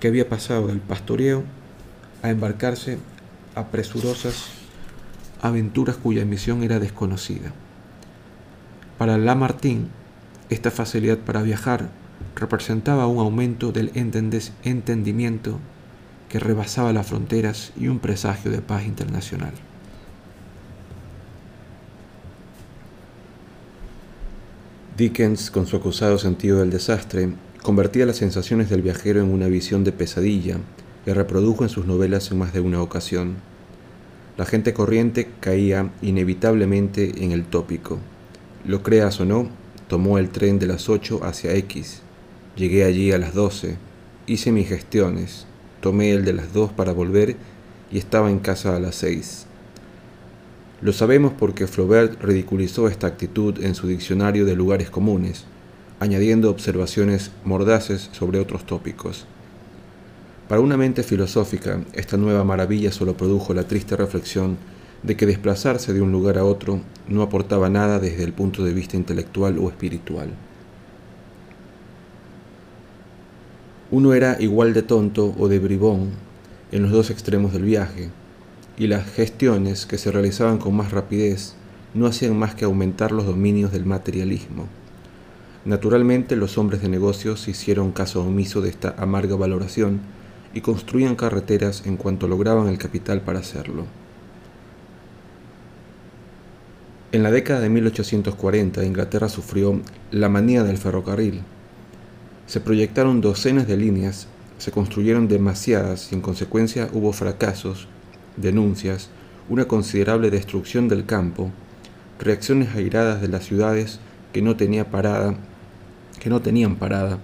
que 0.00 0.08
había 0.08 0.28
pasado 0.28 0.68
del 0.68 0.80
pastoreo 0.80 1.44
a 2.22 2.30
embarcarse 2.30 2.98
a 3.54 3.66
presurosas 3.66 4.48
aventuras 5.42 5.96
cuya 5.96 6.24
misión 6.24 6.62
era 6.62 6.78
desconocida. 6.78 7.52
Para 8.98 9.18
Lamartine, 9.18 9.88
esta 10.48 10.70
facilidad 10.70 11.18
para 11.18 11.42
viajar 11.42 11.90
representaba 12.36 13.06
un 13.06 13.18
aumento 13.18 13.72
del 13.72 13.92
entendimiento 13.94 15.60
que 16.28 16.38
rebasaba 16.38 16.92
las 16.92 17.06
fronteras 17.06 17.72
y 17.76 17.88
un 17.88 17.98
presagio 17.98 18.50
de 18.50 18.62
paz 18.62 18.86
internacional. 18.86 19.52
Dickens, 24.96 25.50
con 25.50 25.66
su 25.66 25.74
acusado 25.74 26.18
sentido 26.18 26.60
del 26.60 26.70
desastre, 26.70 27.30
convertía 27.64 28.06
las 28.06 28.18
sensaciones 28.18 28.70
del 28.70 28.80
viajero 28.80 29.20
en 29.20 29.32
una 29.32 29.48
visión 29.48 29.82
de 29.82 29.90
pesadilla 29.90 30.58
que 31.04 31.12
reprodujo 31.12 31.64
en 31.64 31.68
sus 31.68 31.84
novelas 31.84 32.30
en 32.30 32.38
más 32.38 32.52
de 32.52 32.60
una 32.60 32.80
ocasión. 32.80 33.34
La 34.36 34.46
gente 34.46 34.72
corriente 34.72 35.28
caía 35.40 35.90
inevitablemente 36.00 37.24
en 37.24 37.32
el 37.32 37.44
tópico. 37.44 37.98
Lo 38.64 38.84
creas 38.84 39.18
o 39.18 39.24
no, 39.24 39.48
tomó 39.88 40.18
el 40.18 40.30
tren 40.30 40.60
de 40.60 40.68
las 40.68 40.88
8 40.88 41.24
hacia 41.24 41.54
X. 41.56 42.02
Llegué 42.54 42.84
allí 42.84 43.10
a 43.10 43.18
las 43.18 43.34
12. 43.34 43.76
Hice 44.28 44.52
mis 44.52 44.68
gestiones. 44.68 45.46
Tomé 45.80 46.12
el 46.12 46.24
de 46.24 46.34
las 46.34 46.52
2 46.52 46.70
para 46.70 46.92
volver 46.92 47.34
y 47.90 47.98
estaba 47.98 48.30
en 48.30 48.38
casa 48.38 48.76
a 48.76 48.80
las 48.80 48.94
6. 48.94 49.46
Lo 50.80 50.92
sabemos 50.92 51.32
porque 51.38 51.66
Flaubert 51.66 52.20
ridiculizó 52.22 52.88
esta 52.88 53.06
actitud 53.06 53.62
en 53.62 53.74
su 53.74 53.86
diccionario 53.86 54.44
de 54.44 54.56
lugares 54.56 54.90
comunes, 54.90 55.44
añadiendo 56.00 56.50
observaciones 56.50 57.30
mordaces 57.44 58.10
sobre 58.12 58.38
otros 58.38 58.66
tópicos. 58.66 59.26
Para 60.48 60.60
una 60.60 60.76
mente 60.76 61.02
filosófica, 61.02 61.80
esta 61.94 62.16
nueva 62.16 62.44
maravilla 62.44 62.92
solo 62.92 63.16
produjo 63.16 63.54
la 63.54 63.66
triste 63.66 63.96
reflexión 63.96 64.58
de 65.02 65.16
que 65.16 65.26
desplazarse 65.26 65.92
de 65.92 66.00
un 66.00 66.12
lugar 66.12 66.38
a 66.38 66.44
otro 66.44 66.80
no 67.08 67.22
aportaba 67.22 67.70
nada 67.70 67.98
desde 67.98 68.24
el 68.24 68.32
punto 68.32 68.64
de 68.64 68.74
vista 68.74 68.96
intelectual 68.96 69.58
o 69.58 69.68
espiritual. 69.68 70.30
Uno 73.90 74.12
era 74.12 74.36
igual 74.40 74.74
de 74.74 74.82
tonto 74.82 75.34
o 75.38 75.48
de 75.48 75.58
bribón 75.58 76.10
en 76.72 76.82
los 76.82 76.90
dos 76.90 77.10
extremos 77.10 77.52
del 77.52 77.62
viaje, 77.62 78.10
y 78.76 78.86
las 78.88 79.06
gestiones 79.10 79.86
que 79.86 79.98
se 79.98 80.10
realizaban 80.10 80.58
con 80.58 80.74
más 80.74 80.90
rapidez 80.90 81.54
no 81.94 82.06
hacían 82.06 82.36
más 82.36 82.54
que 82.54 82.64
aumentar 82.64 83.12
los 83.12 83.26
dominios 83.26 83.72
del 83.72 83.86
materialismo. 83.86 84.66
Naturalmente 85.64 86.36
los 86.36 86.58
hombres 86.58 86.82
de 86.82 86.88
negocios 86.88 87.48
hicieron 87.48 87.92
caso 87.92 88.22
omiso 88.22 88.60
de 88.60 88.68
esta 88.68 88.94
amarga 88.98 89.36
valoración 89.36 90.00
y 90.52 90.60
construían 90.60 91.16
carreteras 91.16 91.86
en 91.86 91.96
cuanto 91.96 92.28
lograban 92.28 92.68
el 92.68 92.78
capital 92.78 93.22
para 93.22 93.38
hacerlo. 93.38 93.86
En 97.12 97.22
la 97.22 97.30
década 97.30 97.60
de 97.60 97.70
1840 97.70 98.84
Inglaterra 98.84 99.28
sufrió 99.28 99.80
la 100.10 100.28
manía 100.28 100.64
del 100.64 100.78
ferrocarril. 100.78 101.42
Se 102.46 102.60
proyectaron 102.60 103.20
docenas 103.20 103.68
de 103.68 103.76
líneas, 103.76 104.26
se 104.58 104.72
construyeron 104.72 105.28
demasiadas 105.28 106.10
y 106.10 106.16
en 106.16 106.20
consecuencia 106.20 106.88
hubo 106.92 107.12
fracasos, 107.12 107.88
denuncias, 108.36 109.10
una 109.48 109.66
considerable 109.66 110.30
destrucción 110.30 110.88
del 110.88 111.06
campo, 111.06 111.50
reacciones 112.18 112.74
airadas 112.74 113.20
de 113.20 113.28
las 113.28 113.44
ciudades 113.44 114.00
que 114.32 114.42
no, 114.42 114.56
tenía 114.56 114.90
parada, 114.90 115.36
que 116.20 116.30
no 116.30 116.40
tenían 116.42 116.76
parada, 116.76 117.18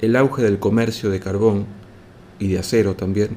el 0.00 0.16
auge 0.16 0.42
del 0.42 0.58
comercio 0.58 1.10
de 1.10 1.20
carbón 1.20 1.66
y 2.38 2.48
de 2.48 2.58
acero 2.58 2.96
también, 2.96 3.36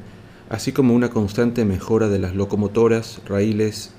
así 0.49 0.71
como 0.71 0.93
una 0.93 1.09
constante 1.09 1.65
mejora 1.65 2.07
de 2.07 2.19
las 2.19 2.35
locomotoras, 2.35 3.21
raíles 3.27 3.91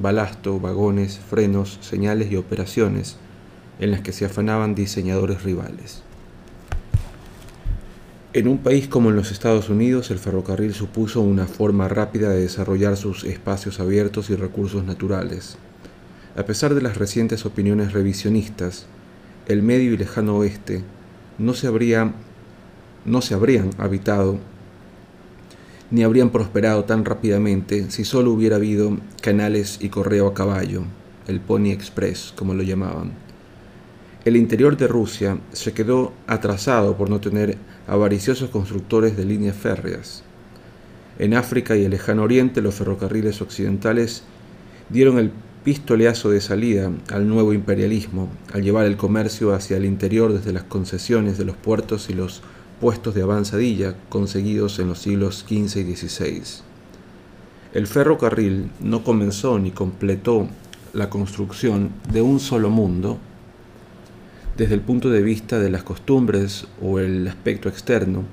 balasto, 0.00 0.58
vagones, 0.60 1.18
frenos, 1.18 1.78
señales 1.80 2.30
y 2.30 2.36
operaciones 2.36 3.16
en 3.78 3.90
las 3.90 4.00
que 4.00 4.12
se 4.12 4.24
afanaban 4.24 4.74
diseñadores 4.74 5.42
rivales. 5.42 6.02
En 8.32 8.46
un 8.46 8.58
país 8.58 8.86
como 8.86 9.10
en 9.10 9.16
los 9.16 9.32
Estados 9.32 9.68
Unidos, 9.70 10.12
el 10.12 10.20
ferrocarril 10.20 10.72
supuso 10.72 11.20
una 11.20 11.46
forma 11.46 11.88
rápida 11.88 12.30
de 12.30 12.42
desarrollar 12.42 12.96
sus 12.96 13.24
espacios 13.24 13.80
abiertos 13.80 14.30
y 14.30 14.36
recursos 14.36 14.84
naturales. 14.84 15.58
A 16.36 16.44
pesar 16.44 16.74
de 16.74 16.80
las 16.80 16.96
recientes 16.96 17.44
opiniones 17.44 17.92
revisionistas, 17.92 18.86
el 19.46 19.64
medio 19.64 19.92
y 19.92 19.96
lejano 19.96 20.36
oeste 20.36 20.84
no 21.38 21.54
se, 21.54 21.66
habría, 21.66 22.12
no 23.04 23.20
se 23.20 23.34
habrían 23.34 23.70
habitado 23.78 24.38
ni 25.90 26.04
habrían 26.04 26.30
prosperado 26.30 26.84
tan 26.84 27.04
rápidamente 27.04 27.90
si 27.90 28.04
solo 28.04 28.30
hubiera 28.30 28.56
habido 28.56 28.96
canales 29.20 29.78
y 29.80 29.88
correo 29.88 30.28
a 30.28 30.34
caballo, 30.34 30.84
el 31.26 31.40
Pony 31.40 31.70
Express, 31.72 32.32
como 32.36 32.54
lo 32.54 32.62
llamaban. 32.62 33.10
El 34.24 34.36
interior 34.36 34.76
de 34.76 34.86
Rusia 34.86 35.38
se 35.50 35.72
quedó 35.72 36.12
atrasado 36.28 36.96
por 36.96 37.10
no 37.10 37.20
tener 37.20 37.58
avariciosos 37.86 38.50
constructores 38.50 39.16
de 39.16 39.24
líneas 39.24 39.56
férreas. 39.56 40.22
En 41.18 41.34
África 41.34 41.76
y 41.76 41.84
el 41.84 41.90
lejano 41.90 42.22
oriente 42.22 42.62
los 42.62 42.74
ferrocarriles 42.74 43.42
occidentales 43.42 44.22
dieron 44.88 45.18
el 45.18 45.32
pistoleazo 45.64 46.30
de 46.30 46.40
salida 46.40 46.90
al 47.12 47.28
nuevo 47.28 47.52
imperialismo 47.52 48.28
al 48.54 48.62
llevar 48.62 48.86
el 48.86 48.96
comercio 48.96 49.52
hacia 49.52 49.76
el 49.76 49.84
interior 49.84 50.32
desde 50.32 50.52
las 50.52 50.62
concesiones 50.64 51.36
de 51.36 51.44
los 51.44 51.56
puertos 51.56 52.08
y 52.08 52.14
los 52.14 52.42
puestos 52.80 53.14
de 53.14 53.22
avanzadilla 53.22 53.94
conseguidos 54.08 54.78
en 54.78 54.88
los 54.88 55.00
siglos 55.00 55.44
XV 55.46 55.80
y 55.80 55.96
XVI. 55.96 56.42
El 57.74 57.86
ferrocarril 57.86 58.70
no 58.80 59.04
comenzó 59.04 59.58
ni 59.58 59.70
completó 59.70 60.48
la 60.92 61.10
construcción 61.10 61.90
de 62.10 62.22
un 62.22 62.40
solo 62.40 62.70
mundo 62.70 63.18
desde 64.60 64.74
el 64.74 64.82
punto 64.82 65.08
de 65.08 65.22
vista 65.22 65.58
de 65.58 65.70
las 65.70 65.82
costumbres 65.82 66.66
o 66.82 66.98
el 66.98 67.26
aspecto 67.26 67.70
externo, 67.70 68.24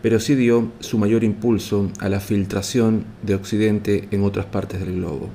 pero 0.00 0.20
sí 0.20 0.34
dio 0.34 0.72
su 0.80 0.96
mayor 0.96 1.22
impulso 1.22 1.90
a 2.00 2.08
la 2.08 2.18
filtración 2.18 3.04
de 3.22 3.34
Occidente 3.34 4.08
en 4.10 4.24
otras 4.24 4.46
partes 4.46 4.80
del 4.80 4.94
globo. 4.94 5.28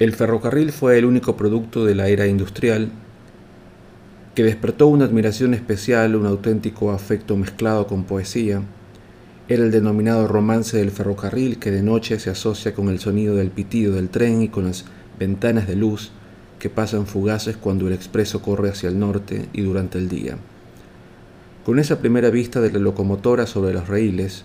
El 0.00 0.12
ferrocarril 0.12 0.70
fue 0.70 0.98
el 0.98 1.06
único 1.06 1.38
producto 1.38 1.86
de 1.86 1.94
la 1.94 2.08
era 2.08 2.26
industrial 2.26 2.90
que 4.34 4.44
despertó 4.44 4.88
una 4.88 5.06
admiración 5.06 5.54
especial, 5.54 6.14
un 6.14 6.26
auténtico 6.26 6.90
afecto 6.90 7.38
mezclado 7.38 7.86
con 7.86 8.04
poesía. 8.04 8.60
Era 9.48 9.62
el 9.62 9.70
denominado 9.70 10.26
romance 10.26 10.76
del 10.76 10.90
ferrocarril 10.90 11.58
que 11.58 11.70
de 11.70 11.82
noche 11.82 12.18
se 12.18 12.30
asocia 12.30 12.74
con 12.74 12.88
el 12.88 12.98
sonido 12.98 13.36
del 13.36 13.52
pitido 13.52 13.94
del 13.94 14.08
tren 14.08 14.42
y 14.42 14.48
con 14.48 14.64
las 14.64 14.86
ventanas 15.20 15.68
de 15.68 15.76
luz 15.76 16.10
que 16.58 16.68
pasan 16.68 17.06
fugaces 17.06 17.56
cuando 17.56 17.86
el 17.86 17.92
expreso 17.92 18.42
corre 18.42 18.70
hacia 18.70 18.88
el 18.88 18.98
norte 18.98 19.46
y 19.52 19.62
durante 19.62 19.98
el 19.98 20.08
día. 20.08 20.36
Con 21.64 21.78
esa 21.78 22.00
primera 22.00 22.30
vista 22.30 22.60
de 22.60 22.72
la 22.72 22.80
locomotora 22.80 23.46
sobre 23.46 23.72
los 23.72 23.86
raíles, 23.86 24.44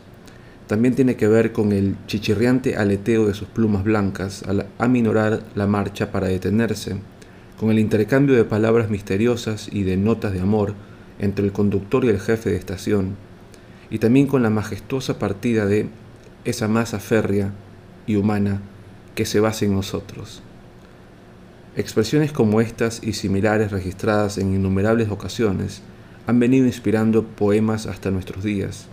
también 0.68 0.94
tiene 0.94 1.16
que 1.16 1.28
ver 1.28 1.52
con 1.52 1.72
el 1.72 1.96
chichirriante 2.06 2.76
aleteo 2.76 3.26
de 3.26 3.34
sus 3.34 3.48
plumas 3.48 3.84
blancas 3.84 4.44
al 4.44 4.68
aminorar 4.78 5.42
la 5.56 5.66
marcha 5.66 6.12
para 6.12 6.28
detenerse, 6.28 6.98
con 7.60 7.72
el 7.72 7.80
intercambio 7.80 8.36
de 8.36 8.44
palabras 8.44 8.92
misteriosas 8.92 9.68
y 9.72 9.82
de 9.82 9.98
notas 9.98 10.32
de 10.34 10.42
amor 10.42 10.76
entre 11.18 11.44
el 11.44 11.52
conductor 11.52 12.06
y 12.06 12.10
el 12.10 12.20
jefe 12.20 12.52
de 12.52 12.58
estación, 12.58 13.16
y 13.92 14.00
también 14.00 14.26
con 14.26 14.42
la 14.42 14.50
majestuosa 14.50 15.20
partida 15.20 15.68
de 15.68 15.90
esa 16.44 16.68
masa 16.68 17.00
férrea 17.00 17.52
y 18.08 18.16
humana 18.16 18.62
que 19.14 19.26
se 19.26 19.40
basa 19.40 19.66
en 19.66 19.76
nosotros. 19.76 20.42
Expresiones 21.76 22.32
como 22.32 22.62
estas 22.62 23.04
y 23.04 23.14
similares 23.14 23.72
registradas 23.72 24.40
en 24.40 24.56
innumerables 24.56 25.12
ocasiones 25.12 25.84
han 26.26 26.40
venido 26.40 26.66
inspirando 26.66 27.24
poemas 27.24 27.86
hasta 27.86 28.10
nuestros 28.10 28.44
días 28.44 28.88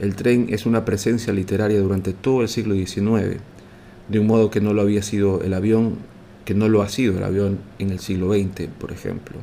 el 0.00 0.14
tren 0.14 0.46
es 0.50 0.64
una 0.64 0.84
presencia 0.84 1.32
literaria 1.32 1.80
durante 1.80 2.12
todo 2.12 2.42
el 2.42 2.48
siglo 2.48 2.74
XIX, 2.74 3.40
de 4.08 4.18
un 4.20 4.28
modo 4.28 4.48
que 4.48 4.60
no 4.60 4.72
lo 4.72 4.82
había 4.82 5.02
sido 5.02 5.42
el 5.42 5.52
avión, 5.54 5.96
que 6.44 6.54
no 6.54 6.68
lo 6.68 6.82
ha 6.82 6.88
sido 6.88 7.18
el 7.18 7.24
avión 7.24 7.58
en 7.80 7.90
el 7.90 7.98
siglo 7.98 8.32
XX, 8.32 8.68
por 8.78 8.92
ejemplo. 8.92 9.38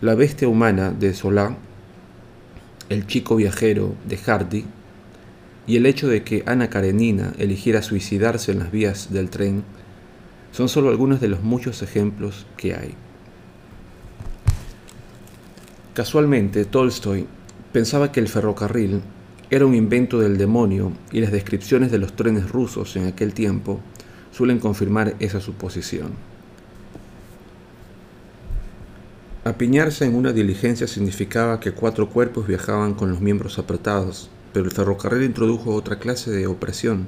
La 0.00 0.14
bestia 0.14 0.46
humana 0.46 0.92
de 0.92 1.12
Solá, 1.12 1.56
el 2.88 3.06
chico 3.06 3.36
viajero 3.36 3.94
de 4.06 4.16
Hardy, 4.16 4.64
y 5.66 5.76
el 5.76 5.86
hecho 5.86 6.08
de 6.08 6.22
que 6.22 6.42
Ana 6.46 6.68
Karenina 6.68 7.32
eligiera 7.38 7.82
suicidarse 7.82 8.52
en 8.52 8.58
las 8.58 8.70
vías 8.70 9.12
del 9.12 9.30
tren 9.30 9.64
son 10.52 10.68
solo 10.68 10.90
algunos 10.90 11.20
de 11.20 11.28
los 11.28 11.42
muchos 11.42 11.82
ejemplos 11.82 12.46
que 12.56 12.74
hay. 12.74 12.94
Casualmente, 15.94 16.64
Tolstoy 16.64 17.26
pensaba 17.72 18.12
que 18.12 18.20
el 18.20 18.28
ferrocarril 18.28 19.00
era 19.50 19.66
un 19.66 19.74
invento 19.74 20.18
del 20.18 20.36
demonio 20.36 20.92
y 21.12 21.20
las 21.20 21.32
descripciones 21.32 21.90
de 21.90 21.98
los 21.98 22.14
trenes 22.14 22.50
rusos 22.50 22.96
en 22.96 23.06
aquel 23.06 23.32
tiempo 23.32 23.80
suelen 24.32 24.58
confirmar 24.58 25.14
esa 25.20 25.40
suposición. 25.40 26.33
Apiñarse 29.46 30.06
en 30.06 30.14
una 30.14 30.32
diligencia 30.32 30.86
significaba 30.86 31.60
que 31.60 31.72
cuatro 31.72 32.08
cuerpos 32.08 32.46
viajaban 32.46 32.94
con 32.94 33.10
los 33.10 33.20
miembros 33.20 33.58
apretados, 33.58 34.30
pero 34.54 34.64
el 34.64 34.72
ferrocarril 34.72 35.22
introdujo 35.22 35.74
otra 35.74 35.98
clase 35.98 36.30
de 36.30 36.46
opresión 36.46 37.06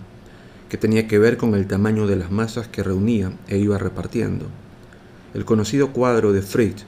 que 0.69 0.77
tenía 0.77 1.09
que 1.09 1.19
ver 1.19 1.39
con 1.39 1.55
el 1.55 1.67
tamaño 1.67 2.07
de 2.07 2.17
las 2.17 2.31
masas 2.31 2.69
que 2.69 2.83
reunía 2.83 3.33
e 3.49 3.57
iba 3.57 3.79
repartiendo. 3.79 4.49
El 5.33 5.47
conocido 5.47 5.95
cuadro 5.95 6.35
de 6.35 6.43
Fritz, 6.43 6.85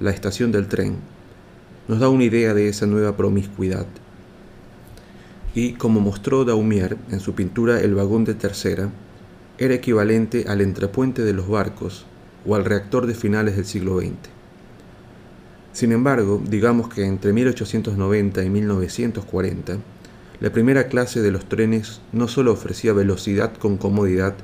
la 0.00 0.10
estación 0.10 0.52
del 0.52 0.68
tren, 0.68 0.96
nos 1.88 1.98
da 1.98 2.10
una 2.10 2.24
idea 2.24 2.52
de 2.52 2.68
esa 2.68 2.84
nueva 2.84 3.16
promiscuidad. 3.16 3.86
Y 5.54 5.72
como 5.72 6.00
mostró 6.00 6.44
Daumier 6.44 6.98
en 7.10 7.20
su 7.20 7.34
pintura 7.34 7.80
El 7.80 7.94
vagón 7.94 8.26
de 8.26 8.34
tercera, 8.34 8.90
era 9.56 9.72
equivalente 9.72 10.44
al 10.46 10.60
entrepuente 10.60 11.22
de 11.22 11.32
los 11.32 11.48
barcos 11.48 12.04
o 12.44 12.54
al 12.54 12.66
reactor 12.66 13.06
de 13.06 13.14
finales 13.14 13.56
del 13.56 13.64
siglo 13.64 13.98
XX. 13.98 14.39
Sin 15.80 15.92
embargo, 15.92 16.42
digamos 16.46 16.90
que 16.90 17.06
entre 17.06 17.32
1890 17.32 18.44
y 18.44 18.50
1940, 18.50 19.78
la 20.38 20.52
primera 20.52 20.88
clase 20.88 21.22
de 21.22 21.30
los 21.30 21.48
trenes 21.48 22.02
no 22.12 22.28
solo 22.28 22.52
ofrecía 22.52 22.92
velocidad 22.92 23.54
con 23.54 23.78
comodidad, 23.78 24.34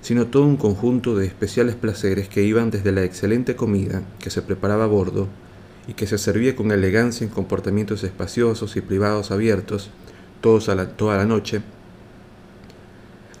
sino 0.00 0.28
todo 0.28 0.44
un 0.44 0.56
conjunto 0.56 1.16
de 1.16 1.26
especiales 1.26 1.74
placeres 1.74 2.28
que 2.28 2.44
iban 2.44 2.70
desde 2.70 2.92
la 2.92 3.02
excelente 3.02 3.56
comida 3.56 4.04
que 4.20 4.30
se 4.30 4.42
preparaba 4.42 4.84
a 4.84 4.86
bordo 4.86 5.26
y 5.88 5.94
que 5.94 6.06
se 6.06 6.18
servía 6.18 6.54
con 6.54 6.70
elegancia 6.70 7.26
en 7.26 7.32
comportamientos 7.32 8.04
espaciosos 8.04 8.76
y 8.76 8.80
privados 8.80 9.32
abiertos, 9.32 9.90
todos 10.40 10.68
a 10.68 10.90
toda 10.90 11.16
la 11.16 11.26
noche, 11.26 11.62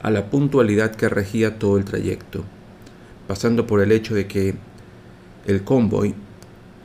a 0.02 0.10
la 0.10 0.30
puntualidad 0.30 0.96
que 0.96 1.08
regía 1.08 1.60
todo 1.60 1.78
el 1.78 1.84
trayecto, 1.84 2.42
pasando 3.28 3.68
por 3.68 3.80
el 3.82 3.92
hecho 3.92 4.16
de 4.16 4.26
que 4.26 4.56
el 5.46 5.62
convoy 5.62 6.12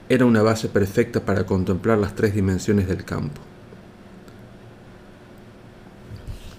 era 0.07 0.26
una 0.26 0.44
base 0.44 0.69
perfecta 0.69 1.26
para 1.26 1.45
contemplar 1.45 1.98
las 1.98 2.15
tres 2.15 2.36
dimensiones 2.36 2.88
del 2.88 3.03
campo. 3.03 3.41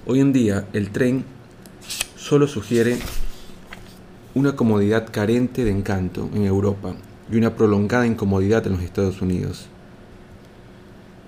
Hoy 0.06 0.20
en 0.20 0.32
día 0.32 0.66
el 0.73 0.90
tren 0.90 1.24
solo 2.16 2.48
sugiere 2.48 2.98
una 4.35 4.56
comodidad 4.56 5.09
carente 5.10 5.64
de 5.64 5.70
encanto 5.70 6.28
en 6.35 6.44
Europa 6.44 6.94
y 7.31 7.36
una 7.36 7.56
prolongada 7.56 8.06
incomodidad 8.06 8.66
en 8.66 8.74
los 8.74 8.82
Estados 8.82 9.23
Unidos. 9.23 9.68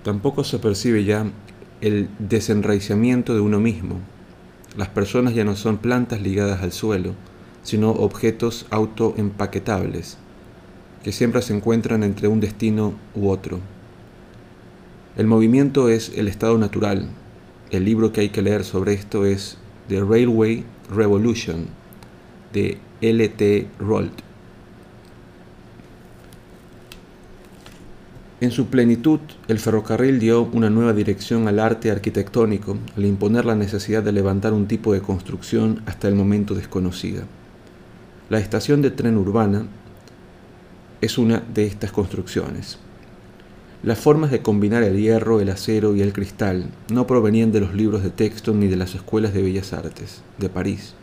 Tampoco 0.03 0.43
se 0.43 0.59
percibe 0.59 1.03
ya 1.03 1.25
el 1.81 2.09
desenraizamiento 2.19 3.33
de 3.33 3.41
uno 3.41 3.59
mismo. 3.59 3.99
Las 4.77 4.89
personas 4.89 5.33
ya 5.33 5.43
no 5.43 5.55
son 5.55 5.77
plantas 5.77 6.21
ligadas 6.21 6.61
al 6.61 6.71
suelo, 6.71 7.15
sino 7.63 7.91
objetos 7.91 8.65
autoempaquetables, 8.69 10.17
que 11.03 11.11
siempre 11.11 11.41
se 11.41 11.55
encuentran 11.55 12.03
entre 12.03 12.27
un 12.27 12.39
destino 12.39 12.93
u 13.15 13.29
otro. 13.29 13.59
El 15.17 15.27
movimiento 15.27 15.89
es 15.89 16.11
el 16.15 16.27
estado 16.27 16.57
natural. 16.57 17.09
El 17.71 17.85
libro 17.85 18.13
que 18.13 18.21
hay 18.21 18.29
que 18.29 18.41
leer 18.41 18.63
sobre 18.63 18.93
esto 18.93 19.25
es 19.25 19.57
The 19.87 20.01
Railway 20.01 20.63
Revolution 20.93 21.67
de 22.53 22.77
L.T. 23.01 23.67
Rolt. 23.79 24.21
En 28.41 28.51
su 28.51 28.67
plenitud, 28.67 29.19
el 29.49 29.59
ferrocarril 29.59 30.17
dio 30.17 30.43
una 30.43 30.69
nueva 30.69 30.93
dirección 30.93 31.49
al 31.49 31.59
arte 31.59 31.91
arquitectónico 31.91 32.77
al 32.95 33.05
imponer 33.05 33.43
la 33.43 33.55
necesidad 33.55 34.01
de 34.01 34.13
levantar 34.13 34.53
un 34.53 34.65
tipo 34.65 34.93
de 34.93 35.01
construcción 35.01 35.81
hasta 35.85 36.07
el 36.07 36.15
momento 36.15 36.55
desconocida. 36.55 37.23
La 38.29 38.39
estación 38.39 38.81
de 38.81 38.91
tren 38.91 39.17
urbana 39.17 39.65
es 41.01 41.17
una 41.17 41.43
de 41.53 41.65
estas 41.65 41.91
construcciones. 41.91 42.77
Las 43.81 43.99
formas 43.99 44.31
de 44.31 44.41
combinar 44.41 44.83
el 44.83 44.99
hierro, 44.99 45.39
el 45.39 45.49
acero 45.49 45.95
y 45.95 46.01
el 46.01 46.11
cristal 46.11 46.69
no 46.91 47.07
provenían 47.07 47.53
de 47.53 47.61
los 47.61 47.73
libros 47.73 48.03
de 48.03 48.09
texto 48.09 48.53
ni 48.53 48.67
de 48.67 48.75
las 48.75 48.93
escuelas 48.95 49.33
de 49.33 49.41
bellas 49.41 49.71
artes 49.71 50.21
de 50.37 50.49
París. 50.49 50.95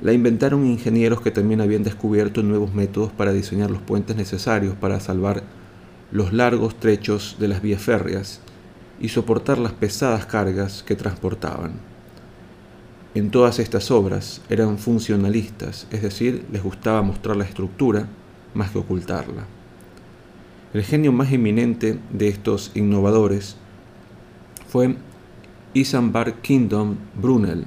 La 0.00 0.12
inventaron 0.12 0.64
ingenieros 0.64 1.20
que 1.20 1.32
también 1.32 1.60
habían 1.60 1.82
descubierto 1.82 2.44
nuevos 2.44 2.72
métodos 2.72 3.10
para 3.10 3.32
diseñar 3.32 3.72
los 3.72 3.82
puentes 3.82 4.14
necesarios 4.16 4.76
para 4.76 5.00
salvar 5.00 5.42
los 6.12 6.32
largos 6.32 6.78
trechos 6.78 7.36
de 7.40 7.48
las 7.48 7.60
vías 7.60 7.82
férreas 7.82 8.40
y 9.00 9.08
soportar 9.08 9.58
las 9.58 9.72
pesadas 9.72 10.26
cargas 10.26 10.84
que 10.84 10.94
transportaban. 10.94 11.72
En 13.14 13.32
todas 13.32 13.58
estas 13.58 13.90
obras 13.90 14.40
eran 14.48 14.78
funcionalistas, 14.78 15.88
es 15.90 16.02
decir, 16.02 16.44
les 16.52 16.62
gustaba 16.62 17.02
mostrar 17.02 17.36
la 17.36 17.44
estructura 17.44 18.06
más 18.54 18.70
que 18.70 18.78
ocultarla. 18.78 19.46
El 20.72 20.82
genio 20.84 21.12
más 21.12 21.32
eminente 21.32 21.98
de 22.12 22.28
estos 22.28 22.70
innovadores 22.74 23.56
fue 24.68 24.96
Isambard 25.74 26.34
Kingdom 26.42 26.96
Brunel, 27.20 27.64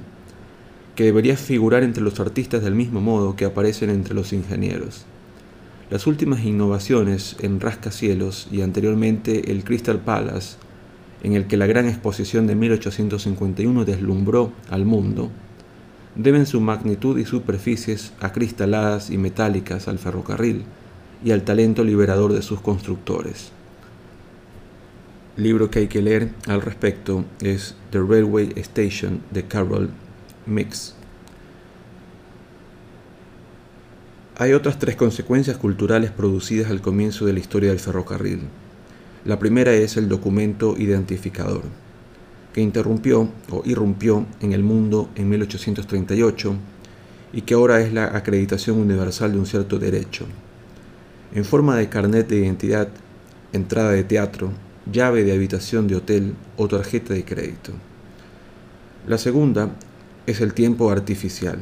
que 0.94 1.04
debería 1.04 1.36
figurar 1.36 1.82
entre 1.82 2.02
los 2.02 2.18
artistas 2.20 2.62
del 2.62 2.74
mismo 2.74 3.00
modo 3.00 3.36
que 3.36 3.44
aparecen 3.44 3.90
entre 3.90 4.14
los 4.14 4.32
ingenieros. 4.32 5.04
Las 5.90 6.06
últimas 6.06 6.44
innovaciones 6.44 7.36
en 7.40 7.60
rascacielos 7.60 8.48
y 8.50 8.62
anteriormente 8.62 9.50
el 9.50 9.64
Crystal 9.64 10.00
Palace, 10.00 10.56
en 11.22 11.34
el 11.34 11.46
que 11.46 11.56
la 11.56 11.66
gran 11.66 11.86
exposición 11.86 12.46
de 12.46 12.54
1851 12.54 13.84
deslumbró 13.84 14.52
al 14.70 14.86
mundo, 14.86 15.30
deben 16.16 16.46
su 16.46 16.60
magnitud 16.60 17.18
y 17.18 17.24
superficies 17.24 18.12
acristaladas 18.20 19.10
y 19.10 19.18
metálicas 19.18 19.88
al 19.88 19.98
ferrocarril 19.98 20.64
y 21.24 21.32
al 21.32 21.42
talento 21.42 21.84
liberador 21.84 22.32
de 22.32 22.42
sus 22.42 22.60
constructores. 22.60 23.50
libro 25.36 25.68
que 25.68 25.80
hay 25.80 25.88
que 25.88 26.00
leer 26.00 26.30
al 26.46 26.62
respecto 26.62 27.24
es 27.40 27.74
The 27.90 27.98
Railway 27.98 28.52
Station 28.56 29.20
de 29.32 29.44
Carol 29.44 29.90
Mix. 30.46 30.94
Hay 34.36 34.52
otras 34.52 34.78
tres 34.78 34.94
consecuencias 34.94 35.56
culturales 35.56 36.12
producidas 36.12 36.70
al 36.70 36.80
comienzo 36.80 37.26
de 37.26 37.32
la 37.32 37.40
historia 37.40 37.70
del 37.70 37.80
ferrocarril. 37.80 38.42
La 39.24 39.38
primera 39.38 39.72
es 39.72 39.96
el 39.96 40.08
documento 40.08 40.76
identificador, 40.76 41.62
que 42.54 42.62
interrumpió 42.62 43.28
o 43.50 43.62
irrumpió 43.66 44.24
en 44.40 44.52
el 44.52 44.62
mundo 44.62 45.10
en 45.16 45.28
1838 45.28 46.54
y 47.32 47.42
que 47.42 47.54
ahora 47.54 47.80
es 47.80 47.92
la 47.92 48.16
acreditación 48.16 48.78
universal 48.78 49.32
de 49.32 49.38
un 49.38 49.46
cierto 49.46 49.78
derecho. 49.78 50.24
En 51.34 51.44
forma 51.44 51.76
de 51.76 51.88
carnet 51.88 52.28
de 52.28 52.36
identidad, 52.36 52.88
entrada 53.52 53.90
de 53.90 54.04
teatro, 54.04 54.52
llave 54.90 55.24
de 55.24 55.32
habitación 55.32 55.88
de 55.88 55.96
hotel 55.96 56.34
o 56.56 56.68
tarjeta 56.68 57.12
de 57.12 57.24
crédito. 57.24 57.72
La 59.08 59.18
segunda 59.18 59.70
es 60.26 60.40
el 60.40 60.54
tiempo 60.54 60.90
artificial, 60.90 61.58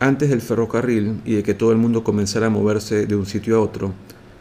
antes 0.00 0.30
del 0.30 0.40
ferrocarril 0.40 1.20
y 1.24 1.34
de 1.34 1.44
que 1.44 1.54
todo 1.54 1.70
el 1.70 1.78
mundo 1.78 2.02
comenzara 2.02 2.48
a 2.48 2.50
moverse 2.50 3.06
de 3.06 3.14
un 3.14 3.24
sitio 3.24 3.56
a 3.56 3.60
otro, 3.60 3.92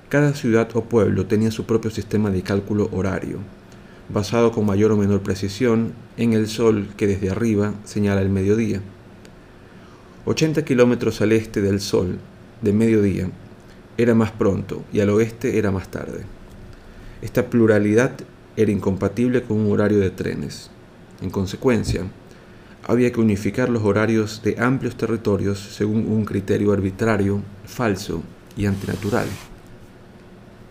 cada 0.10 0.34
ciudad 0.34 0.68
o 0.74 0.86
pueblo 0.86 1.28
tenía 1.28 1.52
su 1.52 1.68
propio 1.68 1.92
sistema 1.92 2.32
de 2.32 2.42
cálculo 2.42 2.90
horario, 2.92 3.38
basado 4.14 4.52
con 4.52 4.66
mayor 4.66 4.92
o 4.92 4.98
menor 4.98 5.22
precisión 5.22 5.94
en 6.18 6.34
el 6.34 6.48
sol 6.48 6.90
que 6.98 7.08
desde 7.08 7.30
arriba 7.30 7.74
señala 7.84 8.22
el 8.22 8.30
mediodía. 8.30 8.82
80 10.26 10.64
kilómetros 10.66 11.22
al 11.22 11.32
este 11.32 11.62
del 11.62 11.80
sol, 11.80 12.20
de 12.62 12.74
mediodía, 12.74 13.30
era 13.98 14.14
más 14.14 14.32
pronto 14.32 14.84
y 14.94 15.00
al 15.00 15.10
oeste 15.10 15.58
era 15.58 15.72
más 15.72 15.90
tarde. 15.90 16.22
Esta 17.22 17.50
pluralidad 17.50 18.12
era 18.56 18.72
incompatible 18.72 19.44
con 19.44 19.60
un 19.60 19.72
horario 19.72 20.00
de 20.00 20.12
trenes. 20.12 20.70
En 21.22 21.30
consecuencia, 21.30 22.04
había 22.88 23.12
que 23.12 23.22
unificar 23.22 23.70
los 23.70 23.84
horarios 23.84 24.42
de 24.44 24.56
amplios 24.60 24.96
territorios 24.96 25.60
según 25.60 26.12
un 26.12 26.26
criterio 26.26 26.72
arbitrario, 26.72 27.42
falso 27.66 28.24
y 28.58 28.66
antinatural, 28.66 29.28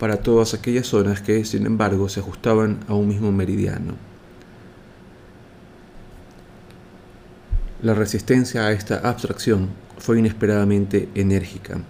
para 0.01 0.16
todas 0.16 0.55
aquellas 0.55 0.86
zonas 0.86 1.20
que, 1.20 1.44
sin 1.44 1.66
embargo, 1.66 2.09
se 2.09 2.20
ajustaban 2.20 2.81
a 2.89 2.94
un 2.94 3.06
mismo 3.06 3.31
meridiano. 3.32 3.97
La 7.82 7.93
resistencia 7.93 8.66
a 8.66 8.72
esta 8.72 8.97
abstracción 9.06 9.68
fue 9.98 10.18
inesperadamente 10.18 11.10
enérgica. 11.14 11.82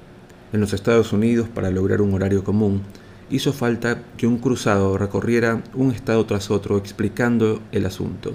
En 0.52 0.60
los 0.60 0.72
Estados 0.72 1.12
Unidos, 1.12 1.48
para 1.48 1.70
lograr 1.70 2.02
un 2.02 2.12
horario 2.12 2.42
común, 2.42 2.82
hizo 3.30 3.52
falta 3.52 4.02
que 4.16 4.26
un 4.26 4.38
cruzado 4.38 4.98
recorriera 4.98 5.62
un 5.74 5.92
estado 5.92 6.26
tras 6.26 6.50
otro 6.50 6.78
explicando 6.78 7.62
el 7.70 7.86
asunto. 7.86 8.32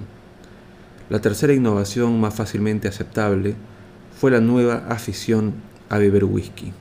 La 1.09 1.19
tercera 1.19 1.53
innovación 1.53 2.17
más 2.21 2.33
fácilmente 2.33 2.87
aceptable 2.87 3.55
fue 4.17 4.31
la 4.31 4.39
nueva 4.39 4.85
afición 4.87 5.53
a 5.89 5.97
beber 5.97 6.23
whisky, 6.23 6.71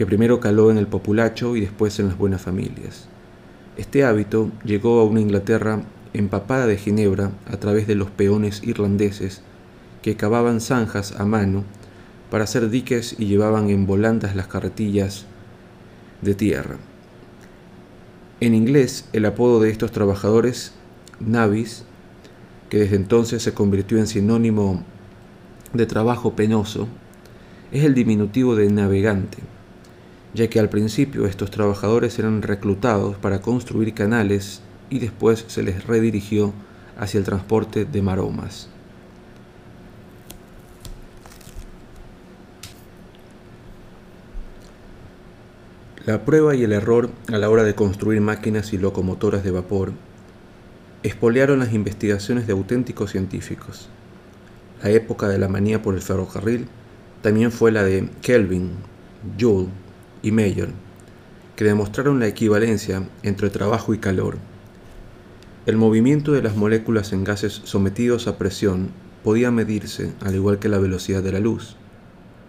que 0.00 0.06
primero 0.06 0.40
caló 0.40 0.70
en 0.70 0.78
el 0.78 0.86
populacho 0.86 1.56
y 1.56 1.60
después 1.60 1.98
en 1.98 2.08
las 2.08 2.16
buenas 2.16 2.40
familias. 2.40 3.06
Este 3.76 4.02
hábito 4.02 4.50
llegó 4.64 4.98
a 4.98 5.04
una 5.04 5.20
Inglaterra 5.20 5.82
empapada 6.14 6.66
de 6.66 6.78
ginebra 6.78 7.32
a 7.46 7.58
través 7.58 7.86
de 7.86 7.96
los 7.96 8.08
peones 8.08 8.62
irlandeses 8.64 9.42
que 10.00 10.16
cavaban 10.16 10.62
zanjas 10.62 11.20
a 11.20 11.26
mano 11.26 11.64
para 12.30 12.44
hacer 12.44 12.70
diques 12.70 13.16
y 13.18 13.26
llevaban 13.26 13.68
en 13.68 13.86
volandas 13.86 14.34
las 14.34 14.46
carretillas 14.46 15.26
de 16.22 16.34
tierra. 16.34 16.78
En 18.40 18.54
inglés, 18.54 19.06
el 19.12 19.26
apodo 19.26 19.60
de 19.60 19.68
estos 19.68 19.92
trabajadores, 19.92 20.72
navis, 21.20 21.84
que 22.70 22.78
desde 22.78 22.96
entonces 22.96 23.42
se 23.42 23.52
convirtió 23.52 23.98
en 23.98 24.06
sinónimo 24.06 24.82
de 25.74 25.84
trabajo 25.84 26.36
penoso, 26.36 26.88
es 27.70 27.84
el 27.84 27.92
diminutivo 27.92 28.56
de 28.56 28.70
navegante, 28.70 29.36
ya 30.34 30.48
que 30.48 30.60
al 30.60 30.68
principio 30.68 31.26
estos 31.26 31.50
trabajadores 31.50 32.18
eran 32.18 32.42
reclutados 32.42 33.16
para 33.16 33.40
construir 33.40 33.94
canales 33.94 34.62
y 34.88 34.98
después 34.98 35.44
se 35.48 35.62
les 35.62 35.86
redirigió 35.86 36.52
hacia 36.98 37.18
el 37.18 37.24
transporte 37.24 37.84
de 37.84 38.02
maromas. 38.02 38.68
La 46.06 46.24
prueba 46.24 46.54
y 46.54 46.64
el 46.64 46.72
error 46.72 47.10
a 47.28 47.38
la 47.38 47.50
hora 47.50 47.62
de 47.62 47.74
construir 47.74 48.20
máquinas 48.20 48.72
y 48.72 48.78
locomotoras 48.78 49.44
de 49.44 49.50
vapor 49.50 49.92
expoliaron 51.02 51.60
las 51.60 51.72
investigaciones 51.72 52.46
de 52.46 52.52
auténticos 52.52 53.10
científicos. 53.10 53.88
La 54.82 54.90
época 54.90 55.28
de 55.28 55.38
la 55.38 55.48
manía 55.48 55.82
por 55.82 55.94
el 55.94 56.00
ferrocarril 56.00 56.66
también 57.22 57.52
fue 57.52 57.70
la 57.70 57.84
de 57.84 58.08
Kelvin, 58.22 58.70
Joule 59.38 59.68
y 60.22 60.32
Mayer, 60.32 60.70
que 61.56 61.64
demostraron 61.64 62.20
la 62.20 62.26
equivalencia 62.26 63.02
entre 63.22 63.50
trabajo 63.50 63.94
y 63.94 63.98
calor. 63.98 64.38
El 65.66 65.76
movimiento 65.76 66.32
de 66.32 66.42
las 66.42 66.56
moléculas 66.56 67.12
en 67.12 67.24
gases 67.24 67.60
sometidos 67.64 68.26
a 68.26 68.38
presión 68.38 68.88
podía 69.22 69.50
medirse 69.50 70.12
al 70.20 70.34
igual 70.34 70.58
que 70.58 70.68
la 70.68 70.78
velocidad 70.78 71.22
de 71.22 71.32
la 71.32 71.40
luz. 71.40 71.76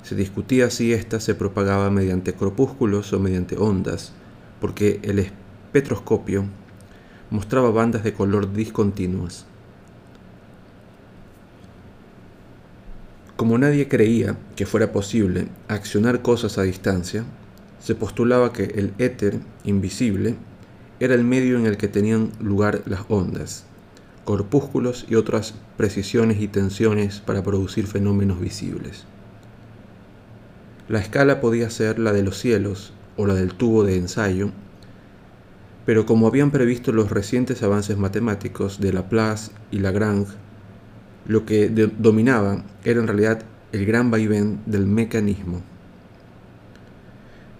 Se 0.04 0.16
discutía 0.16 0.70
si 0.70 0.94
ésta 0.94 1.20
se 1.20 1.36
propagaba 1.36 1.92
mediante 1.92 2.34
corpúsculos 2.34 3.12
o 3.14 3.20
mediante 3.20 3.58
ondas, 3.58 4.14
porque 4.60 5.00
el 5.04 5.20
espectroscopio 5.20 6.46
mostraba 7.30 7.72
bandas 7.72 8.04
de 8.04 8.14
color 8.14 8.54
discontinuas. 8.54 9.46
Como 13.36 13.58
nadie 13.58 13.88
creía 13.88 14.38
que 14.56 14.66
fuera 14.66 14.92
posible 14.92 15.48
accionar 15.68 16.22
cosas 16.22 16.58
a 16.58 16.62
distancia, 16.62 17.26
se 17.82 17.96
postulaba 17.96 18.54
que 18.54 18.64
el 18.64 18.94
éter 19.00 19.40
invisible 19.64 20.36
era 21.00 21.16
el 21.16 21.24
medio 21.24 21.58
en 21.58 21.66
el 21.66 21.78
que 21.78 21.88
tenían 21.88 22.30
lugar 22.40 22.84
las 22.86 23.02
ondas, 23.10 23.66
corpúsculos 24.24 25.06
y 25.10 25.16
otras 25.16 25.56
precisiones 25.78 26.40
y 26.40 26.48
tensiones 26.48 27.20
para 27.20 27.42
producir 27.42 27.88
fenómenos 27.88 28.40
visibles. 28.40 29.06
La 30.88 31.00
escala 31.00 31.42
podía 31.42 31.70
ser 31.72 31.98
la 31.98 32.14
de 32.14 32.22
los 32.22 32.38
cielos 32.38 32.94
o 33.18 33.26
la 33.26 33.34
del 33.34 33.56
tubo 33.56 33.84
de 33.84 33.98
ensayo, 33.98 34.52
pero 35.86 36.06
como 36.06 36.28
habían 36.28 36.52
previsto 36.52 36.92
los 36.92 37.10
recientes 37.10 37.64
avances 37.64 37.98
matemáticos 37.98 38.80
de 38.80 38.94
Laplace 38.94 39.52
y 39.72 39.80
Lagrange, 39.80 40.34
lo 41.26 41.46
que 41.46 41.70
dominaba 41.70 42.64
era 42.84 43.00
en 43.00 43.08
realidad 43.08 43.42
el 43.72 43.86
gran 43.86 44.12
vaivén 44.12 44.60
del 44.68 44.86
mecanismo. 44.86 45.64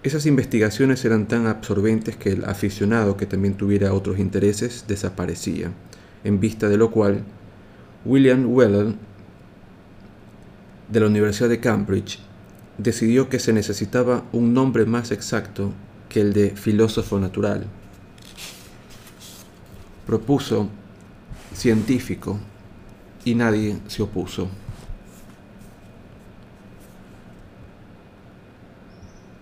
Esas 0.02 0.26
investigaciones 0.26 1.04
eran 1.04 1.28
tan 1.28 1.46
absorbentes 1.46 2.16
que 2.16 2.30
el 2.32 2.44
aficionado 2.44 3.16
que 3.16 3.26
también 3.26 3.54
tuviera 3.54 3.94
otros 3.94 4.18
intereses 4.18 4.84
desaparecía, 4.88 5.70
en 6.24 6.40
vista 6.40 6.68
de 6.68 6.76
lo 6.76 6.90
cual 6.90 7.22
William 8.04 8.44
Wheeler 8.52 8.94
de 10.88 11.00
la 11.00 11.06
Universidad 11.06 11.48
de 11.48 11.60
Cambridge 11.60 12.18
decidió 12.78 13.28
que 13.28 13.38
se 13.38 13.52
necesitaba 13.52 14.24
un 14.32 14.52
nombre 14.52 14.86
más 14.86 15.12
exacto 15.12 15.72
que 16.08 16.20
el 16.20 16.32
de 16.32 16.50
filósofo 16.50 17.20
natural. 17.20 17.66
Propuso 20.04 20.68
científico 21.54 22.40
y 23.24 23.36
nadie 23.36 23.78
se 23.86 24.02
opuso. 24.02 24.48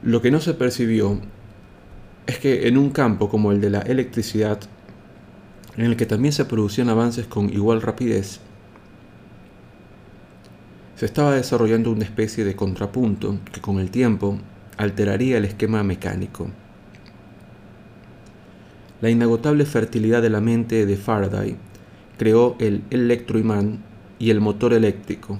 Lo 0.02 0.22
que 0.22 0.30
no 0.30 0.40
se 0.40 0.54
percibió 0.54 1.20
es 2.26 2.38
que 2.38 2.68
en 2.68 2.78
un 2.78 2.88
campo 2.88 3.28
como 3.28 3.52
el 3.52 3.60
de 3.60 3.68
la 3.68 3.80
electricidad, 3.80 4.58
en 5.76 5.84
el 5.84 5.96
que 5.96 6.06
también 6.06 6.32
se 6.32 6.46
producían 6.46 6.88
avances 6.88 7.26
con 7.26 7.52
igual 7.52 7.82
rapidez, 7.82 8.40
se 10.96 11.04
estaba 11.04 11.34
desarrollando 11.34 11.90
una 11.90 12.04
especie 12.04 12.44
de 12.44 12.56
contrapunto 12.56 13.38
que 13.52 13.60
con 13.60 13.78
el 13.78 13.90
tiempo 13.90 14.38
alteraría 14.78 15.36
el 15.36 15.44
esquema 15.44 15.82
mecánico. 15.82 16.48
La 19.02 19.10
inagotable 19.10 19.66
fertilidad 19.66 20.22
de 20.22 20.30
la 20.30 20.40
mente 20.40 20.86
de 20.86 20.96
Faraday 20.96 21.56
creó 22.16 22.56
el 22.58 22.84
electroimán 22.88 23.82
y 24.18 24.30
el 24.30 24.40
motor 24.40 24.72
eléctrico. 24.72 25.38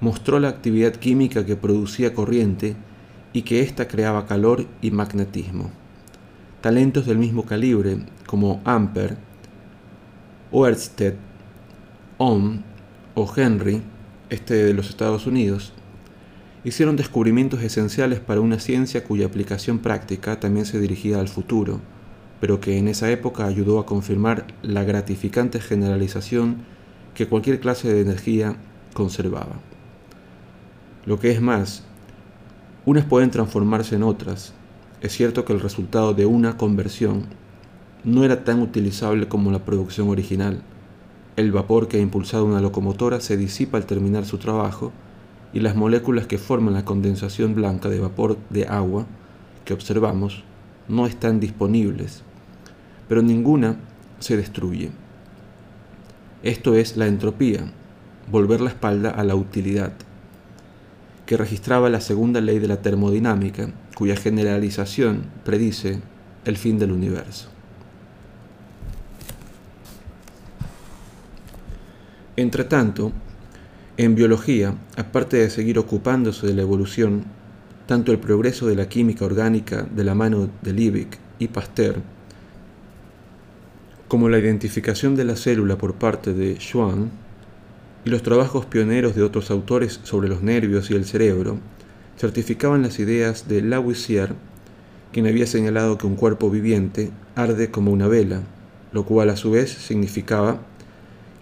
Mostró 0.00 0.38
la 0.38 0.48
actividad 0.48 0.94
química 0.94 1.44
que 1.44 1.56
producía 1.56 2.14
corriente 2.14 2.76
y 3.34 3.42
que 3.42 3.60
ésta 3.60 3.86
creaba 3.86 4.26
calor 4.26 4.64
y 4.80 4.90
magnetismo. 4.90 5.70
Talentos 6.62 7.04
del 7.04 7.18
mismo 7.18 7.44
calibre, 7.44 7.98
como 8.26 8.62
Ampere, 8.64 9.16
Oersted, 10.50 11.14
Ohm 12.16 12.62
o 13.14 13.30
Henry, 13.36 13.82
este 14.30 14.54
de 14.54 14.72
los 14.72 14.88
Estados 14.88 15.26
Unidos, 15.26 15.72
hicieron 16.62 16.96
descubrimientos 16.96 17.60
esenciales 17.62 18.20
para 18.20 18.40
una 18.40 18.60
ciencia 18.60 19.04
cuya 19.04 19.26
aplicación 19.26 19.80
práctica 19.80 20.38
también 20.38 20.64
se 20.64 20.78
dirigía 20.78 21.18
al 21.18 21.28
futuro, 21.28 21.80
pero 22.40 22.60
que 22.60 22.78
en 22.78 22.86
esa 22.86 23.10
época 23.10 23.46
ayudó 23.46 23.80
a 23.80 23.86
confirmar 23.86 24.46
la 24.62 24.84
gratificante 24.84 25.60
generalización 25.60 26.58
que 27.14 27.28
cualquier 27.28 27.58
clase 27.58 27.92
de 27.92 28.00
energía 28.00 28.56
conservaba. 28.92 29.56
Lo 31.04 31.18
que 31.18 31.32
es 31.32 31.40
más, 31.40 31.84
unas 32.86 33.04
pueden 33.04 33.30
transformarse 33.30 33.96
en 33.96 34.02
otras. 34.02 34.52
Es 35.00 35.12
cierto 35.12 35.44
que 35.44 35.52
el 35.52 35.60
resultado 35.60 36.14
de 36.14 36.26
una 36.26 36.56
conversión 36.56 37.24
no 38.04 38.24
era 38.24 38.44
tan 38.44 38.60
utilizable 38.60 39.28
como 39.28 39.50
la 39.50 39.64
producción 39.64 40.08
original, 40.08 40.62
el 41.36 41.50
vapor 41.50 41.88
que 41.88 41.96
ha 41.96 42.00
impulsado 42.00 42.44
una 42.44 42.60
locomotora 42.60 43.18
se 43.18 43.36
disipa 43.36 43.76
al 43.76 43.86
terminar 43.86 44.24
su 44.24 44.38
trabajo 44.38 44.92
y 45.52 45.58
las 45.58 45.74
moléculas 45.74 46.28
que 46.28 46.38
forman 46.38 46.74
la 46.74 46.84
condensación 46.84 47.56
blanca 47.56 47.88
de 47.88 47.98
vapor 47.98 48.38
de 48.50 48.68
agua 48.68 49.06
que 49.64 49.74
observamos 49.74 50.44
no 50.86 51.06
están 51.06 51.40
disponibles, 51.40 52.22
pero 53.08 53.20
ninguna 53.20 53.76
se 54.20 54.36
destruye. 54.36 54.92
Esto 56.44 56.74
es 56.74 56.96
la 56.96 57.08
entropía, 57.08 57.64
volver 58.30 58.60
la 58.60 58.70
espalda 58.70 59.10
a 59.10 59.24
la 59.24 59.34
utilidad, 59.34 59.92
que 61.26 61.36
registraba 61.36 61.88
la 61.88 62.00
segunda 62.00 62.40
ley 62.40 62.58
de 62.58 62.68
la 62.68 62.82
termodinámica, 62.82 63.70
cuya 63.94 64.16
generalización 64.16 65.24
predice 65.44 66.00
el 66.44 66.56
fin 66.56 66.78
del 66.78 66.92
universo. 66.92 67.48
Entretanto, 72.36 73.12
en 73.96 74.14
biología, 74.16 74.74
aparte 74.96 75.36
de 75.36 75.50
seguir 75.50 75.78
ocupándose 75.78 76.46
de 76.46 76.54
la 76.54 76.62
evolución, 76.62 77.24
tanto 77.86 78.12
el 78.12 78.18
progreso 78.18 78.66
de 78.66 78.74
la 78.74 78.88
química 78.88 79.24
orgánica 79.24 79.82
de 79.82 80.04
la 80.04 80.14
mano 80.14 80.50
de 80.62 80.72
Liebig 80.72 81.08
y 81.38 81.48
Pasteur, 81.48 82.02
como 84.08 84.28
la 84.28 84.38
identificación 84.38 85.14
de 85.14 85.24
la 85.24 85.36
célula 85.36 85.78
por 85.78 85.94
parte 85.94 86.34
de 86.34 86.56
Schwann, 86.56 87.10
y 88.04 88.10
los 88.10 88.22
trabajos 88.22 88.66
pioneros 88.66 89.14
de 89.14 89.22
otros 89.22 89.50
autores 89.50 90.00
sobre 90.02 90.28
los 90.28 90.42
nervios 90.42 90.90
y 90.90 90.94
el 90.94 91.04
cerebro, 91.04 91.58
certificaban 92.18 92.82
las 92.82 92.98
ideas 92.98 93.48
de 93.48 93.62
Lavoisier, 93.62 94.34
quien 95.12 95.26
había 95.26 95.46
señalado 95.46 95.96
que 95.96 96.06
un 96.06 96.16
cuerpo 96.16 96.50
viviente 96.50 97.10
arde 97.34 97.70
como 97.70 97.92
una 97.92 98.08
vela, 98.08 98.42
lo 98.92 99.04
cual 99.04 99.30
a 99.30 99.36
su 99.36 99.50
vez 99.50 99.70
significaba 99.70 100.60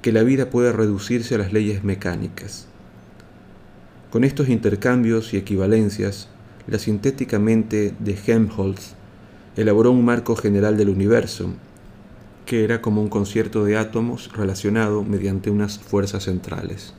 que 0.02 0.12
la 0.12 0.22
vida 0.22 0.50
puede 0.50 0.72
reducirse 0.72 1.34
a 1.34 1.38
las 1.38 1.52
leyes 1.52 1.84
mecánicas. 1.84 2.66
Con 4.10 4.24
estos 4.24 4.48
intercambios 4.48 5.32
y 5.32 5.38
equivalencias, 5.38 6.28
la 6.66 6.78
sintética 6.78 7.38
mente 7.38 7.94
de 7.98 8.16
Helmholtz 8.26 8.94
elaboró 9.56 9.90
un 9.90 10.04
marco 10.04 10.36
general 10.36 10.76
del 10.76 10.90
universo, 10.90 11.50
que 12.46 12.64
era 12.64 12.82
como 12.82 13.00
un 13.02 13.08
concierto 13.08 13.64
de 13.64 13.76
átomos 13.76 14.30
relacionado 14.32 15.04
mediante 15.04 15.50
unas 15.50 15.78
fuerzas 15.78 16.24
centrales. 16.24 16.94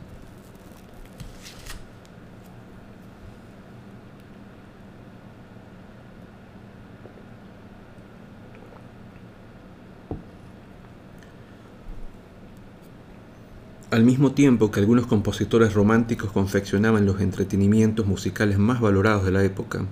Al 13.93 14.03
mismo 14.03 14.31
tiempo 14.31 14.71
que 14.71 14.79
algunos 14.79 15.05
compositores 15.05 15.75
románticos 15.75 16.31
confeccionaban 16.31 17.05
los 17.05 17.21
entretenimientos 17.21 18.07
musicales 18.07 18.57
más 18.57 18.81
valorados 18.81 19.23
de 19.23 19.29
la 19.29 19.43
época, 19.43 19.85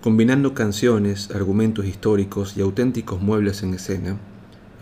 combinando 0.00 0.54
canciones, 0.54 1.32
argumentos 1.32 1.84
históricos 1.84 2.56
y 2.56 2.60
auténticos 2.60 3.20
muebles 3.20 3.64
en 3.64 3.74
escena, 3.74 4.18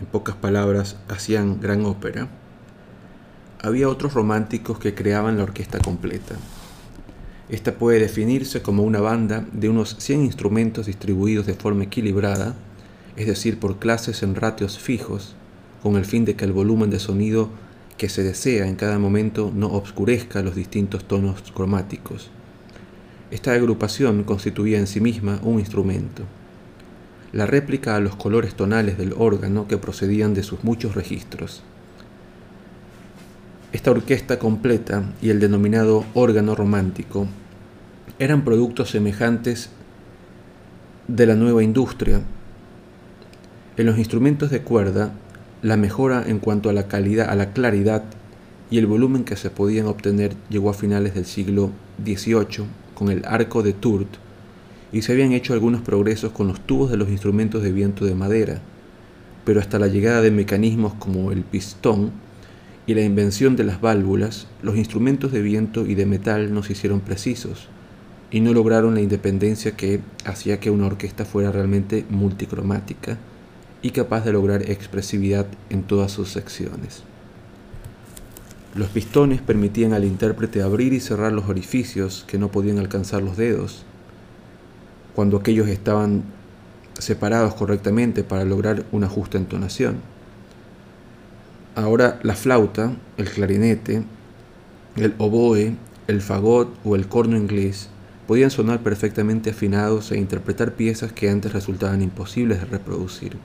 en 0.01 0.07
pocas 0.07 0.35
palabras, 0.35 0.97
hacían 1.07 1.61
gran 1.61 1.85
ópera, 1.85 2.27
había 3.61 3.87
otros 3.87 4.15
románticos 4.15 4.79
que 4.79 4.95
creaban 4.95 5.37
la 5.37 5.43
orquesta 5.43 5.77
completa. 5.77 6.35
Esta 7.49 7.75
puede 7.75 7.99
definirse 7.99 8.63
como 8.63 8.81
una 8.81 8.99
banda 8.99 9.45
de 9.51 9.69
unos 9.69 9.95
100 9.99 10.23
instrumentos 10.23 10.87
distribuidos 10.87 11.45
de 11.45 11.53
forma 11.53 11.83
equilibrada, 11.83 12.55
es 13.15 13.27
decir, 13.27 13.59
por 13.59 13.77
clases 13.77 14.23
en 14.23 14.33
ratios 14.33 14.79
fijos, 14.79 15.35
con 15.83 15.95
el 15.95 16.05
fin 16.05 16.25
de 16.25 16.35
que 16.35 16.45
el 16.45 16.53
volumen 16.53 16.89
de 16.89 16.99
sonido 16.99 17.49
que 17.97 18.09
se 18.09 18.23
desea 18.23 18.67
en 18.67 18.75
cada 18.75 18.97
momento 18.97 19.51
no 19.53 19.67
obscurezca 19.67 20.41
los 20.41 20.55
distintos 20.55 21.03
tonos 21.03 21.43
cromáticos. 21.51 22.31
Esta 23.29 23.53
agrupación 23.53 24.23
constituía 24.23 24.79
en 24.79 24.87
sí 24.87 24.99
misma 24.99 25.39
un 25.43 25.59
instrumento, 25.59 26.23
la 27.33 27.45
réplica 27.45 27.95
a 27.95 27.99
los 27.99 28.15
colores 28.15 28.55
tonales 28.55 28.97
del 28.97 29.13
órgano 29.17 29.67
que 29.67 29.77
procedían 29.77 30.33
de 30.33 30.43
sus 30.43 30.63
muchos 30.63 30.95
registros. 30.95 31.63
Esta 33.71 33.91
orquesta 33.91 34.37
completa 34.37 35.03
y 35.21 35.29
el 35.29 35.39
denominado 35.39 36.03
órgano 36.13 36.55
romántico 36.55 37.27
eran 38.19 38.43
productos 38.43 38.89
semejantes 38.89 39.69
de 41.07 41.25
la 41.25 41.35
nueva 41.35 41.63
industria. 41.63 42.21
En 43.77 43.85
los 43.85 43.97
instrumentos 43.97 44.49
de 44.49 44.61
cuerda 44.61 45.13
la 45.61 45.77
mejora 45.77 46.23
en 46.27 46.39
cuanto 46.39 46.69
a 46.69 46.73
la 46.73 46.87
calidad, 46.87 47.29
a 47.29 47.35
la 47.35 47.53
claridad 47.53 48.03
y 48.69 48.77
el 48.77 48.87
volumen 48.87 49.23
que 49.23 49.35
se 49.35 49.49
podían 49.49 49.85
obtener 49.85 50.33
llegó 50.49 50.69
a 50.69 50.73
finales 50.73 51.13
del 51.13 51.25
siglo 51.25 51.71
XVIII 52.03 52.65
con 52.93 53.09
el 53.09 53.23
arco 53.25 53.63
de 53.63 53.73
Tourt 53.73 54.20
y 54.91 55.01
se 55.01 55.11
habían 55.13 55.31
hecho 55.31 55.53
algunos 55.53 55.81
progresos 55.81 56.31
con 56.31 56.47
los 56.47 56.59
tubos 56.59 56.91
de 56.91 56.97
los 56.97 57.09
instrumentos 57.09 57.63
de 57.63 57.71
viento 57.71 58.05
de 58.05 58.15
madera, 58.15 58.61
pero 59.45 59.59
hasta 59.59 59.79
la 59.79 59.87
llegada 59.87 60.21
de 60.21 60.31
mecanismos 60.31 60.93
como 60.95 61.31
el 61.31 61.43
pistón 61.43 62.11
y 62.85 62.93
la 62.93 63.01
invención 63.01 63.55
de 63.55 63.63
las 63.63 63.79
válvulas, 63.79 64.47
los 64.61 64.75
instrumentos 64.75 65.31
de 65.31 65.41
viento 65.41 65.85
y 65.85 65.95
de 65.95 66.05
metal 66.05 66.53
no 66.53 66.63
se 66.63 66.73
hicieron 66.73 66.99
precisos 66.99 67.67
y 68.31 68.39
no 68.39 68.53
lograron 68.53 68.95
la 68.95 69.01
independencia 69.01 69.75
que 69.75 69.99
hacía 70.25 70.59
que 70.59 70.71
una 70.71 70.87
orquesta 70.87 71.25
fuera 71.25 71.51
realmente 71.51 72.05
multicromática 72.09 73.17
y 73.81 73.91
capaz 73.91 74.25
de 74.25 74.33
lograr 74.33 74.69
expresividad 74.69 75.47
en 75.69 75.83
todas 75.83 76.11
sus 76.11 76.29
secciones. 76.29 77.03
Los 78.73 78.87
pistones 78.89 79.41
permitían 79.41 79.91
al 79.91 80.05
intérprete 80.05 80.61
abrir 80.61 80.93
y 80.93 81.01
cerrar 81.01 81.33
los 81.33 81.49
orificios 81.49 82.23
que 82.25 82.37
no 82.37 82.51
podían 82.51 82.79
alcanzar 82.79 83.21
los 83.21 83.35
dedos, 83.35 83.85
cuando 85.15 85.37
aquellos 85.37 85.67
estaban 85.67 86.23
separados 86.97 87.53
correctamente 87.55 88.23
para 88.23 88.45
lograr 88.45 88.85
una 88.91 89.07
justa 89.07 89.37
entonación. 89.37 89.97
Ahora 91.75 92.19
la 92.23 92.35
flauta, 92.35 92.93
el 93.17 93.29
clarinete, 93.29 94.03
el 94.95 95.15
oboe, 95.17 95.75
el 96.07 96.21
fagot 96.21 96.69
o 96.83 96.95
el 96.95 97.07
corno 97.07 97.37
inglés 97.37 97.89
podían 98.27 98.51
sonar 98.51 98.81
perfectamente 98.81 99.49
afinados 99.49 100.11
e 100.11 100.17
interpretar 100.17 100.73
piezas 100.73 101.11
que 101.11 101.29
antes 101.29 101.53
resultaban 101.53 102.01
imposibles 102.01 102.59
de 102.59 102.65
reproducir. 102.65 103.37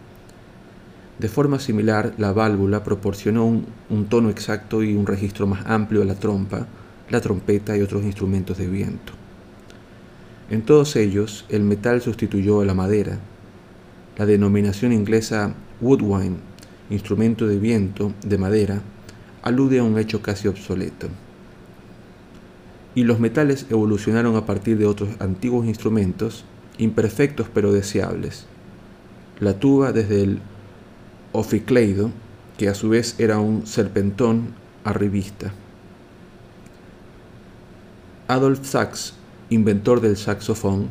De 1.19 1.29
forma 1.29 1.59
similar, 1.59 2.13
la 2.19 2.33
válvula 2.33 2.85
proporcionó 2.85 3.47
un, 3.47 3.67
un, 3.89 4.07
tono 4.07 4.29
exacto 4.29 4.83
y 4.83 4.95
un 4.95 5.07
registro 5.07 5.47
más 5.47 5.65
amplio 5.67 6.03
a 6.03 6.05
la 6.05 6.15
trompa, 6.15 6.67
la 7.09 7.21
trompeta 7.21 7.77
y 7.77 7.81
otros 7.81 8.05
instrumentos 8.05 8.59
de 8.59 8.67
viento. 8.67 9.13
En 10.49 10.63
todos 10.63 10.95
ellos, 10.95 11.45
el 11.49 11.63
metal 11.63 12.01
sustituyó 12.01 12.61
a 12.61 12.65
la 12.65 12.75
madera. 12.75 13.19
La 14.17 14.27
denominación 14.27 14.93
inglesa 14.93 15.55
woodwine, 15.81 16.37
instrumento 16.89 17.49
de 17.49 17.59
viento 17.59 18.13
de 18.25 18.39
madera, 18.39 18.81
alude 19.43 19.81
a 19.81 19.85
un 19.85 19.99
hecho 19.99 20.23
casi 20.23 20.47
obsoleto. 20.47 21.09
Y 22.95 23.03
los 23.03 23.19
metales 23.19 23.67
evolucionaron 23.71 24.37
a 24.37 24.47
partir 24.47 24.79
de 24.79 24.87
otros 24.87 25.11
antiguos 25.19 25.67
instrumentos, 25.67 26.45
imperfectos 26.79 27.49
pero 27.53 27.73
deseables. 27.73 28.47
La 29.41 29.59
tuba 29.59 29.93
desde 29.93 30.23
el 30.23 30.41
oficleido, 31.33 32.11
que 32.57 32.69
a 32.69 32.75
su 32.75 32.89
vez 32.89 33.17
era 33.19 33.39
un 33.39 33.67
serpentón 33.67 34.55
arribista. 34.85 35.53
Adolf 38.29 38.65
Sachs, 38.65 39.15
inventor 39.51 40.01
del 40.01 40.17
saxofón 40.17 40.89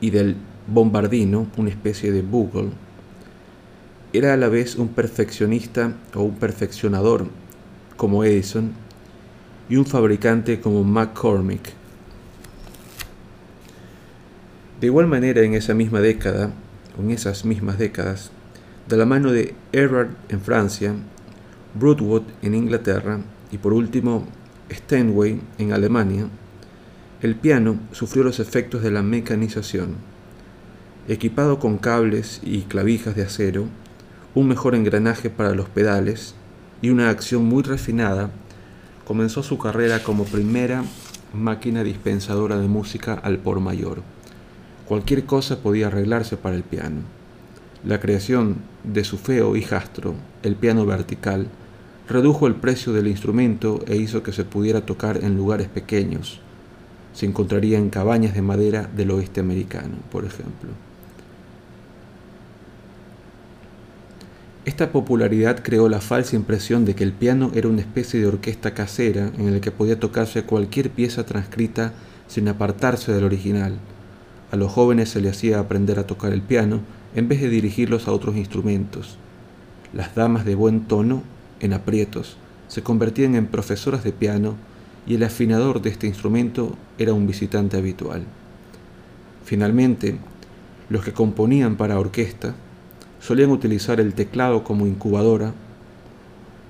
y 0.00 0.10
del 0.10 0.36
bombardino, 0.66 1.46
una 1.56 1.70
especie 1.70 2.12
de 2.12 2.22
bugle, 2.22 2.70
era 4.12 4.32
a 4.32 4.36
la 4.36 4.48
vez 4.48 4.76
un 4.76 4.88
perfeccionista 4.88 5.92
o 6.14 6.22
un 6.22 6.36
perfeccionador 6.36 7.26
como 7.96 8.24
Edison 8.24 8.72
y 9.68 9.76
un 9.76 9.86
fabricante 9.86 10.60
como 10.60 10.84
McCormick. 10.84 11.72
De 14.80 14.86
igual 14.86 15.06
manera, 15.06 15.42
en 15.42 15.54
esa 15.54 15.74
misma 15.74 16.00
década, 16.00 16.52
en 16.98 17.10
esas 17.10 17.44
mismas 17.44 17.78
décadas, 17.78 18.30
de 18.88 18.96
la 18.96 19.06
mano 19.06 19.32
de 19.32 19.54
Erard 19.72 20.10
en 20.28 20.40
Francia, 20.40 20.94
Broadwood 21.74 22.22
en 22.42 22.54
Inglaterra 22.54 23.20
y 23.50 23.58
por 23.58 23.72
último 23.72 24.26
Steinway 24.70 25.40
en 25.58 25.72
Alemania, 25.72 26.28
el 27.24 27.36
piano 27.36 27.78
sufrió 27.92 28.22
los 28.22 28.38
efectos 28.38 28.82
de 28.82 28.90
la 28.90 29.00
mecanización. 29.00 29.94
Equipado 31.08 31.58
con 31.58 31.78
cables 31.78 32.42
y 32.44 32.64
clavijas 32.64 33.16
de 33.16 33.22
acero, 33.22 33.64
un 34.34 34.46
mejor 34.46 34.74
engranaje 34.74 35.30
para 35.30 35.54
los 35.54 35.70
pedales 35.70 36.34
y 36.82 36.90
una 36.90 37.08
acción 37.08 37.46
muy 37.46 37.62
refinada, 37.62 38.30
comenzó 39.06 39.42
su 39.42 39.56
carrera 39.56 40.02
como 40.02 40.26
primera 40.26 40.84
máquina 41.32 41.82
dispensadora 41.82 42.58
de 42.58 42.68
música 42.68 43.14
al 43.14 43.38
por 43.38 43.58
mayor. 43.58 44.02
Cualquier 44.86 45.24
cosa 45.24 45.62
podía 45.62 45.86
arreglarse 45.86 46.36
para 46.36 46.56
el 46.56 46.62
piano. 46.62 47.00
La 47.86 48.00
creación 48.00 48.56
de 48.82 49.02
su 49.02 49.16
feo 49.16 49.56
hijastro, 49.56 50.14
el 50.42 50.56
piano 50.56 50.84
vertical, 50.84 51.46
redujo 52.06 52.46
el 52.46 52.56
precio 52.56 52.92
del 52.92 53.08
instrumento 53.08 53.82
e 53.86 53.96
hizo 53.96 54.22
que 54.22 54.34
se 54.34 54.44
pudiera 54.44 54.84
tocar 54.84 55.24
en 55.24 55.36
lugares 55.36 55.68
pequeños. 55.68 56.42
Se 57.14 57.26
encontraría 57.26 57.78
en 57.78 57.90
cabañas 57.90 58.34
de 58.34 58.42
madera 58.42 58.90
del 58.94 59.12
oeste 59.12 59.40
americano, 59.40 59.96
por 60.10 60.24
ejemplo. 60.24 60.70
Esta 64.64 64.90
popularidad 64.90 65.60
creó 65.62 65.90
la 65.90 66.00
falsa 66.00 66.36
impresión 66.36 66.86
de 66.86 66.94
que 66.94 67.04
el 67.04 67.12
piano 67.12 67.50
era 67.54 67.68
una 67.68 67.82
especie 67.82 68.18
de 68.18 68.26
orquesta 68.26 68.72
casera 68.72 69.30
en 69.38 69.48
el 69.48 69.60
que 69.60 69.70
podía 69.70 70.00
tocarse 70.00 70.44
cualquier 70.44 70.88
pieza 70.90 71.26
transcrita 71.26 71.92
sin 72.28 72.48
apartarse 72.48 73.12
del 73.12 73.24
original. 73.24 73.74
A 74.50 74.56
los 74.56 74.72
jóvenes 74.72 75.10
se 75.10 75.20
les 75.20 75.36
hacía 75.36 75.58
aprender 75.58 75.98
a 75.98 76.06
tocar 76.06 76.32
el 76.32 76.40
piano 76.40 76.80
en 77.14 77.28
vez 77.28 77.42
de 77.42 77.50
dirigirlos 77.50 78.08
a 78.08 78.12
otros 78.12 78.36
instrumentos. 78.36 79.18
Las 79.92 80.14
damas 80.14 80.46
de 80.46 80.54
buen 80.54 80.86
tono, 80.86 81.22
en 81.60 81.74
aprietos, 81.74 82.38
se 82.68 82.82
convertían 82.82 83.34
en 83.34 83.46
profesoras 83.46 84.02
de 84.02 84.12
piano 84.12 84.56
y 85.06 85.14
el 85.14 85.22
afinador 85.22 85.82
de 85.82 85.90
este 85.90 86.06
instrumento 86.06 86.76
era 86.98 87.12
un 87.12 87.26
visitante 87.26 87.76
habitual. 87.76 88.24
Finalmente, 89.44 90.16
los 90.88 91.04
que 91.04 91.12
componían 91.12 91.76
para 91.76 91.98
orquesta 91.98 92.54
solían 93.20 93.50
utilizar 93.50 94.00
el 94.00 94.14
teclado 94.14 94.64
como 94.64 94.86
incubadora 94.86 95.52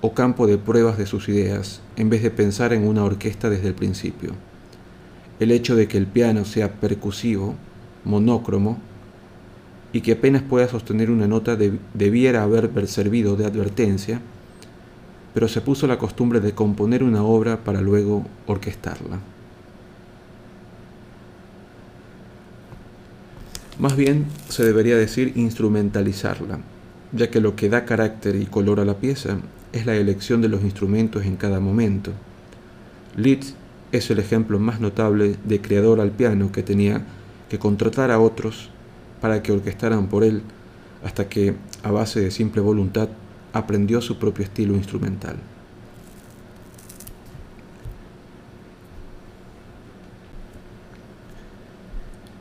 o 0.00 0.12
campo 0.12 0.46
de 0.46 0.58
pruebas 0.58 0.98
de 0.98 1.06
sus 1.06 1.28
ideas 1.28 1.80
en 1.96 2.10
vez 2.10 2.22
de 2.22 2.30
pensar 2.30 2.72
en 2.72 2.86
una 2.86 3.04
orquesta 3.04 3.48
desde 3.50 3.68
el 3.68 3.74
principio. 3.74 4.32
El 5.40 5.50
hecho 5.50 5.76
de 5.76 5.88
que 5.88 5.98
el 5.98 6.06
piano 6.06 6.44
sea 6.44 6.72
percusivo, 6.72 7.54
monócromo, 8.04 8.78
y 9.92 10.00
que 10.00 10.12
apenas 10.12 10.42
pueda 10.42 10.68
sostener 10.68 11.10
una 11.10 11.28
nota 11.28 11.56
debiera 11.94 12.42
haber 12.42 12.88
servido 12.88 13.36
de 13.36 13.46
advertencia, 13.46 14.20
pero 15.34 15.48
se 15.48 15.60
puso 15.60 15.86
la 15.88 15.98
costumbre 15.98 16.40
de 16.40 16.52
componer 16.52 17.02
una 17.02 17.24
obra 17.24 17.58
para 17.58 17.80
luego 17.80 18.24
orquestarla. 18.46 19.18
Más 23.80 23.96
bien 23.96 24.26
se 24.48 24.64
debería 24.64 24.96
decir 24.96 25.32
instrumentalizarla, 25.34 26.60
ya 27.10 27.30
que 27.30 27.40
lo 27.40 27.56
que 27.56 27.68
da 27.68 27.84
carácter 27.84 28.36
y 28.36 28.46
color 28.46 28.78
a 28.78 28.84
la 28.84 28.94
pieza 28.94 29.38
es 29.72 29.84
la 29.84 29.96
elección 29.96 30.40
de 30.40 30.48
los 30.48 30.62
instrumentos 30.62 31.24
en 31.24 31.34
cada 31.34 31.58
momento. 31.58 32.12
Liszt 33.16 33.56
es 33.90 34.08
el 34.10 34.20
ejemplo 34.20 34.60
más 34.60 34.80
notable 34.80 35.34
de 35.44 35.60
creador 35.60 36.00
al 36.00 36.12
piano 36.12 36.52
que 36.52 36.62
tenía 36.62 37.04
que 37.48 37.58
contratar 37.58 38.12
a 38.12 38.20
otros 38.20 38.70
para 39.20 39.42
que 39.42 39.50
orquestaran 39.50 40.06
por 40.06 40.22
él, 40.22 40.42
hasta 41.04 41.28
que, 41.28 41.54
a 41.82 41.90
base 41.90 42.20
de 42.20 42.30
simple 42.30 42.60
voluntad, 42.60 43.08
aprendió 43.54 44.02
su 44.02 44.18
propio 44.18 44.44
estilo 44.44 44.74
instrumental. 44.74 45.36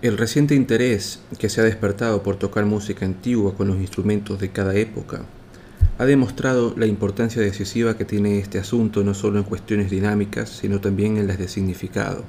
El 0.01 0.17
reciente 0.17 0.53
interés 0.53 1.21
que 1.39 1.47
se 1.47 1.61
ha 1.61 1.63
despertado 1.63 2.23
por 2.23 2.35
tocar 2.35 2.65
música 2.65 3.05
antigua 3.05 3.55
con 3.55 3.69
los 3.69 3.77
instrumentos 3.77 4.37
de 4.39 4.49
cada 4.49 4.75
época 4.75 5.21
ha 5.97 6.05
demostrado 6.05 6.73
la 6.75 6.87
importancia 6.87 7.41
decisiva 7.41 7.95
que 7.95 8.03
tiene 8.03 8.39
este 8.39 8.57
asunto 8.57 9.03
no 9.03 9.13
solo 9.13 9.37
en 9.37 9.45
cuestiones 9.45 9.91
dinámicas, 9.91 10.49
sino 10.49 10.81
también 10.81 11.17
en 11.17 11.27
las 11.27 11.37
de 11.37 11.47
significado. 11.47 12.23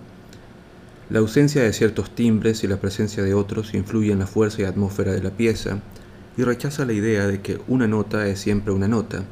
La 1.11 1.19
ausencia 1.19 1.62
de 1.62 1.73
ciertos 1.73 2.15
timbres 2.15 2.62
y 2.62 2.69
la 2.69 2.77
presencia 2.77 3.23
de 3.23 3.35
otros 3.35 3.74
influye 3.74 4.12
en 4.12 4.20
la 4.20 4.27
fuerza 4.27 4.62
y 4.62 4.65
atmósfera 4.66 5.12
de 5.12 5.23
la 5.23 5.31
pieza 5.31 5.81
y 6.36 6.43
rechaza 6.43 6.85
la 6.85 6.93
idea 6.93 7.27
de 7.27 7.40
que 7.40 7.61
una 7.69 7.86
nota 7.86 8.27
es 8.27 8.40
siempre 8.40 8.73
una 8.73 8.89
nota, 8.89 9.24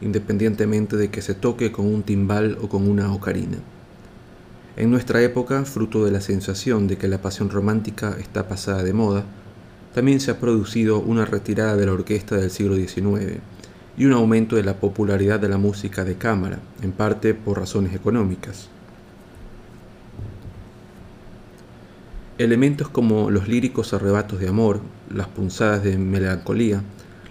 independientemente 0.00 0.96
de 0.96 1.10
que 1.10 1.22
se 1.22 1.34
toque 1.34 1.72
con 1.72 1.86
un 1.86 2.02
timbal 2.02 2.58
o 2.60 2.68
con 2.68 2.88
una 2.88 3.12
ocarina. 3.12 3.58
En 4.76 4.90
nuestra 4.90 5.22
época, 5.22 5.64
fruto 5.64 6.04
de 6.04 6.12
la 6.12 6.20
sensación 6.20 6.86
de 6.86 6.96
que 6.96 7.08
la 7.08 7.20
pasión 7.20 7.50
romántica 7.50 8.16
está 8.18 8.48
pasada 8.48 8.82
de 8.82 8.92
moda, 8.92 9.24
también 9.94 10.20
se 10.20 10.30
ha 10.30 10.38
producido 10.38 11.00
una 11.00 11.24
retirada 11.24 11.76
de 11.76 11.86
la 11.86 11.92
orquesta 11.92 12.36
del 12.36 12.50
siglo 12.50 12.76
XIX 12.76 13.40
y 13.96 14.04
un 14.04 14.12
aumento 14.12 14.54
de 14.54 14.62
la 14.62 14.74
popularidad 14.74 15.40
de 15.40 15.48
la 15.48 15.58
música 15.58 16.04
de 16.04 16.16
cámara, 16.16 16.60
en 16.82 16.92
parte 16.92 17.34
por 17.34 17.58
razones 17.58 17.94
económicas. 17.94 18.68
Elementos 22.38 22.88
como 22.88 23.32
los 23.32 23.48
líricos 23.48 23.92
arrebatos 23.92 24.38
de 24.38 24.46
amor, 24.46 24.80
las 25.12 25.28
punzadas 25.28 25.82
de 25.82 25.98
melancolía, 25.98 26.82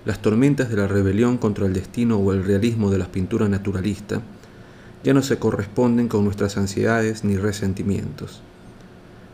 las 0.05 0.21
tormentas 0.21 0.69
de 0.69 0.77
la 0.77 0.87
rebelión 0.87 1.37
contra 1.37 1.65
el 1.65 1.73
destino 1.73 2.17
o 2.17 2.33
el 2.33 2.43
realismo 2.43 2.89
de 2.89 2.97
las 2.97 3.09
pinturas 3.09 3.49
naturalistas 3.49 4.21
ya 5.03 5.13
no 5.13 5.21
se 5.21 5.37
corresponden 5.37 6.07
con 6.07 6.23
nuestras 6.23 6.57
ansiedades 6.57 7.23
ni 7.23 7.37
resentimientos. 7.37 8.41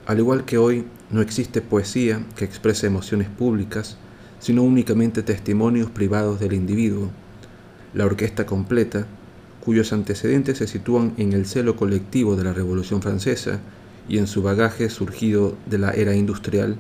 Al 0.05 0.19
igual 0.19 0.45
que 0.45 0.57
hoy, 0.57 0.85
no 1.09 1.21
existe 1.21 1.61
poesía 1.61 2.25
que 2.35 2.43
exprese 2.43 2.87
emociones 2.87 3.29
públicas, 3.29 3.97
sino 4.39 4.63
únicamente 4.63 5.23
testimonios 5.23 5.89
privados 5.89 6.39
del 6.39 6.53
individuo. 6.53 7.09
La 7.93 8.05
orquesta 8.05 8.45
completa, 8.45 9.07
cuyos 9.61 9.93
antecedentes 9.93 10.57
se 10.57 10.67
sitúan 10.67 11.13
en 11.17 11.31
el 11.31 11.45
celo 11.45 11.77
colectivo 11.77 12.35
de 12.35 12.43
la 12.43 12.53
Revolución 12.53 13.01
Francesa, 13.01 13.59
y 14.09 14.17
en 14.17 14.27
su 14.27 14.41
bagaje 14.41 14.89
surgido 14.89 15.55
de 15.65 15.77
la 15.77 15.91
era 15.91 16.13
industrial, 16.13 16.75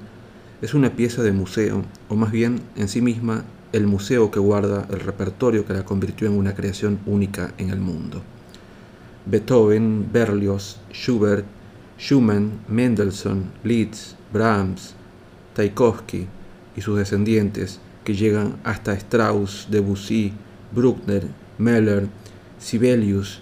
es 0.63 0.73
una 0.73 0.95
pieza 0.95 1.21
de 1.23 1.33
museo, 1.33 1.83
o 2.07 2.15
más 2.15 2.31
bien 2.31 2.61
en 2.77 2.87
sí 2.87 3.01
misma 3.01 3.43
el 3.73 3.85
museo 3.85 4.31
que 4.31 4.39
guarda 4.39 4.87
el 4.89 5.01
repertorio 5.01 5.65
que 5.65 5.73
la 5.73 5.83
convirtió 5.83 6.25
en 6.25 6.37
una 6.37 6.55
creación 6.55 6.99
única 7.05 7.53
en 7.57 7.69
el 7.69 7.81
mundo. 7.81 8.21
Beethoven, 9.25 10.07
Berlioz, 10.13 10.77
Schubert, 10.93 11.43
Schumann, 11.99 12.61
Mendelssohn, 12.69 13.51
Liszt, 13.65 14.15
Brahms, 14.31 14.95
Tchaikovsky 15.53 16.27
y 16.77 16.81
sus 16.81 16.97
descendientes 16.97 17.81
que 18.05 18.15
llegan 18.15 18.55
hasta 18.63 18.93
Strauss, 18.93 19.67
Debussy, 19.69 20.31
Bruckner, 20.71 21.27
Mahler, 21.57 22.07
Sibelius 22.57 23.41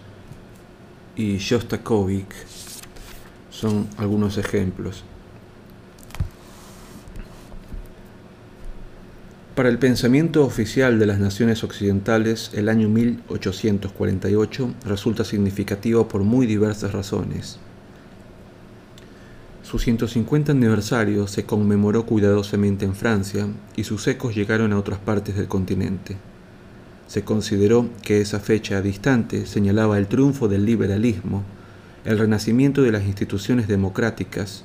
y 1.16 1.38
Shostakovich 1.38 2.34
son 3.52 3.88
algunos 3.98 4.40
ejemplos. 4.40 5.04
Para 9.62 9.70
el 9.70 9.78
pensamiento 9.78 10.44
oficial 10.44 10.98
de 10.98 11.06
las 11.06 11.20
naciones 11.20 11.64
occidentales, 11.64 12.50
el 12.56 12.68
año 12.68 12.90
1848 12.90 14.74
resulta 14.88 15.24
significativo 15.24 16.08
por 16.08 16.24
muy 16.24 16.48
diversas 16.48 16.94
razones. 16.94 17.60
Su 19.62 19.78
150 19.78 20.54
aniversario 20.54 21.28
se 21.28 21.46
conmemoró 21.46 22.08
cuidadosamente 22.08 22.86
en 22.86 22.96
Francia 22.96 23.50
y 23.76 23.84
sus 23.84 24.08
ecos 24.08 24.34
llegaron 24.34 24.74
a 24.74 24.80
otras 24.80 24.98
partes 24.98 25.36
del 25.36 25.48
continente. 25.48 26.18
Se 27.06 27.24
consideró 27.24 27.88
que 28.02 28.20
esa 28.20 28.40
fecha 28.40 28.82
distante 28.82 29.46
señalaba 29.46 30.00
el 30.00 30.08
triunfo 30.08 30.48
del 30.48 30.66
liberalismo, 30.66 31.44
el 32.04 32.18
renacimiento 32.18 32.82
de 32.82 32.94
las 32.94 33.04
instituciones 33.04 33.68
democráticas 33.68 34.64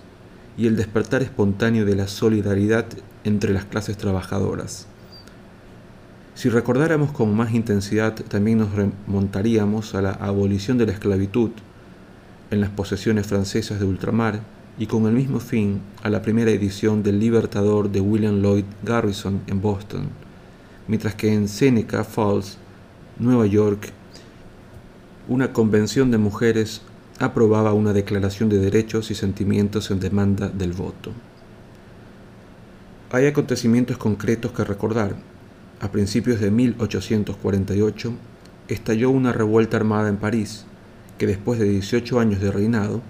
y 0.57 0.67
el 0.67 0.75
despertar 0.75 1.23
espontáneo 1.23 1.85
de 1.85 1.97
la 1.97 2.09
solidaridad 2.09 2.87
entre 3.27 3.53
las 3.53 3.65
clases 3.65 3.97
trabajadoras. 3.97 4.87
Si 6.35 6.49
recordáramos 6.49 7.11
con 7.13 7.35
más 7.35 7.53
intensidad, 7.53 8.15
también 8.15 8.59
nos 8.59 8.73
remontaríamos 8.73 9.95
a 9.95 10.03
la 10.03 10.13
abolición 10.13 10.79
de 10.79 10.87
la 10.87 10.93
esclavitud 10.93 11.51
en 12.51 12.61
las 12.61 12.71
posesiones 12.71 13.27
francesas 13.27 13.81
de 13.81 13.87
ultramar 13.87 14.41
y 14.79 14.87
con 14.87 15.07
el 15.07 15.13
mismo 15.13 15.41
fin 15.41 15.81
a 16.03 16.11
la 16.11 16.23
primera 16.23 16.51
edición 16.51 17.03
del 17.03 17.19
Libertador 17.19 17.91
de 17.91 18.01
William 18.01 18.43
Lloyd 18.43 18.65
Garrison 18.85 19.41
en 19.47 19.61
Boston, 19.61 20.09
mientras 20.87 21.15
que 21.15 21.33
en 21.33 21.49
Seneca 21.49 22.05
Falls, 22.05 22.59
Nueva 23.19 23.47
York, 23.47 23.91
una 25.29 25.53
convención 25.53 26.11
de 26.11 26.19
mujeres 26.19 26.83
aprobaba 27.19 27.73
una 27.73 27.93
declaración 27.93 28.49
de 28.49 28.59
derechos 28.59 29.11
y 29.11 29.15
sentimientos 29.15 29.91
en 29.91 29.99
demanda 29.99 30.49
del 30.49 30.73
voto. 30.73 31.13
Hay 33.13 33.25
acontecimientos 33.27 33.99
concretos 33.99 34.51
que 34.51 34.65
recordar. 34.65 35.15
A 35.81 35.93
principios 35.93 36.41
de 36.41 36.51
1848 36.51 38.13
estalló 38.67 39.11
una 39.11 39.33
revuelta 39.33 39.77
armada 39.77 40.09
en 40.09 40.17
París 40.17 40.67
que 41.17 41.29
después 41.29 41.61
de 41.61 41.67
18 41.67 42.19
años 42.19 42.41
de 42.41 42.51
reinado 42.51 43.03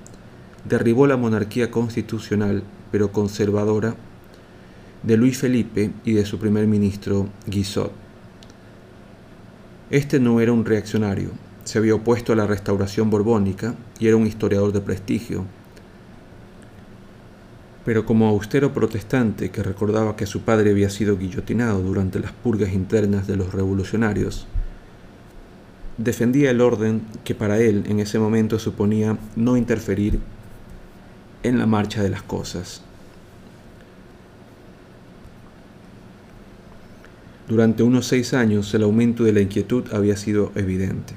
derribó 0.69 1.07
la 1.07 1.17
monarquía 1.17 1.71
constitucional 1.71 2.63
pero 2.93 3.11
conservadora 3.11 3.95
de 5.03 5.17
Luis 5.17 5.39
Felipe 5.39 5.91
y 6.05 6.13
de 6.13 6.27
su 6.27 6.39
primer 6.39 6.67
ministro 6.67 7.29
Guizot. 7.47 7.93
Este 9.91 10.21
no 10.21 10.41
era 10.41 10.53
un 10.53 10.67
reaccionario, 10.67 11.31
se 11.65 11.79
había 11.79 11.95
opuesto 11.95 12.35
a 12.35 12.37
la 12.37 12.47
restauración 12.47 13.09
borbónica 13.09 13.75
y 13.99 14.09
era 14.09 14.17
un 14.17 14.27
historiador 14.27 14.73
de 14.73 14.81
prestigio. 14.83 15.47
Pero 17.87 18.05
como 18.05 18.27
austero 18.27 18.73
protestante 18.75 19.53
que 19.53 19.63
recordaba 19.63 20.17
que 20.17 20.27
su 20.27 20.41
padre 20.41 20.73
había 20.73 20.91
sido 20.91 21.17
guillotinado 21.17 21.81
durante 21.81 22.19
las 22.19 22.33
purgas 22.33 22.73
internas 22.73 23.29
de 23.29 23.37
los 23.37 23.55
revolucionarios, 23.55 24.49
defendía 25.97 26.51
el 26.51 26.61
orden 26.61 27.03
que 27.23 27.37
para 27.37 27.61
él 27.61 27.85
en 27.87 28.01
ese 28.01 28.19
momento 28.19 28.59
suponía 28.59 29.17
no 29.37 29.57
interferir 29.57 30.19
en 31.45 31.61
la 31.61 31.67
marcha 31.67 32.03
de 32.03 32.11
las 32.11 32.23
cosas. 32.23 32.83
Durante 37.47 37.85
unos 37.85 38.09
seis 38.09 38.35
años 38.35 38.75
el 38.75 38.83
aumento 38.83 39.23
de 39.23 39.33
la 39.33 39.43
inquietud 39.43 39.85
había 39.93 40.17
sido 40.17 40.51
evidente. 40.57 41.15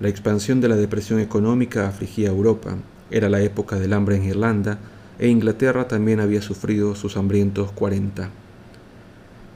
La 0.00 0.10
expansión 0.10 0.60
de 0.60 0.68
la 0.68 0.76
depresión 0.76 1.18
económica 1.18 1.88
afligía 1.88 2.28
a 2.28 2.32
Europa, 2.32 2.76
era 3.10 3.30
la 3.30 3.40
época 3.40 3.78
del 3.78 3.94
hambre 3.94 4.16
en 4.16 4.24
Irlanda 4.24 4.78
e 5.18 5.28
Inglaterra 5.28 5.88
también 5.88 6.20
había 6.20 6.42
sufrido 6.42 6.94
sus 6.94 7.16
hambrientos 7.16 7.72
40. 7.72 8.30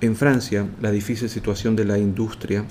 En 0.01 0.15
Francia, 0.15 0.69
la 0.81 0.91
difícil 0.91 1.29
situación 1.29 1.75
de 1.75 1.85
la 1.85 1.99
industria 1.99 2.65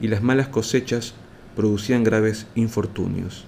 y 0.00 0.08
las 0.08 0.22
malas 0.22 0.48
cosechas 0.48 1.14
producían 1.54 2.04
graves 2.04 2.46
infortunios. 2.54 3.44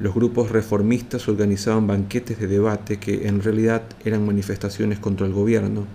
Los 0.00 0.14
grupos 0.14 0.50
reformistas 0.50 1.28
organizaban 1.28 1.86
banquetes 1.86 2.38
de 2.38 2.46
debate 2.46 2.98
que 2.98 3.26
en 3.28 3.42
realidad 3.42 3.82
eran 4.04 4.24
manifestaciones 4.24 4.98
contra 4.98 5.26
el 5.26 5.32
gobierno, 5.32 5.86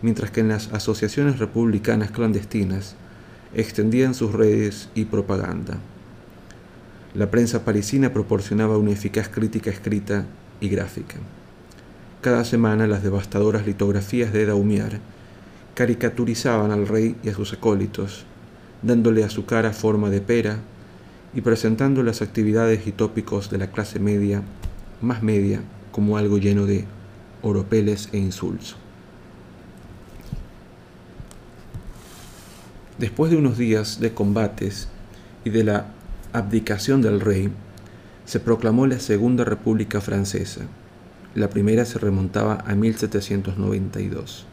mientras 0.00 0.30
que 0.30 0.40
en 0.40 0.48
las 0.48 0.72
asociaciones 0.72 1.38
republicanas 1.38 2.10
clandestinas 2.10 2.94
extendían 3.54 4.14
sus 4.14 4.32
redes 4.32 4.88
y 4.94 5.06
propaganda. 5.06 5.78
La 7.14 7.30
prensa 7.30 7.64
parisina 7.64 8.12
proporcionaba 8.12 8.78
una 8.78 8.92
eficaz 8.92 9.28
crítica 9.28 9.70
escrita 9.70 10.24
y 10.60 10.68
gráfica. 10.68 11.16
Cada 12.20 12.44
semana 12.44 12.86
las 12.86 13.02
devastadoras 13.02 13.66
litografías 13.66 14.32
de 14.32 14.46
Daumier 14.46 15.00
caricaturizaban 15.74 16.72
al 16.72 16.88
rey 16.88 17.14
y 17.22 17.28
a 17.28 17.34
sus 17.34 17.52
acólitos, 17.52 18.24
dándole 18.82 19.22
a 19.22 19.30
su 19.30 19.46
cara 19.46 19.72
forma 19.72 20.10
de 20.10 20.20
pera 20.20 20.58
y 21.34 21.40
presentando 21.42 22.02
las 22.02 22.22
actividades 22.22 22.86
y 22.86 22.92
tópicos 22.92 23.50
de 23.50 23.58
la 23.58 23.70
clase 23.70 24.00
media, 24.00 24.42
más 25.00 25.22
media, 25.22 25.60
como 25.92 26.16
algo 26.16 26.38
lleno 26.38 26.66
de 26.66 26.84
oropeles 27.42 28.08
e 28.12 28.18
insulso. 28.18 28.76
Después 32.98 33.30
de 33.30 33.36
unos 33.36 33.56
días 33.56 34.00
de 34.00 34.12
combates 34.12 34.88
y 35.44 35.50
de 35.50 35.62
la 35.62 35.86
abdicación 36.32 37.00
del 37.00 37.20
rey, 37.20 37.50
se 38.28 38.40
proclamó 38.40 38.86
la 38.86 39.00
Segunda 39.00 39.42
República 39.42 40.02
Francesa. 40.02 40.60
La 41.34 41.48
primera 41.48 41.86
se 41.86 41.98
remontaba 41.98 42.62
a 42.66 42.74
1792. 42.74 44.44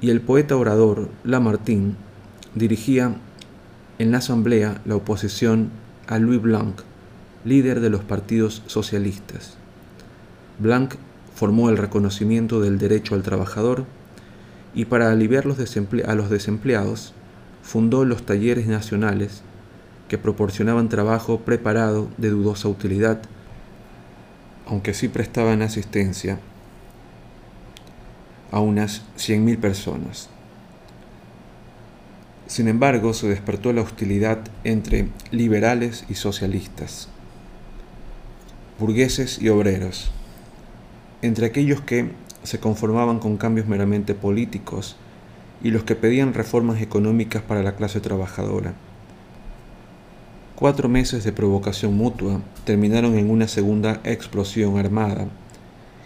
Y 0.00 0.08
el 0.08 0.22
poeta 0.22 0.56
orador 0.56 1.10
Lamartine 1.22 1.92
dirigía 2.54 3.14
en 3.98 4.10
la 4.10 4.18
asamblea 4.18 4.80
la 4.86 4.96
oposición 4.96 5.68
a 6.06 6.18
Louis 6.18 6.40
Blanc, 6.40 6.80
líder 7.44 7.80
de 7.80 7.90
los 7.90 8.04
partidos 8.04 8.62
socialistas. 8.64 9.58
Blanc 10.58 10.94
formó 11.34 11.68
el 11.68 11.76
reconocimiento 11.76 12.62
del 12.62 12.78
derecho 12.78 13.14
al 13.14 13.22
trabajador 13.22 13.84
y 14.74 14.86
para 14.86 15.12
aliviar 15.12 15.44
a 15.44 16.14
los 16.14 16.30
desempleados 16.30 17.12
fundó 17.62 18.06
los 18.06 18.24
talleres 18.24 18.66
nacionales 18.66 19.42
que 20.08 20.18
proporcionaban 20.18 20.88
trabajo 20.88 21.40
preparado 21.40 22.08
de 22.16 22.30
dudosa 22.30 22.68
utilidad, 22.68 23.20
aunque 24.66 24.94
sí 24.94 25.08
prestaban 25.08 25.62
asistencia 25.62 26.38
a 28.50 28.60
unas 28.60 29.02
100.000 29.16 29.58
personas. 29.58 30.28
Sin 32.46 32.68
embargo, 32.68 33.12
se 33.12 33.28
despertó 33.28 33.72
la 33.72 33.82
hostilidad 33.82 34.38
entre 34.62 35.08
liberales 35.32 36.04
y 36.08 36.14
socialistas, 36.14 37.08
burgueses 38.78 39.42
y 39.42 39.48
obreros, 39.48 40.12
entre 41.22 41.46
aquellos 41.46 41.80
que 41.80 42.12
se 42.44 42.60
conformaban 42.60 43.18
con 43.18 43.36
cambios 43.36 43.66
meramente 43.66 44.14
políticos 44.14 44.96
y 45.62 45.70
los 45.70 45.82
que 45.82 45.96
pedían 45.96 46.34
reformas 46.34 46.80
económicas 46.80 47.42
para 47.42 47.64
la 47.64 47.74
clase 47.74 48.00
trabajadora. 48.00 48.74
Cuatro 50.56 50.88
meses 50.88 51.22
de 51.22 51.32
provocación 51.32 51.94
mutua 51.98 52.40
terminaron 52.64 53.18
en 53.18 53.28
una 53.28 53.46
segunda 53.46 54.00
explosión 54.04 54.78
armada 54.78 55.28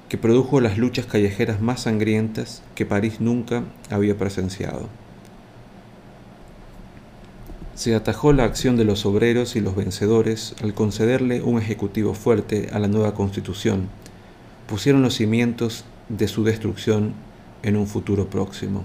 que 0.09 0.19
produjo 0.19 0.61
las 0.61 0.77
luchas 0.77 1.07
callejeras 1.07 1.61
más 1.61 1.83
sangrientas 1.83 2.65
que 2.75 2.85
París 2.85 3.21
nunca 3.21 3.63
había 3.91 4.19
presenciado. 4.19 4.89
Se 7.77 7.95
atajó 7.95 8.33
la 8.33 8.43
acción 8.43 8.77
de 8.77 8.85
los 8.85 9.07
obreros 9.07 9.55
y 9.55 9.61
los 9.61 9.77
vencedores 9.77 10.57
al 10.65 10.75
concederle 10.75 11.43
un 11.43 11.61
ejecutivo 11.61 12.15
fuerte 12.15 12.71
a 12.73 12.81
la 12.81 12.89
nueva 12.89 13.15
constitución. 13.15 13.89
Pusieron 14.67 15.03
los 15.03 15.15
cimientos 15.15 15.85
de 16.09 16.27
su 16.27 16.43
destrucción 16.43 17.15
en 17.63 17.77
un 17.77 17.87
futuro 17.87 18.29
próximo. 18.29 18.83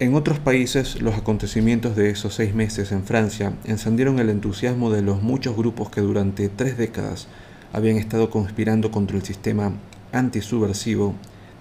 En 0.00 0.14
otros 0.14 0.38
países, 0.38 1.02
los 1.02 1.16
acontecimientos 1.16 1.96
de 1.96 2.10
esos 2.10 2.32
seis 2.32 2.54
meses 2.54 2.92
en 2.92 3.02
Francia 3.02 3.54
encendieron 3.64 4.20
el 4.20 4.30
entusiasmo 4.30 4.92
de 4.92 5.02
los 5.02 5.22
muchos 5.22 5.56
grupos 5.56 5.90
que 5.90 6.00
durante 6.00 6.48
tres 6.48 6.78
décadas 6.78 7.26
habían 7.72 7.96
estado 7.96 8.30
conspirando 8.30 8.92
contra 8.92 9.16
el 9.16 9.24
sistema 9.24 9.72
antisubversivo 10.12 11.14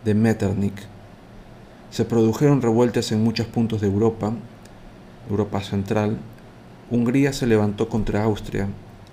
de 0.06 0.14
Metternich. 0.14 0.88
Se 1.90 2.06
produjeron 2.06 2.62
revueltas 2.62 3.12
en 3.12 3.24
muchos 3.24 3.48
puntos 3.48 3.82
de 3.82 3.88
Europa, 3.88 4.32
Europa 5.32 5.62
Central. 5.62 6.20
Hungría 6.92 7.34
se 7.34 7.48
levantó 7.48 7.90
contra 7.90 8.24
Austria. 8.24 8.68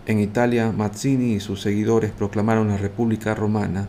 En 0.04 0.20
Italia, 0.20 0.70
Mazzini 0.70 1.32
y 1.32 1.40
sus 1.40 1.62
seguidores 1.62 2.10
proclamaron 2.10 2.68
la 2.68 2.76
República 2.76 3.34
Romana. 3.34 3.88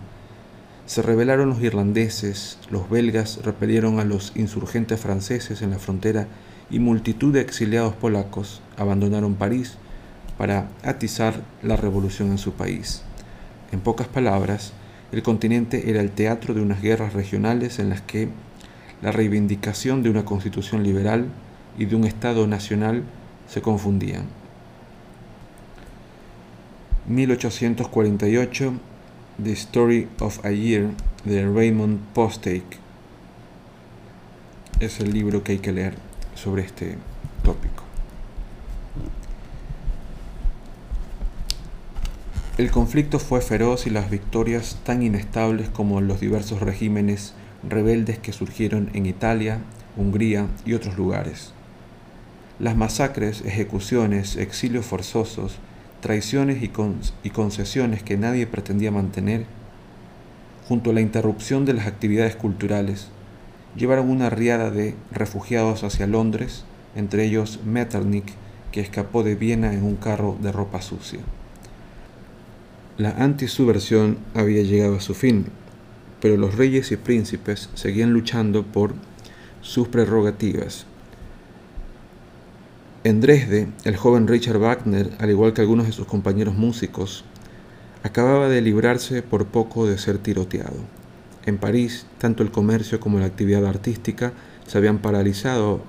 Se 0.86 1.02
rebelaron 1.02 1.50
los 1.50 1.62
irlandeses, 1.62 2.60
los 2.70 2.90
belgas 2.90 3.40
repelieron 3.44 4.00
a 4.00 4.06
los 4.06 4.34
insurgentes 4.36 5.00
franceses 5.00 5.64
en 5.64 5.72
la 5.72 5.80
frontera 5.80 6.28
y 6.70 6.78
multitud 6.78 7.34
de 7.34 7.42
exiliados 7.42 7.96
polacos 7.96 8.62
abandonaron 8.78 9.34
París 9.34 9.78
para 10.38 10.68
atizar 10.84 11.42
la 11.64 11.76
revolución 11.76 12.30
en 12.30 12.38
su 12.38 12.54
país. 12.54 13.02
En 13.72 13.80
pocas 13.80 14.08
palabras, 14.08 14.74
el 15.12 15.24
continente 15.24 15.90
era 15.90 16.02
el 16.02 16.12
teatro 16.12 16.54
de 16.54 16.62
unas 16.62 16.82
guerras 16.82 17.14
regionales 17.14 17.80
en 17.80 17.90
las 17.90 18.02
que 18.02 18.30
la 19.02 19.12
reivindicación 19.12 20.04
de 20.04 20.10
una 20.12 20.26
constitución 20.26 20.84
liberal 20.84 21.30
y 21.78 21.86
de 21.86 21.96
un 21.96 22.06
Estado 22.06 22.46
nacional 22.46 23.04
se 23.48 23.62
confundían. 23.62 24.26
1848 27.08 28.74
The 29.44 29.52
Story 29.52 30.08
of 30.22 30.46
a 30.46 30.52
Year 30.52 30.92
de 31.26 31.46
Raymond 31.46 32.00
Postake 32.14 32.78
es 34.80 35.02
el 35.02 35.12
libro 35.12 35.44
que 35.44 35.52
hay 35.52 35.58
que 35.60 35.74
leer 35.74 35.96
sobre 36.36 36.64
este 36.64 36.98
tópico. 37.44 37.84
El 42.58 42.72
conflicto 42.72 43.20
fue 43.20 43.42
feroz 43.42 43.86
y 43.88 43.90
las 43.90 44.10
victorias 44.10 44.78
tan 44.86 45.04
inestables 45.04 45.68
como 45.68 46.00
los 46.00 46.22
diversos 46.22 46.62
regímenes 46.62 47.34
rebeldes 47.68 48.18
que 48.20 48.32
surgieron 48.32 48.90
en 48.94 49.06
Italia, 49.06 49.60
Hungría 49.98 50.48
y 50.66 50.76
otros 50.76 50.98
lugares. 50.98 51.52
Las 52.60 52.78
masacres, 52.78 53.44
ejecuciones, 53.44 54.38
exilios 54.38 54.86
forzosos, 54.86 55.58
traiciones 56.06 56.62
y, 56.62 57.30
concesiones 57.32 58.04
que 58.04 58.16
nadie 58.16 58.46
pretendía 58.46 58.92
mantener, 58.92 59.48
junto 60.68 60.92
a 60.92 60.94
la 60.94 61.02
interrupción 61.02 61.66
de 61.66 61.74
las 61.74 61.88
actividades 61.88 62.36
culturales, 62.36 63.08
llevaron 63.76 64.12
una 64.12 64.30
riada 64.30 64.70
de 64.70 64.94
refugiados 65.12 65.84
hacia 65.84 66.06
Londres, 66.06 66.64
entre 66.96 67.26
ellos 67.26 67.62
Metternich, 67.66 68.32
que 68.72 68.82
escapó 68.82 69.24
de 69.24 69.34
Viena 69.34 69.74
en 69.74 69.84
un 69.84 69.96
carro 69.96 70.38
de 70.40 70.52
ropa 70.52 70.84
sucia. 70.84 71.22
La 73.00 73.10
antisubversión 73.10 74.20
había 74.36 74.62
llegado 74.62 74.98
a 74.98 75.02
su 75.02 75.16
fin, 75.16 75.48
pero 76.22 76.38
los 76.38 76.54
reyes 76.54 76.92
y 76.92 76.98
príncipes 76.98 77.72
seguían 77.74 78.14
luchando 78.14 78.62
por 78.62 78.94
sus 79.62 79.88
prerrogativas. 79.88 80.86
En 83.06 83.22
Dresde, 83.22 83.68
el 83.84 83.98
joven 83.98 84.28
Richard 84.28 84.58
Wagner, 84.58 85.12
al 85.20 85.30
igual 85.30 85.54
que 85.54 85.62
algunos 85.62 85.86
de 85.86 85.92
sus 85.92 86.08
compañeros 86.08 86.56
músicos, 86.56 87.24
acababa 88.02 88.50
de 88.50 88.62
librarse 88.62 89.22
por 89.22 89.46
poco 89.46 89.86
de 89.86 90.00
ser 90.00 90.18
tiroteado. 90.18 90.80
En 91.46 91.60
París, 91.60 92.08
tanto 92.18 92.42
el 92.42 92.50
comercio 92.50 93.00
como 93.00 93.20
la 93.20 93.28
actividad 93.28 93.64
artística 93.68 94.34
se 94.66 94.80
habían 94.80 94.98
paralizado 94.98 95.84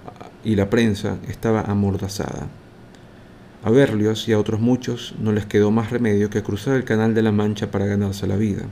y 0.44 0.56
la 0.56 0.68
prensa 0.68 1.16
estaba 1.26 1.62
amordazada. 1.62 2.48
A 3.64 3.70
Berlioz 3.70 4.28
y 4.28 4.34
a 4.34 4.38
otros 4.38 4.60
muchos 4.60 5.14
no 5.18 5.32
les 5.32 5.46
quedó 5.46 5.70
más 5.70 5.88
remedio 5.88 6.28
que 6.28 6.42
cruzar 6.42 6.76
el 6.76 6.84
Canal 6.84 7.14
de 7.14 7.22
la 7.22 7.32
Mancha 7.32 7.70
para 7.70 7.86
ganarse 7.86 8.26
la 8.26 8.36
vida. 8.36 8.64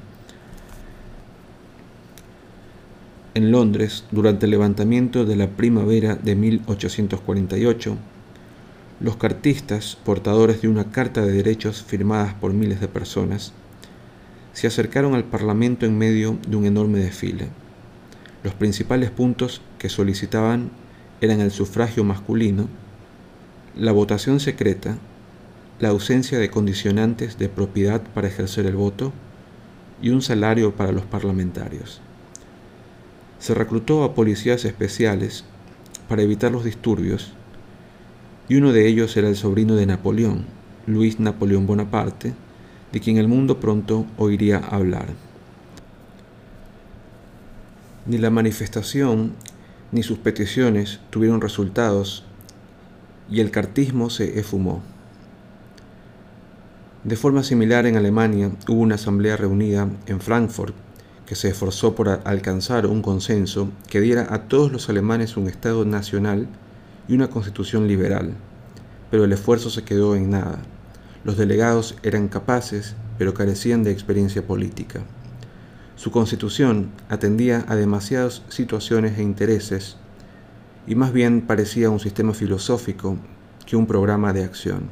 En 3.33 3.51
Londres, 3.51 4.05
durante 4.11 4.45
el 4.45 4.51
levantamiento 4.51 5.25
de 5.25 5.37
la 5.37 5.49
primavera 5.49 6.15
de 6.15 6.37
1848, 6.37 7.97
los 9.01 9.17
cartistas, 9.17 9.97
portadores 10.05 10.63
de 10.63 10.69
una 10.69 10.91
carta 10.91 11.25
de 11.25 11.33
derechos 11.33 11.83
firmadas 11.83 12.35
por 12.35 12.53
miles 12.53 12.81
de 12.81 12.89
personas, 12.89 13.53
se 14.53 14.69
acercaron 14.69 15.15
al 15.15 15.25
Parlamento 15.25 15.85
en 15.85 15.99
medio 15.99 16.39
de 16.47 16.57
un 16.57 16.65
enorme 16.65 17.01
desfile. 17.01 17.49
Los 18.45 18.55
principales 18.55 19.11
puntos 19.11 19.63
que 19.79 19.89
solicitaban 19.89 20.71
eran 21.21 21.41
el 21.41 21.51
sufragio 21.51 22.05
masculino, 22.05 22.69
la 23.77 23.91
votación 23.91 24.39
secreta, 24.39 24.97
la 25.81 25.89
ausencia 25.89 26.39
de 26.39 26.51
condicionantes 26.51 27.37
de 27.37 27.49
propiedad 27.49 28.01
para 28.15 28.29
ejercer 28.29 28.67
el 28.67 28.77
voto 28.77 29.13
y 30.01 30.11
un 30.11 30.23
salario 30.23 30.77
para 30.77 30.93
los 30.93 31.05
parlamentarios. 31.05 32.01
Se 33.41 33.55
reclutó 33.55 34.05
a 34.05 34.15
policías 34.15 34.65
especiales 34.65 35.45
para 36.09 36.23
evitar 36.23 36.53
los 36.53 36.65
disturbios 36.65 37.35
y 38.49 38.57
uno 38.57 38.73
de 38.73 38.87
ellos 38.87 39.17
era 39.17 39.29
el 39.29 39.37
sobrino 39.37 39.75
de 39.75 39.87
Napoleón, 39.87 40.45
Luis 40.87 41.19
Napoleón 41.19 41.67
Bonaparte, 41.67 42.35
de 42.93 43.01
quien 43.01 43.17
el 43.17 43.29
mundo 43.29 43.59
pronto 43.59 44.07
oiría 44.19 44.59
hablar. 44.59 45.07
Ni 48.07 48.19
la 48.19 48.31
manifestación 48.31 49.33
ni 49.93 50.03
sus 50.03 50.19
peticiones 50.19 51.01
tuvieron 51.11 51.41
resultados 51.41 52.25
y 53.31 53.41
el 53.41 53.51
cartismo 53.51 54.11
se 54.11 54.39
efumó. 54.39 54.83
De 57.05 57.17
forma 57.17 57.43
similar 57.43 57.87
en 57.87 57.97
Alemania 57.97 58.51
hubo 58.69 58.81
una 58.81 58.97
asamblea 58.97 59.37
reunida 59.37 59.89
en 60.07 60.21
Frankfurt 60.21 60.75
que 61.27 61.35
se 61.35 61.49
esforzó 61.49 61.95
por 61.95 62.09
alcanzar 62.09 62.87
un 62.87 63.01
consenso 63.01 63.71
que 63.89 64.01
diera 64.01 64.27
a 64.31 64.43
todos 64.43 64.71
los 64.71 64.89
alemanes 64.91 65.37
un 65.37 65.49
Estado 65.49 65.85
nacional 65.85 66.49
y 67.09 67.15
una 67.15 67.29
constitución 67.29 67.87
liberal, 67.89 68.33
pero 69.11 69.25
el 69.25 69.33
esfuerzo 69.33 69.71
se 69.71 69.85
quedó 69.85 70.17
en 70.17 70.31
nada. 70.31 70.59
Los 71.25 71.37
delegados 71.37 71.97
eran 72.03 72.29
capaces, 72.29 72.95
pero 73.19 73.35
carecían 73.35 73.83
de 73.83 73.93
experiencia 73.93 74.47
política. 74.47 75.01
Su 75.97 76.11
constitución 76.11 76.91
atendía 77.09 77.65
a 77.69 77.77
demasiadas 77.77 78.43
situaciones 78.49 79.19
e 79.19 79.23
intereses 79.23 79.97
y 80.87 80.95
más 80.95 81.13
bien 81.13 81.43
parecía 81.43 81.91
un 81.91 82.01
sistema 82.01 82.35
filosófico 82.35 83.17
que 83.65 83.77
un 83.77 83.87
programa 83.87 84.33
de 84.33 84.45
acción. 84.45 84.91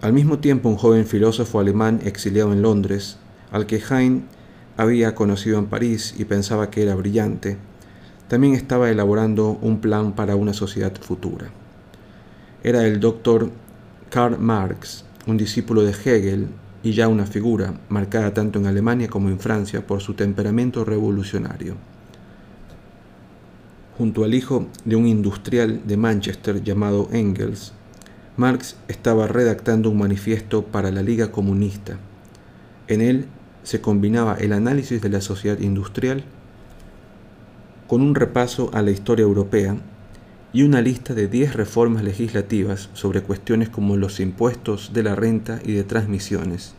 Al 0.00 0.12
mismo 0.12 0.40
tiempo, 0.40 0.68
un 0.68 0.76
joven 0.76 1.06
filósofo 1.06 1.60
alemán 1.60 2.00
exiliado 2.04 2.52
en 2.52 2.62
Londres, 2.62 3.18
al 3.52 3.66
que 3.66 3.80
Heine 3.88 4.22
había 4.76 5.14
conocido 5.14 5.58
en 5.58 5.66
París 5.66 6.14
y 6.18 6.24
pensaba 6.24 6.70
que 6.70 6.82
era 6.82 6.96
brillante, 6.96 7.58
también 8.32 8.54
estaba 8.54 8.88
elaborando 8.88 9.58
un 9.60 9.82
plan 9.82 10.14
para 10.14 10.36
una 10.36 10.54
sociedad 10.54 10.96
futura 10.98 11.52
era 12.64 12.86
el 12.86 13.00
doctor 13.00 13.50
Karl 14.08 14.38
Marx, 14.38 15.04
un 15.26 15.36
discípulo 15.36 15.82
de 15.82 15.90
Hegel 15.90 16.46
y 16.82 16.92
ya 16.92 17.08
una 17.08 17.26
figura 17.26 17.74
marcada 17.88 18.32
tanto 18.34 18.58
en 18.58 18.66
Alemania 18.66 19.08
como 19.08 19.28
en 19.28 19.40
Francia 19.40 19.86
por 19.86 20.00
su 20.00 20.14
temperamento 20.14 20.84
revolucionario. 20.84 21.76
Junto 23.98 24.24
al 24.24 24.34
hijo 24.34 24.68
de 24.84 24.96
un 24.96 25.06
industrial 25.06 25.80
de 25.84 25.96
Manchester 25.96 26.62
llamado 26.62 27.08
Engels, 27.12 27.72
Marx 28.36 28.76
estaba 28.88 29.26
redactando 29.26 29.90
un 29.90 29.98
manifiesto 29.98 30.64
para 30.64 30.90
la 30.90 31.02
Liga 31.02 31.32
Comunista. 31.32 31.98
En 32.86 33.00
él 33.00 33.26
se 33.64 33.80
combinaba 33.80 34.36
el 34.36 34.52
análisis 34.52 35.02
de 35.02 35.08
la 35.08 35.20
sociedad 35.20 35.58
industrial 35.58 36.24
con 37.86 38.02
un 38.02 38.14
repaso 38.14 38.70
a 38.72 38.82
la 38.82 38.90
historia 38.90 39.24
europea 39.24 39.76
y 40.52 40.62
una 40.62 40.80
lista 40.82 41.14
de 41.14 41.28
10 41.28 41.54
reformas 41.54 42.02
legislativas 42.02 42.90
sobre 42.92 43.22
cuestiones 43.22 43.68
como 43.68 43.96
los 43.96 44.20
impuestos 44.20 44.92
de 44.92 45.02
la 45.02 45.14
renta 45.14 45.60
y 45.64 45.72
de 45.72 45.84
transmisiones, 45.84 46.74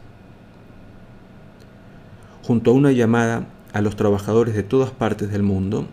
junto 2.44 2.72
a 2.72 2.74
una 2.74 2.92
llamada 2.92 3.48
a 3.74 3.82
los 3.82 3.96
trabajadores 3.96 4.54
de 4.54 4.64
todas 4.64 4.92
partes 4.92 5.32
del 5.32 5.44
mundo 5.44 5.88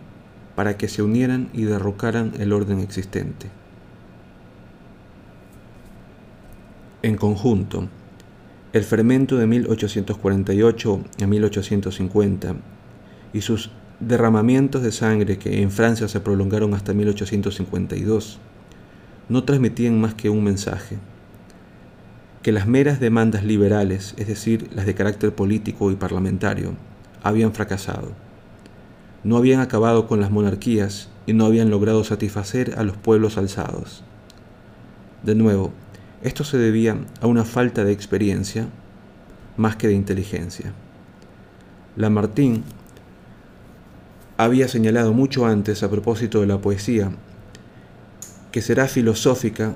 para 0.55 0.77
que 0.77 0.87
se 0.87 1.01
unieran 1.01 1.49
y 1.53 1.63
derrocaran 1.63 2.33
el 2.39 2.53
orden 2.53 2.79
existente. 2.79 3.49
En 7.03 7.15
conjunto, 7.15 7.87
el 8.73 8.83
fermento 8.83 9.37
de 9.37 9.47
1848 9.47 11.01
a 11.21 11.27
1850 11.27 12.55
y 13.33 13.41
sus 13.41 13.71
derramamientos 14.01 14.81
de 14.83 14.91
sangre 14.91 15.37
que 15.37 15.61
en 15.61 15.71
Francia 15.71 16.07
se 16.07 16.19
prolongaron 16.19 16.73
hasta 16.73 16.93
1852 16.93 18.39
no 19.29 19.45
transmitían 19.45 20.01
más 20.01 20.13
que 20.13 20.29
un 20.29 20.43
mensaje, 20.43 20.97
que 22.41 22.51
las 22.51 22.67
meras 22.67 22.99
demandas 22.99 23.45
liberales, 23.45 24.13
es 24.17 24.27
decir, 24.27 24.69
las 24.73 24.85
de 24.85 24.93
carácter 24.93 25.33
político 25.33 25.89
y 25.89 25.95
parlamentario, 25.95 26.73
habían 27.23 27.53
fracasado. 27.53 28.11
No 29.23 29.37
habían 29.37 29.61
acabado 29.61 30.07
con 30.07 30.19
las 30.19 30.31
monarquías 30.31 31.09
y 31.27 31.33
no 31.33 31.45
habían 31.45 31.69
logrado 31.69 32.03
satisfacer 32.03 32.73
a 32.77 32.83
los 32.83 32.97
pueblos 32.97 33.37
alzados. 33.37 34.03
De 35.23 35.35
nuevo, 35.35 35.71
Esto 36.23 36.43
se 36.43 36.57
debía 36.57 36.97
a 37.19 37.25
una 37.25 37.45
falta 37.45 37.83
de 37.83 37.93
experiencia 37.93 38.67
más 39.57 39.75
que 39.75 39.87
de 39.87 39.93
inteligencia. 39.93 40.71
Lamartine 41.95 42.61
había 44.43 44.67
señalado 44.67 45.13
mucho 45.13 45.45
antes 45.45 45.83
a 45.83 45.89
propósito 45.89 46.41
de 46.41 46.47
la 46.47 46.59
poesía 46.59 47.11
que 48.51 48.61
será 48.61 48.87
filosófica, 48.87 49.75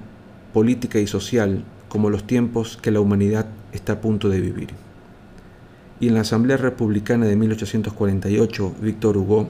política 0.54 1.00
y 1.00 1.08
social 1.08 1.64
como 1.88 2.10
los 2.10 2.26
tiempos 2.26 2.78
que 2.82 2.92
la 2.92 3.00
humanidad 3.00 3.46
está 3.72 3.94
a 3.94 4.02
punto 4.02 4.28
de 4.28 4.42
vivir. 4.42 4.70
Y 6.00 6.08
en 6.08 6.16
la 6.16 6.22
Asamblea 6.22 6.58
Republicana 6.58 7.26
de 7.26 7.36
1848, 7.36 8.76
Víctor 8.82 9.18
Hugo 9.18 9.50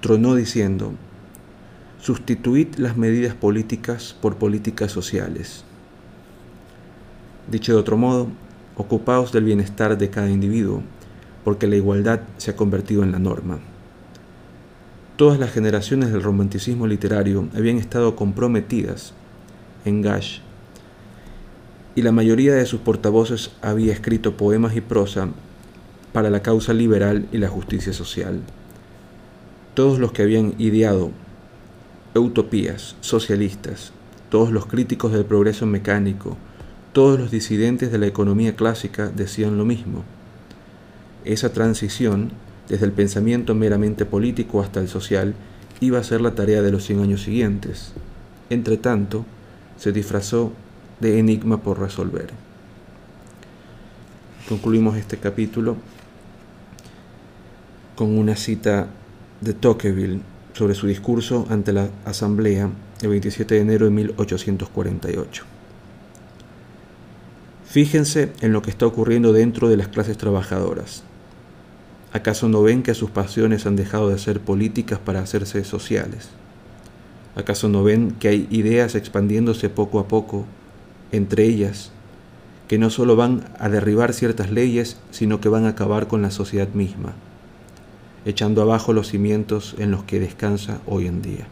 tronó 0.00 0.34
diciendo, 0.34 0.92
sustituid 2.00 2.76
las 2.76 2.96
medidas 2.96 3.34
políticas 3.34 4.16
por 4.20 4.36
políticas 4.36 4.90
sociales. 4.90 5.64
Dicho 7.50 7.74
de 7.74 7.78
otro 7.78 7.96
modo, 7.96 8.28
ocupaos 8.76 9.30
del 9.30 9.44
bienestar 9.44 9.98
de 9.98 10.10
cada 10.10 10.30
individuo, 10.30 10.82
porque 11.44 11.66
la 11.66 11.76
igualdad 11.76 12.22
se 12.38 12.50
ha 12.50 12.56
convertido 12.56 13.04
en 13.04 13.12
la 13.12 13.18
norma. 13.18 13.60
Todas 15.20 15.38
las 15.38 15.52
generaciones 15.52 16.12
del 16.12 16.22
romanticismo 16.22 16.86
literario 16.86 17.46
habían 17.54 17.76
estado 17.76 18.16
comprometidas 18.16 19.12
en 19.84 20.00
Gash, 20.00 20.38
y 21.94 22.00
la 22.00 22.10
mayoría 22.10 22.54
de 22.54 22.64
sus 22.64 22.80
portavoces 22.80 23.50
había 23.60 23.92
escrito 23.92 24.38
poemas 24.38 24.74
y 24.76 24.80
prosa 24.80 25.28
para 26.14 26.30
la 26.30 26.40
causa 26.40 26.72
liberal 26.72 27.28
y 27.32 27.36
la 27.36 27.48
justicia 27.48 27.92
social. 27.92 28.40
Todos 29.74 29.98
los 29.98 30.10
que 30.12 30.22
habían 30.22 30.54
ideado 30.56 31.10
utopías 32.14 32.96
socialistas, 33.02 33.92
todos 34.30 34.50
los 34.50 34.64
críticos 34.64 35.12
del 35.12 35.26
progreso 35.26 35.66
mecánico, 35.66 36.38
todos 36.94 37.20
los 37.20 37.30
disidentes 37.30 37.92
de 37.92 37.98
la 37.98 38.06
economía 38.06 38.56
clásica 38.56 39.08
decían 39.08 39.58
lo 39.58 39.66
mismo. 39.66 40.02
Esa 41.26 41.52
transición, 41.52 42.32
desde 42.70 42.86
el 42.86 42.92
pensamiento 42.92 43.54
meramente 43.56 44.06
político 44.06 44.62
hasta 44.62 44.78
el 44.78 44.88
social, 44.88 45.34
iba 45.80 45.98
a 45.98 46.04
ser 46.04 46.20
la 46.20 46.36
tarea 46.36 46.62
de 46.62 46.70
los 46.70 46.84
100 46.84 47.00
años 47.00 47.22
siguientes. 47.22 47.92
Entre 48.48 48.76
tanto, 48.76 49.26
se 49.76 49.90
disfrazó 49.90 50.52
de 51.00 51.18
enigma 51.18 51.62
por 51.62 51.80
resolver. 51.80 52.30
Concluimos 54.48 54.96
este 54.96 55.16
capítulo 55.16 55.76
con 57.96 58.16
una 58.16 58.36
cita 58.36 58.86
de 59.40 59.52
Tocqueville 59.52 60.20
sobre 60.52 60.74
su 60.74 60.86
discurso 60.86 61.46
ante 61.50 61.72
la 61.72 61.88
Asamblea 62.04 62.70
el 63.02 63.08
27 63.08 63.56
de 63.56 63.60
enero 63.62 63.86
de 63.86 63.90
1848. 63.90 65.44
Fíjense 67.64 68.32
en 68.40 68.52
lo 68.52 68.62
que 68.62 68.70
está 68.70 68.86
ocurriendo 68.86 69.32
dentro 69.32 69.68
de 69.68 69.76
las 69.76 69.88
clases 69.88 70.18
trabajadoras. 70.18 71.04
¿Acaso 72.12 72.48
no 72.48 72.62
ven 72.62 72.82
que 72.82 72.94
sus 72.94 73.10
pasiones 73.10 73.66
han 73.66 73.76
dejado 73.76 74.08
de 74.08 74.18
ser 74.18 74.40
políticas 74.40 74.98
para 74.98 75.20
hacerse 75.20 75.64
sociales? 75.64 76.30
¿Acaso 77.36 77.68
no 77.68 77.84
ven 77.84 78.12
que 78.18 78.28
hay 78.28 78.48
ideas 78.50 78.94
expandiéndose 78.94 79.68
poco 79.68 80.00
a 80.00 80.08
poco, 80.08 80.44
entre 81.12 81.44
ellas, 81.44 81.92
que 82.68 82.78
no 82.78 82.90
solo 82.90 83.16
van 83.16 83.44
a 83.58 83.68
derribar 83.68 84.12
ciertas 84.12 84.50
leyes, 84.50 84.96
sino 85.10 85.40
que 85.40 85.48
van 85.48 85.66
a 85.66 85.70
acabar 85.70 86.08
con 86.08 86.22
la 86.22 86.30
sociedad 86.30 86.68
misma? 86.68 87.14
echando 88.24 88.62
abajo 88.62 88.92
los 88.92 89.08
cimientos 89.08 89.74
en 89.78 89.90
los 89.90 90.04
que 90.04 90.20
descansa 90.20 90.80
hoy 90.86 91.06
en 91.06 91.22
día. 91.22 91.46